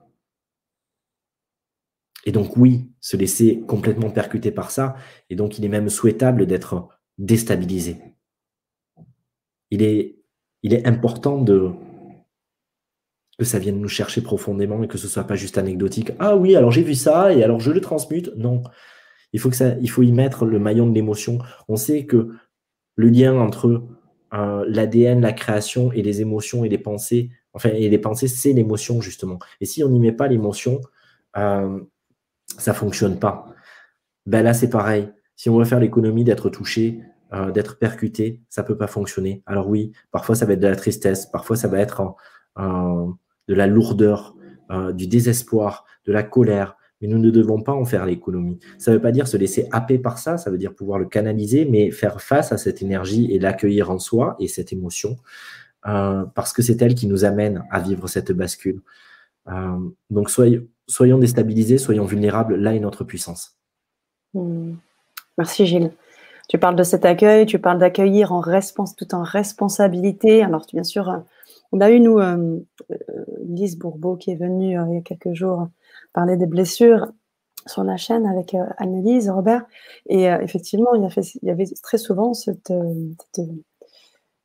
Et 2.26 2.32
donc 2.32 2.57
oui, 2.57 2.89
se 2.99 3.15
laisser 3.15 3.61
complètement 3.67 4.09
percuter 4.09 4.51
par 4.51 4.71
ça. 4.71 4.95
Et 5.30 5.36
donc 5.36 5.59
il 5.59 5.65
est 5.65 5.69
même 5.69 5.89
souhaitable 5.89 6.47
d'être 6.47 6.89
déstabilisé. 7.17 7.97
Il 9.71 9.82
est, 9.84 10.15
important 10.86 11.41
de 11.41 11.71
que 13.38 13.45
ça 13.45 13.59
vienne 13.59 13.80
nous 13.80 13.89
chercher 13.89 14.21
profondément 14.21 14.82
et 14.82 14.88
que 14.88 14.97
ce 14.97 15.07
soit 15.07 15.26
pas 15.26 15.36
juste 15.36 15.57
anecdotique. 15.57 16.11
Ah 16.19 16.38
oui, 16.38 16.55
alors 16.55 16.71
j'ai 16.71 16.84
vu 16.84 16.95
ça 16.95 17.34
et 17.34 17.43
alors 17.43 17.59
je 17.59 17.71
le 17.71 17.82
transmute. 17.82 18.32
Non, 18.38 18.63
il 19.36 19.90
faut 19.90 20.04
y 20.04 20.12
mettre 20.12 20.46
le 20.46 20.60
maillon 20.60 20.88
de 20.88 20.94
l'émotion. 20.94 21.40
On 21.68 21.76
sait 21.76 22.06
que 22.06 22.32
le 22.96 23.10
lien 23.10 23.38
entre 23.38 23.84
euh, 24.34 24.66
l'ADN, 24.68 25.22
la 25.22 25.34
création 25.34 25.92
et 25.92 26.02
les 26.02 26.22
émotions 26.22 26.66
et 26.66 26.70
les 26.70 26.78
pensées, 26.78 27.32
enfin 27.54 27.70
et 27.70 27.90
les 27.90 27.98
pensées, 27.98 28.28
c'est 28.28 28.54
l'émotion 28.54 29.02
justement. 29.02 29.40
Et 29.62 29.66
si 29.66 29.84
on 29.84 29.90
n'y 29.90 30.00
met 30.00 30.12
pas 30.12 30.28
l'émotion, 30.28 30.82
euh, 31.38 31.80
ça 32.58 32.74
fonctionne 32.74 33.20
pas. 33.20 33.48
Ben 34.26 34.42
là, 34.44 34.54
c'est 34.54 34.70
pareil. 34.70 35.10
Si 35.36 35.50
on 35.50 35.58
veut 35.58 35.66
faire 35.66 35.80
l'économie 35.80 36.24
d'être 36.24 36.50
touché, 36.50 37.02
euh, 37.34 37.52
d'être 37.52 37.78
percuté, 37.78 38.42
ça 38.50 38.64
peut 38.64 38.78
pas 38.78 38.88
fonctionner. 38.88 39.44
Alors 39.46 39.70
oui, 39.70 39.92
parfois 40.12 40.36
ça 40.36 40.46
va 40.46 40.54
être 40.54 40.60
de 40.60 40.68
la 40.68 40.76
tristesse, 40.76 41.26
parfois 41.26 41.56
ça 41.56 41.68
va 41.68 41.80
être 41.80 42.16
de 42.58 43.54
la 43.54 43.68
lourdeur, 43.68 44.34
du 44.94 45.08
désespoir, 45.08 45.86
de 46.06 46.14
la 46.14 46.24
colère, 46.24 46.78
mais 47.02 47.08
nous 47.08 47.18
ne 47.18 47.30
devons 47.30 47.62
pas 47.62 47.74
en 47.74 47.86
faire 47.86 48.06
l'économie. 48.06 48.60
Ça 48.78 48.91
ne 48.91 48.96
veut 48.96 49.02
pas 49.02 49.12
dire 49.12 49.28
se 49.28 49.38
laisser 49.38 49.68
happer 49.72 49.98
par 50.00 50.18
ça, 50.18 50.38
ça 50.38 50.50
veut 50.50 50.58
dire 50.58 50.74
pouvoir 50.74 51.00
le 51.00 51.06
canaliser, 51.06 51.66
mais 51.66 51.91
faire 51.91 52.22
face 52.22 52.52
à 52.52 52.58
cette 52.58 52.82
énergie 52.82 53.32
et 53.32 53.39
l'accueillir 53.39 53.91
en 53.91 54.00
soi 54.00 54.36
et 54.39 54.48
cette 54.48 54.72
émotion, 54.72 55.18
euh, 55.88 56.26
parce 56.36 56.54
que 56.54 56.62
c'est 56.62 56.82
elle 56.82 56.96
qui 56.96 57.08
nous 57.08 57.26
amène 57.26 57.64
à 57.72 57.80
vivre 57.80 58.08
cette 58.08 58.32
bascule. 58.32 58.82
Euh, 59.48 59.78
donc 60.10 60.30
soyons, 60.30 61.20
déstabilisés, 61.20 61.78
soyons 61.78 62.06
vulnérables, 62.06 62.56
là 62.56 62.74
est 62.74 62.80
notre 62.80 63.04
puissance. 63.04 63.58
Hmm. 64.34 64.74
Merci 65.38 65.66
Gilles. 65.66 65.91
Tu 66.48 66.60
parles 66.60 66.76
de 66.76 66.84
cet 66.84 67.06
accueil, 67.06 67.46
tu 67.46 67.60
parles 67.60 67.80
d'accueillir 67.80 68.32
en 68.32 68.41
tout 68.41 69.16
en 69.16 69.24
responsabilité. 69.24 70.43
Alors 70.43 70.66
bien 70.72 70.84
sûr, 70.84 71.24
on 71.72 71.82
a 71.82 71.89
eu 71.89 72.00
nous 72.00 72.20
euh, 72.20 72.60
Lise 73.43 73.78
Bourbeau 73.78 74.16
qui 74.16 74.32
est 74.32 74.36
venue 74.36 74.78
il 74.88 74.93
y 74.93 74.98
a 74.98 75.02
quelques 75.02 75.34
jours 75.34 75.68
parler 76.16 76.38
des 76.38 76.47
blessures 76.47 77.11
sur 77.68 77.84
la 77.84 77.97
chaîne 77.97 78.26
avec 78.26 78.53
euh, 78.53 78.66
Annelise, 78.78 79.30
Robert. 79.30 79.66
Et 80.07 80.32
euh, 80.32 80.39
effectivement, 80.41 80.95
il 80.95 81.03
y, 81.43 81.49
avait 81.49 81.66
très 81.84 81.97
souvent 81.97 82.34
cette, 82.34 82.72
euh, 82.72 83.11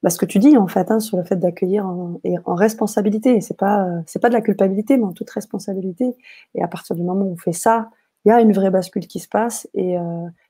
bah, 0.03 0.11
ce 0.11 0.19
que 0.19 0.27
tu 0.27 0.39
dis 0.41 0.57
en 0.57 0.67
fait 0.67 0.91
hein, 0.91 0.99
sur 0.99 1.17
le 1.17 1.23
fait 1.23 1.37
d'accueillir 1.37 1.87
en, 1.87 2.21
en, 2.45 2.55
responsabilité. 2.55 3.41
C'est 3.41 3.57
pas 3.57 3.87
pas 4.21 4.29
de 4.29 4.35
la 4.35 4.41
culpabilité, 4.41 4.97
mais 4.97 5.05
en 5.05 5.13
toute 5.13 5.31
responsabilité. 5.31 6.17
Et 6.55 6.63
à 6.63 6.69
partir 6.69 6.97
du 6.97 7.03
moment 7.03 7.25
où 7.25 7.33
on 7.33 7.37
fait 7.37 7.53
ça, 7.53 7.89
il 8.25 8.31
y 8.31 8.33
a 8.33 8.41
une 8.41 8.53
vraie 8.53 8.71
bascule 8.71 9.07
qui 9.07 9.21
se 9.21 9.29
passe 9.29 9.67
et, 9.73 9.97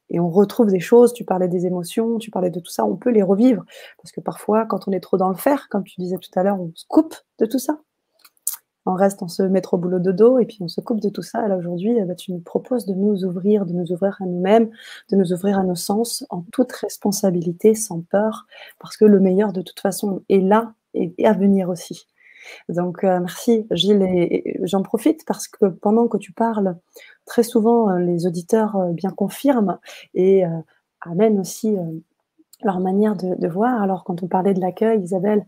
et 0.09 0.19
on 0.19 0.29
retrouve 0.29 0.73
des 0.73 0.81
choses. 0.81 1.13
Tu 1.13 1.25
parlais 1.25 1.47
des 1.47 1.67
émotions, 1.67 2.19
tu 2.19 2.33
parlais 2.33 2.51
de 2.51 2.59
tout 2.59 2.73
ça. 2.73 2.85
On 2.85 2.97
peut 2.97 3.11
les 3.11 3.23
revivre 3.23 3.65
parce 3.99 4.11
que 4.11 4.21
parfois, 4.21 4.67
quand 4.67 4.89
on 4.89 4.93
est 4.93 4.99
trop 4.99 5.19
dans 5.19 5.29
le 5.29 5.37
faire, 5.37 5.69
comme 5.69 5.85
tu 5.85 6.01
disais 6.01 6.17
tout 6.17 6.37
à 6.37 6.43
l'heure, 6.43 6.61
on 6.61 6.73
se 6.75 6.85
coupe 6.89 7.15
de 7.39 7.47
tout 7.47 7.61
ça 7.61 7.79
on 8.87 8.95
reste, 8.95 9.23
on 9.23 9.29
se 9.29 9.43
met 9.43 9.63
au 9.73 9.77
boulot 9.77 9.99
de 9.99 10.41
et 10.41 10.47
puis 10.47 10.59
on 10.61 10.69
se 10.69 10.81
coupe 10.81 11.01
de 11.01 11.09
tout 11.09 11.23
ça. 11.23 11.47
là 11.49 11.57
aujourd'hui, 11.57 11.97
eh 11.99 12.05
ben, 12.05 12.17
tu 12.17 12.33
nous 12.33 12.41
proposes 12.41 12.87
de 12.87 12.95
nous 12.95 13.25
ouvrir, 13.25 13.67
de 13.67 13.73
nous 13.73 13.93
ouvrir 13.93 14.17
à 14.21 14.27
nous-mêmes, 14.27 14.71
de 15.11 15.17
nous 15.17 15.33
ouvrir 15.33 15.59
à 15.59 15.63
nos 15.63 15.75
sens 15.75 16.25
en 16.31 16.43
toute 16.53 16.73
responsabilité, 16.73 17.75
sans 17.75 18.01
peur, 18.01 18.47
parce 18.79 18.97
que 18.97 19.05
le 19.05 19.21
meilleur 19.21 19.53
de 19.53 19.63
toute 19.63 19.81
façon 19.81 20.23
est 20.29 20.41
là 20.41 20.73
et, 20.95 21.15
à 21.25 21.33
venir 21.33 21.69
aussi. 21.69 22.07
Donc 22.69 23.05
euh, 23.05 23.21
merci 23.21 23.67
Gilles 23.71 24.03
et, 24.03 24.59
j'en 24.63 24.83
profite 24.83 25.25
parce 25.27 25.47
que 25.47 25.67
pendant 25.67 26.09
que 26.09 26.17
tu 26.17 26.33
parles, 26.33 26.77
très 27.27 27.43
souvent 27.43 27.91
euh, 27.91 27.99
les 27.99 28.27
auditeurs 28.27 28.77
euh, 28.77 28.93
bien 28.93 29.11
confirment 29.11 29.79
et 30.15 30.43
amènent 31.03 31.39
aussi 31.39 31.77
leur 32.63 32.81
manière 32.81 33.17
de, 33.17 33.49
voir. 33.49 33.83
Alors, 33.83 34.05
quand 34.05 34.23
on 34.23 34.29
parlait 34.29 34.55
de 34.55 34.61
l'accueil, 34.61 35.01
Isabelle, 35.03 35.47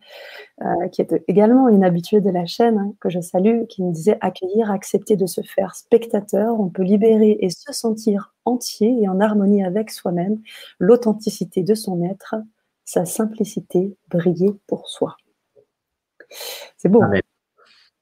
euh, 0.62 0.88
qui 0.90 1.02
est 1.02 1.22
également 1.28 1.68
une 1.68 1.84
habituée 1.84 2.20
de 2.20 2.30
la 2.30 2.46
chaîne, 2.46 2.78
hein, 2.78 2.94
que 3.00 3.10
je 3.10 3.20
salue, 3.20 3.64
qui 3.68 3.82
nous 3.82 3.92
disait 3.92 4.18
accueillir, 4.20 4.70
accepter 4.70 5.16
de 5.16 5.26
se 5.26 5.40
faire 5.40 5.74
spectateur, 5.74 6.58
on 6.60 6.68
peut 6.68 6.82
libérer 6.82 7.38
et 7.40 7.50
se 7.50 7.72
sentir 7.72 8.34
entier 8.44 9.02
et 9.02 9.08
en 9.08 9.20
harmonie 9.20 9.64
avec 9.64 9.90
soi-même, 9.90 10.40
l'authenticité 10.78 11.62
de 11.62 11.74
son 11.74 12.02
être, 12.04 12.34
sa 12.84 13.04
simplicité, 13.04 13.96
briller 14.08 14.52
pour 14.66 14.88
soi. 14.88 15.16
C'est 16.76 16.88
beau. 16.88 17.02
Hein. 17.02 17.20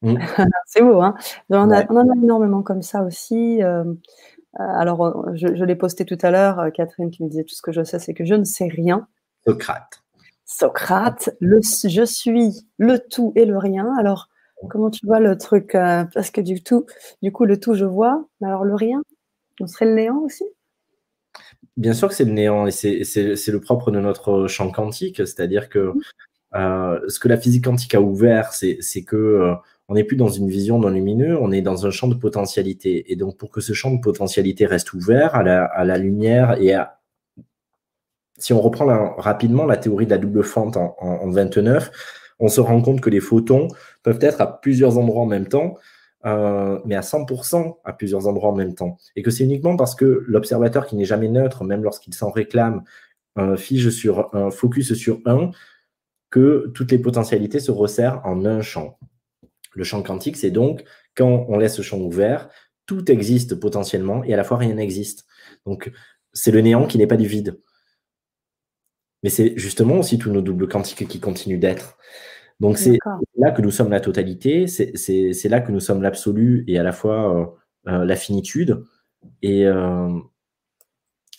Mm. 0.02 0.16
C'est 0.66 0.82
beau, 0.82 1.00
hein 1.00 1.14
on, 1.50 1.70
a, 1.70 1.84
en 1.90 2.08
a 2.08 2.16
énormément 2.16 2.62
comme 2.62 2.82
ça 2.82 3.02
aussi. 3.02 3.62
Euh, 3.62 3.84
alors, 4.54 5.04
euh, 5.04 5.32
je, 5.34 5.64
l'ai 5.64 5.76
posté 5.76 6.04
tout 6.04 6.18
à 6.22 6.30
l'heure, 6.30 6.58
euh, 6.58 6.70
Catherine 6.70 7.10
qui 7.10 7.22
me 7.22 7.28
disait 7.28 7.44
tout 7.44 7.54
ce 7.54 7.62
que 7.62 7.72
je 7.72 7.84
sais, 7.84 7.98
c'est 7.98 8.14
que 8.14 8.24
je 8.24 8.34
ne 8.34 8.44
sais 8.44 8.66
rien. 8.66 9.06
Socrate. 9.46 10.02
Socrate, 10.44 11.30
le, 11.40 11.60
je 11.62 12.04
suis 12.04 12.66
le 12.78 12.98
tout 12.98 13.32
et 13.36 13.44
le 13.44 13.56
rien. 13.56 13.94
Alors, 13.98 14.28
comment 14.68 14.90
tu 14.90 15.06
vois 15.06 15.20
le 15.20 15.38
truc 15.38 15.72
Parce 15.72 16.30
que 16.30 16.40
du 16.40 16.62
tout, 16.62 16.86
du 17.22 17.30
coup, 17.30 17.44
le 17.44 17.60
tout, 17.60 17.74
je 17.74 17.84
vois. 17.84 18.26
Alors, 18.42 18.64
le 18.64 18.74
rien, 18.74 19.02
on 19.60 19.68
serait 19.68 19.86
le 19.86 19.94
néant 19.94 20.18
aussi? 20.18 20.44
Bien 21.76 21.94
sûr 21.94 22.08
que 22.08 22.14
c'est 22.14 22.24
le 22.24 22.32
néant 22.32 22.66
et 22.66 22.72
c'est 22.72 23.46
le 23.46 23.60
propre 23.60 23.92
de 23.92 24.00
notre 24.00 24.48
champ 24.48 24.72
quantique, 24.72 25.18
c'est-à-dire 25.18 25.68
que 25.68 25.92
mmh. 25.94 27.08
ce 27.08 27.20
que 27.20 27.28
la 27.28 27.36
physique 27.36 27.64
quantique 27.64 27.94
a 27.94 28.00
ouvert, 28.00 28.52
c'est 28.52 29.04
que 29.06 29.54
on 29.90 29.94
n'est 29.94 30.04
plus 30.04 30.16
dans 30.16 30.28
une 30.28 30.48
vision 30.48 30.78
non 30.78 30.88
lumineux, 30.88 31.36
on 31.36 31.50
est 31.50 31.62
dans 31.62 31.84
un 31.84 31.90
champ 31.90 32.06
de 32.06 32.14
potentialité. 32.14 33.12
Et 33.12 33.16
donc, 33.16 33.36
pour 33.36 33.50
que 33.50 33.60
ce 33.60 33.72
champ 33.72 33.90
de 33.90 34.00
potentialité 34.00 34.64
reste 34.64 34.92
ouvert 34.92 35.34
à 35.34 35.42
la, 35.42 35.98
lumière 35.98 36.56
et 36.62 36.74
à. 36.74 37.00
Si 38.38 38.52
on 38.52 38.60
reprend 38.60 39.16
rapidement 39.16 39.66
la 39.66 39.76
théorie 39.76 40.06
de 40.06 40.12
la 40.12 40.18
double 40.18 40.44
fente 40.44 40.76
en, 40.76 41.28
29, 41.28 41.90
on 42.38 42.46
se 42.46 42.60
rend 42.60 42.80
compte 42.80 43.00
que 43.00 43.10
les 43.10 43.18
photons 43.18 43.66
peuvent 44.04 44.20
être 44.20 44.40
à 44.40 44.60
plusieurs 44.60 44.96
endroits 44.96 45.22
en 45.22 45.26
même 45.26 45.48
temps, 45.48 45.76
euh, 46.24 46.78
mais 46.84 46.94
à 46.94 47.00
100% 47.00 47.78
à 47.84 47.92
plusieurs 47.92 48.28
endroits 48.28 48.50
en 48.50 48.56
même 48.56 48.76
temps. 48.76 48.96
Et 49.16 49.22
que 49.22 49.32
c'est 49.32 49.42
uniquement 49.42 49.76
parce 49.76 49.96
que 49.96 50.24
l'observateur 50.28 50.86
qui 50.86 50.94
n'est 50.94 51.04
jamais 51.04 51.28
neutre, 51.28 51.64
même 51.64 51.82
lorsqu'il 51.82 52.14
s'en 52.14 52.30
réclame, 52.30 52.84
euh, 53.38 53.56
fige 53.56 53.90
sur 53.90 54.32
un 54.36 54.52
focus 54.52 54.94
sur 54.94 55.18
un, 55.26 55.50
que 56.30 56.70
toutes 56.74 56.92
les 56.92 56.98
potentialités 57.00 57.58
se 57.58 57.72
resserrent 57.72 58.20
en 58.24 58.46
un 58.46 58.62
champ. 58.62 58.96
Le 59.72 59.84
champ 59.84 60.02
quantique, 60.02 60.36
c'est 60.36 60.50
donc 60.50 60.84
quand 61.16 61.46
on 61.48 61.58
laisse 61.58 61.76
ce 61.76 61.82
champ 61.82 61.98
ouvert, 61.98 62.48
tout 62.86 63.10
existe 63.10 63.54
potentiellement 63.54 64.24
et 64.24 64.34
à 64.34 64.36
la 64.36 64.44
fois 64.44 64.56
rien 64.56 64.74
n'existe. 64.74 65.26
Donc, 65.66 65.92
c'est 66.32 66.50
le 66.50 66.60
néant 66.60 66.86
qui 66.86 66.98
n'est 66.98 67.06
pas 67.06 67.16
du 67.16 67.26
vide. 67.26 67.60
Mais 69.22 69.30
c'est 69.30 69.56
justement 69.56 69.98
aussi 69.98 70.18
tous 70.18 70.30
nos 70.30 70.40
doubles 70.40 70.68
quantiques 70.68 71.06
qui 71.06 71.20
continuent 71.20 71.60
d'être. 71.60 71.98
Donc, 72.58 72.78
c'est 72.78 72.98
là 73.36 73.50
que 73.52 73.62
nous 73.62 73.70
sommes 73.70 73.90
la 73.90 74.00
totalité, 74.00 74.66
c'est 74.66 75.48
là 75.48 75.60
que 75.60 75.72
nous 75.72 75.80
sommes 75.80 76.02
l'absolu 76.02 76.64
et 76.66 76.78
à 76.78 76.82
la 76.82 76.92
fois 76.92 77.56
euh, 77.86 77.92
euh, 77.92 78.04
la 78.04 78.16
finitude. 78.16 78.84
Et, 79.42 79.66
euh, 79.66 80.18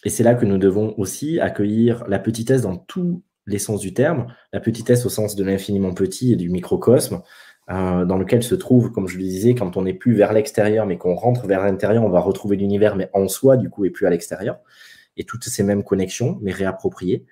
et 0.03 0.09
c'est 0.09 0.23
là 0.23 0.35
que 0.35 0.45
nous 0.45 0.57
devons 0.57 0.97
aussi 0.97 1.39
accueillir 1.39 2.07
la 2.07 2.17
petitesse 2.17 2.63
dans 2.63 2.77
tous 2.77 3.23
les 3.45 3.59
sens 3.59 3.81
du 3.81 3.93
terme, 3.93 4.33
la 4.53 4.59
petitesse 4.59 5.05
au 5.05 5.09
sens 5.09 5.35
de 5.35 5.43
l'infiniment 5.43 5.93
petit 5.93 6.33
et 6.33 6.35
du 6.35 6.49
microcosme, 6.49 7.21
euh, 7.69 8.05
dans 8.05 8.17
lequel 8.17 8.43
se 8.43 8.55
trouve, 8.55 8.91
comme 8.91 9.07
je 9.07 9.17
le 9.17 9.23
disais, 9.23 9.53
quand 9.55 9.77
on 9.77 9.83
n'est 9.83 9.93
plus 9.93 10.13
vers 10.13 10.33
l'extérieur, 10.33 10.85
mais 10.85 10.97
qu'on 10.97 11.15
rentre 11.15 11.47
vers 11.47 11.63
l'intérieur, 11.63 12.03
on 12.03 12.09
va 12.09 12.19
retrouver 12.19 12.57
l'univers, 12.57 12.95
mais 12.95 13.09
en 13.13 13.27
soi, 13.27 13.55
du 13.55 13.69
coup, 13.69 13.85
et 13.85 13.91
plus 13.91 14.07
à 14.07 14.09
l'extérieur. 14.09 14.59
Et 15.15 15.23
toutes 15.23 15.43
ces 15.43 15.63
mêmes 15.63 15.83
connexions, 15.83 16.39
mais 16.41 16.51
réappropriées. 16.51 17.25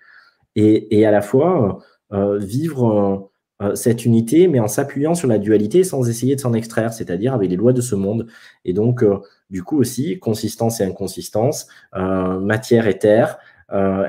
Et, 0.55 1.05
à 1.05 1.11
la 1.11 1.21
fois, 1.21 1.79
euh, 2.13 2.37
vivre 2.37 3.31
euh, 3.61 3.75
cette 3.75 4.05
unité, 4.05 4.47
mais 4.47 4.59
en 4.59 4.67
s'appuyant 4.67 5.15
sur 5.15 5.27
la 5.27 5.37
dualité 5.37 5.83
sans 5.83 6.09
essayer 6.09 6.35
de 6.35 6.41
s'en 6.41 6.53
extraire, 6.53 6.93
c'est-à-dire 6.93 7.33
avec 7.33 7.49
les 7.49 7.55
lois 7.55 7.73
de 7.73 7.81
ce 7.81 7.95
monde. 7.95 8.27
Et 8.65 8.73
donc, 8.73 9.03
du 9.49 9.63
coup 9.63 9.77
aussi, 9.79 10.19
consistance 10.19 10.81
et 10.81 10.83
inconsistance, 10.83 11.67
matière 11.93 12.87
et 12.87 12.97
terre, 12.97 13.39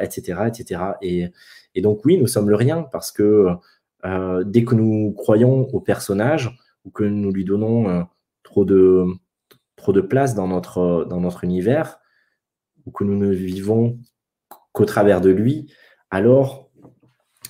etc., 0.01 0.43
etc. 0.49 0.83
Et, 1.03 1.29
et 1.75 1.83
donc, 1.83 2.05
oui, 2.05 2.19
nous 2.19 2.27
sommes 2.27 2.51
le 2.51 2.57
rien 2.57 2.83
parce 2.83 3.13
que 3.13 3.49
euh, 4.05 4.45
dès 4.45 4.65
que 4.65 4.75
nous 4.75 5.13
croyons 5.13 5.69
au 5.69 5.81
personnage 5.81 6.57
ou 6.85 6.91
que 6.91 7.05
nous 7.05 7.31
lui 7.31 7.45
donnons 7.45 7.89
euh, 7.89 8.03
trop, 8.43 8.65
de, 8.65 9.05
trop 9.77 9.93
de 9.93 10.01
place 10.01 10.35
dans 10.35 10.49
notre, 10.49 11.07
dans 11.09 11.21
notre 11.21 11.45
univers, 11.45 11.99
ou 12.87 12.91
que 12.91 13.05
nous 13.05 13.17
ne 13.17 13.31
vivons 13.31 13.99
qu'au 14.73 14.85
travers 14.85 15.21
de 15.21 15.31
lui, 15.31 15.71
alors 16.11 16.71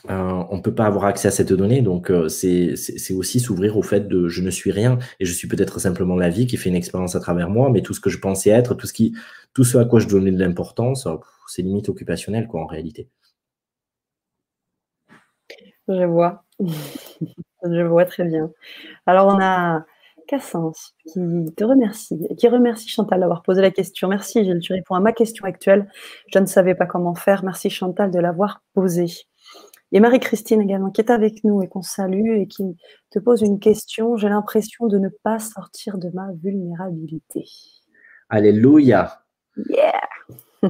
euh, 0.08 0.44
on 0.50 0.56
ne 0.56 0.62
peut 0.62 0.74
pas 0.74 0.86
avoir 0.86 1.04
accès 1.04 1.28
à 1.28 1.30
cette 1.30 1.52
donnée. 1.52 1.82
Donc, 1.82 2.10
c'est 2.28 2.74
aussi 3.14 3.38
s'ouvrir 3.38 3.76
au 3.76 3.82
fait 3.82 4.08
de 4.08 4.28
je 4.28 4.42
ne 4.42 4.50
suis 4.50 4.72
rien 4.72 4.98
et 5.20 5.24
je 5.24 5.32
suis 5.32 5.46
peut-être 5.46 5.78
simplement 5.78 6.16
la 6.16 6.30
vie 6.30 6.46
qui 6.46 6.56
fait 6.56 6.70
une 6.70 6.74
expérience 6.74 7.14
à 7.14 7.20
travers 7.20 7.50
moi, 7.50 7.70
mais 7.70 7.82
tout 7.82 7.94
ce 7.94 8.00
que 8.00 8.10
je 8.10 8.18
pensais 8.18 8.50
être, 8.50 8.74
tout 8.74 8.86
ce, 8.86 8.92
qui, 8.92 9.14
tout 9.54 9.64
ce 9.64 9.78
à 9.78 9.84
quoi 9.84 10.00
je 10.00 10.08
donnais 10.08 10.32
de 10.32 10.38
l'importance, 10.38 11.06
c'est 11.46 11.62
limite 11.62 11.88
occupationnel, 11.88 12.48
quoi, 12.48 12.62
en 12.62 12.66
réalité. 12.66 13.08
Je 15.90 16.04
vois. 16.04 16.44
Je 17.62 17.82
vois 17.82 18.06
très 18.06 18.24
bien. 18.24 18.50
Alors, 19.06 19.26
on 19.26 19.40
a 19.40 19.84
Cassens 20.26 20.94
qui 21.04 21.20
te 21.56 21.64
remercie, 21.64 22.28
qui 22.38 22.48
remercie 22.48 22.88
Chantal 22.88 23.20
d'avoir 23.20 23.42
posé 23.42 23.60
la 23.60 23.72
question. 23.72 24.08
Merci 24.08 24.44
Gilles, 24.44 24.60
tu 24.60 24.72
réponds 24.72 24.94
à 24.94 25.00
ma 25.00 25.12
question 25.12 25.44
actuelle. 25.44 25.90
Je 26.32 26.38
ne 26.38 26.46
savais 26.46 26.76
pas 26.76 26.86
comment 26.86 27.14
faire. 27.14 27.44
Merci 27.44 27.68
Chantal 27.68 28.10
de 28.12 28.18
l'avoir 28.20 28.62
posée. 28.72 29.26
Et 29.92 29.98
Marie-Christine 29.98 30.60
également, 30.60 30.90
qui 30.90 31.00
est 31.00 31.10
avec 31.10 31.42
nous 31.42 31.62
et 31.62 31.68
qu'on 31.68 31.82
salue 31.82 32.36
et 32.36 32.46
qui 32.46 32.76
te 33.10 33.18
pose 33.18 33.42
une 33.42 33.58
question. 33.58 34.16
J'ai 34.16 34.28
l'impression 34.28 34.86
de 34.86 34.98
ne 34.98 35.08
pas 35.08 35.40
sortir 35.40 35.98
de 35.98 36.08
ma 36.14 36.28
vulnérabilité. 36.40 37.44
Alléluia. 38.28 39.22
Yeah. 39.68 40.00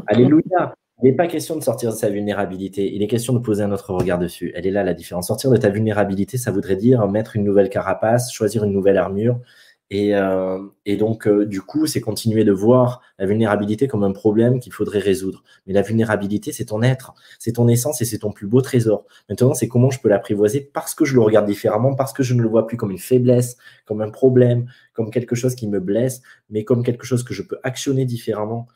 Alléluia. 0.06 0.74
Il 1.02 1.06
n'est 1.06 1.16
pas 1.16 1.28
question 1.28 1.56
de 1.56 1.62
sortir 1.62 1.90
de 1.90 1.96
sa 1.96 2.10
vulnérabilité, 2.10 2.92
il 2.94 3.02
est 3.02 3.06
question 3.06 3.32
de 3.32 3.38
poser 3.38 3.62
un 3.62 3.72
autre 3.72 3.94
regard 3.94 4.18
dessus. 4.18 4.52
Elle 4.54 4.66
est 4.66 4.70
là 4.70 4.84
la 4.84 4.92
différence. 4.92 5.28
Sortir 5.28 5.50
de 5.50 5.56
ta 5.56 5.70
vulnérabilité, 5.70 6.36
ça 6.36 6.50
voudrait 6.50 6.76
dire 6.76 7.08
mettre 7.08 7.36
une 7.36 7.44
nouvelle 7.44 7.70
carapace, 7.70 8.30
choisir 8.32 8.64
une 8.64 8.72
nouvelle 8.72 8.98
armure 8.98 9.40
Et, 9.88 10.14
euh, 10.14 10.58
donc, 10.98 11.26
euh, 11.26 11.46
du 11.46 11.62
coup, 11.62 11.86
c'est 11.86 12.02
continuer 12.02 12.44
de 12.44 12.52
voir 12.52 13.00
la 13.18 13.24
vulnérabilité 13.24 13.88
comme 13.88 14.04
un 14.04 14.12
problème 14.12 14.60
qu'il 14.60 14.74
faudrait 14.74 14.98
résoudre. 14.98 15.42
Mais 15.66 15.72
la 15.72 15.80
vulnérabilité, 15.80 16.52
c'est 16.52 16.66
ton 16.66 16.82
être, 16.82 17.14
c'est 17.38 17.52
ton 17.52 17.66
essence 17.68 18.02
et 18.02 18.04
c'est 18.04 18.18
ton 18.18 18.30
plus 18.30 18.46
beau 18.46 18.60
trésor. 18.60 19.06
Maintenant, 19.30 19.54
c'est 19.54 19.68
comment 19.68 19.90
je 19.90 20.00
peux 20.00 20.10
l'apprivoiser 20.10 20.70
parce 20.74 20.94
que 20.94 21.06
je 21.06 21.14
le 21.14 21.22
regarde 21.22 21.46
différemment, 21.46 21.94
parce 21.94 22.12
que 22.12 22.22
je 22.22 22.34
ne 22.34 22.42
le 22.42 22.48
vois 22.48 22.66
plus 22.66 22.76
comme 22.76 22.90
une 22.90 22.98
faiblesse, 22.98 23.56
comme 23.86 24.02
un 24.02 24.10
problème, 24.10 24.66
comme 24.92 25.10
quelque 25.10 25.34
chose 25.34 25.54
qui 25.54 25.66
me 25.66 25.80
blesse, 25.80 26.20
mais 26.50 26.64
comme 26.64 26.82
quelque 26.82 27.06
chose 27.06 27.24
que 27.24 27.32
je 27.32 27.42
peux 27.42 27.58
actionner 27.62 28.04
différemment. 28.04 28.68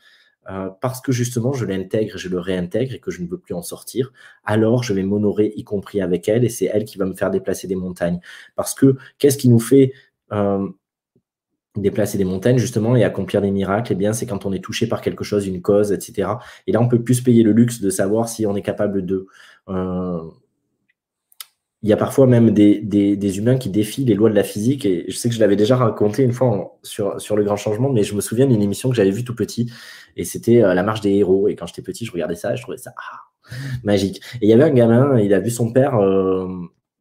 Euh, 0.49 0.69
parce 0.81 1.01
que 1.01 1.11
justement 1.11 1.53
je 1.53 1.65
l'intègre, 1.65 2.17
je 2.17 2.29
le 2.29 2.39
réintègre 2.39 2.93
et 2.93 2.99
que 2.99 3.09
je 3.09 3.21
ne 3.23 3.27
veux 3.27 3.39
plus 3.39 3.55
en 3.55 3.63
sortir, 3.63 4.13
alors 4.43 4.83
je 4.83 4.93
vais 4.93 5.03
m'honorer, 5.03 5.51
y 5.55 5.63
compris 5.63 6.01
avec 6.01 6.29
elle, 6.29 6.45
et 6.45 6.49
c'est 6.49 6.65
elle 6.65 6.85
qui 6.85 6.97
va 6.97 7.05
me 7.05 7.13
faire 7.15 7.31
déplacer 7.31 7.67
des 7.67 7.75
montagnes. 7.75 8.19
Parce 8.55 8.75
que 8.75 8.95
qu'est-ce 9.17 9.37
qui 9.37 9.49
nous 9.49 9.59
fait 9.59 9.93
euh, 10.31 10.67
déplacer 11.75 12.17
des 12.17 12.25
montagnes 12.25 12.57
justement 12.57 12.95
et 12.95 13.03
accomplir 13.03 13.41
des 13.41 13.51
miracles, 13.51 13.93
eh 13.93 13.95
bien 13.95 14.13
c'est 14.13 14.25
quand 14.25 14.45
on 14.45 14.53
est 14.53 14.63
touché 14.63 14.87
par 14.87 15.01
quelque 15.01 15.23
chose, 15.23 15.47
une 15.47 15.61
cause, 15.61 15.91
etc. 15.91 16.29
Et 16.67 16.71
là 16.71 16.81
on 16.81 16.87
peut 16.87 17.03
plus 17.03 17.21
payer 17.21 17.43
le 17.43 17.51
luxe 17.51 17.81
de 17.81 17.89
savoir 17.89 18.29
si 18.29 18.45
on 18.45 18.55
est 18.55 18.61
capable 18.61 19.05
de. 19.05 19.27
Euh, 19.69 20.21
il 21.85 21.89
y 21.89 21.93
a 21.93 21.97
parfois 21.97 22.25
même 22.25 22.49
des, 22.49 22.79
des, 22.81 23.37
humains 23.37 23.57
qui 23.57 23.69
défient 23.69 24.05
les 24.05 24.15
lois 24.15 24.31
de 24.31 24.35
la 24.35 24.41
physique. 24.41 24.87
Et 24.87 25.05
je 25.07 25.15
sais 25.15 25.29
que 25.29 25.35
je 25.35 25.39
l'avais 25.39 25.55
déjà 25.55 25.75
raconté 25.75 26.23
une 26.23 26.33
fois 26.33 26.79
sur, 26.81 27.21
sur 27.21 27.35
le 27.35 27.43
grand 27.43 27.57
changement, 27.57 27.91
mais 27.91 28.01
je 28.01 28.15
me 28.15 28.21
souviens 28.21 28.47
d'une 28.47 28.63
émission 28.63 28.89
que 28.89 28.95
j'avais 28.95 29.11
vue 29.11 29.23
tout 29.23 29.35
petit. 29.35 29.71
Et 30.17 30.23
c'était 30.23 30.63
euh, 30.63 30.73
La 30.73 30.81
marche 30.81 31.01
des 31.01 31.11
héros. 31.11 31.47
Et 31.47 31.55
quand 31.55 31.67
j'étais 31.67 31.83
petit, 31.83 32.03
je 32.03 32.11
regardais 32.11 32.33
ça 32.33 32.53
et 32.53 32.57
je 32.57 32.63
trouvais 32.63 32.79
ça 32.79 32.91
ah, 32.97 33.51
magique. 33.83 34.19
Et 34.41 34.47
il 34.47 34.49
y 34.49 34.53
avait 34.53 34.63
un 34.63 34.71
gamin, 34.71 35.19
il 35.19 35.31
a 35.31 35.39
vu 35.39 35.51
son 35.51 35.71
père 35.71 35.95
euh, 35.99 36.47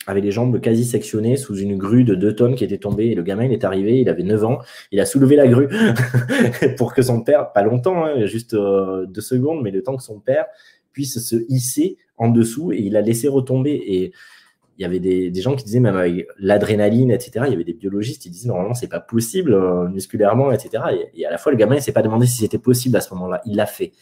avait 0.06 0.20
les 0.20 0.31
jambes 0.31 0.61
quasi 0.61 0.85
sectionnées 0.85 1.39
sous 1.39 1.56
une 1.56 1.78
grue 1.78 2.05
de 2.05 2.15
2 2.15 2.36
tonnes 2.36 2.55
qui 2.55 2.65
était 2.65 2.77
tombée. 2.77 3.06
Et 3.06 3.15
le 3.15 3.23
gamin, 3.23 3.44
il 3.44 3.52
est 3.55 3.65
arrivé, 3.65 4.01
il 4.01 4.11
avait 4.11 4.23
9 4.23 4.44
ans, 4.44 4.59
il 4.93 5.01
a 5.01 5.06
soulevé 5.06 5.35
la 5.35 5.48
grue 5.48 5.70
pour 6.77 6.93
que 6.93 7.01
son 7.01 7.23
père, 7.23 7.52
pas 7.52 7.62
longtemps, 7.62 8.05
hein, 8.05 8.27
juste 8.27 8.52
euh, 8.52 9.06
deux 9.06 9.23
secondes, 9.23 9.62
mais 9.62 9.70
le 9.70 9.82
temps 9.82 9.97
que 9.97 10.02
son 10.02 10.20
père 10.20 10.44
puisse 10.93 11.27
se 11.27 11.36
hisser 11.48 11.97
en 12.19 12.28
dessous 12.28 12.70
et 12.70 12.81
il 12.81 12.93
l'a 12.93 13.01
laissé 13.01 13.28
retomber. 13.28 13.82
Et 13.86 14.12
il 14.76 14.82
y 14.82 14.84
avait 14.84 15.01
des, 15.01 15.40
gens 15.40 15.55
qui 15.55 15.64
disaient, 15.64 15.80
même 15.80 16.24
l'adrénaline, 16.38 17.10
etc., 17.10 17.44
il 17.46 17.51
y 17.51 17.55
avait 17.55 17.64
des 17.64 17.74
biologistes 17.74 18.22
qui 18.22 18.30
disaient, 18.30 18.48
normalement, 18.48 18.74
c'est 18.74 18.88
pas 18.88 19.01
possible 19.01 19.55
euh, 19.55 19.88
musculairement, 19.88 20.52
etc. 20.52 20.82
Et, 21.14 21.24
à 21.26 21.30
la 21.30 21.38
fois, 21.38 21.52
le 21.52 21.59
gamin, 21.59 21.76
il 21.76 21.82
s'est 21.82 21.92
pas 21.92 22.02
demandé 22.02 22.26
si 22.26 22.38
c'était 22.38 22.59
possible 22.59 22.96
à 22.96 23.01
ce 23.01 23.12
moment-là. 23.14 23.40
Il 23.46 23.56
l'a 23.56 23.66
fait. 23.66 23.92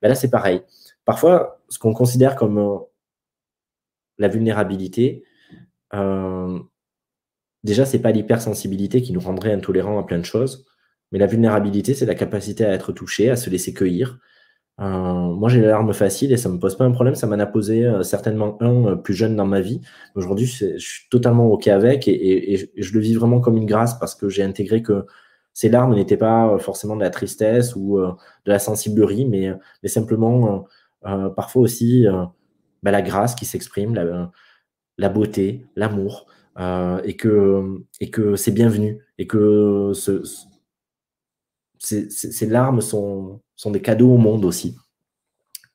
Mais 0.00 0.08
là, 0.08 0.14
c'est 0.14 0.30
pareil. 0.30 0.62
Parfois, 1.04 1.60
ce 1.68 1.78
qu'on 1.78 1.94
considère 1.94 2.36
comme 2.36 2.58
euh, 2.58 2.78
la 4.18 4.28
vulnérabilité, 4.28 5.24
euh, 5.94 6.58
déjà, 7.62 7.84
c'est 7.84 8.00
pas 8.00 8.10
l'hypersensibilité 8.10 9.02
qui 9.02 9.12
nous 9.12 9.20
rendrait 9.20 9.52
intolérants 9.52 10.00
à 10.00 10.06
plein 10.06 10.18
de 10.18 10.24
choses, 10.24 10.66
mais 11.12 11.18
la 11.18 11.26
vulnérabilité, 11.26 11.94
c'est 11.94 12.06
la 12.06 12.14
capacité 12.14 12.64
à 12.64 12.72
être 12.72 12.92
touché, 12.92 13.30
à 13.30 13.36
se 13.36 13.50
laisser 13.50 13.72
cueillir. 13.72 14.18
Euh, 14.80 14.84
moi, 14.84 15.48
j'ai 15.48 15.60
l'arme 15.60 15.92
facile 15.92 16.32
et 16.32 16.36
ça 16.36 16.48
me 16.48 16.58
pose 16.58 16.76
pas 16.76 16.84
un 16.84 16.92
problème. 16.92 17.14
Ça 17.14 17.26
m'en 17.26 17.38
a 17.38 17.46
posé 17.46 17.84
euh, 17.84 18.02
certainement 18.02 18.56
un 18.60 18.96
plus 18.96 19.14
jeune 19.14 19.36
dans 19.36 19.46
ma 19.46 19.60
vie. 19.60 19.80
Aujourd'hui, 20.14 20.46
je 20.46 20.76
suis 20.78 21.08
totalement 21.10 21.46
OK 21.46 21.68
avec 21.68 22.08
et, 22.08 22.70
je 22.76 22.92
le 22.92 23.00
vis 23.00 23.14
vraiment 23.14 23.40
comme 23.40 23.56
une 23.56 23.66
grâce 23.66 23.98
parce 23.98 24.14
que 24.14 24.28
j'ai 24.28 24.42
intégré 24.42 24.82
que 24.82 25.06
ces 25.52 25.68
larmes 25.68 25.94
n'étaient 25.94 26.16
pas 26.16 26.58
forcément 26.58 26.96
de 26.96 27.02
la 27.02 27.10
tristesse 27.10 27.76
ou 27.76 27.98
de 28.00 28.50
la 28.50 28.58
sensiblerie, 28.58 29.26
mais, 29.26 29.52
simplement 29.86 30.64
parfois 31.36 31.62
aussi 31.62 32.06
bah, 32.82 32.90
la 32.90 33.02
grâce 33.02 33.34
qui 33.34 33.44
s'exprime, 33.44 33.94
la, 34.98 35.08
beauté, 35.08 35.66
l'amour, 35.76 36.26
euh, 36.58 37.00
et 37.04 37.16
que, 37.16 37.80
et 38.00 38.10
que 38.10 38.36
c'est 38.36 38.50
bienvenu, 38.50 38.98
et 39.18 39.26
que 39.26 39.92
ce, 39.94 40.22
ces, 41.82 42.46
larmes 42.46 42.80
sont, 42.80 43.40
des 43.66 43.82
cadeaux 43.82 44.12
au 44.12 44.18
monde 44.18 44.44
aussi. 44.44 44.76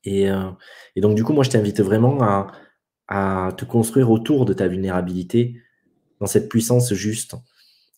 Et, 0.03 0.29
euh, 0.29 0.49
et 0.95 1.01
donc, 1.01 1.15
du 1.15 1.23
coup, 1.23 1.33
moi, 1.33 1.43
je 1.43 1.49
t'invite 1.49 1.81
vraiment 1.81 2.19
à, 2.21 2.51
te 3.57 3.65
construire 3.65 4.11
autour 4.11 4.45
de 4.45 4.53
ta 4.53 4.67
vulnérabilité 4.67 5.61
dans 6.19 6.27
cette 6.27 6.49
puissance 6.49 6.93
juste, 6.93 7.35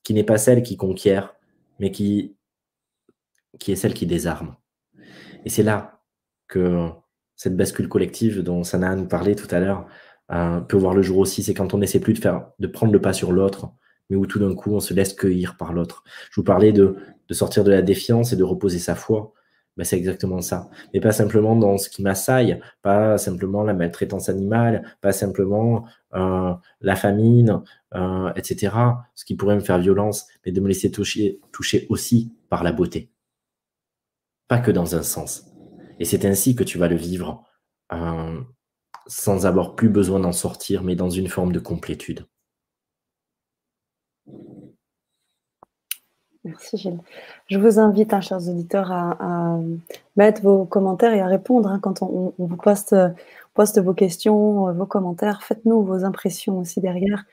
qui 0.04 0.14
n'est 0.14 0.24
pas 0.24 0.38
celle 0.38 0.62
qui 0.62 0.78
conquiert, 0.78 1.36
mais 1.80 1.92
qui, 1.92 2.36
qui 3.60 3.72
est 3.72 3.76
celle 3.76 3.94
qui 3.94 4.06
désarme. 4.06 4.56
Et 5.46 5.50
c'est 5.50 5.64
là 5.64 6.02
que 6.48 6.90
cette 7.36 7.56
bascule 7.56 7.88
collective 7.88 8.44
dont 8.44 8.64
Sana 8.64 8.96
nous 8.96 9.08
parlait 9.08 9.36
tout 9.36 9.48
à 9.50 9.60
l'heure 9.60 9.88
euh, 10.32 10.60
peut 10.60 10.78
voir 10.78 10.94
le 10.94 11.02
jour 11.02 11.18
aussi. 11.18 11.42
C'est 11.42 11.54
quand 11.54 11.74
on 11.74 11.80
n'essaie 11.80 12.00
plus 12.00 12.14
de, 12.14 12.20
faire, 12.20 12.52
de 12.60 12.68
prendre 12.68 12.94
le 12.94 13.02
pas 13.02 13.14
sur 13.14 13.32
l'autre, 13.32 13.72
mais 14.10 14.16
où 14.16 14.26
tout 14.26 14.40
d'un 14.40 14.56
coup 14.56 14.74
on 14.74 14.80
se 14.80 14.94
laisse 14.94 15.14
cueillir 15.14 15.58
par 15.58 15.74
l'autre. 15.74 16.04
Je 16.32 16.40
vous 16.40 16.44
parlais 16.44 16.72
de, 16.72 16.98
sortir 17.32 17.64
de 17.64 17.72
la 17.72 17.82
défiance 17.82 18.34
et 18.34 18.36
de 18.36 18.44
reposer 18.44 18.80
sa 18.80 18.96
foi. 18.96 19.34
Ben, 19.78 19.86
c'est 19.86 19.98
exactement 19.98 20.42
ça. 20.42 20.70
Mais 20.94 21.00
pas 21.00 21.12
simplement 21.12 21.56
dans 21.56 21.78
ce 21.78 21.90
qui 21.90 22.02
m'assaille, 22.02 22.60
pas 22.82 23.18
simplement 23.18 23.64
la 23.64 23.74
maltraitance 23.74 24.28
animale, 24.28 24.84
pas 25.00 25.14
simplement 25.14 25.86
euh, 26.16 26.54
la 26.82 26.96
famine, 26.96 27.62
euh, 27.96 28.34
etc. 28.36 28.76
Ce 29.16 29.24
qui 29.24 29.36
pourrait 29.36 29.56
me 29.56 29.62
faire 29.62 29.80
violence, 29.80 30.28
mais 30.46 30.52
de 30.52 30.60
me 30.60 30.68
laisser 30.68 30.92
toucher, 30.92 31.40
toucher 31.52 31.86
aussi 31.90 32.34
par 32.50 32.64
la 32.64 32.72
beauté. 32.74 33.10
Pas 34.50 34.60
que 34.60 34.72
dans 34.72 34.96
un 34.96 35.04
sens. 35.04 35.46
Et 36.00 36.06
c'est 36.06 36.26
ainsi 36.26 36.56
que 36.56 36.64
tu 36.64 36.78
vas 36.78 36.88
le 36.88 36.96
vivre 36.96 37.46
euh, 37.94 38.42
sans 39.08 39.46
avoir 39.46 39.76
plus 39.76 39.90
besoin 39.90 40.20
d'en 40.20 40.32
sortir, 40.32 40.84
mais 40.84 40.96
dans 40.96 41.10
une 41.10 41.28
forme 41.28 41.52
de 41.52 41.60
complétude. 41.60 42.26
Merci 46.50 46.78
Gilles. 46.78 47.00
Je 47.48 47.58
vous 47.58 47.80
invite, 47.80 48.14
hein, 48.14 48.22
chers 48.22 48.48
auditeurs, 48.48 48.92
à, 48.92 49.60
mettre 50.16 50.42
vos 50.42 50.66
commentaires 50.66 51.14
et 51.14 51.22
à 51.22 51.28
répondre 51.28 51.70
hein, 51.70 51.80
quand 51.82 52.02
on, 52.02 52.34
vous 52.38 52.58
poste, 52.58 52.96
vos 53.80 53.94
questions, 53.94 54.72
vos 54.74 54.86
commentaires. 54.86 55.42
Faites-nous 55.44 55.84
vos 55.84 56.04
impressions 56.06 56.60
aussi 56.60 56.82
derrière. 56.82 57.26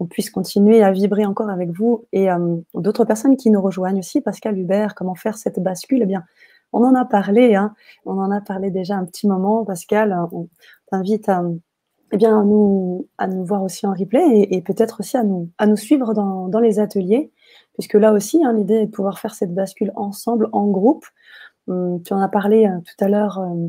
On 0.00 0.06
puisse 0.06 0.30
continuer 0.30 0.82
à 0.82 0.90
vibrer 0.90 1.24
encore 1.24 1.50
avec 1.50 1.70
vous 1.70 2.04
et 2.12 2.30
euh, 2.30 2.56
d'autres 2.74 3.04
personnes 3.04 3.36
qui 3.36 3.50
nous 3.50 3.62
rejoignent 3.62 4.00
aussi. 4.00 4.20
Pascal 4.20 4.58
Hubert, 4.58 4.94
comment 4.94 5.14
faire 5.14 5.38
cette 5.38 5.60
bascule? 5.60 6.02
Eh 6.02 6.06
bien, 6.06 6.24
on 6.72 6.82
en 6.84 6.94
a 6.94 7.04
parlé, 7.04 7.54
hein. 7.54 7.74
on 8.04 8.18
en 8.18 8.30
a 8.32 8.40
parlé 8.40 8.70
déjà 8.70 8.96
un 8.96 9.04
petit 9.04 9.28
moment, 9.28 9.64
Pascal. 9.64 10.16
On 10.32 10.48
t'invite 10.90 11.28
à, 11.28 11.44
eh 12.14 12.16
bien, 12.16 12.44
nous, 12.44 13.08
à 13.18 13.26
nous 13.26 13.44
voir 13.44 13.62
aussi 13.62 13.86
en 13.86 13.92
replay 13.92 14.46
et, 14.50 14.60
peut-être 14.60 15.00
aussi 15.00 15.16
à 15.16 15.24
nous, 15.24 15.50
à 15.58 15.66
nous 15.66 15.76
suivre 15.76 16.14
dans, 16.14 16.60
les 16.60 16.78
ateliers, 16.78 17.32
puisque 17.74 17.94
là 17.94 18.12
aussi, 18.12 18.44
hein, 18.44 18.52
l'idée 18.52 18.74
est 18.74 18.86
de 18.86 18.90
pouvoir 18.90 19.18
faire 19.18 19.34
cette 19.34 19.54
bascule 19.54 19.92
ensemble, 19.96 20.48
en 20.52 20.66
groupe. 20.68 21.04
Hum, 21.68 22.02
tu 22.02 22.12
en 22.12 22.20
as 22.20 22.28
parlé 22.28 22.66
euh, 22.66 22.78
tout 22.80 23.04
à 23.04 23.08
l'heure, 23.08 23.38
euh, 23.40 23.68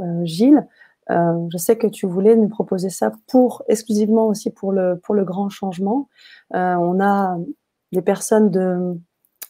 euh, 0.00 0.24
Gilles. 0.24 0.66
je 1.08 1.58
sais 1.58 1.76
que 1.76 1.86
tu 1.86 2.06
voulais 2.06 2.36
nous 2.36 2.48
proposer 2.48 2.88
ça 2.90 3.12
pour 3.28 3.62
exclusivement 3.68 4.28
aussi 4.28 4.50
pour 4.50 4.72
le, 4.72 5.00
grand 5.24 5.50
changement. 5.50 6.08
on 6.52 7.00
a 7.00 7.36
des 7.92 8.02
personnes 8.02 8.50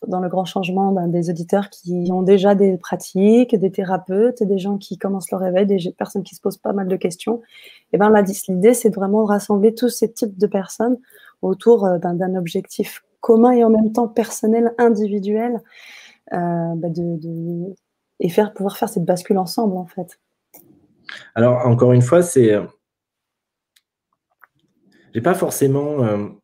dans 0.08 0.20
le 0.20 0.28
grand 0.28 0.44
changement 0.44 0.90
ben, 0.90 1.06
des 1.06 1.30
auditeurs 1.30 1.70
qui 1.70 2.08
ont 2.10 2.22
déjà 2.22 2.56
des 2.56 2.76
pratiques, 2.78 3.54
des 3.54 3.70
thérapeutes, 3.70 4.42
des 4.42 4.58
gens 4.58 4.78
qui 4.78 4.98
commencent 4.98 5.30
leur 5.30 5.40
réveil, 5.40 5.66
des 5.66 5.78
personnes 5.96 6.24
qui 6.24 6.34
se 6.34 6.40
posent 6.40 6.56
pas 6.56 6.72
mal 6.72 6.88
de 6.88 6.96
questions. 6.96 7.40
Et 7.92 7.98
ben 7.98 8.12
l'idée, 8.48 8.74
c'est 8.74 8.90
de 8.90 8.94
vraiment 8.96 9.24
rassembler 9.24 9.74
tous 9.74 9.90
ces 9.90 10.10
types 10.10 10.36
de 10.36 10.46
personnes 10.48 10.98
autour 11.42 11.88
ben, 12.00 12.14
d'un 12.14 12.34
objectif 12.34 13.04
commun 13.22 13.52
et 13.52 13.64
en 13.64 13.70
même 13.70 13.92
temps 13.92 14.08
personnel, 14.08 14.74
individuel, 14.76 15.62
euh, 16.34 16.74
ben, 16.76 16.92
de, 16.92 17.74
et 18.20 18.28
faire 18.28 18.52
pouvoir 18.52 18.76
faire 18.76 18.90
cette 18.90 19.06
bascule 19.06 19.38
ensemble 19.38 19.78
en 19.78 19.86
fait. 19.86 20.20
Alors 21.34 21.66
encore 21.66 21.92
une 21.92 22.02
fois, 22.02 22.22
c'est 22.22 22.52
euh, 22.52 22.64
j'ai 25.14 25.22
pas 25.22 25.34
forcément 25.34 26.36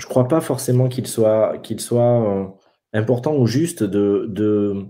je 0.00 0.06
crois 0.06 0.26
pas 0.26 0.40
forcément 0.40 0.88
qu'il 0.88 1.06
soit, 1.06 1.58
qu'il 1.58 1.78
soit 1.78 2.24
euh, 2.26 2.46
important 2.92 3.36
ou 3.36 3.46
juste 3.46 3.84
de, 3.84 4.26
de, 4.28 4.86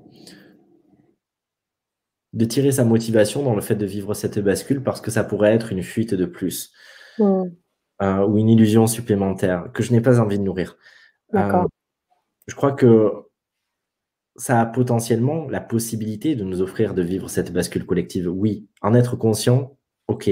de, 2.33 2.45
tirer 2.45 2.73
sa 2.73 2.85
motivation 2.85 3.43
dans 3.43 3.55
le 3.55 3.61
fait 3.61 3.75
de 3.75 3.85
vivre 3.85 4.15
cette 4.15 4.39
bascule 4.39 4.83
parce 4.83 5.01
que 5.01 5.11
ça 5.11 5.25
pourrait 5.25 5.53
être 5.53 5.73
une 5.73 5.83
fuite 5.83 6.15
de 6.15 6.25
plus 6.25 6.73
euh, 8.03 8.27
ou 8.27 8.39
une 8.39 8.49
illusion 8.49 8.87
supplémentaire 8.87 9.71
que 9.73 9.83
je 9.83 9.93
n'ai 9.93 10.01
pas 10.01 10.21
envie 10.21 10.39
de 10.39 10.45
nourrir. 10.45 10.77
Euh, 11.35 11.65
je 12.47 12.55
crois 12.55 12.73
que 12.73 13.13
ça 14.37 14.61
a 14.61 14.67
potentiellement 14.67 15.47
la 15.49 15.61
possibilité 15.61 16.35
de 16.35 16.45
nous 16.45 16.63
offrir 16.63 16.95
de 16.95 17.03
vivre 17.03 17.29
cette 17.29 17.53
bascule 17.53 17.85
collective. 17.85 18.29
Oui, 18.29 18.69
en 18.81 18.95
être 18.95 19.17
conscient, 19.17 19.77
ok. 20.09 20.31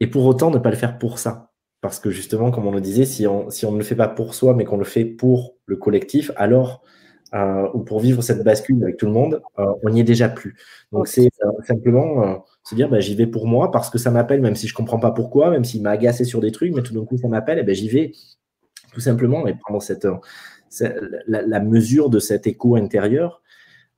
Et 0.00 0.06
pour 0.06 0.24
autant, 0.24 0.50
ne 0.50 0.58
pas 0.58 0.70
le 0.70 0.76
faire 0.76 0.98
pour 0.98 1.18
ça. 1.18 1.52
Parce 1.80 2.00
que 2.00 2.10
justement, 2.10 2.50
comme 2.50 2.66
on 2.66 2.72
le 2.72 2.80
disait, 2.80 3.04
si 3.04 3.26
on, 3.26 3.50
si 3.50 3.66
on 3.66 3.72
ne 3.72 3.78
le 3.78 3.84
fait 3.84 3.96
pas 3.96 4.08
pour 4.08 4.34
soi, 4.34 4.54
mais 4.54 4.64
qu'on 4.64 4.78
le 4.78 4.84
fait 4.84 5.04
pour 5.04 5.56
le 5.66 5.76
collectif, 5.76 6.30
alors, 6.36 6.82
euh, 7.32 7.68
ou 7.74 7.80
pour 7.80 8.00
vivre 8.00 8.22
cette 8.22 8.44
bascule 8.44 8.82
avec 8.82 8.96
tout 8.96 9.06
le 9.06 9.12
monde, 9.12 9.42
euh, 9.58 9.66
on 9.82 9.90
n'y 9.90 10.00
est 10.00 10.04
déjà 10.04 10.28
plus. 10.28 10.56
Donc, 10.92 11.08
c'est 11.08 11.30
euh, 11.44 11.50
simplement 11.66 12.44
se 12.62 12.74
dire, 12.74 12.88
bah, 12.88 13.00
j'y 13.00 13.14
vais 13.14 13.26
pour 13.26 13.46
moi 13.46 13.70
parce 13.70 13.90
que 13.90 13.98
ça 13.98 14.10
m'appelle, 14.10 14.40
même 14.40 14.54
si 14.54 14.68
je 14.68 14.74
ne 14.74 14.76
comprends 14.76 14.98
pas 14.98 15.10
pourquoi, 15.10 15.50
même 15.50 15.64
s'il 15.64 15.82
m'a 15.82 15.90
agacé 15.90 16.24
sur 16.24 16.40
des 16.40 16.52
trucs, 16.52 16.72
mais 16.74 16.82
tout 16.82 16.94
d'un 16.94 17.04
coup, 17.04 17.16
ça 17.16 17.28
m'appelle, 17.28 17.58
et 17.58 17.62
ben, 17.62 17.74
j'y 17.74 17.88
vais 17.88 18.12
tout 18.92 19.00
simplement, 19.00 19.46
et 19.46 19.54
prendre 19.54 19.82
cette, 19.82 20.06
la, 21.26 21.60
mesure 21.60 22.10
de 22.10 22.18
cet 22.18 22.46
écho 22.46 22.76
intérieur. 22.76 23.42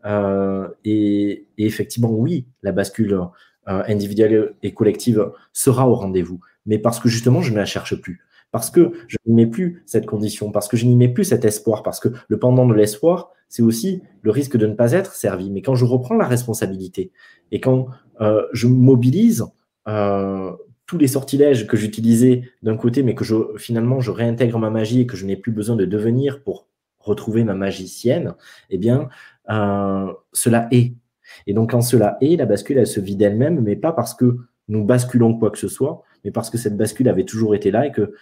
Euh, 0.05 0.69
et, 0.85 1.47
effectivement, 1.59 2.11
oui, 2.11 2.47
la 2.63 2.73
bascule 2.73 3.13
euh, 3.13 3.29
individuelle 3.65 4.55
et 4.63 4.73
collective 4.73 5.33
sera 5.53 5.89
au 5.89 5.95
rendez-vous, 5.95 6.41
mais 6.65 6.79
parce 6.79 7.01
que 7.01 7.09
justement, 7.09 7.43
je 7.43 7.53
ne 7.53 7.57
la 7.57 7.65
cherche 7.65 8.01
plus. 8.01 8.21
Parce 8.57 8.71
que 8.71 8.93
je 9.07 9.19
n'y 9.27 9.35
mets 9.35 9.47
plus 9.47 9.83
cette 9.85 10.07
condition, 10.07 10.51
parce 10.51 10.67
que 10.67 10.79
je 10.79 10.87
n'y 10.87 10.97
mets 10.97 11.11
plus 11.11 11.25
cet 11.25 11.45
espoir, 11.45 11.83
parce 11.83 12.01
que 12.01 12.09
le 12.27 12.39
pendant 12.39 12.65
de 12.67 12.73
l'espoir, 12.73 13.33
c'est 13.51 13.61
aussi 13.61 14.01
le 14.23 14.31
risque 14.31 14.57
de 14.57 14.67
ne 14.67 14.73
pas 14.73 14.93
être 14.93 15.13
servi. 15.13 15.51
Mais 15.51 15.61
quand 15.61 15.75
je 15.75 15.85
reprends 15.85 16.15
la 16.15 16.27
responsabilité 16.27 17.13
et 17.53 17.61
quand 17.61 17.89
euh, 18.23 18.47
je 18.55 18.67
mobilise 18.67 19.45
tous 20.87 20.99
les 20.99 21.07
sortilèges 21.07 21.67
que 21.67 21.77
j'utilisais 21.77 22.51
d'un 22.63 22.79
côté, 22.79 23.03
mais 23.03 23.15
que 23.15 23.25
finalement 23.59 24.01
je 24.01 24.11
réintègre 24.11 24.59
ma 24.59 24.71
magie 24.71 25.03
et 25.03 25.07
que 25.07 25.19
je 25.19 25.27
n'ai 25.27 25.37
plus 25.37 25.53
besoin 25.53 25.77
de 25.77 25.85
devenir 25.85 26.43
pour 26.43 26.67
retrouver 26.99 27.45
ma 27.45 27.55
magicienne, 27.55 28.35
eh 28.71 28.79
bien, 28.79 29.11
euh, 29.51 30.11
cela 30.33 30.67
est. 30.71 30.95
Et 31.47 31.53
donc, 31.53 31.73
quand 31.73 31.83
cela 31.83 32.17
est, 32.23 32.37
la 32.37 32.47
bascule, 32.47 32.79
elle 32.79 32.87
se 32.87 33.01
vit 33.01 33.17
d'elle-même, 33.17 33.61
mais 33.61 33.77
pas 33.77 33.93
parce 33.93 34.15
que 34.15 34.39
nous 34.69 34.83
basculons 34.83 35.39
quoi 35.39 35.51
que 35.51 35.59
ce 35.59 35.69
soit, 35.69 36.03
mais 36.25 36.31
parce 36.31 36.51
que 36.51 36.59
cette 36.59 36.77
bascule 36.77 37.09
avait 37.09 37.25
toujours 37.25 37.55
été 37.55 37.71
là 37.71 37.87
et 37.87 37.93
que 37.93 38.15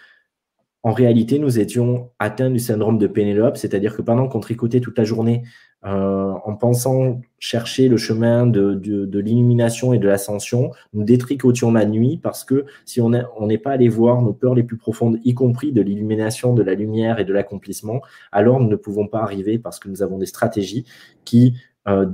en 0.84 0.92
réalité, 0.92 1.38
nous 1.38 1.58
étions 1.58 2.10
atteints 2.18 2.50
du 2.50 2.58
syndrome 2.58 2.98
de 2.98 3.06
Pénélope, 3.06 3.56
c'est-à-dire 3.56 3.96
que 3.96 4.02
pendant 4.02 4.28
qu'on 4.28 4.40
tricotait 4.40 4.80
toute 4.80 4.98
la 4.98 5.04
journée 5.04 5.42
euh, 5.86 6.32
en 6.44 6.54
pensant 6.56 7.22
chercher 7.38 7.88
le 7.88 7.96
chemin 7.96 8.46
de, 8.46 8.78
l'illumination 9.18 9.94
et 9.94 9.98
de 9.98 10.06
l'ascension, 10.06 10.72
nous 10.92 11.02
détricotions 11.02 11.72
la 11.72 11.86
nuit 11.86 12.20
parce 12.22 12.44
que 12.44 12.66
si 12.84 13.00
on 13.00 13.08
n'est 13.10 13.58
pas 13.58 13.72
allé 13.72 13.88
voir 13.88 14.20
nos 14.20 14.34
peurs 14.34 14.54
les 14.54 14.62
plus 14.62 14.76
profondes, 14.76 15.20
y 15.24 15.32
compris 15.32 15.72
de 15.72 15.80
l'illumination, 15.80 16.52
de 16.52 16.62
la 16.62 16.74
lumière 16.74 17.18
et 17.18 17.24
de 17.24 17.32
l'accomplissement, 17.32 18.02
alors 18.30 18.60
nous 18.60 18.68
ne 18.68 18.76
pouvons 18.76 19.08
pas 19.08 19.22
arriver 19.22 19.58
parce 19.58 19.78
que 19.78 19.88
nous 19.88 20.02
avons 20.02 20.18
des 20.18 20.26
stratégies 20.26 20.84
qui 21.24 21.54
euh, 21.88 22.06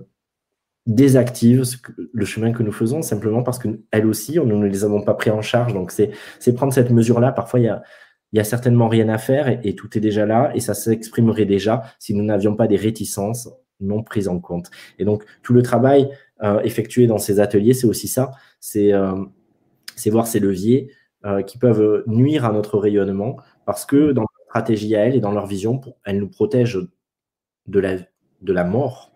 désactivent 0.86 1.64
le 2.12 2.24
chemin 2.24 2.52
que 2.52 2.62
nous 2.62 2.72
faisons 2.72 3.02
simplement 3.02 3.42
parce 3.42 3.58
qu'elles 3.58 4.06
aussi, 4.06 4.38
nous 4.38 4.58
ne 4.58 4.66
les 4.66 4.84
avons 4.84 5.02
pas 5.02 5.14
pris 5.14 5.30
en 5.30 5.42
charge. 5.42 5.74
Donc 5.74 5.90
c'est 5.90 6.54
prendre 6.54 6.72
cette 6.72 6.90
mesure-là. 6.90 7.32
Parfois, 7.32 7.58
il 7.58 7.64
y 7.64 7.68
a 7.68 7.82
il 8.32 8.36
y 8.36 8.40
a 8.40 8.44
certainement 8.44 8.88
rien 8.88 9.08
à 9.08 9.18
faire 9.18 9.48
et, 9.48 9.74
tout 9.74 9.96
est 9.96 10.00
déjà 10.00 10.26
là 10.26 10.52
et 10.54 10.60
ça 10.60 10.74
s'exprimerait 10.74 11.46
déjà 11.46 11.82
si 11.98 12.14
nous 12.14 12.24
n'avions 12.24 12.54
pas 12.54 12.66
des 12.66 12.76
réticences 12.76 13.48
non 13.80 14.02
prises 14.02 14.28
en 14.28 14.38
compte. 14.40 14.70
Et 14.98 15.04
donc, 15.04 15.24
tout 15.42 15.52
le 15.52 15.62
travail 15.62 16.10
euh, 16.42 16.60
effectué 16.60 17.06
dans 17.06 17.18
ces 17.18 17.40
ateliers, 17.40 17.74
c'est 17.74 17.86
aussi 17.86 18.08
ça, 18.08 18.32
c'est 18.60 18.92
euh, 18.92 19.14
voir 20.06 20.26
ces 20.26 20.38
leviers 20.38 20.92
euh, 21.24 21.42
qui 21.42 21.58
peuvent 21.58 22.04
nuire 22.06 22.44
à 22.44 22.52
notre 22.52 22.78
rayonnement 22.78 23.36
parce 23.66 23.86
que 23.86 24.12
dans 24.12 24.22
leur 24.22 24.46
stratégie 24.48 24.94
à 24.96 25.06
elles 25.06 25.16
et 25.16 25.20
dans 25.20 25.32
leur 25.32 25.46
vision, 25.46 25.80
elles 26.04 26.18
nous 26.18 26.28
protègent 26.28 26.86
de 27.66 28.52
la 28.52 28.64
mort 28.64 29.12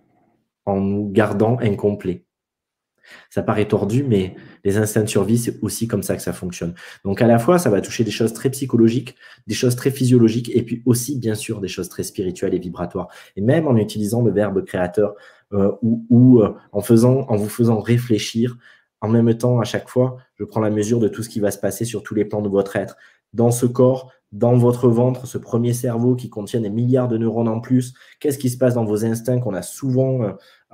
en 0.66 0.80
nous 0.80 1.10
gardant 1.10 1.58
incomplets. 1.60 2.24
Ça 3.30 3.42
paraît 3.42 3.66
tordu, 3.66 4.04
mais 4.04 4.34
les 4.64 4.76
instincts 4.76 5.02
de 5.02 5.08
survie, 5.08 5.38
c'est 5.38 5.62
aussi 5.62 5.86
comme 5.88 6.02
ça 6.02 6.16
que 6.16 6.22
ça 6.22 6.32
fonctionne. 6.32 6.74
Donc 7.04 7.22
à 7.22 7.26
la 7.26 7.38
fois, 7.38 7.58
ça 7.58 7.70
va 7.70 7.80
toucher 7.80 8.04
des 8.04 8.10
choses 8.10 8.32
très 8.32 8.50
psychologiques, 8.50 9.16
des 9.46 9.54
choses 9.54 9.76
très 9.76 9.90
physiologiques, 9.90 10.50
et 10.54 10.62
puis 10.62 10.82
aussi, 10.86 11.18
bien 11.18 11.34
sûr, 11.34 11.60
des 11.60 11.68
choses 11.68 11.88
très 11.88 12.02
spirituelles 12.02 12.54
et 12.54 12.58
vibratoires. 12.58 13.08
Et 13.36 13.40
même 13.40 13.66
en 13.66 13.76
utilisant 13.76 14.22
le 14.22 14.32
verbe 14.32 14.64
créateur 14.64 15.14
euh, 15.52 15.72
ou, 15.82 16.40
euh, 16.42 16.54
en, 16.72 16.80
faisant, 16.80 17.26
en 17.28 17.36
vous 17.36 17.48
faisant 17.48 17.80
réfléchir, 17.80 18.56
en 19.00 19.08
même 19.08 19.36
temps, 19.36 19.60
à 19.60 19.64
chaque 19.64 19.88
fois, 19.88 20.16
je 20.36 20.44
prends 20.44 20.60
la 20.60 20.70
mesure 20.70 20.98
de 20.98 21.08
tout 21.08 21.22
ce 21.22 21.28
qui 21.28 21.40
va 21.40 21.50
se 21.50 21.58
passer 21.58 21.84
sur 21.84 22.02
tous 22.02 22.14
les 22.14 22.24
plans 22.24 22.42
de 22.42 22.48
votre 22.48 22.76
être. 22.76 22.96
Dans 23.34 23.50
ce 23.50 23.66
corps, 23.66 24.12
dans 24.32 24.56
votre 24.56 24.88
ventre, 24.88 25.26
ce 25.26 25.38
premier 25.38 25.72
cerveau 25.72 26.16
qui 26.16 26.28
contient 26.28 26.60
des 26.60 26.70
milliards 26.70 27.06
de 27.06 27.18
neurones 27.18 27.48
en 27.48 27.60
plus, 27.60 27.94
qu'est-ce 28.18 28.38
qui 28.38 28.50
se 28.50 28.58
passe 28.58 28.74
dans 28.74 28.84
vos 28.84 29.04
instincts 29.04 29.38
qu'on 29.38 29.54
a 29.54 29.62
souvent 29.62 30.22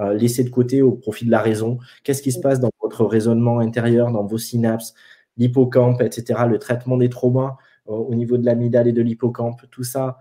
euh, 0.00 0.14
laisser 0.14 0.44
de 0.44 0.50
côté 0.50 0.82
au 0.82 0.92
profit 0.92 1.26
de 1.26 1.30
la 1.30 1.40
raison 1.40 1.78
Qu'est-ce 2.04 2.22
qui 2.22 2.32
se 2.32 2.40
passe 2.40 2.60
dans 2.60 2.70
votre 2.82 3.04
raisonnement 3.04 3.58
intérieur, 3.58 4.10
dans 4.10 4.24
vos 4.24 4.38
synapses, 4.38 4.94
l'hippocampe, 5.36 6.00
etc., 6.02 6.40
le 6.48 6.58
traitement 6.58 6.96
des 6.96 7.08
traumas 7.08 7.56
euh, 7.88 7.92
au 7.92 8.14
niveau 8.14 8.38
de 8.38 8.44
l'amygdale 8.44 8.88
et 8.88 8.92
de 8.92 9.02
l'hippocampe, 9.02 9.62
tout 9.70 9.84
ça, 9.84 10.18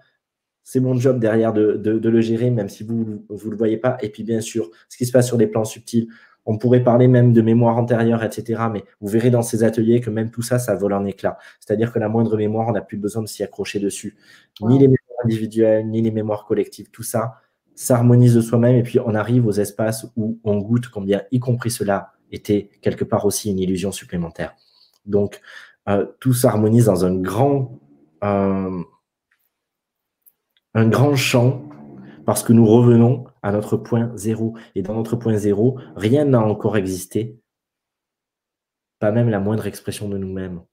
c'est 0.64 0.80
mon 0.80 0.95
job 0.95 1.19
derrière 1.19 1.51
de, 1.53 1.81
le 1.84 2.22
gérer, 2.22 2.51
même 2.51 2.69
si 2.69 2.84
vous 2.84 3.23
ne 3.30 3.49
le 3.49 3.57
voyez 3.57 3.77
pas. 3.77 3.97
Et 4.01 4.10
puis, 4.10 4.23
bien 4.23 4.41
sûr, 4.41 4.69
ce 4.88 4.97
qui 4.97 5.06
se 5.06 5.11
passe 5.11 5.27
sur 5.27 5.38
les 5.38 5.47
plans 5.47 5.65
subtils, 5.65 6.07
on 6.45 6.57
pourrait 6.57 6.84
parler 6.84 7.07
même 7.07 7.34
de 7.34 7.41
mémoire 7.41 7.77
antérieure, 7.77 8.23
etc. 8.23 8.64
Mais 8.72 8.84
vous 9.01 9.07
verrez 9.07 9.30
dans 9.30 9.41
ces 9.41 9.64
ateliers 9.64 9.99
que 9.99 10.10
même 10.10 10.31
tout 10.31 10.41
ça, 10.41 10.60
ça 10.60 10.76
vole 10.76 10.93
en 10.93 11.06
éclats. 11.06 11.38
C'est-à-dire 11.60 11.91
que 11.91 11.99
la 11.99 12.10
moindre 12.10 12.38
mémoire, 12.38 12.68
on 12.68 12.72
n'a 12.72 12.81
plus 12.81 12.97
besoin 12.97 13.22
de 13.23 13.27
s'y 13.27 13.43
accrocher 13.43 13.80
dessus. 13.80 14.15
Ni 14.61 14.77
les 14.77 14.88
mémoires 14.88 15.26
individuelles, 15.26 15.88
ni 15.88 16.01
les 16.01 16.11
mémoires 16.11 16.45
collectives, 16.45 16.89
tout 16.91 17.03
ça, 17.03 17.41
s'harmonise 17.80 18.35
de 18.35 18.41
soi-même 18.41 18.76
et 18.76 18.84
puis 18.84 18.99
on 18.99 19.15
arrive 19.15 19.47
aux 19.47 19.53
espaces 19.53 20.06
où 20.18 20.38
on 20.43 20.57
goûte 20.57 20.89
combien, 20.89 21.22
y 21.31 21.39
compris 21.39 21.72
cela, 21.72 22.11
était 22.30 22.69
quelque 22.81 23.06
part 23.06 23.26
aussi 23.26 23.49
une 23.49 23.57
illusion 23.57 23.93
supplémentaire. 23.93 24.53
Donc, 25.06 25.39
euh, 25.88 26.06
tout 26.19 26.34
s'harmonise 26.34 26.88
dans 26.88 27.06
un 27.06 27.15
grand, 27.15 27.80
euh, 28.22 28.84
un 30.73 30.88
grand 30.89 31.15
champ 31.15 31.69
parce 32.26 32.43
que 32.43 32.51
nous 32.51 32.65
revenons 32.65 33.23
à 33.43 33.53
notre 33.53 33.77
point 33.77 34.11
zéro. 34.15 34.57
Et 34.76 34.81
dans 34.81 34.93
notre 34.93 35.15
point 35.15 35.38
zéro, 35.38 35.80
rien 35.95 36.26
n'a 36.26 36.41
encore 36.41 36.76
existé, 36.76 37.39
pas 38.99 39.14
même 39.14 39.30
la 39.30 39.39
moindre 39.39 39.68
expression 39.68 40.10
de 40.10 40.18
nous-mêmes, 40.18 40.64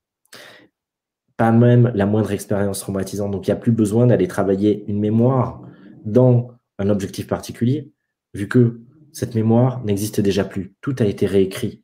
pas 1.37 1.53
même 1.53 1.93
la 1.95 2.05
moindre 2.05 2.33
expérience 2.33 2.81
traumatisante. 2.81 3.31
Donc, 3.31 3.47
il 3.47 3.51
n'y 3.53 3.57
a 3.57 3.61
plus 3.61 3.71
besoin 3.71 4.09
d'aller 4.09 4.27
travailler 4.27 4.85
une 4.89 4.99
mémoire 4.99 5.63
dans 6.05 6.56
un 6.79 6.89
objectif 6.91 7.27
particulier, 7.27 7.93
vu 8.35 8.49
que 8.49 8.81
cette 9.13 9.35
mémoire 9.35 9.83
n'existe 9.85 10.21
déjà 10.21 10.45
plus. 10.45 10.75
Tout 10.81 10.97
a 10.99 11.05
été 11.05 11.27
réécrit, 11.27 11.83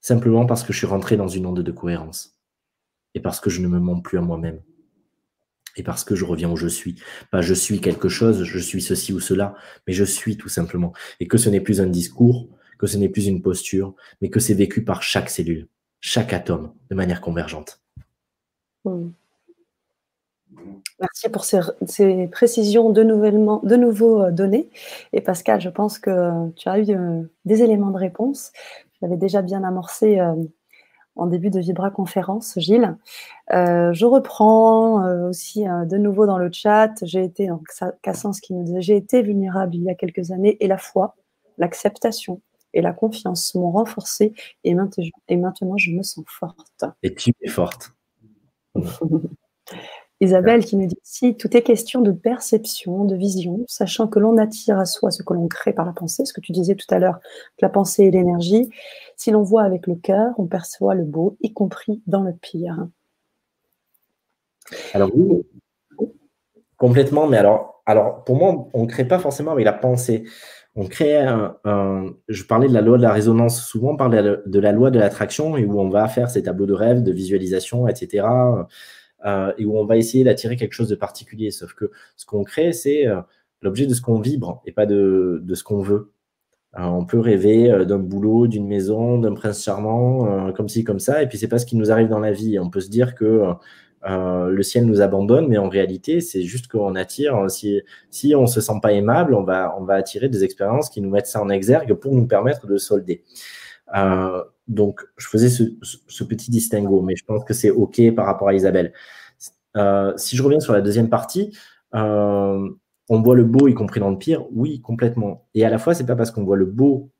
simplement 0.00 0.46
parce 0.46 0.62
que 0.62 0.72
je 0.72 0.78
suis 0.78 0.86
rentré 0.86 1.16
dans 1.16 1.28
une 1.28 1.46
onde 1.46 1.62
de 1.62 1.72
cohérence, 1.72 2.38
et 3.14 3.20
parce 3.20 3.40
que 3.40 3.50
je 3.50 3.62
ne 3.62 3.68
me 3.68 3.78
mens 3.78 4.00
plus 4.00 4.18
à 4.18 4.22
moi-même, 4.22 4.60
et 5.76 5.82
parce 5.82 6.04
que 6.04 6.14
je 6.14 6.24
reviens 6.24 6.50
où 6.50 6.56
je 6.56 6.66
suis. 6.66 6.96
Pas 7.30 7.40
je 7.40 7.54
suis 7.54 7.80
quelque 7.80 8.08
chose, 8.08 8.42
je 8.42 8.58
suis 8.58 8.82
ceci 8.82 9.12
ou 9.12 9.20
cela, 9.20 9.54
mais 9.86 9.92
je 9.92 10.04
suis 10.04 10.36
tout 10.36 10.48
simplement. 10.48 10.92
Et 11.20 11.28
que 11.28 11.38
ce 11.38 11.48
n'est 11.48 11.60
plus 11.60 11.80
un 11.80 11.86
discours, 11.86 12.48
que 12.78 12.86
ce 12.86 12.96
n'est 12.96 13.08
plus 13.08 13.26
une 13.26 13.42
posture, 13.42 13.94
mais 14.20 14.28
que 14.28 14.40
c'est 14.40 14.54
vécu 14.54 14.84
par 14.84 15.02
chaque 15.02 15.30
cellule, 15.30 15.68
chaque 16.00 16.32
atome, 16.32 16.74
de 16.90 16.94
manière 16.96 17.20
convergente. 17.20 17.80
Merci 21.00 21.28
pour 21.28 21.44
ces, 21.44 21.60
précisions 22.32 22.90
de, 22.90 23.02
de 23.02 23.76
nouveau 23.76 24.22
euh, 24.22 24.30
données. 24.32 24.68
Et 25.12 25.20
Pascal, 25.20 25.60
je 25.60 25.68
pense 25.68 25.98
que 25.98 26.50
tu 26.56 26.68
as 26.68 26.78
eu 26.78 26.90
euh, 26.90 27.22
des 27.44 27.62
éléments 27.62 27.90
de 27.90 27.98
réponse. 27.98 28.52
J'avais 29.00 29.16
déjà 29.16 29.42
bien 29.42 29.62
amorcé 29.62 30.18
euh, 30.18 30.34
en 31.14 31.26
début 31.26 31.50
de 31.50 31.60
Vibra 31.60 31.90
conférence, 31.90 32.54
Gilles. 32.58 32.96
je 33.50 34.04
reprends 34.04 35.02
aussi 35.28 35.64
de 35.64 35.96
nouveau 35.96 36.26
dans 36.26 36.38
le 36.38 36.48
chat. 36.52 36.92
J'ai 37.02 37.24
été, 37.24 37.48
donc, 37.48 37.66
qui 38.40 38.54
nous 38.54 38.62
disait, 38.62 38.80
j'ai 38.80 38.96
été 38.96 39.22
vulnérable 39.22 39.74
il 39.74 39.82
y 39.82 39.90
a 39.90 39.96
quelques 39.96 40.30
années 40.30 40.56
et 40.60 40.68
la 40.68 40.78
foi, 40.78 41.16
l'acceptation 41.58 42.40
et 42.72 42.82
la 42.82 42.92
confiance 42.92 43.52
m'ont 43.56 43.72
renforcée 43.72 44.32
et 44.62 44.74
maintenant, 44.74 45.04
et 45.26 45.36
maintenant 45.36 45.76
je 45.76 45.90
me 45.90 46.04
sens 46.04 46.24
forte. 46.28 46.84
Et 47.02 47.12
tu 47.14 47.32
es 47.42 47.48
forte. 47.48 47.94
Isabelle 50.20 50.64
qui 50.64 50.76
nous 50.76 50.86
dit 50.86 50.98
si 51.04 51.36
tout 51.36 51.56
est 51.56 51.62
question 51.62 52.00
de 52.00 52.10
perception, 52.10 53.04
de 53.04 53.14
vision, 53.14 53.64
sachant 53.68 54.08
que 54.08 54.18
l'on 54.18 54.36
attire 54.36 54.78
à 54.78 54.84
soi 54.84 55.12
ce 55.12 55.22
que 55.22 55.32
l'on 55.32 55.46
crée 55.46 55.72
par 55.72 55.86
la 55.86 55.92
pensée, 55.92 56.24
ce 56.24 56.32
que 56.32 56.40
tu 56.40 56.50
disais 56.52 56.74
tout 56.74 56.92
à 56.92 56.98
l'heure, 56.98 57.20
que 57.56 57.62
la 57.62 57.68
pensée 57.68 58.06
est 58.06 58.10
l'énergie. 58.10 58.68
Si 59.16 59.30
l'on 59.30 59.42
voit 59.42 59.62
avec 59.62 59.86
le 59.86 59.94
cœur, 59.94 60.32
on 60.38 60.46
perçoit 60.46 60.94
le 60.94 61.04
beau, 61.04 61.36
y 61.40 61.52
compris 61.52 62.02
dans 62.06 62.22
le 62.22 62.32
pire. 62.32 62.88
Alors 64.92 65.10
oui, 65.14 65.46
complètement, 66.76 67.28
mais 67.28 67.36
alors, 67.36 67.82
alors 67.86 68.24
pour 68.24 68.36
moi, 68.36 68.68
on 68.74 68.82
ne 68.82 68.88
crée 68.88 69.06
pas 69.06 69.20
forcément 69.20 69.52
avec 69.52 69.64
la 69.64 69.72
pensée. 69.72 70.24
On 70.74 70.86
crée 70.86 71.26
Je 71.64 72.42
parlais 72.44 72.68
de 72.68 72.74
la 72.74 72.80
loi 72.80 72.98
de 72.98 73.02
la 73.02 73.12
résonance. 73.12 73.64
Souvent, 73.64 73.92
on 73.92 73.96
parle 73.96 74.42
de 74.44 74.60
la 74.60 74.72
loi 74.72 74.90
de 74.90 74.98
l'attraction 74.98 75.56
et 75.56 75.64
où 75.64 75.80
on 75.80 75.88
va 75.88 76.08
faire 76.08 76.28
ces 76.28 76.42
tableaux 76.42 76.66
de 76.66 76.72
rêve, 76.72 77.02
de 77.02 77.12
visualisation, 77.12 77.88
etc. 77.88 78.26
Euh, 79.26 79.52
et 79.58 79.64
où 79.64 79.76
on 79.76 79.84
va 79.84 79.96
essayer 79.96 80.22
d'attirer 80.22 80.56
quelque 80.56 80.74
chose 80.74 80.88
de 80.88 80.94
particulier. 80.94 81.50
Sauf 81.50 81.74
que 81.74 81.90
ce 82.16 82.24
qu'on 82.24 82.44
crée, 82.44 82.72
c'est 82.72 83.06
euh, 83.06 83.20
l'objet 83.62 83.86
de 83.86 83.94
ce 83.94 84.00
qu'on 84.00 84.20
vibre 84.20 84.62
et 84.64 84.72
pas 84.72 84.86
de, 84.86 85.42
ce 85.54 85.64
qu'on 85.64 85.80
veut. 85.80 86.12
Euh, 86.78 86.82
on 86.82 87.04
peut 87.04 87.18
rêver 87.18 87.84
d'un 87.86 87.98
boulot, 87.98 88.46
d'une 88.46 88.68
maison, 88.68 89.18
d'un 89.18 89.34
prince 89.34 89.64
charmant, 89.64 90.52
comme 90.52 90.68
ci, 90.68 90.84
comme 90.84 91.00
ça, 91.00 91.22
et 91.22 91.26
puis 91.26 91.38
c'est 91.38 91.48
pas 91.48 91.58
ce 91.58 91.66
qui 91.66 91.76
nous 91.76 91.90
arrive 91.90 92.08
dans 92.08 92.20
la 92.20 92.30
vie. 92.32 92.58
On 92.58 92.70
peut 92.70 92.80
se 92.80 92.90
dire 92.90 93.14
que 93.14 93.54
le 94.06 94.62
ciel 94.62 94.86
nous 94.86 95.00
abandonne, 95.00 95.48
mais 95.48 95.58
en 95.58 95.68
réalité, 95.68 96.20
c'est 96.20 96.42
juste 96.42 96.68
qu'on 96.68 96.94
attire. 96.94 97.50
Si, 97.50 97.82
si 98.10 98.34
on 98.36 98.46
se 98.46 98.60
sent 98.60 98.78
pas 98.82 98.92
aimable, 98.92 99.34
on 99.34 99.42
va, 99.42 99.74
on 99.78 99.84
va 99.84 99.94
attirer 99.94 100.28
des 100.28 100.44
expériences 100.44 100.90
qui 100.90 101.00
nous 101.00 101.10
mettent 101.10 101.26
ça 101.26 101.42
en 101.42 101.48
exergue 101.48 101.94
pour 101.94 102.14
nous 102.14 102.26
permettre 102.26 102.66
de 102.66 102.76
solder. 102.76 103.24
Donc, 104.68 105.00
je 105.16 105.26
faisais 105.26 105.48
ce, 105.48 106.24
petit 106.24 106.50
distinguo, 106.50 107.00
mais 107.00 107.16
je 107.16 107.24
pense 107.24 107.44
que 107.44 107.54
c'est 107.54 107.70
OK 107.70 108.00
par 108.14 108.26
rapport 108.26 108.48
à 108.48 108.54
Isabelle. 108.54 108.92
Euh, 109.76 110.12
si 110.16 110.36
je 110.36 110.42
reviens 110.42 110.60
sur 110.60 110.74
la 110.74 110.82
deuxième 110.82 111.08
partie, 111.08 111.56
euh, 111.94 112.68
on 113.08 113.22
voit 113.22 113.34
le 113.34 113.44
beau, 113.44 113.68
y 113.68 113.74
compris 113.74 114.00
dans 114.00 114.10
le 114.10 114.18
pire. 114.18 114.44
Oui, 114.52 114.80
complètement. 114.82 115.48
Et 115.54 115.64
à 115.64 115.70
la 115.70 115.78
fois, 115.78 115.94
c'est 115.94 116.06
pas 116.06 116.16
parce 116.16 116.30
qu'on 116.30 116.44
voit 116.44 116.56
le 116.56 116.66
beau 116.66 117.10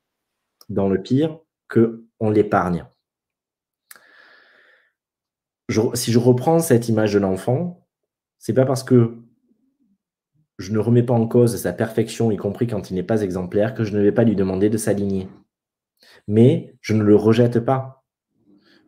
dans 0.69 0.89
le 0.89 1.01
pire 1.01 1.39
que 1.69 2.05
on 2.21 2.31
l'épargne. 2.31 2.85
si 5.95 6.13
je 6.13 6.19
reprends 6.19 6.59
cette 6.61 6.89
image 6.89 7.15
de 7.15 7.19
l'enfant, 7.19 7.87
c'est 8.39 8.55
pas 8.55 8.67
parce 8.67 8.83
que 8.83 9.17
je 10.59 10.73
ne 10.73 10.79
remets 10.79 11.03
pas 11.03 11.15
en 11.15 11.27
cause 11.29 11.57
sa 11.57 11.73
perfection, 11.73 12.31
y 12.31 12.37
compris 12.37 12.67
quand 12.67 12.91
il 12.91 12.95
n'est 12.95 13.03
pas 13.03 13.23
exemplaire, 13.23 13.75
que 13.75 13.85
je 13.85 13.97
ne 13.97 14.03
vais 14.03 14.13
pas 14.13 14.25
lui 14.25 14.37
demander 14.37 14.69
de 14.71 14.77
s'aligner. 14.77 15.29
Mais 16.27 16.77
je 16.81 16.95
ne 16.95 17.03
le 17.03 17.17
rejette 17.17 17.61
pas. 17.61 18.05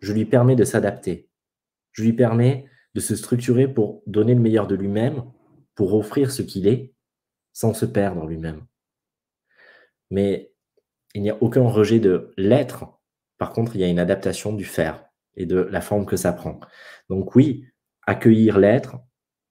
Je 0.01 0.13
lui 0.13 0.25
permets 0.25 0.57
de 0.57 0.65
s'adapter. 0.65 1.29
Je 1.93 2.03
lui 2.03 2.13
permets 2.13 2.67
de 2.95 3.01
se 3.01 3.17
structurer 3.17 3.69
pour 3.69 4.03
donner 4.07 4.35
le 4.35 4.41
meilleur 4.41 4.67
de 4.67 4.75
lui-même, 4.75 5.25
pour 5.75 5.95
offrir 5.95 6.31
ce 6.31 6.43
qu'il 6.43 6.67
est, 6.67 6.95
sans 7.53 7.75
se 7.75 7.87
perdre 7.87 8.27
lui-même. 8.27 8.65
Mais 10.11 10.53
il 11.15 11.23
n'y 11.23 11.31
a 11.31 11.39
aucun 11.41 11.69
rejet 11.69 12.01
de 12.01 12.33
l'être. 12.37 12.85
Par 13.39 13.53
contre, 13.53 13.77
il 13.77 13.81
y 13.81 13.85
a 13.85 13.89
une 13.89 13.99
adaptation 13.99 14.53
du 14.53 14.65
faire 14.65 15.05
et 15.37 15.47
de 15.47 15.57
la 15.57 15.81
forme 15.81 16.07
que 16.07 16.17
ça 16.17 16.33
prend. 16.33 16.61
Donc 17.09 17.35
oui, 17.35 17.65
accueillir 18.07 18.59
l'être, 18.59 18.99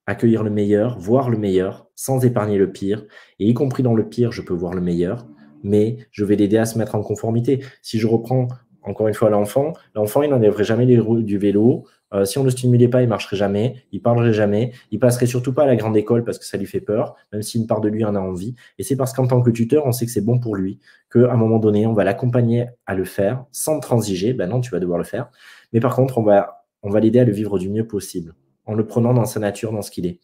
accueillir 0.05 0.43
le 0.43 0.49
meilleur, 0.49 0.99
voir 0.99 1.29
le 1.29 1.37
meilleur, 1.37 1.89
sans 1.95 2.25
épargner 2.25 2.57
le 2.57 2.71
pire. 2.71 3.05
Et 3.39 3.47
y 3.47 3.53
compris 3.53 3.83
dans 3.83 3.95
le 3.95 4.07
pire, 4.07 4.31
je 4.31 4.41
peux 4.41 4.53
voir 4.53 4.73
le 4.73 4.81
meilleur, 4.81 5.27
mais 5.63 5.97
je 6.11 6.25
vais 6.25 6.35
l'aider 6.35 6.57
à 6.57 6.65
se 6.65 6.77
mettre 6.77 6.95
en 6.95 7.01
conformité. 7.01 7.63
Si 7.81 7.99
je 7.99 8.07
reprends 8.07 8.47
encore 8.81 9.07
une 9.07 9.13
fois 9.13 9.29
l'enfant, 9.29 9.73
l'enfant, 9.93 10.21
il 10.21 10.29
n'enlèverait 10.29 10.63
jamais 10.63 10.85
les 10.85 10.99
roues 10.99 11.21
du 11.21 11.37
vélo. 11.37 11.85
Euh, 12.13 12.25
si 12.25 12.37
on 12.37 12.41
ne 12.41 12.45
le 12.45 12.51
stimulait 12.51 12.87
pas, 12.87 13.03
il 13.03 13.07
marcherait 13.07 13.35
jamais, 13.35 13.75
il 13.91 14.01
parlerait 14.01 14.33
jamais, 14.33 14.71
il 14.89 14.99
passerait 14.99 15.27
surtout 15.27 15.53
pas 15.53 15.63
à 15.63 15.65
la 15.67 15.75
grande 15.75 15.95
école 15.95 16.23
parce 16.23 16.39
que 16.39 16.45
ça 16.45 16.57
lui 16.57 16.65
fait 16.65 16.81
peur, 16.81 17.15
même 17.31 17.41
si 17.41 17.57
une 17.57 17.67
part 17.67 17.81
de 17.81 17.89
lui 17.89 18.03
en 18.03 18.15
a 18.15 18.19
envie. 18.19 18.55
Et 18.77 18.83
c'est 18.83 18.95
parce 18.95 19.13
qu'en 19.13 19.27
tant 19.27 19.41
que 19.41 19.51
tuteur, 19.51 19.85
on 19.85 19.91
sait 19.91 20.05
que 20.05 20.11
c'est 20.11 20.25
bon 20.25 20.39
pour 20.39 20.55
lui, 20.55 20.79
qu'à 21.11 21.31
un 21.31 21.37
moment 21.37 21.59
donné, 21.59 21.85
on 21.85 21.93
va 21.93 22.03
l'accompagner 22.03 22.67
à 22.85 22.95
le 22.95 23.03
faire 23.03 23.45
sans 23.51 23.79
transiger. 23.79 24.33
Ben 24.33 24.49
non, 24.49 24.59
tu 24.61 24.71
vas 24.71 24.79
devoir 24.79 24.97
le 24.97 25.03
faire. 25.03 25.29
Mais 25.71 25.79
par 25.79 25.95
contre, 25.95 26.17
on 26.17 26.23
va, 26.23 26.63
l'aider 26.99 27.19
à 27.19 27.25
le 27.25 27.31
vivre 27.31 27.59
du 27.59 27.69
mieux 27.69 27.85
possible 27.85 28.33
en 28.65 28.73
le 28.73 28.85
prenant 28.85 29.13
dans 29.13 29.25
sa 29.25 29.39
nature, 29.39 29.71
dans 29.71 29.81
ce 29.81 29.91
qu'il 29.91 30.05
est. 30.05 30.19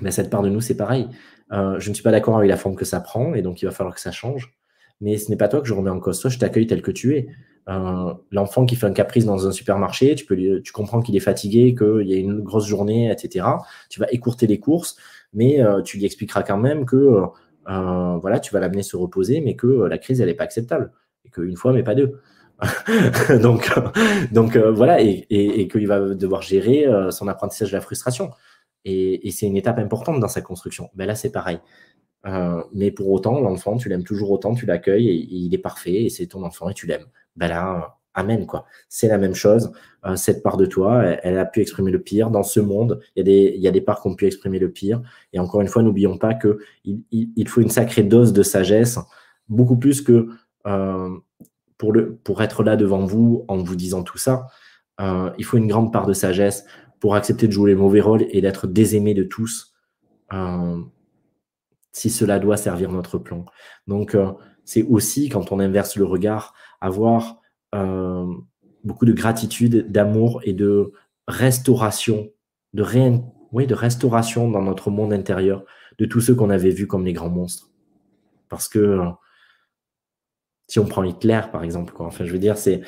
Mais 0.00 0.10
cette 0.10 0.30
part 0.30 0.42
de 0.42 0.48
nous, 0.48 0.60
c'est 0.60 0.76
pareil. 0.76 1.08
Euh, 1.52 1.78
je 1.78 1.90
ne 1.90 1.94
suis 1.94 2.02
pas 2.02 2.12
d'accord 2.12 2.36
avec 2.36 2.48
la 2.48 2.56
forme 2.56 2.76
que 2.76 2.84
ça 2.84 3.00
prend, 3.00 3.34
et 3.34 3.42
donc 3.42 3.60
il 3.60 3.66
va 3.66 3.72
falloir 3.72 3.94
que 3.94 4.00
ça 4.00 4.12
change. 4.12 4.54
Mais 5.02 5.18
ce 5.18 5.30
n'est 5.30 5.36
pas 5.36 5.48
toi 5.48 5.60
que 5.60 5.68
je 5.68 5.74
remets 5.74 5.90
en 5.90 6.00
cause. 6.00 6.18
Toi, 6.18 6.30
je 6.30 6.38
t'accueille 6.38 6.66
tel 6.66 6.80
que 6.80 6.90
tu 6.90 7.16
es. 7.16 7.28
Euh, 7.68 8.14
l'enfant 8.30 8.64
qui 8.64 8.74
fait 8.74 8.86
un 8.86 8.92
caprice 8.92 9.26
dans 9.26 9.46
un 9.46 9.52
supermarché, 9.52 10.14
tu, 10.14 10.72
comprends 10.72 11.02
qu'il 11.02 11.14
est 11.14 11.20
fatigué, 11.20 11.74
qu'il 11.74 12.08
y 12.08 12.14
a 12.14 12.16
une 12.16 12.40
grosse 12.40 12.66
journée, 12.66 13.12
etc. 13.12 13.46
Tu 13.90 14.00
vas 14.00 14.06
écourter 14.10 14.46
les 14.46 14.58
courses, 14.58 14.96
mais 15.34 15.62
euh, 15.62 15.82
tu 15.82 15.98
lui 15.98 16.06
expliqueras 16.06 16.42
quand 16.42 16.56
même 16.56 16.86
que 16.86 17.20
voilà, 17.66 18.40
tu 18.40 18.52
vas 18.54 18.60
l'amener 18.60 18.82
se 18.82 18.96
reposer, 18.96 19.42
mais 19.42 19.54
que 19.54 19.66
la 19.66 19.98
crise, 19.98 20.22
elle 20.22 20.28
n'est 20.28 20.34
pas 20.34 20.44
acceptable. 20.44 20.92
Et 21.26 21.30
qu'une 21.30 21.56
fois, 21.56 21.74
mais 21.74 21.82
pas 21.82 21.94
deux. 21.94 22.20
donc, 23.40 24.56
euh, 24.56 24.70
voilà, 24.70 25.00
et, 25.00 25.68
qu'il 25.68 25.86
va 25.86 26.00
devoir 26.00 26.42
gérer 26.42 26.86
euh, 26.86 27.10
son 27.10 27.28
apprentissage 27.28 27.70
de 27.70 27.76
la 27.76 27.80
frustration. 27.80 28.30
Et, 28.84 29.30
c'est 29.30 29.46
une 29.46 29.56
étape 29.56 29.78
importante 29.78 30.20
dans 30.20 30.28
sa 30.28 30.40
construction. 30.40 30.90
Ben 30.94 31.06
là, 31.06 31.14
c'est 31.14 31.30
pareil. 31.30 31.60
Euh, 32.26 32.62
mais 32.72 32.90
pour 32.90 33.10
autant, 33.10 33.40
l'enfant, 33.40 33.76
tu 33.76 33.88
l'aimes 33.88 34.04
toujours 34.04 34.30
autant, 34.30 34.54
tu 34.54 34.66
l'accueilles 34.66 35.08
et, 35.08 35.14
il 35.14 35.54
est 35.54 35.58
parfait 35.58 36.04
et 36.04 36.08
c'est 36.08 36.26
ton 36.26 36.42
enfant 36.42 36.68
et 36.68 36.74
tu 36.74 36.86
l'aimes. 36.86 37.06
Ben 37.36 37.48
là, 37.48 37.98
amen 38.14 38.46
quoi. 38.46 38.66
C'est 38.88 39.08
la 39.08 39.18
même 39.18 39.34
chose. 39.34 39.72
cette 40.16 40.42
part 40.42 40.56
de 40.56 40.66
toi, 40.66 41.02
elle, 41.22 41.38
a 41.38 41.44
pu 41.44 41.60
exprimer 41.60 41.90
le 41.90 42.00
pire 42.00 42.30
dans 42.30 42.42
ce 42.42 42.60
monde. 42.60 43.00
Il 43.16 43.26
y 43.26 43.66
a 43.66 43.70
des, 43.70 43.78
a 43.78 43.82
parts 43.82 44.02
qui 44.02 44.08
ont 44.08 44.14
pu 44.14 44.26
exprimer 44.26 44.58
le 44.58 44.70
pire. 44.70 45.02
Et 45.32 45.38
encore 45.38 45.60
une 45.60 45.68
fois, 45.68 45.82
n'oublions 45.82 46.18
pas 46.18 46.34
que 46.34 46.58
il, 46.84 47.48
faut 47.48 47.60
une 47.60 47.70
sacrée 47.70 48.02
dose 48.02 48.32
de 48.32 48.42
sagesse, 48.42 48.98
beaucoup 49.48 49.76
plus 49.76 50.02
que 50.02 50.28
pour, 51.78 51.92
pour 52.22 52.42
être 52.42 52.62
là 52.62 52.76
devant 52.76 53.04
vous 53.04 53.44
en 53.48 53.58
vous 53.58 53.76
disant 53.76 54.02
tout 54.02 54.18
ça, 54.18 54.46
euh, 55.00 55.30
il 55.38 55.44
faut 55.44 55.56
une 55.56 55.66
grande 55.66 55.92
part 55.92 56.06
de 56.06 56.12
sagesse 56.12 56.64
pour 57.00 57.14
accepter 57.14 57.48
de 57.48 57.52
jouer 57.52 57.72
les 57.72 57.76
mauvais 57.76 58.00
rôles 58.00 58.26
et 58.30 58.40
d'être 58.40 58.66
désaimé 58.66 59.14
de 59.14 59.24
tous 59.24 59.74
euh, 60.32 60.78
si 61.92 62.10
cela 62.10 62.38
doit 62.38 62.56
servir 62.56 62.90
notre 62.90 63.18
plan. 63.18 63.44
Donc, 63.86 64.14
euh, 64.14 64.32
c'est 64.64 64.82
aussi, 64.82 65.28
quand 65.28 65.52
on 65.52 65.60
inverse 65.60 65.96
le 65.96 66.04
regard, 66.04 66.54
avoir 66.80 67.38
beaucoup 68.84 69.06
de 69.06 69.12
gratitude, 69.14 69.90
d'amour 69.90 70.42
et 70.44 70.52
de 70.52 70.92
restauration, 71.26 72.28
de, 72.74 72.84
oui, 73.50 73.66
de 73.66 73.74
restauration 73.74 74.50
dans 74.50 74.60
notre 74.60 74.90
monde 74.90 75.12
intérieur 75.12 75.64
de 75.98 76.04
tous 76.04 76.20
ceux 76.20 76.34
qu'on 76.34 76.50
avait 76.50 76.70
vus 76.70 76.86
comme 76.86 77.06
les 77.06 77.14
grands 77.14 77.30
monstres. 77.30 77.70
Parce 78.50 78.68
que 78.68 78.98
si 80.68 80.78
on 80.78 80.86
prend 80.86 81.04
Hitler, 81.04 81.40
par 81.50 81.64
exemple, 81.64 81.92
quoi. 81.92 82.06
Enfin, 82.06 82.24
je 82.24 82.32
veux 82.32 82.38
dire, 82.38 82.56
c'est, 82.56 82.80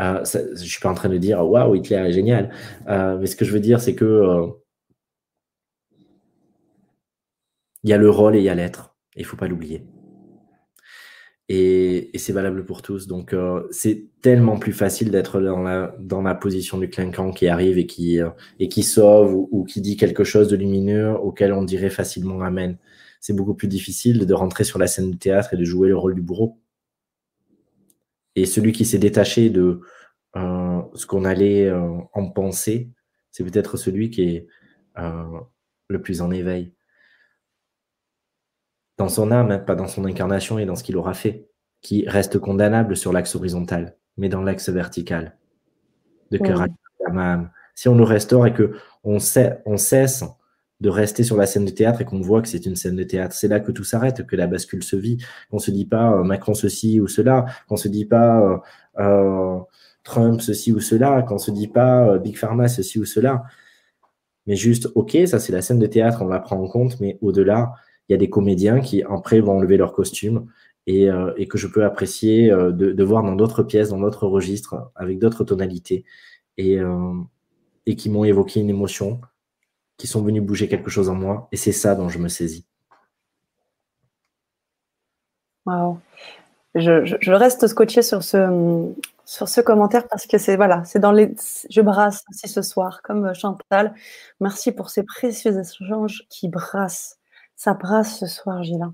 euh, 0.00 0.24
je 0.24 0.64
suis 0.64 0.80
pas 0.80 0.90
en 0.90 0.94
train 0.94 1.08
de 1.08 1.18
dire 1.18 1.44
waouh, 1.46 1.74
Hitler 1.76 1.96
est 1.96 2.12
génial. 2.12 2.50
Euh, 2.88 3.18
mais 3.18 3.26
ce 3.26 3.36
que 3.36 3.44
je 3.44 3.52
veux 3.52 3.60
dire, 3.60 3.80
c'est 3.80 3.94
que 3.94 4.04
euh, 4.04 4.46
il 7.84 7.90
y 7.90 7.92
a 7.92 7.98
le 7.98 8.10
rôle 8.10 8.36
et 8.36 8.38
il 8.38 8.44
y 8.44 8.48
a 8.48 8.54
l'être. 8.54 8.96
Il 9.16 9.24
faut 9.24 9.36
pas 9.36 9.48
l'oublier. 9.48 9.84
Et, 11.48 12.10
c'est 12.16 12.32
valable 12.32 12.64
pour 12.64 12.82
tous. 12.82 13.06
Donc, 13.06 13.32
euh, 13.32 13.66
c'est 13.70 14.06
tellement 14.20 14.58
plus 14.58 14.72
facile 14.72 15.10
d'être 15.10 15.40
dans 15.40 15.62
la, 15.62 15.94
dans 15.98 16.22
la 16.22 16.34
position 16.34 16.78
du 16.78 16.90
clinquant 16.90 17.32
qui 17.32 17.48
arrive 17.48 17.78
et 17.78 17.86
qui, 17.86 18.18
et 18.58 18.68
qui 18.68 18.82
sauve 18.82 19.34
ou, 19.34 19.64
qui 19.64 19.80
dit 19.80 19.96
quelque 19.96 20.24
chose 20.24 20.48
de 20.48 20.56
lumineux 20.56 21.12
auquel 21.12 21.52
on 21.52 21.62
dirait 21.62 21.90
facilement 21.90 22.40
Amen. 22.42 22.76
C'est 23.20 23.32
beaucoup 23.32 23.54
plus 23.54 23.68
difficile 23.68 24.26
de 24.26 24.34
rentrer 24.34 24.64
sur 24.64 24.78
la 24.78 24.86
scène 24.86 25.10
de 25.10 25.16
théâtre 25.16 25.54
et 25.54 25.56
de 25.56 25.64
jouer 25.64 25.88
le 25.88 25.96
rôle 25.96 26.14
du 26.14 26.22
bourreau. 26.22 26.60
Et 28.36 28.46
celui 28.46 28.72
qui 28.72 28.84
s'est 28.84 28.98
détaché 28.98 29.50
de 29.50 29.80
euh, 30.36 30.82
ce 30.94 31.06
qu'on 31.06 31.24
allait 31.24 31.66
euh, 31.66 31.98
en 32.12 32.30
penser, 32.30 32.90
c'est 33.32 33.44
peut-être 33.44 33.76
celui 33.76 34.10
qui 34.10 34.22
est 34.22 34.46
euh, 34.98 35.40
le 35.88 36.00
plus 36.00 36.20
en 36.22 36.30
éveil. 36.30 36.72
Dans 38.98 39.08
son 39.08 39.30
âme, 39.30 39.50
hein, 39.50 39.58
pas 39.58 39.74
dans 39.74 39.88
son 39.88 40.04
incarnation 40.04 40.58
et 40.58 40.66
dans 40.66 40.76
ce 40.76 40.84
qu'il 40.84 40.96
aura 40.96 41.14
fait, 41.14 41.48
qui 41.80 42.08
reste 42.08 42.38
condamnable 42.38 42.96
sur 42.96 43.12
l'axe 43.12 43.34
horizontal, 43.36 43.96
mais 44.16 44.28
dans 44.28 44.42
l'axe 44.42 44.68
vertical, 44.68 45.36
de 46.30 46.38
cœur 46.38 46.62
à 46.62 46.66
âme. 47.06 47.50
Si 47.74 47.88
on 47.88 47.94
nous 47.94 48.04
restaure 48.04 48.46
et 48.46 48.52
que 48.52 48.74
on, 49.04 49.18
on 49.66 49.76
cesse 49.76 50.24
de 50.80 50.88
rester 50.88 51.24
sur 51.24 51.36
la 51.36 51.46
scène 51.46 51.64
de 51.64 51.70
théâtre 51.70 52.00
et 52.02 52.04
qu'on 52.04 52.20
voit 52.20 52.40
que 52.40 52.48
c'est 52.48 52.64
une 52.66 52.76
scène 52.76 52.96
de 52.96 53.02
théâtre. 53.02 53.34
C'est 53.34 53.48
là 53.48 53.60
que 53.60 53.72
tout 53.72 53.84
s'arrête, 53.84 54.26
que 54.26 54.36
la 54.36 54.46
bascule 54.46 54.82
se 54.84 54.96
vit, 54.96 55.18
qu'on 55.50 55.58
se 55.58 55.70
dit 55.70 55.86
pas 55.86 56.12
euh, 56.12 56.22
Macron 56.22 56.54
ceci 56.54 57.00
ou 57.00 57.08
cela, 57.08 57.46
qu'on 57.68 57.76
se 57.76 57.88
dit 57.88 58.04
pas 58.04 58.40
euh, 58.40 58.58
euh, 59.00 59.58
Trump 60.04 60.40
ceci 60.40 60.72
ou 60.72 60.80
cela, 60.80 61.22
qu'on 61.22 61.38
se 61.38 61.50
dit 61.50 61.68
pas 61.68 62.18
Big 62.18 62.36
Pharma 62.36 62.68
ceci 62.68 62.98
ou 62.98 63.04
cela. 63.04 63.44
Mais 64.46 64.56
juste, 64.56 64.88
ok, 64.94 65.16
ça 65.26 65.38
c'est 65.40 65.52
la 65.52 65.62
scène 65.62 65.78
de 65.78 65.86
théâtre, 65.86 66.22
on 66.22 66.28
la 66.28 66.38
prend 66.40 66.56
en 66.62 66.68
compte, 66.68 67.00
mais 67.00 67.18
au-delà, 67.20 67.72
il 68.08 68.12
y 68.12 68.14
a 68.14 68.18
des 68.18 68.30
comédiens 68.30 68.80
qui 68.80 69.02
après 69.02 69.40
vont 69.40 69.56
enlever 69.58 69.76
leur 69.76 69.92
costume 69.92 70.46
et, 70.86 71.08
et 71.36 71.46
que 71.46 71.58
je 71.58 71.66
peux 71.66 71.84
apprécier 71.84 72.48
de, 72.48 72.70
de, 72.70 73.04
voir 73.04 73.22
dans 73.22 73.36
d'autres 73.36 73.62
pièces, 73.62 73.90
dans 73.90 74.00
d'autres 74.00 74.26
registres, 74.26 74.90
avec 74.94 75.18
d'autres 75.18 75.44
tonalités, 75.44 76.06
et, 76.56 76.78
et 77.84 77.96
qui 77.96 78.08
m'ont 78.08 78.24
évoqué 78.24 78.60
une 78.60 78.70
émotion 78.70 79.20
qui 79.98 80.06
sont 80.06 80.22
venus 80.22 80.42
bouger 80.42 80.68
quelque 80.68 80.88
chose 80.88 81.10
en 81.10 81.14
moi. 81.14 81.48
Et 81.52 81.56
c'est 81.56 81.72
ça 81.72 81.94
dont 81.94 82.08
je 82.08 82.18
me 82.18 82.28
saisis. 82.28 82.66
Waouh. 85.66 85.98
Je, 86.74 87.32
reste 87.32 87.66
scotché 87.66 88.02
sur 88.02 88.22
ce, 88.22 88.92
sur 89.26 89.48
ce 89.48 89.60
commentaire 89.60 90.06
parce 90.08 90.26
que 90.26 90.38
c'est 90.38 90.56
voilà, 90.56 90.84
dans 90.96 91.12
les. 91.12 91.34
Je 91.68 91.80
brasse 91.80 92.24
aussi 92.30 92.48
ce 92.48 92.62
soir, 92.62 93.02
comme 93.02 93.34
Chantal. 93.34 93.94
Merci 94.40 94.72
pour 94.72 94.90
ces 94.90 95.02
précieux 95.02 95.58
échanges 95.58 96.24
qui 96.30 96.48
brassent. 96.48 97.17
Ça 97.58 97.74
brasse 97.74 98.20
ce 98.20 98.26
soir, 98.26 98.62
Gilles. 98.62 98.88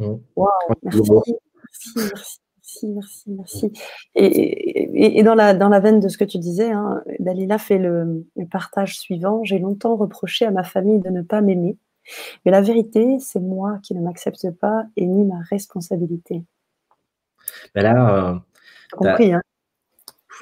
Mmh. 0.00 0.14
Waouh, 0.36 0.50
merci, 0.82 1.10
merci, 1.12 1.34
merci 2.12 2.40
merci, 2.64 2.88
merci, 2.88 3.30
merci. 3.30 3.72
Et, 4.14 5.22
dans, 5.22 5.34
la, 5.34 5.54
dans 5.54 5.68
la 5.68 5.80
veine 5.80 6.00
de 6.00 6.08
ce 6.08 6.18
que 6.18 6.24
tu 6.24 6.38
disais, 6.38 6.70
hein, 6.70 7.02
Dalila 7.18 7.58
fait 7.58 7.78
le, 7.78 8.26
partage 8.50 8.98
suivant. 8.98 9.44
J'ai 9.44 9.58
longtemps 9.58 9.96
reproché 9.96 10.44
à 10.44 10.50
ma 10.50 10.64
famille 10.64 11.00
de 11.00 11.10
ne 11.10 11.22
pas 11.22 11.40
m'aimer, 11.40 11.76
mais 12.44 12.52
la 12.52 12.60
vérité, 12.60 13.18
c'est 13.20 13.40
moi 13.40 13.78
qui 13.82 13.94
ne 13.94 14.00
m'accepte 14.00 14.50
pas 14.50 14.84
et 14.96 15.06
ni 15.06 15.24
ma 15.24 15.40
responsabilité. 15.50 16.42
Ben 17.74 17.82
là, 17.82 18.30
euh, 18.30 18.38
compris, 18.92 19.32
hein. 19.32 19.42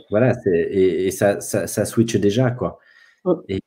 Voilà, 0.09 0.33
et, 0.47 1.11
ça, 1.11 1.41
ça, 1.41 1.85
switch 1.85 2.17
déjà, 2.17 2.51
quoi. 2.51 2.79
Mm. 3.25 3.33
Et, 3.49 3.61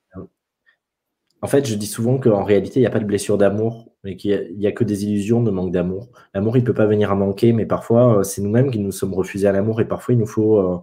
en 1.42 1.48
fait, 1.48 1.68
je 1.68 1.76
dis 1.76 1.88
souvent 1.88 2.18
qu'en 2.18 2.44
réalité, 2.44 2.80
il 2.80 2.84
n'y 2.84 2.88
a 2.88 2.92
pas 2.92 3.00
de 3.00 3.06
blessure 3.06 3.38
d'amour, 3.38 3.92
mais 4.04 4.16
qu'il 4.16 4.56
n'y 4.58 4.68
a, 4.68 4.72
que 4.72 4.84
des 4.84 5.06
illusions 5.06 5.44
de 5.44 5.52
manque 5.52 5.72
d'amour. 5.72 6.10
L'amour, 6.34 6.58
il 6.58 6.62
ne 6.62 6.66
peut 6.66 6.74
pas 6.74 6.86
venir 6.88 7.12
à 7.12 7.16
manquer, 7.16 7.54
mais 7.54 7.66
parfois, 7.66 8.20
euh, 8.20 8.24
c'est 8.24 8.42
nous-mêmes 8.42 8.72
qui 8.72 8.80
nous 8.80 8.92
sommes 8.92 9.14
refusés 9.14 9.48
à 9.48 9.52
l'amour, 9.52 9.82
et 9.82 9.88
parfois, 9.88 10.14
il 10.16 10.20
nous 10.20 10.26
faut 10.26 10.58
euh, 10.58 10.80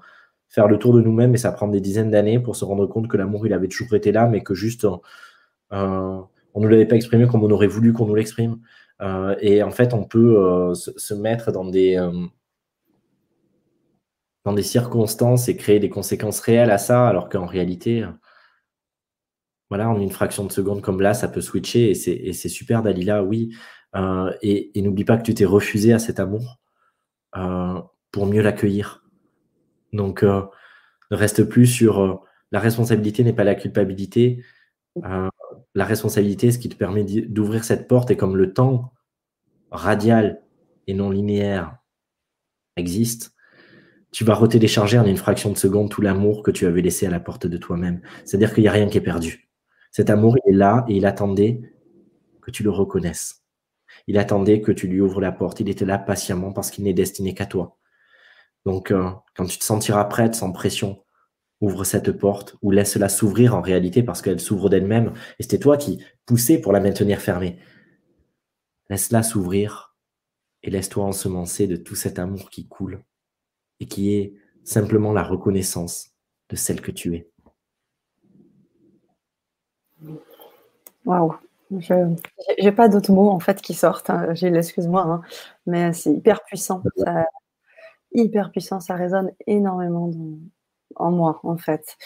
faire 0.48 0.68
le 0.68 0.78
tour 0.78 0.94
de 0.94 1.00
nous-mêmes, 1.00 1.34
et 1.34 1.38
ça 1.38 1.52
prend 1.52 1.68
des 1.68 1.80
dizaines 1.80 2.10
d'années 2.10 2.38
pour 2.38 2.56
se 2.56 2.64
rendre 2.64 2.86
compte 2.86 3.08
que 3.08 3.16
l'amour, 3.16 3.46
il 3.46 3.52
avait 3.52 3.68
toujours 3.68 3.94
été 3.94 4.12
là, 4.12 4.28
mais 4.28 4.42
que 4.42 4.54
juste, 4.54 4.86
on 5.70 6.60
ne 6.60 6.68
l'avait 6.68 6.86
pas 6.86 6.96
exprimé 6.96 7.26
comme 7.26 7.42
on 7.44 7.50
aurait 7.50 7.66
voulu 7.66 7.92
qu'on 7.92 8.06
nous 8.06 8.14
l'exprime. 8.14 8.58
et 9.40 9.62
en 9.62 9.70
fait, 9.70 9.94
on 9.94 10.04
peut 10.04 10.74
se, 10.74 11.14
mettre 11.14 11.50
dans 11.50 11.64
des, 11.64 11.96
dans 14.44 14.52
des 14.52 14.62
circonstances 14.62 15.48
et 15.48 15.56
créer 15.56 15.80
des 15.80 15.88
conséquences 15.88 16.40
réelles 16.40 16.70
à 16.70 16.78
ça, 16.78 17.08
alors 17.08 17.28
qu'en 17.28 17.46
réalité, 17.46 18.04
voilà, 19.72 19.88
en 19.88 19.98
une 19.98 20.10
fraction 20.10 20.44
de 20.44 20.52
seconde 20.52 20.82
comme 20.82 21.00
là, 21.00 21.14
ça 21.14 21.28
peut 21.28 21.40
switcher 21.40 21.92
et 21.92 21.94
c'est 21.94 22.48
super, 22.50 22.82
Dalila, 22.82 23.24
oui. 23.24 23.56
Euh, 23.96 24.30
et, 24.42 24.70
n'oublie 24.82 25.06
pas 25.06 25.16
que 25.16 25.22
tu 25.22 25.32
t'es 25.32 25.46
refusé 25.46 25.94
à 25.94 25.98
cet 25.98 26.20
amour 26.20 26.60
euh, 27.38 27.80
pour 28.10 28.26
mieux 28.26 28.42
l'accueillir. 28.42 29.02
Donc, 29.94 30.24
euh, 30.24 30.42
ne 31.10 31.16
reste 31.16 31.44
plus 31.44 31.64
sur 31.66 32.22
la 32.50 32.60
responsabilité 32.60 33.24
n'est 33.24 33.32
pas 33.32 33.44
la 33.44 33.54
culpabilité. 33.54 34.44
la 35.74 35.84
responsabilité, 35.86 36.52
ce 36.52 36.58
qui 36.58 36.68
te 36.68 36.76
permet 36.76 37.04
d'ouvrir 37.04 37.64
cette 37.64 37.88
porte, 37.88 38.10
et 38.10 38.16
comme 38.18 38.36
le 38.36 38.52
temps 38.52 38.92
radial 39.70 40.42
et 40.86 40.92
non 40.92 41.08
linéaire 41.08 41.78
existe, 42.76 43.34
tu 44.10 44.24
vas 44.24 44.34
retélécharger 44.34 44.98
en 44.98 45.06
une 45.06 45.16
fraction 45.16 45.50
de 45.50 45.56
seconde 45.56 45.88
tout 45.88 46.02
l'amour 46.02 46.42
que 46.42 46.50
tu 46.50 46.66
avais 46.66 46.82
laissé 46.82 47.06
à 47.06 47.10
la 47.10 47.20
porte 47.20 47.46
de 47.46 47.56
toi-même. 47.56 48.02
C'est-à-dire 48.26 48.52
qu'il 48.52 48.64
n'y 48.64 48.68
a 48.68 48.72
rien 48.72 48.90
qui 48.90 48.98
est 48.98 49.00
perdu. 49.00 49.48
Cet 49.92 50.10
amour, 50.10 50.36
il 50.44 50.54
est 50.54 50.56
là 50.56 50.84
et 50.88 50.96
il 50.96 51.06
attendait 51.06 51.60
que 52.40 52.50
tu 52.50 52.62
le 52.62 52.70
reconnaisses. 52.70 53.44
Il 54.06 54.18
attendait 54.18 54.60
que 54.60 54.72
tu 54.72 54.88
lui 54.88 55.00
ouvres 55.00 55.20
la 55.20 55.32
porte. 55.32 55.60
Il 55.60 55.68
était 55.68 55.84
là 55.84 55.98
patiemment 55.98 56.52
parce 56.52 56.70
qu'il 56.70 56.84
n'est 56.84 56.94
destiné 56.94 57.34
qu'à 57.34 57.46
toi. 57.46 57.78
Donc, 58.64 58.90
euh, 58.90 59.10
quand 59.36 59.44
tu 59.44 59.58
te 59.58 59.64
sentiras 59.64 60.04
prête, 60.04 60.34
sans 60.34 60.50
pression, 60.50 61.04
ouvre 61.60 61.84
cette 61.84 62.12
porte 62.12 62.56
ou 62.62 62.70
laisse-la 62.70 63.08
s'ouvrir 63.08 63.54
en 63.54 63.60
réalité 63.60 64.02
parce 64.02 64.22
qu'elle 64.22 64.40
s'ouvre 64.40 64.70
d'elle-même. 64.70 65.12
Et 65.38 65.42
c'était 65.42 65.58
toi 65.58 65.76
qui 65.76 66.02
poussais 66.26 66.58
pour 66.58 66.72
la 66.72 66.80
maintenir 66.80 67.20
fermée. 67.20 67.58
Laisse-la 68.88 69.22
s'ouvrir 69.22 69.94
et 70.62 70.70
laisse-toi 70.70 71.04
ensemencer 71.04 71.66
de 71.66 71.76
tout 71.76 71.94
cet 71.94 72.18
amour 72.18 72.50
qui 72.50 72.66
coule 72.66 73.04
et 73.78 73.86
qui 73.86 74.14
est 74.14 74.34
simplement 74.64 75.12
la 75.12 75.22
reconnaissance 75.22 76.10
de 76.48 76.56
celle 76.56 76.80
que 76.80 76.90
tu 76.90 77.14
es. 77.14 77.31
Waouh, 81.04 81.34
je 81.78 81.94
n'ai 82.62 82.72
pas 82.72 82.88
d'autres 82.88 83.12
mots 83.12 83.30
en 83.30 83.40
fait 83.40 83.60
qui 83.60 83.74
sortent. 83.74 84.10
Hein. 84.10 84.34
Gilles, 84.34 84.56
excuse-moi, 84.56 85.02
hein. 85.02 85.22
mais 85.66 85.92
c'est 85.92 86.12
hyper 86.12 86.44
puissant. 86.44 86.82
hyper 88.12 88.50
puissant, 88.50 88.80
ça 88.80 88.94
résonne 88.94 89.30
énormément 89.46 90.10
en 90.96 91.10
moi 91.10 91.40
en 91.42 91.56
fait. 91.56 91.96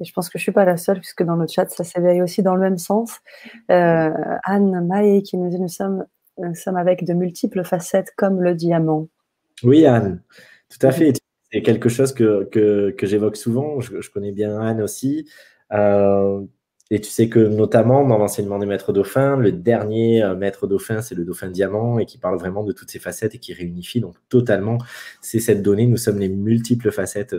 Et 0.00 0.04
je 0.04 0.12
pense 0.12 0.28
que 0.28 0.38
je 0.38 0.42
suis 0.42 0.52
pas 0.52 0.64
la 0.64 0.76
seule 0.76 1.00
puisque 1.00 1.22
dans 1.22 1.36
le 1.36 1.46
chat 1.46 1.68
ça 1.70 1.84
s'éveille 1.84 2.22
aussi 2.22 2.42
dans 2.42 2.54
le 2.54 2.60
même 2.60 2.78
sens. 2.78 3.18
Euh, 3.70 4.10
Anne 4.44 4.86
Maé 4.86 5.22
qui 5.22 5.36
nous 5.36 5.48
dit 5.48 5.60
nous 5.60 5.68
sommes, 5.68 6.04
nous 6.38 6.54
sommes 6.54 6.76
avec 6.76 7.04
de 7.04 7.14
multiples 7.14 7.64
facettes 7.64 8.12
comme 8.16 8.40
le 8.42 8.54
diamant. 8.54 9.08
Oui 9.62 9.86
Anne, 9.86 10.22
tout 10.68 10.86
à 10.86 10.92
fait. 10.92 11.12
C'est 11.52 11.62
quelque 11.62 11.88
chose 11.88 12.12
que, 12.12 12.44
que, 12.50 13.06
j'évoque 13.06 13.36
souvent. 13.36 13.78
Je, 13.80 14.10
connais 14.10 14.32
bien 14.32 14.60
Anne 14.60 14.82
aussi. 14.82 15.28
Euh, 15.72 16.40
et 16.94 17.00
tu 17.00 17.10
sais 17.10 17.28
que 17.28 17.40
notamment 17.40 18.06
dans 18.06 18.18
l'enseignement 18.18 18.60
des 18.60 18.66
maîtres 18.66 18.92
dauphins, 18.92 19.36
le 19.36 19.50
dernier 19.50 20.22
euh, 20.22 20.36
maître 20.36 20.68
dauphin, 20.68 21.02
c'est 21.02 21.16
le 21.16 21.24
dauphin 21.24 21.50
diamant 21.50 21.98
et 21.98 22.06
qui 22.06 22.18
parle 22.18 22.38
vraiment 22.38 22.62
de 22.62 22.70
toutes 22.70 22.88
ces 22.88 23.00
facettes 23.00 23.34
et 23.34 23.38
qui 23.40 23.52
réunifie 23.52 23.98
donc 23.98 24.14
totalement. 24.28 24.78
C'est 25.20 25.40
cette 25.40 25.60
donnée, 25.60 25.88
nous 25.88 25.96
sommes 25.96 26.20
les 26.20 26.28
multiples 26.28 26.92
facettes 26.92 27.34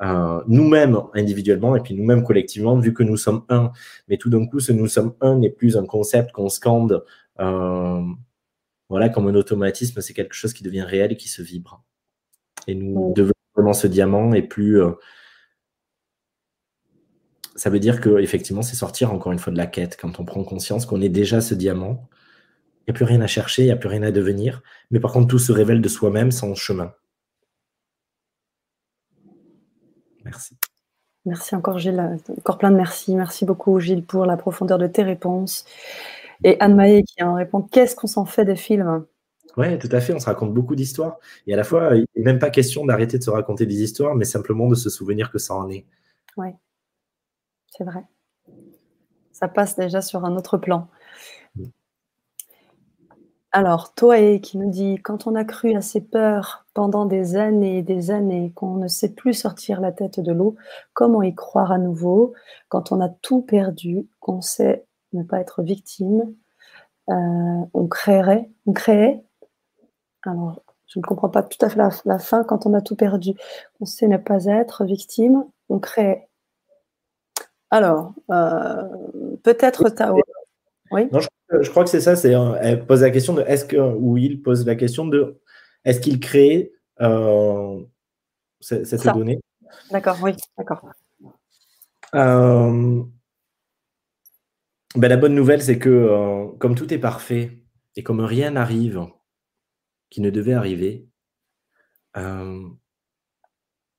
euh, 0.00 0.40
nous-mêmes 0.48 0.98
individuellement 1.14 1.76
et 1.76 1.80
puis 1.80 1.94
nous-mêmes 1.94 2.24
collectivement, 2.24 2.76
vu 2.76 2.92
que 2.92 3.04
nous 3.04 3.16
sommes 3.16 3.44
un. 3.48 3.70
Mais 4.08 4.16
tout 4.16 4.30
d'un 4.30 4.44
coup, 4.48 4.58
ce 4.58 4.72
nous 4.72 4.88
sommes 4.88 5.14
un 5.20 5.36
n'est 5.36 5.50
plus 5.50 5.76
un 5.76 5.86
concept 5.86 6.32
qu'on 6.32 6.48
scande, 6.48 7.04
voilà, 7.36 9.10
comme 9.10 9.28
un 9.28 9.34
automatisme. 9.36 10.00
C'est 10.00 10.12
quelque 10.12 10.34
chose 10.34 10.52
qui 10.52 10.64
devient 10.64 10.82
réel 10.82 11.12
et 11.12 11.16
qui 11.16 11.28
se 11.28 11.40
vibre. 11.40 11.84
Et 12.66 12.74
nous 12.74 13.12
devons 13.14 13.32
vraiment 13.54 13.74
ce 13.74 13.86
diamant 13.86 14.34
et 14.34 14.42
plus. 14.42 14.82
Euh, 14.82 14.90
ça 17.58 17.70
veut 17.70 17.80
dire 17.80 18.00
que 18.00 18.18
effectivement, 18.20 18.62
c'est 18.62 18.76
sortir 18.76 19.12
encore 19.12 19.32
une 19.32 19.38
fois 19.38 19.52
de 19.52 19.58
la 19.58 19.66
quête 19.66 19.96
quand 20.00 20.20
on 20.20 20.24
prend 20.24 20.44
conscience 20.44 20.86
qu'on 20.86 21.00
est 21.00 21.08
déjà 21.08 21.40
ce 21.40 21.54
diamant. 21.54 22.08
Il 22.80 22.90
n'y 22.90 22.92
a 22.92 22.94
plus 22.94 23.04
rien 23.04 23.20
à 23.20 23.26
chercher, 23.26 23.62
il 23.62 23.66
n'y 23.66 23.72
a 23.72 23.76
plus 23.76 23.88
rien 23.88 24.02
à 24.02 24.12
devenir. 24.12 24.62
Mais 24.90 25.00
par 25.00 25.12
contre, 25.12 25.26
tout 25.26 25.38
se 25.38 25.52
révèle 25.52 25.82
de 25.82 25.88
soi-même 25.88 26.30
sans 26.30 26.54
chemin. 26.54 26.94
Merci. 30.24 30.56
Merci 31.24 31.54
encore 31.56 31.78
Gilles, 31.78 32.18
encore 32.38 32.58
plein 32.58 32.70
de 32.70 32.76
merci. 32.76 33.14
Merci 33.14 33.44
beaucoup 33.44 33.80
Gilles 33.80 34.04
pour 34.04 34.24
la 34.24 34.36
profondeur 34.36 34.78
de 34.78 34.86
tes 34.86 35.02
réponses. 35.02 35.64
Et 36.44 36.56
Anne 36.60 36.76
Maé 36.76 37.02
qui 37.02 37.22
en 37.22 37.34
répond, 37.34 37.62
qu'est-ce 37.62 37.96
qu'on 37.96 38.06
s'en 38.06 38.24
fait 38.24 38.44
des 38.44 38.56
films? 38.56 39.04
Oui, 39.56 39.76
tout 39.78 39.88
à 39.90 40.00
fait. 40.00 40.14
On 40.14 40.20
se 40.20 40.26
raconte 40.26 40.54
beaucoup 40.54 40.76
d'histoires. 40.76 41.18
Et 41.48 41.54
à 41.54 41.56
la 41.56 41.64
fois, 41.64 41.96
il 41.96 42.06
n'est 42.14 42.22
même 42.22 42.38
pas 42.38 42.50
question 42.50 42.86
d'arrêter 42.86 43.18
de 43.18 43.24
se 43.24 43.30
raconter 43.30 43.66
des 43.66 43.82
histoires, 43.82 44.14
mais 44.14 44.24
simplement 44.24 44.68
de 44.68 44.76
se 44.76 44.88
souvenir 44.88 45.32
que 45.32 45.38
ça 45.38 45.54
en 45.54 45.68
est. 45.68 45.84
Oui, 46.36 46.50
c'est 47.70 47.84
vrai. 47.84 48.04
Ça 49.32 49.48
passe 49.48 49.76
déjà 49.76 50.00
sur 50.00 50.24
un 50.24 50.36
autre 50.36 50.58
plan. 50.58 50.88
Alors, 53.50 53.94
Toé 53.94 54.40
qui 54.42 54.58
nous 54.58 54.70
dit 54.70 54.96
Quand 54.96 55.26
on 55.26 55.34
a 55.34 55.44
cru 55.44 55.74
à 55.74 55.80
ses 55.80 56.02
peurs 56.02 56.66
pendant 56.74 57.06
des 57.06 57.36
années 57.36 57.78
et 57.78 57.82
des 57.82 58.10
années, 58.10 58.52
qu'on 58.54 58.74
ne 58.74 58.88
sait 58.88 59.14
plus 59.14 59.32
sortir 59.32 59.80
la 59.80 59.90
tête 59.90 60.20
de 60.20 60.32
l'eau, 60.32 60.56
comment 60.92 61.22
y 61.22 61.34
croire 61.34 61.72
à 61.72 61.78
nouveau? 61.78 62.34
Quand 62.68 62.92
on 62.92 63.00
a 63.00 63.08
tout 63.08 63.40
perdu, 63.40 64.06
qu'on 64.20 64.42
sait 64.42 64.84
ne 65.14 65.22
pas 65.22 65.40
être 65.40 65.62
victime, 65.62 66.34
euh, 67.08 67.64
on 67.72 67.86
créerait, 67.86 68.50
on 68.66 68.72
créait? 68.72 69.24
Alors, 70.24 70.62
je 70.86 70.98
ne 70.98 71.04
comprends 71.04 71.30
pas 71.30 71.42
tout 71.42 71.64
à 71.64 71.70
fait 71.70 71.80
la, 72.04 72.18
fin. 72.18 72.44
Quand 72.44 72.66
on 72.66 72.74
a 72.74 72.82
tout 72.82 72.96
perdu, 72.96 73.32
on 73.80 73.86
sait 73.86 74.08
ne 74.08 74.18
pas 74.18 74.44
être 74.44 74.84
victime, 74.84 75.44
on 75.70 75.78
crée. 75.78 76.27
Alors, 77.70 78.14
euh, 78.30 78.82
peut-être 79.42 79.88
Tao. 79.90 80.20
Oui. 80.90 81.06
Non, 81.12 81.20
je, 81.20 81.70
crois 81.70 81.84
que 81.84 81.90
c'est 81.90 82.00
ça. 82.00 82.16
C'est, 82.16 82.32
elle 82.60 82.86
pose 82.86 83.02
la 83.02 83.10
question 83.10 83.34
de 83.34 83.42
est-ce 83.42 83.64
que, 83.64 83.76
ou 83.76 84.16
il 84.16 84.42
pose 84.42 84.66
la 84.66 84.74
question 84.74 85.06
de 85.06 85.38
est-ce 85.84 86.00
qu'il 86.00 86.18
crée 86.18 86.72
euh, 87.00 87.78
cette, 88.60 89.04
donnée 89.04 89.38
D'accord, 89.90 90.16
oui, 90.22 90.32
d'accord. 90.56 90.80
Euh, 92.14 93.02
ben, 94.96 95.08
la 95.08 95.16
bonne 95.18 95.34
nouvelle, 95.34 95.62
c'est 95.62 95.78
que 95.78 96.48
comme 96.58 96.74
tout 96.74 96.92
est 96.92 96.98
parfait 96.98 97.58
et 97.96 98.02
comme 98.02 98.20
rien 98.20 98.52
n'arrive 98.52 99.06
qui 100.10 100.20
ne 100.20 100.30
devait 100.30 100.54
arriver. 100.54 101.08
Euh, 102.16 102.68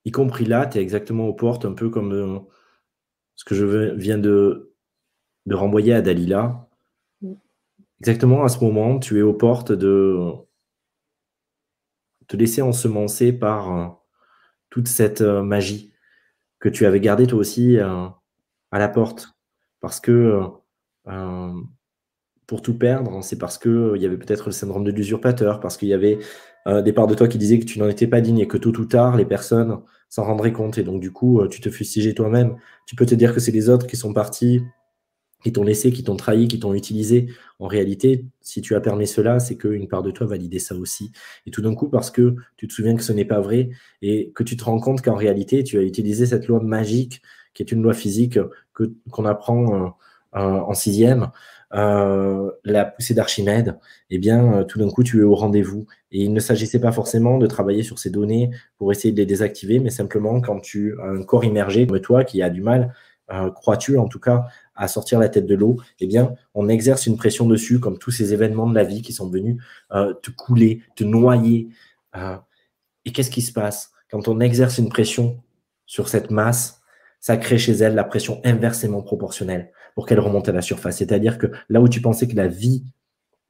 y 0.04 0.10
compris 0.10 0.44
là, 0.44 0.66
tu 0.66 0.78
es 0.78 0.82
exactement 0.82 1.26
aux 1.26 1.34
portes, 1.34 1.64
un 1.64 1.72
peu 1.72 1.90
comme 1.90 2.12
euh, 2.12 2.38
ce 3.40 3.44
que 3.46 3.54
je 3.54 3.64
viens 3.94 4.18
de, 4.18 4.74
de 5.46 5.54
renvoyer 5.54 5.94
à 5.94 6.02
Dalila. 6.02 6.68
Mm. 7.22 7.32
Exactement 8.00 8.44
à 8.44 8.50
ce 8.50 8.62
moment, 8.62 8.98
tu 8.98 9.18
es 9.18 9.22
aux 9.22 9.32
portes 9.32 9.72
de 9.72 10.30
te 12.28 12.36
laisser 12.36 12.60
ensemencer 12.60 13.32
par 13.32 13.74
euh, 13.74 13.88
toute 14.68 14.88
cette 14.88 15.22
magie 15.22 15.94
que 16.58 16.68
tu 16.68 16.84
avais 16.84 17.00
gardée 17.00 17.26
toi 17.26 17.38
aussi 17.38 17.78
à 17.78 18.12
la 18.70 18.88
porte. 18.88 19.34
Parce 19.80 20.00
que 20.00 20.42
pour 22.50 22.62
tout 22.62 22.76
perdre, 22.76 23.22
c'est 23.22 23.38
parce 23.38 23.58
qu'il 23.58 23.70
euh, 23.70 23.96
y 23.96 24.04
avait 24.04 24.16
peut-être 24.16 24.46
le 24.46 24.52
syndrome 24.52 24.82
de 24.82 24.90
l'usurpateur, 24.90 25.60
parce 25.60 25.76
qu'il 25.76 25.86
y 25.86 25.94
avait 25.94 26.18
euh, 26.66 26.82
des 26.82 26.92
parts 26.92 27.06
de 27.06 27.14
toi 27.14 27.28
qui 27.28 27.38
disaient 27.38 27.60
que 27.60 27.64
tu 27.64 27.78
n'en 27.78 27.88
étais 27.88 28.08
pas 28.08 28.20
digne 28.20 28.40
et 28.40 28.48
que 28.48 28.56
tôt 28.56 28.76
ou 28.76 28.86
tard, 28.86 29.16
les 29.16 29.24
personnes 29.24 29.78
s'en 30.08 30.24
rendraient 30.24 30.52
compte. 30.52 30.76
Et 30.76 30.82
donc, 30.82 31.00
du 31.00 31.12
coup, 31.12 31.40
euh, 31.40 31.46
tu 31.46 31.60
te 31.60 31.70
fustigeais 31.70 32.12
toi-même. 32.12 32.56
Tu 32.86 32.96
peux 32.96 33.06
te 33.06 33.14
dire 33.14 33.32
que 33.34 33.38
c'est 33.38 33.52
les 33.52 33.68
autres 33.68 33.86
qui 33.86 33.96
sont 33.96 34.12
partis, 34.12 34.64
qui 35.44 35.52
t'ont 35.52 35.62
laissé, 35.62 35.92
qui 35.92 36.02
t'ont 36.02 36.16
trahi, 36.16 36.48
qui 36.48 36.58
t'ont 36.58 36.74
utilisé. 36.74 37.28
En 37.60 37.68
réalité, 37.68 38.26
si 38.40 38.62
tu 38.62 38.74
as 38.74 38.80
permis 38.80 39.06
cela, 39.06 39.38
c'est 39.38 39.56
qu'une 39.56 39.86
part 39.86 40.02
de 40.02 40.10
toi 40.10 40.26
validait 40.26 40.58
ça 40.58 40.74
aussi. 40.74 41.12
Et 41.46 41.52
tout 41.52 41.62
d'un 41.62 41.76
coup, 41.76 41.88
parce 41.88 42.10
que 42.10 42.34
tu 42.56 42.66
te 42.66 42.72
souviens 42.72 42.96
que 42.96 43.04
ce 43.04 43.12
n'est 43.12 43.24
pas 43.24 43.40
vrai 43.40 43.70
et 44.02 44.32
que 44.34 44.42
tu 44.42 44.56
te 44.56 44.64
rends 44.64 44.80
compte 44.80 45.02
qu'en 45.02 45.14
réalité, 45.14 45.62
tu 45.62 45.78
as 45.78 45.82
utilisé 45.82 46.26
cette 46.26 46.48
loi 46.48 46.58
magique, 46.58 47.22
qui 47.54 47.62
est 47.62 47.70
une 47.70 47.80
loi 47.80 47.94
physique 47.94 48.40
que, 48.74 48.92
qu'on 49.12 49.24
apprend 49.24 49.94
en 50.32 50.74
sixième, 50.74 51.30
euh, 51.72 52.50
la 52.64 52.84
poussée 52.84 53.14
d'Archimède, 53.14 53.78
eh 54.10 54.18
bien, 54.18 54.54
euh, 54.54 54.64
tout 54.64 54.78
d'un 54.78 54.90
coup, 54.90 55.02
tu 55.02 55.20
es 55.20 55.22
au 55.22 55.34
rendez-vous. 55.34 55.86
Et 56.10 56.24
il 56.24 56.32
ne 56.32 56.40
s'agissait 56.40 56.80
pas 56.80 56.92
forcément 56.92 57.38
de 57.38 57.46
travailler 57.46 57.82
sur 57.82 57.98
ces 57.98 58.10
données 58.10 58.50
pour 58.76 58.90
essayer 58.92 59.12
de 59.12 59.18
les 59.18 59.26
désactiver, 59.26 59.78
mais 59.78 59.90
simplement 59.90 60.40
quand 60.40 60.60
tu 60.60 60.94
as 61.00 61.06
un 61.06 61.22
corps 61.22 61.44
immergé 61.44 61.86
comme 61.86 62.00
toi 62.00 62.24
qui 62.24 62.42
a 62.42 62.50
du 62.50 62.62
mal, 62.62 62.94
euh, 63.32 63.50
crois-tu 63.50 63.98
en 63.98 64.08
tout 64.08 64.18
cas, 64.18 64.46
à 64.74 64.88
sortir 64.88 65.18
la 65.20 65.28
tête 65.28 65.46
de 65.46 65.54
l'eau, 65.54 65.76
eh 66.00 66.06
bien, 66.06 66.34
on 66.54 66.68
exerce 66.68 67.06
une 67.06 67.16
pression 67.16 67.46
dessus, 67.46 67.78
comme 67.78 67.98
tous 67.98 68.10
ces 68.10 68.32
événements 68.32 68.68
de 68.68 68.74
la 68.74 68.84
vie 68.84 69.02
qui 69.02 69.12
sont 69.12 69.28
venus 69.28 69.62
te 69.90 70.30
couler, 70.30 70.82
te 70.96 71.04
noyer. 71.04 71.68
et 73.04 73.12
qu'est-ce 73.12 73.30
qui 73.30 73.42
se 73.42 73.52
passe? 73.52 73.92
Quand 74.10 74.26
on 74.26 74.40
exerce 74.40 74.78
une 74.78 74.88
pression 74.88 75.38
sur 75.86 76.08
cette 76.08 76.30
masse 76.30 76.80
ça 77.20 77.36
crée 77.36 77.58
chez 77.58 77.72
elle 77.72 77.94
la 77.94 78.04
pression 78.04 78.40
inversement 78.44 79.02
proportionnelle. 79.02 79.70
Pour 79.94 80.06
qu'elle 80.06 80.20
remonte 80.20 80.48
à 80.48 80.52
la 80.52 80.62
surface. 80.62 80.98
C'est-à-dire 80.98 81.38
que 81.38 81.48
là 81.68 81.80
où 81.80 81.88
tu 81.88 82.00
pensais 82.00 82.28
que 82.28 82.36
la 82.36 82.48
vie 82.48 82.84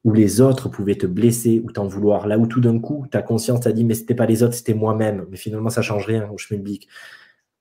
ou 0.03 0.13
les 0.13 0.41
autres 0.41 0.69
pouvaient 0.69 0.95
te 0.95 1.05
blesser 1.05 1.61
ou 1.63 1.71
t'en 1.71 1.87
vouloir, 1.87 2.27
là 2.27 2.37
où 2.37 2.47
tout 2.47 2.61
d'un 2.61 2.79
coup, 2.79 3.05
ta 3.11 3.21
conscience 3.21 3.61
t'a 3.61 3.71
dit, 3.71 3.83
mais 3.83 3.93
c'était 3.93 4.15
pas 4.15 4.25
les 4.25 4.43
autres, 4.43 4.55
c'était 4.55 4.73
moi-même. 4.73 5.25
Mais 5.29 5.37
finalement, 5.37 5.69
ça 5.69 5.81
change 5.81 6.05
rien 6.05 6.29
au 6.29 6.37
schmilblick. 6.37 6.87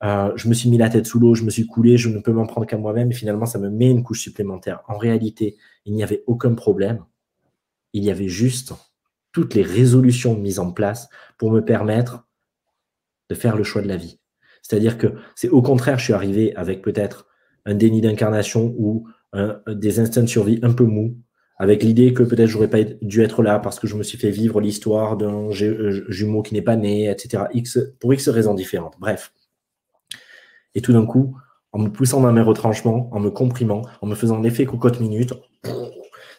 Euh, 0.03 0.33
je 0.37 0.49
me 0.49 0.55
suis 0.55 0.71
mis 0.71 0.79
la 0.79 0.89
tête 0.89 1.07
sous 1.07 1.19
l'eau, 1.19 1.35
je 1.35 1.45
me 1.45 1.51
suis 1.51 1.67
coulé, 1.67 1.99
je 1.99 2.09
ne 2.09 2.19
peux 2.21 2.33
m'en 2.33 2.47
prendre 2.47 2.67
qu'à 2.67 2.79
moi-même, 2.79 3.11
et 3.11 3.15
finalement, 3.15 3.45
ça 3.45 3.59
me 3.59 3.69
met 3.69 3.91
une 3.91 4.03
couche 4.03 4.23
supplémentaire. 4.23 4.83
En 4.89 4.97
réalité, 4.97 5.59
il 5.85 5.95
n'y 5.95 6.03
avait 6.03 6.25
aucun 6.27 6.55
problème. 6.55 7.05
Il 7.93 8.03
y 8.03 8.11
avait 8.11 8.29
juste 8.29 8.73
toutes 9.33 9.55
les 9.55 9.63
résolutions 9.63 10.37
mises 10.37 10.59
en 10.59 10.73
place 10.73 11.09
pour 11.37 11.51
me 11.51 11.61
permettre 11.61 12.27
de 13.29 13.35
faire 13.35 13.57
le 13.57 13.63
choix 13.63 13.83
de 13.83 13.89
la 13.89 13.97
vie. 13.97 14.19
C'est-à-dire 14.63 14.99
que 14.99 15.15
c'est 15.35 15.49
au 15.49 15.63
contraire, 15.63 15.99
je 15.99 16.05
suis 16.05 16.13
arrivé 16.13 16.55
avec 16.57 16.83
peut-être 16.83 17.27
un 17.67 17.75
déni 17.75 18.01
d'incarnation 18.01 18.75
ou 18.79 19.07
des 19.69 20.01
instants 20.01 20.23
de 20.23 20.27
survie 20.27 20.59
un 20.63 20.73
peu 20.73 20.85
mous, 20.85 21.17
avec 21.61 21.83
l'idée 21.83 22.15
que 22.15 22.23
peut-être 22.23 22.49
j'aurais 22.49 22.71
pas 22.71 22.83
dû 23.03 23.23
être 23.23 23.43
là 23.43 23.59
parce 23.59 23.79
que 23.79 23.87
je 23.87 23.95
me 23.95 24.03
suis 24.03 24.17
fait 24.17 24.31
vivre 24.31 24.63
l'histoire 24.63 25.19
d'un 25.19 25.51
euh, 25.51 26.05
jumeau 26.09 26.41
qui 26.41 26.55
n'est 26.55 26.63
pas 26.63 26.75
né, 26.75 27.11
etc. 27.11 27.45
X, 27.53 27.79
pour 28.01 28.15
X 28.15 28.31
raisons 28.31 28.55
différentes. 28.55 28.95
Bref. 28.99 29.35
Et 30.75 30.81
tout 30.81 30.95
d'un 30.95 31.05
coup, 31.05 31.37
en 31.73 31.81
me 31.81 31.89
poussant 31.91 32.23
dans 32.23 32.33
mes 32.33 32.41
retranchements, 32.41 33.11
en 33.13 33.21
me 33.21 33.31
comprimant, 33.31 33.83
en 34.01 34.07
me 34.07 34.15
faisant 34.15 34.41
l'effet 34.41 34.65
cocotte 34.65 35.01
minute, 35.01 35.35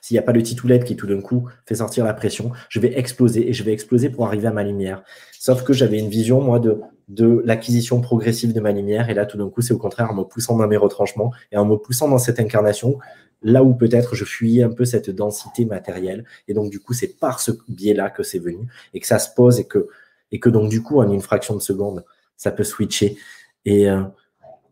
s'il 0.02 0.16
n'y 0.16 0.20
a 0.20 0.24
pas 0.24 0.32
le 0.32 0.42
titoulette 0.42 0.86
qui 0.86 0.96
tout 0.96 1.06
d'un 1.06 1.22
coup 1.22 1.48
fait 1.68 1.76
sortir 1.76 2.04
la 2.04 2.16
pression, 2.16 2.52
je 2.70 2.80
vais 2.80 2.98
exploser 2.98 3.48
et 3.48 3.54
je 3.54 3.62
vais 3.62 3.74
exploser 3.74 4.10
pour 4.10 4.26
arriver 4.26 4.48
à 4.48 4.52
ma 4.52 4.64
lumière. 4.64 5.04
Sauf 5.40 5.64
que 5.64 5.72
j'avais 5.72 6.00
une 6.00 6.10
vision, 6.10 6.42
moi, 6.42 6.58
de, 6.58 6.82
de 7.12 7.42
l'acquisition 7.46 8.00
progressive 8.00 8.54
de 8.54 8.62
ma 8.62 8.72
lumière. 8.72 9.10
Et 9.10 9.14
là, 9.14 9.26
tout 9.26 9.38
d'un 9.38 9.50
coup, 9.50 9.62
c'est 9.62 9.74
au 9.74 9.78
contraire 9.78 10.10
en 10.10 10.16
me 10.16 10.24
poussant 10.24 10.58
dans 10.58 10.68
mes 10.68 10.78
retranchements 10.78 11.34
et 11.52 11.58
en 11.58 11.66
me 11.66 11.76
poussant 11.76 12.08
dans 12.08 12.18
cette 12.18 12.40
incarnation, 12.40 13.00
là 13.42 13.64
où 13.64 13.74
peut-être 13.74 14.16
je 14.16 14.24
fuyais 14.24 14.64
un 14.64 14.72
peu 14.72 14.86
cette 14.86 15.10
densité 15.10 15.66
matérielle. 15.66 16.26
Et 16.48 16.54
donc, 16.54 16.72
du 16.72 16.80
coup, 16.80 16.94
c'est 16.94 17.20
par 17.20 17.42
ce 17.42 17.52
biais-là 17.68 18.10
que 18.10 18.24
c'est 18.24 18.40
venu 18.40 18.66
et 18.94 19.02
que 19.02 19.08
ça 19.08 19.20
se 19.20 19.34
pose 19.36 19.60
et 19.60 19.66
que, 19.66 19.90
et 20.32 20.40
que 20.40 20.50
donc, 20.50 20.70
du 20.70 20.82
coup, 20.82 21.02
en 21.02 21.12
une 21.12 21.22
fraction 21.22 21.54
de 21.54 21.60
seconde, 21.60 22.06
ça 22.38 22.52
peut 22.52 22.64
switcher. 22.64 23.18
Et, 23.66 23.90
euh, 23.90 24.04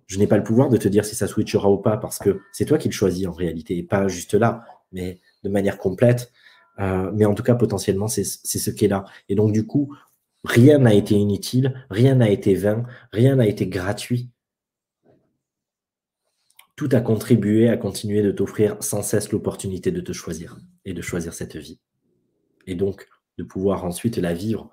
je 0.07 0.17
n'ai 0.17 0.25
pas 0.25 0.37
le 0.37 0.43
pouvoir 0.43 0.69
de 0.69 0.77
te 0.77 0.87
dire 0.87 1.05
si 1.05 1.15
ça 1.15 1.27
switchera 1.27 1.69
ou 1.69 1.77
pas 1.77 1.97
parce 1.97 2.17
que 2.17 2.39
c'est 2.51 2.65
toi 2.65 2.79
qui 2.79 2.87
le 2.87 2.93
choisis 2.93 3.27
en 3.27 3.31
réalité 3.31 3.77
et 3.77 3.83
pas 3.83 4.07
juste 4.07 4.33
là, 4.33 4.65
mais 4.91 5.19
de 5.43 5.49
manière 5.49 5.77
complète. 5.77 6.31
Euh, 6.79 7.11
mais 7.13 7.25
en 7.25 7.35
tout 7.35 7.43
cas, 7.43 7.53
potentiellement, 7.53 8.07
c'est 8.07 8.23
ce 8.23 8.69
qui 8.71 8.85
est 8.85 8.87
là. 8.87 9.05
Et 9.27 9.35
donc, 9.35 9.51
du 9.51 9.67
coup, 9.67 9.93
rien 10.43 10.79
n'a 10.79 10.93
été 10.93 11.15
inutile, 11.15 11.85
rien 11.89 12.15
n'a 12.15 12.29
été 12.29 12.55
vain, 12.55 12.85
rien 13.11 13.35
n'a 13.35 13.47
été 13.47 13.67
gratuit. 13.67 14.29
Tout 16.75 16.89
a 16.93 17.01
contribué 17.01 17.67
à 17.67 17.77
continuer 17.77 18.21
de 18.21 18.31
t'offrir 18.31 18.81
sans 18.81 19.03
cesse 19.03 19.31
l'opportunité 19.31 19.91
de 19.91 20.01
te 20.01 20.13
choisir 20.13 20.57
et 20.85 20.93
de 20.93 21.01
choisir 21.01 21.33
cette 21.33 21.57
vie. 21.57 21.79
Et 22.67 22.75
donc, 22.75 23.07
de 23.37 23.43
pouvoir 23.43 23.85
ensuite 23.85 24.17
la 24.17 24.33
vivre 24.33 24.69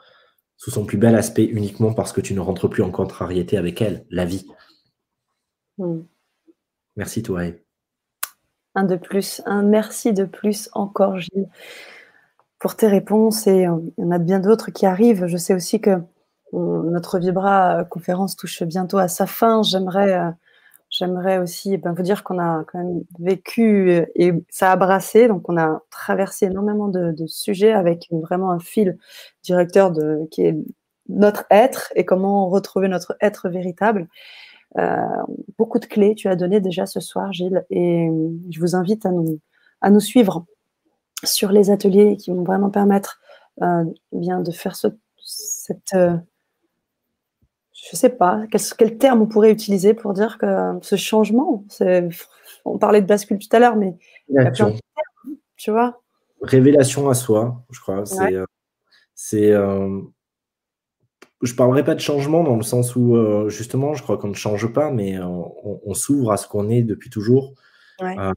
sous 0.57 0.71
son 0.71 0.87
plus 0.87 0.99
bel 0.99 1.15
aspect 1.15 1.45
uniquement 1.45 1.93
parce 1.93 2.13
que 2.13 2.21
tu 2.21 2.35
ne 2.35 2.41
rentres 2.41 2.69
plus 2.69 2.83
en 2.83 2.91
contrariété 2.91 3.57
avec 3.57 3.83
elle, 3.83 4.07
la 4.11 4.25
vie. 4.25 4.47
Mm. 5.79 6.01
Merci, 6.97 7.23
toi. 7.23 7.43
Un 8.75 8.85
de 8.85 8.97
plus, 8.97 9.43
un 9.47 9.63
merci 9.63 10.13
de 10.13 10.25
plus 10.25 10.69
encore, 10.73 11.19
Gilles, 11.19 11.49
pour 12.59 12.77
tes 12.77 12.87
réponses. 12.87 13.47
Et 13.47 13.67
euh, 13.67 13.77
il 13.99 14.05
y 14.05 14.07
en 14.07 14.11
a 14.11 14.19
bien 14.19 14.41
d'autres 14.41 14.71
qui 14.71 14.87
arrivent. 14.87 15.27
Je 15.27 15.37
sais 15.37 15.55
aussi 15.55 15.81
que 15.81 16.01
notre 16.53 17.19
Vibra 17.19 17.85
conférence 17.85 18.37
touche 18.37 18.63
bientôt 18.63 18.99
à 18.99 19.09
sa 19.09 19.27
fin. 19.27 19.63
J'aimerais, 19.63 20.15
euh, 20.15 20.31
j'aimerais 20.91 21.39
aussi 21.39 21.75
eh 21.75 21.77
ben, 21.79 21.93
vous 21.93 22.03
dire 22.03 22.25
qu'on 22.25 22.39
a 22.39 22.65
quand 22.65 22.79
même 22.79 23.03
vécu 23.19 23.91
euh, 23.91 24.07
et 24.15 24.33
ça 24.49 24.73
a 24.73 24.77
brassé. 24.77 25.29
Donc, 25.29 25.49
on 25.49 25.57
a 25.57 25.83
traversé 25.91 26.47
énormément 26.47 26.89
de, 26.89 27.15
sujets 27.27 27.73
avec 27.73 28.09
vraiment 28.11 28.51
un 28.51 28.61
fil 28.61 28.97
directeur 29.43 29.91
de, 29.91 30.27
qui 30.31 30.43
est 30.43 30.57
notre 31.09 31.45
être 31.51 31.93
et 31.95 32.05
comment 32.05 32.49
retrouver 32.49 32.89
notre 32.89 33.17
être 33.21 33.49
véritable. 33.49 34.09
Euh, 34.79 34.97
beaucoup 35.59 35.79
de 35.79 35.87
clés 35.87 36.15
tu 36.15 36.29
as 36.29 36.37
donné 36.37 36.61
déjà 36.61 36.87
ce 36.87 37.01
soir, 37.01 37.33
Gilles, 37.33 37.65
et 37.71 38.09
je 38.51 38.61
vous 38.61 38.75
invite 38.75 39.07
à 39.07 39.11
nous, 39.11 39.41
à 39.81 39.91
nous 39.91 40.01
suivre 40.01 40.45
sur 41.25 41.53
les 41.53 41.71
ateliers 41.71 42.17
qui 42.17 42.31
vont 42.31 42.43
vraiment 42.43 42.71
permettre 42.71 43.21
euh, 43.63 43.85
bien 44.13 44.41
de 44.41 44.51
faire 44.51 44.77
ce, 44.77 44.89
cette, 45.19 45.95
euh, 45.95 46.17
je 47.73 47.97
sais 47.97 48.11
pas, 48.11 48.43
quel, 48.51 48.61
quel, 48.77 48.99
terme 48.99 49.23
on 49.23 49.27
pourrait 49.27 49.53
utiliser 49.53 49.95
pour 49.95 50.13
dire 50.13 50.39
que 50.39 50.47
ce 50.83 50.97
changement, 50.97 51.65
on 52.65 52.79
parlait 52.79 53.01
de 53.01 53.07
bascule 53.07 53.39
tout 53.39 53.49
à 53.53 53.59
l'heure, 53.59 53.77
mais 53.77 53.97
tu 55.57 55.71
vois. 55.71 56.01
Révélation 56.43 57.09
à 57.09 57.15
soi, 57.15 57.65
je 57.71 57.81
crois. 57.81 58.05
C'est 59.15 59.55
je 61.43 61.55
parlerai 61.55 61.85
pas 61.85 61.95
de 61.95 62.01
changement 62.01 62.43
dans 62.43 62.57
le 62.57 62.63
sens 62.63 62.97
où, 62.97 63.17
euh, 63.17 63.49
justement, 63.49 63.95
je 63.95 64.03
crois 64.03 64.17
qu'on 64.17 64.29
ne 64.29 64.35
change 64.35 64.73
pas, 64.73 64.91
mais 64.91 65.19
euh, 65.19 65.25
on, 65.25 65.95
s'ouvre 65.95 66.33
à 66.33 66.37
ce 66.37 66.49
qu'on 66.49 66.69
est 66.71 66.83
depuis 66.83 67.11
toujours. 67.11 67.55
Euh, 68.01 68.33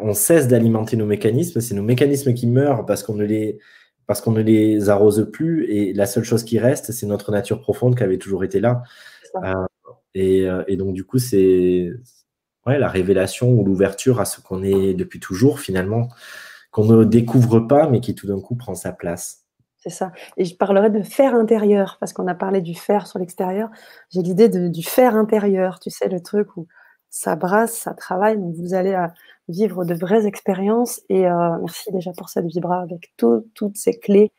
on 0.00 0.14
cesse 0.14 0.48
d'alimenter 0.48 0.96
nos 0.96 1.06
mécanismes. 1.06 1.60
C'est 1.60 1.74
nos 1.74 1.82
mécanismes 1.82 2.34
qui 2.34 2.46
meurent 2.46 2.86
parce 2.86 3.02
qu'on 3.02 3.14
ne 3.14 3.24
les 3.24 3.58
parce 4.06 4.20
qu'on 4.20 4.32
ne 4.32 4.42
les 4.42 4.88
arrose 4.88 5.28
plus. 5.32 5.64
Et 5.70 5.92
la 5.92 6.06
seule 6.06 6.24
chose 6.24 6.44
qui 6.44 6.58
reste, 6.58 6.92
c'est 6.92 7.06
notre 7.06 7.30
nature 7.32 7.60
profonde 7.60 7.96
qui 7.96 8.02
avait 8.02 8.18
toujours 8.18 8.44
été 8.44 8.60
là. 8.60 8.82
Et, 10.14 10.46
et, 10.66 10.76
donc, 10.76 10.92
du 10.92 11.04
coup, 11.04 11.18
c'est 11.18 11.90
ouais, 12.66 12.78
la 12.78 12.88
révélation 12.88 13.50
ou 13.50 13.64
l'ouverture 13.64 14.20
à 14.20 14.24
ce 14.24 14.40
qu'on 14.40 14.62
est 14.62 14.94
depuis 14.94 15.20
toujours, 15.20 15.60
finalement, 15.60 16.08
qu'on 16.70 16.84
ne 16.84 17.04
découvre 17.04 17.60
pas, 17.60 17.88
mais 17.88 18.00
qui 18.00 18.14
tout 18.14 18.26
d'un 18.26 18.40
coup 18.40 18.56
prend 18.56 18.74
sa 18.74 18.92
place. 18.92 19.44
C'est 19.78 19.90
ça. 19.90 20.12
Et 20.36 20.44
je 20.44 20.54
parlerai 20.56 20.90
de 20.90 21.02
fer 21.02 21.34
intérieur, 21.34 21.96
parce 21.98 22.12
qu'on 22.12 22.28
a 22.28 22.34
parlé 22.34 22.60
du 22.60 22.74
fer 22.74 23.06
sur 23.06 23.18
l'extérieur. 23.18 23.68
J'ai 24.10 24.22
l'idée 24.22 24.48
du 24.48 24.82
fer 24.82 25.16
intérieur, 25.16 25.80
tu 25.80 25.90
sais, 25.90 26.08
le 26.08 26.20
truc 26.20 26.56
où 26.56 26.68
ça 27.10 27.36
brasse, 27.36 27.74
ça 27.74 27.94
travaille. 27.94 28.38
Donc, 28.38 28.54
vous 28.54 28.74
allez 28.74 28.94
euh, 28.94 29.08
vivre 29.48 29.84
de 29.84 29.94
vraies 29.94 30.26
expériences. 30.26 31.00
Et 31.08 31.26
euh, 31.26 31.58
merci 31.60 31.90
déjà 31.92 32.12
pour 32.12 32.28
cette 32.28 32.46
vibra 32.46 32.80
avec 32.80 33.12
toutes 33.16 33.76
ces 33.76 33.98
clés. 33.98 34.32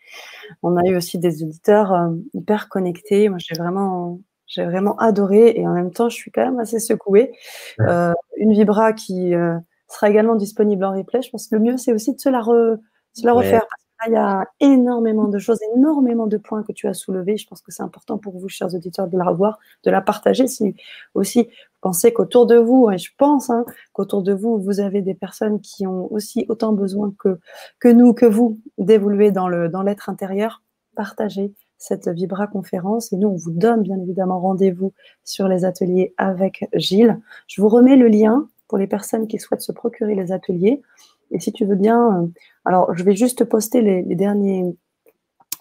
On 0.62 0.78
a 0.78 0.84
eu 0.86 0.96
aussi 0.96 1.20
des 1.20 1.44
auditeurs 1.44 1.94
euh, 1.94 2.10
hyper 2.34 2.70
connectés. 2.70 3.30
Moi, 3.30 3.38
j'ai 3.40 3.56
vraiment, 3.56 4.20
j'ai 4.48 4.66
vraiment 4.66 4.98
adoré. 4.98 5.54
Et 5.56 5.68
en 5.68 5.74
même 5.74 5.92
temps, 5.92 6.10
je 6.10 6.16
suis 6.16 6.32
quand 6.32 6.46
même 6.46 6.60
assez 6.60 6.80
secouée. 6.80 7.32
une 7.80 8.54
vibra 8.54 8.94
qui 8.94 9.34
sera 9.88 10.10
également 10.10 10.36
disponible 10.36 10.84
en 10.86 10.92
replay. 10.92 11.22
Je 11.22 11.30
pense 11.30 11.48
que 11.48 11.56
le 11.56 11.62
mieux, 11.62 11.78
c'est 11.78 11.94
aussi 11.94 12.14
de 12.14 12.20
se 12.20 12.30
la, 12.30 12.42
la 13.24 13.34
refaire 13.34 13.66
il 14.08 14.14
y 14.14 14.16
a 14.16 14.46
énormément 14.60 15.28
de 15.28 15.40
choses, 15.40 15.60
énormément 15.76 16.28
de 16.28 16.38
points 16.38 16.64
que 16.64 16.72
tu 16.72 16.88
as 16.88 16.94
soulevés. 16.94 17.38
Je 17.38 17.48
pense 17.48 17.62
que 17.62 17.72
c'est 17.72 17.84
important 17.84 18.18
pour 18.18 18.38
vous, 18.38 18.50
chers 18.50 18.74
auditeurs, 18.74 19.08
de 19.08 19.18
la 19.18 19.26
revoir, 19.26 19.60
de 19.84 19.92
la 19.92 20.02
partager. 20.02 20.48
Si 20.48 20.76
aussi 21.14 21.44
vous 21.44 21.50
pensez 21.82 22.12
qu'autour 22.14 22.46
de 22.46 22.58
vous, 22.58 22.90
et 22.92 22.98
je 22.98 23.12
pense 23.18 23.50
hein, 23.50 23.66
qu'autour 23.94 24.24
de 24.24 24.34
vous, 24.34 24.60
vous 24.60 24.80
avez 24.80 25.02
des 25.02 25.14
personnes 25.14 25.62
qui 25.62 25.88
ont 25.88 26.12
aussi 26.12 26.46
autant 26.50 26.74
besoin 26.74 27.14
que, 27.18 27.40
que 27.80 27.88
nous, 27.88 28.14
que 28.14 28.26
vous, 28.26 28.60
d'évoluer 28.78 29.32
dans 29.32 29.48
le 29.48 29.70
dans 29.70 29.84
l'être 29.84 30.10
intérieur, 30.10 30.62
partagez 30.96 31.54
cette 31.84 32.08
Vibra 32.08 32.48
conférence 32.48 33.12
et 33.12 33.18
nous 33.18 33.28
on 33.28 33.36
vous 33.36 33.52
donne 33.52 33.82
bien 33.82 34.00
évidemment 34.00 34.40
rendez-vous 34.40 34.94
sur 35.26 35.50
les 35.50 35.66
ateliers 35.66 36.14
avec 36.18 36.70
Gilles. 36.74 37.20
Je 37.48 37.62
vous 37.62 37.68
remets 37.68 37.98
le 37.98 38.08
lien 38.08 38.48
pour 38.70 38.78
les 38.78 38.88
personnes 38.88 39.28
qui 39.28 39.38
souhaitent 39.38 39.62
se 39.62 39.74
procurer 39.74 40.16
les 40.16 40.32
ateliers. 40.32 40.82
Et 41.32 41.40
si 41.40 41.52
tu 41.52 41.66
veux 41.66 41.76
bien, 41.76 42.22
euh, 42.22 42.28
alors 42.66 42.96
je 42.96 43.04
vais 43.04 43.16
juste 43.16 43.44
poster 43.46 43.82
les, 43.82 44.04
derniers, 44.16 44.76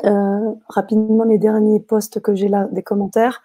euh, 0.04 0.52
rapidement 0.68 1.24
les 1.24 1.38
derniers 1.38 1.80
posts 1.80 2.20
que 2.20 2.34
j'ai 2.34 2.48
là, 2.48 2.68
des 2.72 2.82
commentaires. 2.82 3.42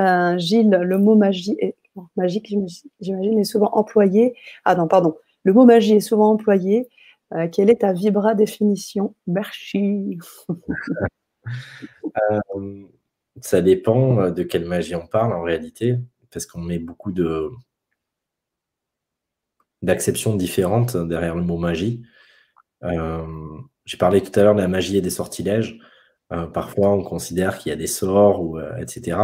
Euh, 0.00 0.36
Gilles, 0.38 0.70
le 0.70 0.98
mot 0.98 1.14
magie 1.14 1.56
est, 1.60 1.76
magique, 2.16 2.52
j'imagine, 3.00 3.38
est 3.38 3.44
souvent 3.44 3.70
employé. 3.72 4.34
Ah 4.64 4.74
non, 4.74 4.88
pardon. 4.88 5.16
Le 5.44 5.52
mot 5.52 5.64
magie 5.64 5.94
est 5.94 6.00
souvent 6.00 6.30
employé. 6.30 6.88
quelle 7.52 7.70
est 7.70 7.80
ta 7.80 7.92
vibra 7.92 8.34
définition 8.34 9.14
Merci. 9.26 10.18
ça 13.40 13.62
dépend 13.62 14.30
de 14.30 14.42
quelle 14.42 14.66
magie 14.66 14.94
on 14.94 15.06
parle 15.06 15.32
en 15.32 15.42
réalité, 15.42 15.96
parce 16.30 16.46
qu'on 16.46 16.60
met 16.60 16.78
beaucoup 16.78 17.12
de, 17.12 17.50
d'acceptions 19.82 20.34
différentes 20.34 20.96
derrière 20.96 21.34
le 21.34 21.42
mot 21.42 21.58
magie. 21.58 22.02
Euh, 22.84 23.24
j'ai 23.84 23.96
parlé 23.96 24.20
tout 24.20 24.38
à 24.38 24.42
l'heure 24.42 24.54
de 24.54 24.60
la 24.60 24.68
magie 24.68 24.96
et 24.96 25.00
des 25.00 25.10
sortilèges. 25.10 25.78
Euh, 26.32 26.46
parfois, 26.46 26.90
on 26.90 27.02
considère 27.02 27.58
qu'il 27.58 27.70
y 27.70 27.72
a 27.72 27.76
des 27.76 27.86
sorts, 27.86 28.42
ou, 28.42 28.58
euh, 28.58 28.76
etc. 28.76 29.18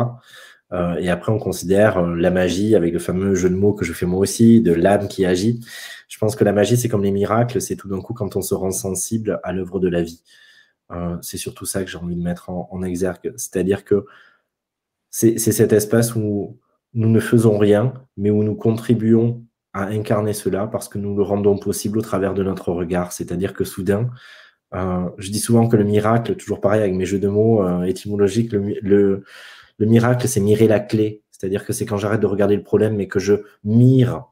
et 0.98 1.08
après, 1.08 1.30
on 1.30 1.38
considère 1.38 2.02
la 2.02 2.30
magie 2.32 2.74
avec 2.74 2.92
le 2.92 2.98
fameux 2.98 3.36
jeu 3.36 3.48
de 3.48 3.54
mots 3.54 3.74
que 3.74 3.84
je 3.84 3.92
fais 3.92 4.06
moi 4.06 4.18
aussi, 4.18 4.60
de 4.60 4.72
l'âme 4.72 5.06
qui 5.06 5.24
agit. 5.24 5.60
Je 6.08 6.18
pense 6.18 6.34
que 6.34 6.42
la 6.42 6.52
magie, 6.52 6.76
c'est 6.76 6.88
comme 6.88 7.04
les 7.04 7.12
miracles, 7.12 7.60
c'est 7.60 7.76
tout 7.76 7.88
d'un 7.88 8.00
coup 8.00 8.12
quand 8.12 8.34
on 8.34 8.42
se 8.42 8.54
rend 8.54 8.72
sensible 8.72 9.38
à 9.44 9.52
l'œuvre 9.52 9.78
de 9.78 9.88
la 9.88 10.02
vie. 10.02 10.22
c'est 11.22 11.36
surtout 11.38 11.64
ça 11.66 11.84
que 11.84 11.90
j'ai 11.90 11.98
envie 11.98 12.16
de 12.16 12.22
mettre 12.22 12.50
en, 12.50 12.68
en 12.72 12.82
exergue. 12.82 13.32
C'est-à-dire 13.36 13.84
que 13.84 14.04
c'est 15.10 15.38
cet 15.38 15.72
espace 15.72 16.16
où 16.16 16.58
nous 16.94 17.08
ne 17.08 17.20
faisons 17.20 17.56
rien, 17.58 17.94
mais 18.16 18.30
où 18.30 18.42
nous 18.42 18.56
contribuons 18.56 19.44
à 19.74 19.86
incarner 19.86 20.32
cela 20.32 20.66
parce 20.66 20.88
que 20.88 20.98
nous 20.98 21.16
le 21.16 21.22
rendons 21.22 21.58
possible 21.58 21.98
au 21.98 22.02
travers 22.02 22.32
de 22.32 22.42
notre 22.42 22.72
regard. 22.72 23.12
C'est-à-dire 23.12 23.52
que 23.52 23.64
soudain, 23.64 24.08
euh, 24.74 25.08
je 25.18 25.30
dis 25.30 25.40
souvent 25.40 25.68
que 25.68 25.76
le 25.76 25.84
miracle, 25.84 26.36
toujours 26.36 26.60
pareil 26.60 26.80
avec 26.80 26.94
mes 26.94 27.04
jeux 27.04 27.18
de 27.18 27.28
mots 27.28 27.64
euh, 27.64 27.82
étymologiques, 27.82 28.52
le, 28.52 28.74
le, 28.80 29.24
le 29.78 29.86
miracle, 29.86 30.26
c'est 30.28 30.40
mirer 30.40 30.68
la 30.68 30.80
clé. 30.80 31.22
C'est-à-dire 31.30 31.66
que 31.66 31.72
c'est 31.72 31.86
quand 31.86 31.98
j'arrête 31.98 32.20
de 32.20 32.26
regarder 32.26 32.56
le 32.56 32.62
problème, 32.62 32.96
mais 32.96 33.08
que 33.08 33.18
je 33.18 33.34
mire 33.64 34.24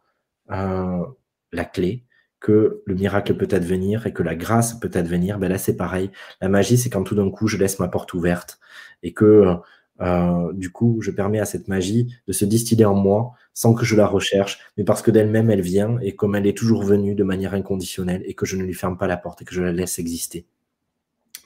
euh, 0.53 1.05
la 1.53 1.65
clé, 1.65 2.05
que 2.41 2.83
le 2.87 2.95
miracle 2.95 3.35
peut 3.35 3.49
advenir 3.55 4.07
et 4.07 4.13
que 4.13 4.23
la 4.23 4.35
grâce 4.35 4.75
peut 4.75 4.91
advenir. 4.95 5.39
Ben 5.39 5.49
là, 5.49 5.59
c'est 5.59 5.77
pareil. 5.77 6.11
La 6.41 6.49
magie, 6.49 6.79
c'est 6.79 6.91
quand 6.91 7.03
tout 7.03 7.15
d'un 7.15 7.31
coup, 7.31 7.49
je 7.49 7.57
laisse 7.57 7.79
ma 7.81 7.89
porte 7.89 8.15
ouverte 8.15 8.59
et 9.03 9.13
que 9.13 9.57
euh, 10.01 10.53
du 10.53 10.71
coup, 10.71 10.99
je 11.01 11.11
permets 11.11 11.41
à 11.41 11.45
cette 11.45 11.69
magie 11.69 12.13
de 12.27 12.33
se 12.33 12.45
distiller 12.45 12.85
en 12.85 12.95
moi 12.95 13.33
sans 13.55 13.75
que 13.75 13.85
je 13.85 13.95
la 13.97 14.07
recherche, 14.07 14.61
mais 14.77 14.85
parce 14.85 15.03
que 15.03 15.11
d'elle-même, 15.11 15.51
elle 15.51 15.61
vient 15.61 15.99
et 16.01 16.17
comme 16.17 16.35
elle 16.35 16.47
est 16.47 16.57
toujours 16.57 16.83
venue 16.83 17.15
de 17.15 17.25
manière 17.25 17.55
inconditionnelle 17.55 18.23
et 18.27 18.35
que 18.35 18.47
je 18.47 18.57
ne 18.57 18.65
lui 18.65 18.75
ferme 18.75 18.97
pas 18.97 19.07
la 19.07 19.17
porte 19.17 19.43
et 19.43 19.45
que 19.45 19.55
je 19.55 19.63
la 19.63 19.73
laisse 19.73 19.99
exister. 19.99 20.47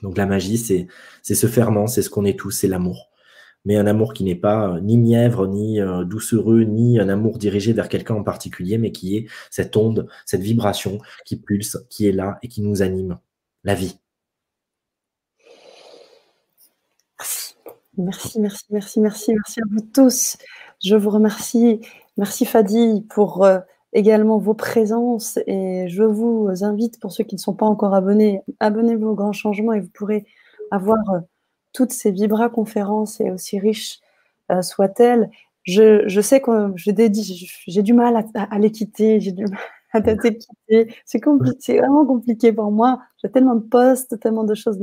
Donc 0.03 0.17
la 0.17 0.27
magie, 0.27 0.59
c'est 0.59 0.87
ce 1.23 1.47
ferment, 1.47 1.87
c'est 1.87 2.03
ce 2.03 2.11
qu'on 2.11 2.25
est 2.25 2.39
tous, 2.39 2.51
c'est 2.51 2.69
l'amour. 2.69 3.11
Mais 3.65 3.77
un 3.77 3.87
amour 3.87 4.15
qui 4.15 4.23
n'est 4.23 4.37
pas 4.37 4.77
euh, 4.77 4.81
ni 4.81 4.97
mièvre, 4.97 5.49
ni 5.49 5.81
euh, 5.81 6.05
doucereux, 6.05 6.63
ni 6.63 7.01
un 7.01 7.09
amour 7.09 7.37
dirigé 7.37 7.73
vers 7.73 7.89
quelqu'un 7.89 8.15
en 8.15 8.23
particulier, 8.23 8.79
mais 8.79 8.93
qui 8.93 9.17
est 9.17 9.27
cette 9.51 9.77
onde, 9.77 10.07
cette 10.25 10.43
vibration 10.43 10.99
qui 11.25 11.37
pulse, 11.37 11.79
qui 11.91 12.07
est 12.07 12.13
là 12.13 12.39
et 12.43 12.49
qui 12.49 12.63
nous 12.63 12.83
anime. 12.83 13.19
La 13.65 13.75
vie. 13.75 13.99
Merci, 17.99 18.41
merci, 18.41 18.65
merci, 18.71 19.01
merci, 19.01 19.33
merci 19.33 19.61
à 19.61 19.65
vous 19.71 19.81
tous. 19.81 20.37
Je 20.85 20.97
vous 20.97 21.09
remercie. 21.09 21.81
Merci 22.19 22.45
Fadi 22.45 23.07
pour 23.09 23.45
euh, 23.45 23.59
également 23.95 24.39
vos 24.39 24.53
présences 24.53 25.39
et 25.47 25.89
je 25.89 26.03
vous 26.03 26.51
invite, 26.63 27.01
pour 27.01 27.13
ceux 27.13 27.25
qui 27.25 27.37
ne 27.37 27.41
sont 27.41 27.55
pas 27.55 27.67
encore 27.67 27.95
abonnés, 27.95 28.43
abonnez-vous 28.61 29.09
au 29.09 29.15
Grand 29.15 29.33
Changement 29.33 29.73
et 29.73 29.81
vous 29.81 29.89
pourrez 29.89 30.27
avoir 30.71 30.99
euh, 31.11 31.21
toutes 31.73 31.93
ces 31.93 32.11
Vibra 32.11 32.51
conférences 32.51 33.21
et 33.21 33.31
aussi 33.31 33.59
riches 33.59 34.01
euh, 34.53 34.61
soient-elles. 34.61 35.31
Je, 35.63 36.21
sais 36.21 36.41
que 36.41 36.73
je 36.77 36.91
j'ai 37.67 37.83
du 37.83 37.95
mal 37.95 38.25
à, 38.35 38.59
les 38.59 38.71
quitter, 38.71 39.21
j'ai 39.21 39.33
du 39.33 39.45
mal 39.45 39.59
à 39.93 40.01
quitter. 40.03 40.95
C'est 41.07 41.21
compliqué, 41.21 41.79
vraiment 41.79 42.05
compliqué 42.05 42.53
pour 42.53 42.71
moi. 42.71 43.01
J'ai 43.23 43.31
tellement 43.31 43.57
de 43.57 43.65
posts, 43.65 44.21
tellement 44.21 44.45
de 44.45 44.55
choses 44.55 44.79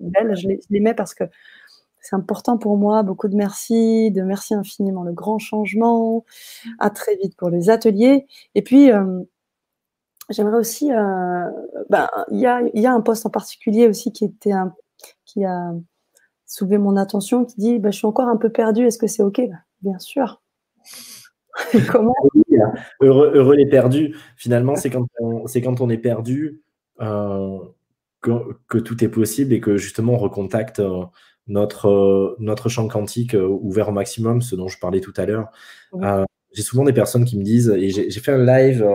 belles. 0.00 0.34
je 0.36 0.48
les 0.70 0.80
mets 0.80 0.94
parce 0.94 1.14
que 1.14 1.24
c'est 2.04 2.16
important 2.16 2.58
pour 2.58 2.76
moi. 2.76 3.02
Beaucoup 3.02 3.28
de 3.28 3.34
merci, 3.34 4.10
de 4.10 4.20
merci 4.20 4.52
infiniment 4.54 5.04
le 5.04 5.12
grand 5.12 5.38
changement. 5.38 6.26
À 6.78 6.90
très 6.90 7.16
vite 7.16 7.34
pour 7.34 7.48
les 7.48 7.70
ateliers. 7.70 8.26
Et 8.54 8.60
puis, 8.60 8.92
euh, 8.92 9.22
j'aimerais 10.28 10.58
aussi, 10.58 10.92
euh, 10.92 11.48
ben, 11.88 12.06
il 12.30 12.40
y, 12.40 12.46
a, 12.46 12.92
un 12.92 13.00
poste 13.00 13.24
en 13.24 13.30
particulier 13.30 13.88
aussi 13.88 14.12
qui 14.12 14.26
était 14.26 14.52
qui 15.24 15.46
a 15.46 15.72
soulevé 16.44 16.76
mon 16.76 16.98
attention, 16.98 17.46
qui 17.46 17.56
dit, 17.56 17.78
ben, 17.78 17.90
je 17.90 17.96
suis 17.96 18.06
encore 18.06 18.28
un 18.28 18.36
peu 18.36 18.50
perdu. 18.50 18.86
Est-ce 18.86 18.98
que 18.98 19.06
c'est 19.06 19.22
ok? 19.22 19.38
Ben, 19.38 19.58
Bien 19.80 19.98
sûr. 19.98 20.42
Comment? 21.90 22.14
Heureux, 23.00 23.32
heureux, 23.34 23.54
les 23.54 23.66
perdus. 23.66 24.14
Finalement, 24.36 24.76
c'est 24.76 24.90
quand 24.90 25.06
on, 25.20 25.46
quand 25.46 25.80
on 25.80 25.88
est 25.88 25.98
perdu. 25.98 26.60
Euh, 27.00 27.58
que, 28.68 28.78
tout 28.78 29.04
est 29.04 29.08
possible 29.08 29.52
et 29.52 29.60
que 29.60 29.76
justement 29.76 30.14
on 30.14 30.18
recontacte 30.18 30.80
notre 31.46 32.68
champ 32.68 32.88
quantique 32.88 33.34
euh, 33.34 33.46
ouvert 33.46 33.88
au 33.88 33.92
maximum, 33.92 34.42
ce 34.42 34.56
dont 34.56 34.68
je 34.68 34.78
parlais 34.78 35.00
tout 35.00 35.14
à 35.16 35.26
l'heure. 35.26 35.50
Euh, 35.94 36.24
j'ai 36.54 36.62
souvent 36.62 36.84
des 36.84 36.92
personnes 36.92 37.24
qui 37.24 37.36
me 37.36 37.42
disent, 37.42 37.68
et 37.76 37.90
j'ai 37.90 38.20
fait 38.20 38.32
un 38.32 38.44
live 38.44 38.86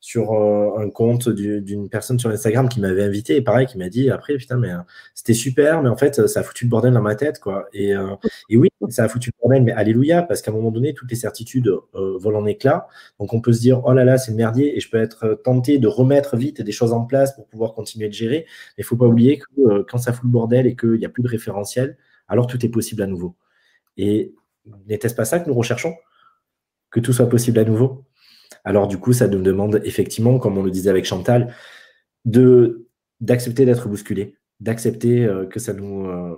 sur 0.00 0.32
un 0.32 0.90
compte 0.90 1.28
d'une 1.28 1.88
personne 1.88 2.18
sur 2.18 2.30
Instagram 2.30 2.68
qui 2.68 2.80
m'avait 2.80 3.04
invité, 3.04 3.36
et 3.36 3.42
pareil, 3.42 3.66
qui 3.66 3.78
m'a 3.78 3.88
dit 3.88 4.10
après, 4.10 4.36
putain, 4.36 4.56
mais 4.58 4.70
c'était 5.14 5.32
super, 5.32 5.82
mais 5.82 5.88
en 5.88 5.96
fait, 5.96 6.26
ça 6.26 6.40
a 6.40 6.42
foutu 6.42 6.64
le 6.64 6.70
bordel 6.70 6.92
dans 6.92 7.00
ma 7.00 7.14
tête, 7.14 7.38
quoi. 7.38 7.68
Et, 7.72 7.92
et 8.50 8.56
oui, 8.56 8.68
ça 8.88 9.04
a 9.04 9.08
foutu 9.08 9.30
le 9.30 9.40
bordel, 9.40 9.62
mais 9.62 9.72
alléluia, 9.72 10.22
parce 10.22 10.42
qu'à 10.42 10.50
un 10.50 10.54
moment 10.54 10.70
donné, 10.70 10.94
toutes 10.94 11.10
les 11.10 11.16
certitudes 11.16 11.72
volent 11.94 12.40
en 12.40 12.46
éclats. 12.46 12.88
Donc 13.18 13.32
on 13.32 13.40
peut 13.40 13.52
se 13.52 13.60
dire, 13.60 13.82
oh 13.84 13.92
là 13.92 14.04
là, 14.04 14.18
c'est 14.18 14.32
le 14.32 14.36
merdier, 14.36 14.76
et 14.76 14.80
je 14.80 14.90
peux 14.90 14.98
être 14.98 15.40
tenté 15.44 15.78
de 15.78 15.86
remettre 15.88 16.36
vite 16.36 16.60
des 16.60 16.72
choses 16.72 16.92
en 16.92 17.04
place 17.04 17.34
pour 17.34 17.46
pouvoir 17.46 17.72
continuer 17.72 18.08
de 18.08 18.14
gérer. 18.14 18.46
Mais 18.76 18.82
il 18.82 18.84
faut 18.84 18.96
pas 18.96 19.06
oublier 19.06 19.38
que 19.38 19.82
quand 19.82 19.98
ça 19.98 20.12
fout 20.12 20.24
le 20.24 20.30
bordel 20.30 20.66
et 20.66 20.74
qu'il 20.74 20.98
n'y 20.98 21.06
a 21.06 21.08
plus 21.08 21.22
de 21.22 21.28
référentiel, 21.28 21.96
alors 22.28 22.48
tout 22.48 22.64
est 22.66 22.68
possible 22.68 23.02
à 23.02 23.06
nouveau. 23.06 23.36
Et 23.96 24.34
n'était-ce 24.88 25.14
pas 25.14 25.24
ça 25.24 25.38
que 25.38 25.48
nous 25.48 25.54
recherchons? 25.54 25.94
Que 26.90 27.00
tout 27.00 27.12
soit 27.12 27.28
possible 27.28 27.58
à 27.58 27.64
nouveau 27.64 28.04
Alors 28.64 28.86
du 28.88 28.98
coup, 28.98 29.12
ça 29.12 29.28
nous 29.28 29.42
demande 29.42 29.80
effectivement, 29.84 30.38
comme 30.38 30.58
on 30.58 30.62
le 30.62 30.70
disait 30.70 30.90
avec 30.90 31.04
Chantal, 31.04 31.54
d'accepter 33.20 33.64
d'être 33.64 33.88
bousculé, 33.88 34.36
d'accepter 34.60 35.24
euh, 35.24 35.46
que 35.46 35.60
ça 35.60 35.72
nous 35.72 36.06
euh, 36.06 36.36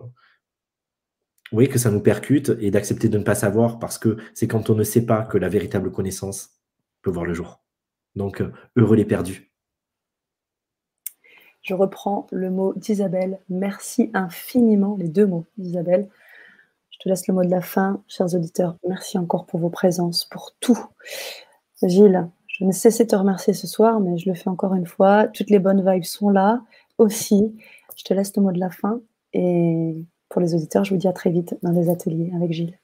que 1.52 1.78
ça 1.78 1.90
nous 1.90 2.00
percute 2.00 2.52
et 2.60 2.70
d'accepter 2.70 3.08
de 3.08 3.18
ne 3.18 3.24
pas 3.24 3.34
savoir 3.34 3.78
parce 3.78 3.98
que 3.98 4.16
c'est 4.34 4.48
quand 4.48 4.70
on 4.70 4.74
ne 4.74 4.84
sait 4.84 5.06
pas 5.06 5.22
que 5.22 5.38
la 5.38 5.48
véritable 5.48 5.90
connaissance 5.90 6.50
peut 7.02 7.10
voir 7.10 7.24
le 7.24 7.34
jour. 7.34 7.62
Donc, 8.16 8.40
euh, 8.40 8.52
heureux 8.76 8.96
les 8.96 9.04
perdus. 9.04 9.50
Je 11.62 11.74
reprends 11.74 12.26
le 12.32 12.50
mot 12.50 12.74
d'Isabelle. 12.74 13.38
Merci 13.48 14.10
infiniment, 14.14 14.96
les 14.98 15.08
deux 15.08 15.26
mots 15.26 15.46
d'Isabelle. 15.56 16.08
Je 16.98 17.04
te 17.04 17.08
laisse 17.08 17.28
le 17.28 17.34
mot 17.34 17.44
de 17.44 17.50
la 17.50 17.60
fin, 17.60 18.02
chers 18.08 18.34
auditeurs. 18.34 18.76
Merci 18.88 19.18
encore 19.18 19.46
pour 19.46 19.60
vos 19.60 19.70
présences, 19.70 20.24
pour 20.24 20.56
tout. 20.58 20.78
Gilles, 21.82 22.28
je 22.48 22.64
ne 22.64 22.72
cessé 22.72 23.04
de 23.04 23.10
te 23.10 23.14
remercier 23.14 23.52
ce 23.52 23.68
soir, 23.68 24.00
mais 24.00 24.18
je 24.18 24.28
le 24.28 24.34
fais 24.34 24.48
encore 24.48 24.74
une 24.74 24.86
fois. 24.86 25.28
Toutes 25.28 25.50
les 25.50 25.60
bonnes 25.60 25.88
vibes 25.88 26.02
sont 26.02 26.28
là 26.28 26.60
aussi. 26.98 27.54
Je 27.96 28.02
te 28.02 28.12
laisse 28.14 28.36
le 28.36 28.42
mot 28.42 28.50
de 28.50 28.58
la 28.58 28.70
fin. 28.70 29.00
Et 29.32 29.94
pour 30.28 30.40
les 30.40 30.56
auditeurs, 30.56 30.82
je 30.82 30.90
vous 30.90 30.96
dis 30.96 31.06
à 31.06 31.12
très 31.12 31.30
vite 31.30 31.56
dans 31.62 31.70
les 31.70 31.88
ateliers 31.88 32.32
avec 32.34 32.52
Gilles. 32.52 32.76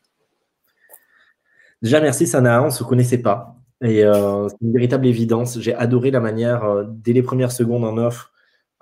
Déjà, 1.83 2.01
merci 2.01 2.29
Sana, 2.29 2.63
on 2.63 2.67
ne 2.67 2.71
se 2.71 2.85
connaissait 2.85 3.19
pas. 3.21 3.57
Et 3.83 4.05
euh, 4.05 4.49
c'est 4.49 4.57
une 4.61 4.73
véritable 4.73 5.09
évidence. 5.09 5.59
J'ai 5.59 5.75
adoré 5.75 6.13
la 6.13 6.21
manière, 6.21 6.65
euh, 6.65 6.85
dès 6.87 7.13
les 7.13 7.23
premières 7.23 7.51
secondes 7.51 7.85
en 7.85 7.99
offre, 7.99 8.33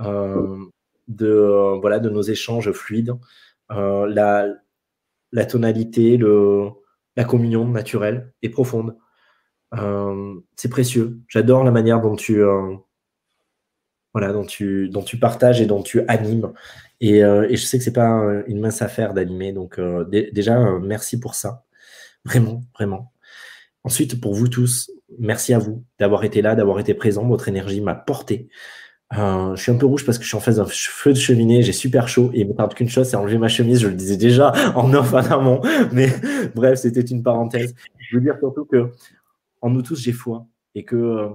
euh, 0.03 0.59
de, 1.09 1.79
voilà, 1.81 2.01
de 2.01 2.11
nos 2.11 2.23
échanges 2.23 2.71
fluides, 2.73 3.15
la, 3.71 4.47
la 5.33 5.45
tonalité, 5.47 6.19
la 7.17 7.25
communion 7.25 7.67
naturelle 7.67 8.33
et 8.43 8.49
profonde. 8.49 8.97
c'est 10.57 10.69
précieux. 10.69 11.21
J'adore 11.29 11.65
la 11.65 11.71
manière 11.71 12.01
dont 12.01 12.17
tu, 12.17 12.43
voilà, 14.13 14.33
dont 14.33 14.45
tu, 14.45 14.91
partages 15.21 15.61
et 15.61 15.67
dont 15.67 15.83
tu 15.83 16.03
animes. 16.09 16.53
Et, 17.01 17.19
et 17.19 17.57
je 17.57 17.65
sais 17.65 17.79
que 17.79 17.85
c'est 17.85 17.93
pas 17.93 18.43
une 18.47 18.61
mince 18.61 18.83
affaire 18.83 19.15
d'animer. 19.15 19.53
Donc 19.53 19.81
déjà, 20.11 20.79
merci 20.81 21.19
pour 21.19 21.35
ça. 21.35 21.65
Vraiment, 22.25 22.63
vraiment. 22.75 23.13
Ensuite, 23.85 24.21
pour 24.21 24.35
vous 24.35 24.49
tous, 24.49 24.91
merci 25.19 25.53
à 25.55 25.59
vous 25.59 25.85
d'avoir 25.99 26.25
été 26.25 26.43
là, 26.43 26.55
d'avoir 26.55 26.79
été 26.79 26.95
présent. 26.95 27.27
Votre 27.27 27.49
énergie 27.49 27.81
m'a 27.81 27.95
porté. 27.95 28.49
Euh, 29.19 29.55
je 29.57 29.63
suis 29.63 29.73
un 29.73 29.77
peu 29.77 29.87
rouge 29.87 30.07
parce 30.07 30.17
que 30.17 30.25
je 30.25 30.29
suis 30.29 30.37
en 30.37 30.41
face 30.41 30.57
d'un 30.57 30.65
feu 30.65 31.13
de 31.13 31.19
cheminée, 31.19 31.63
j'ai 31.63 31.73
super 31.73 32.09
chaud 32.09 32.31
et 32.33 32.41
il 32.41 32.49
me 32.49 32.55
tarde 32.55 32.73
qu'une 32.73 32.89
chose, 32.89 33.09
c'est 33.09 33.17
enlever 33.17 33.39
ma 33.39 33.49
chemise. 33.49 33.81
Je 33.81 33.89
le 33.89 33.95
disais 33.95 34.17
déjà 34.17 34.53
en 34.75 34.93
off 34.95 35.13
en 35.13 35.19
amont, 35.19 35.61
mais 35.93 36.09
bref, 36.55 36.79
c'était 36.79 37.03
une 37.03 37.23
parenthèse. 37.23 37.75
Je 37.99 38.17
veux 38.17 38.23
dire 38.23 38.37
surtout 38.39 38.65
que 38.65 38.91
en 39.61 39.71
nous 39.71 39.83
tous, 39.83 40.01
j'ai 40.01 40.13
foi 40.13 40.47
et 40.75 40.85
que 40.85 40.97
euh, 40.97 41.29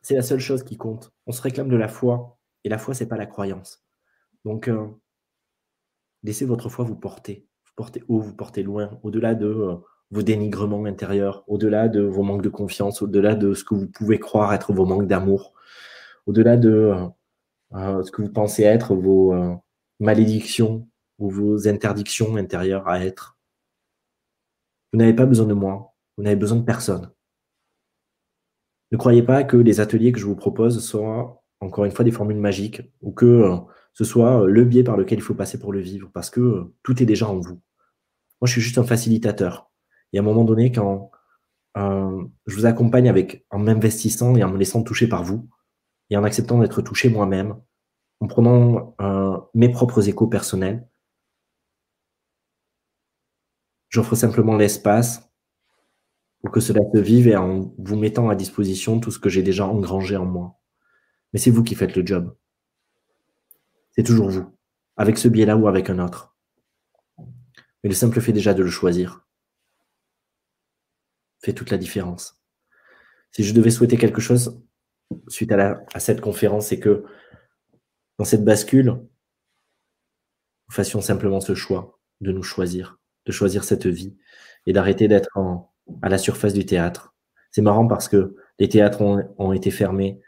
c'est 0.00 0.14
la 0.14 0.22
seule 0.22 0.40
chose 0.40 0.64
qui 0.64 0.76
compte. 0.76 1.12
On 1.26 1.32
se 1.32 1.42
réclame 1.42 1.68
de 1.68 1.76
la 1.76 1.88
foi 1.88 2.38
et 2.64 2.68
la 2.68 2.78
foi, 2.78 2.94
c'est 2.94 3.06
pas 3.06 3.16
la 3.16 3.26
croyance. 3.26 3.84
Donc, 4.44 4.68
euh, 4.68 4.86
laissez 6.22 6.46
votre 6.46 6.68
foi 6.70 6.84
vous 6.84 6.96
porter. 6.96 7.46
Vous 7.66 7.72
portez 7.76 8.02
haut, 8.08 8.20
vous 8.20 8.34
portez 8.34 8.62
loin, 8.62 8.98
au-delà 9.02 9.34
de 9.34 9.78
vos 10.10 10.22
dénigrements 10.22 10.84
intérieurs, 10.84 11.44
au-delà 11.46 11.88
de 11.88 12.02
vos 12.02 12.22
manques 12.22 12.42
de 12.42 12.48
confiance, 12.48 13.02
au-delà 13.02 13.34
de 13.34 13.52
ce 13.52 13.64
que 13.64 13.74
vous 13.74 13.86
pouvez 13.86 14.18
croire 14.18 14.54
être 14.54 14.72
vos 14.72 14.86
manques 14.86 15.06
d'amour 15.06 15.54
au-delà 16.26 16.56
de 16.56 16.70
euh, 16.70 17.06
euh, 17.74 18.02
ce 18.02 18.10
que 18.10 18.22
vous 18.22 18.32
pensez 18.32 18.62
être 18.62 18.94
vos 18.94 19.34
euh, 19.34 19.54
malédictions 20.00 20.88
ou 21.18 21.30
vos 21.30 21.68
interdictions 21.68 22.36
intérieures 22.36 22.88
à 22.88 23.04
être. 23.04 23.38
Vous 24.92 24.98
n'avez 24.98 25.14
pas 25.14 25.26
besoin 25.26 25.46
de 25.46 25.54
moi, 25.54 25.94
vous 26.16 26.24
n'avez 26.24 26.36
besoin 26.36 26.58
de 26.58 26.64
personne. 26.64 27.10
Ne 28.92 28.96
croyez 28.96 29.22
pas 29.22 29.42
que 29.42 29.56
les 29.56 29.80
ateliers 29.80 30.12
que 30.12 30.20
je 30.20 30.26
vous 30.26 30.36
propose 30.36 30.84
soient, 30.84 31.42
encore 31.60 31.84
une 31.84 31.90
fois, 31.90 32.04
des 32.04 32.12
formules 32.12 32.38
magiques 32.38 32.82
ou 33.00 33.10
que 33.10 33.50
ce 33.92 34.04
soit 34.04 34.46
le 34.46 34.64
biais 34.64 34.84
par 34.84 34.96
lequel 34.96 35.18
il 35.18 35.22
faut 35.22 35.34
passer 35.34 35.58
pour 35.58 35.72
le 35.72 35.80
vivre, 35.80 36.10
parce 36.12 36.30
que 36.30 36.72
tout 36.82 37.02
est 37.02 37.06
déjà 37.06 37.28
en 37.28 37.38
vous. 37.38 37.60
Moi, 38.40 38.46
je 38.46 38.52
suis 38.52 38.60
juste 38.60 38.78
un 38.78 38.84
facilitateur. 38.84 39.70
Et 40.12 40.18
à 40.18 40.20
un 40.20 40.24
moment 40.24 40.44
donné, 40.44 40.70
quand 40.70 41.10
je 41.76 42.54
vous 42.54 42.66
accompagne 42.66 43.08
avec, 43.08 43.44
en 43.50 43.58
m'investissant 43.58 44.36
et 44.36 44.44
en 44.44 44.50
me 44.50 44.58
laissant 44.58 44.82
toucher 44.84 45.08
par 45.08 45.24
vous, 45.24 45.48
et 46.10 46.16
en 46.16 46.24
acceptant 46.24 46.58
d'être 46.58 46.82
touché 46.82 47.08
moi-même, 47.08 47.56
en 48.20 48.26
prenant 48.26 48.94
euh, 49.00 49.38
mes 49.54 49.68
propres 49.68 50.08
échos 50.08 50.26
personnels, 50.26 50.86
j'offre 53.88 54.14
simplement 54.14 54.56
l'espace 54.56 55.30
pour 56.40 56.50
que 56.50 56.60
cela 56.60 56.80
se 56.92 56.98
vive 56.98 57.28
et 57.28 57.36
en 57.36 57.74
vous 57.78 57.96
mettant 57.96 58.28
à 58.28 58.34
disposition 58.34 59.00
tout 59.00 59.10
ce 59.10 59.18
que 59.18 59.28
j'ai 59.28 59.42
déjà 59.42 59.66
engrangé 59.66 60.16
en 60.16 60.26
moi. 60.26 60.60
Mais 61.32 61.38
c'est 61.38 61.50
vous 61.50 61.64
qui 61.64 61.74
faites 61.74 61.96
le 61.96 62.06
job. 62.06 62.36
C'est 63.92 64.02
toujours 64.02 64.28
vous, 64.28 64.46
avec 64.96 65.18
ce 65.18 65.28
biais-là 65.28 65.56
ou 65.56 65.68
avec 65.68 65.88
un 65.90 65.98
autre. 65.98 66.36
Mais 67.18 67.90
le 67.90 67.94
simple 67.94 68.20
fait 68.20 68.32
déjà 68.32 68.54
de 68.54 68.62
le 68.62 68.70
choisir 68.70 69.24
fait 71.44 71.52
toute 71.52 71.70
la 71.70 71.78
différence. 71.78 72.42
Si 73.30 73.44
je 73.44 73.52
devais 73.52 73.70
souhaiter 73.70 73.96
quelque 73.96 74.20
chose 74.20 74.62
suite 75.28 75.52
à, 75.52 75.84
cette 75.98 76.20
conférence, 76.20 76.68
c'est 76.68 76.80
que 76.80 77.04
dans 78.18 78.24
cette 78.24 78.44
bascule, 78.44 78.86
nous 78.86 80.74
fassions 80.74 81.00
simplement 81.00 81.40
ce 81.40 81.54
choix 81.54 81.98
de 82.20 82.32
nous 82.32 82.42
choisir, 82.42 82.98
de 83.26 83.32
choisir 83.32 83.64
cette 83.64 83.86
vie 83.86 84.16
et 84.66 84.72
d'arrêter 84.72 85.08
d'être 85.08 85.38
à 86.02 86.08
la 86.08 86.18
surface 86.18 86.54
du 86.54 86.64
théâtre. 86.64 87.14
C'est 87.50 87.62
marrant 87.62 87.86
parce 87.86 88.08
que 88.08 88.36
les 88.58 88.68
théâtres 88.68 89.00
ont, 89.02 89.52
été 89.52 89.70
fermés 89.70 90.20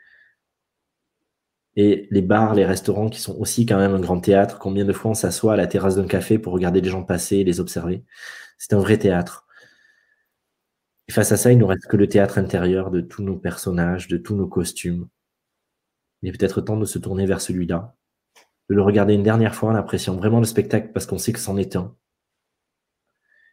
et 1.76 2.08
les 2.10 2.22
bars, 2.22 2.54
les 2.54 2.64
restaurants 2.64 3.08
qui 3.08 3.20
sont 3.20 3.36
aussi 3.38 3.66
quand 3.66 3.78
même 3.78 3.94
un 3.94 4.00
grand 4.00 4.20
théâtre, 4.20 4.58
combien 4.58 4.84
de 4.84 4.92
fois 4.92 5.12
on 5.12 5.14
s'assoit 5.14 5.54
à 5.54 5.56
la 5.56 5.66
terrasse 5.66 5.96
d'un 5.96 6.06
café 6.06 6.38
pour 6.38 6.52
regarder 6.52 6.80
les 6.80 6.88
gens 6.88 7.04
passer 7.04 7.38
et 7.38 7.44
les 7.44 7.60
observer. 7.60 8.04
C'est 8.58 8.74
un 8.74 8.78
vrai 8.78 8.98
théâtre. 8.98 9.45
Et 11.08 11.12
face 11.12 11.32
à 11.32 11.36
ça, 11.36 11.52
il 11.52 11.58
nous 11.58 11.66
reste 11.66 11.86
que 11.86 11.96
le 11.96 12.08
théâtre 12.08 12.38
intérieur 12.38 12.90
de 12.90 13.00
tous 13.00 13.22
nos 13.22 13.36
personnages, 13.36 14.08
de 14.08 14.16
tous 14.16 14.34
nos 14.34 14.48
costumes. 14.48 15.08
Il 16.22 16.28
est 16.28 16.36
peut-être 16.36 16.60
temps 16.60 16.76
de 16.76 16.84
se 16.84 16.98
tourner 16.98 17.26
vers 17.26 17.40
celui-là, 17.40 17.94
de 18.68 18.74
le 18.74 18.82
regarder 18.82 19.14
une 19.14 19.22
dernière 19.22 19.54
fois 19.54 19.70
en 19.70 19.74
appréciant 19.76 20.16
vraiment 20.16 20.40
le 20.40 20.46
spectacle 20.46 20.90
parce 20.92 21.06
qu'on 21.06 21.18
sait 21.18 21.32
que 21.32 21.38
c'en 21.38 21.56
est 21.56 21.76
un, 21.76 21.94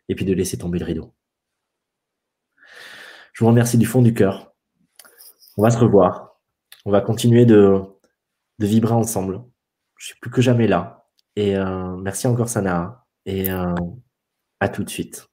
et 0.10 0.16
puis 0.16 0.26
de 0.26 0.34
laisser 0.34 0.58
tomber 0.58 0.80
le 0.80 0.86
rideau. 0.86 1.14
Je 3.34 3.44
vous 3.44 3.50
remercie 3.50 3.78
du 3.78 3.86
fond 3.86 4.02
du 4.02 4.14
cœur. 4.14 4.54
On 5.58 5.64
va 5.64 5.72
se 5.72 5.78
revoir. 5.78 6.40
On 6.86 6.92
va 6.92 7.02
continuer 7.02 7.46
de, 7.46 7.82
vibrer 8.60 8.94
ensemble. 8.94 9.44
Je 9.98 10.08
suis 10.08 10.20
plus 10.20 10.32
que 10.32 10.42
jamais 10.42 10.68
là. 10.68 11.08
Et 11.36 11.58
euh, 11.58 11.96
merci 11.98 12.28
encore 12.28 12.50
Sana. 12.50 13.06
Et 13.26 13.52
euh, 13.52 13.76
à 14.60 14.70
tout 14.70 14.84
de 14.84 14.90
suite. 14.90 15.28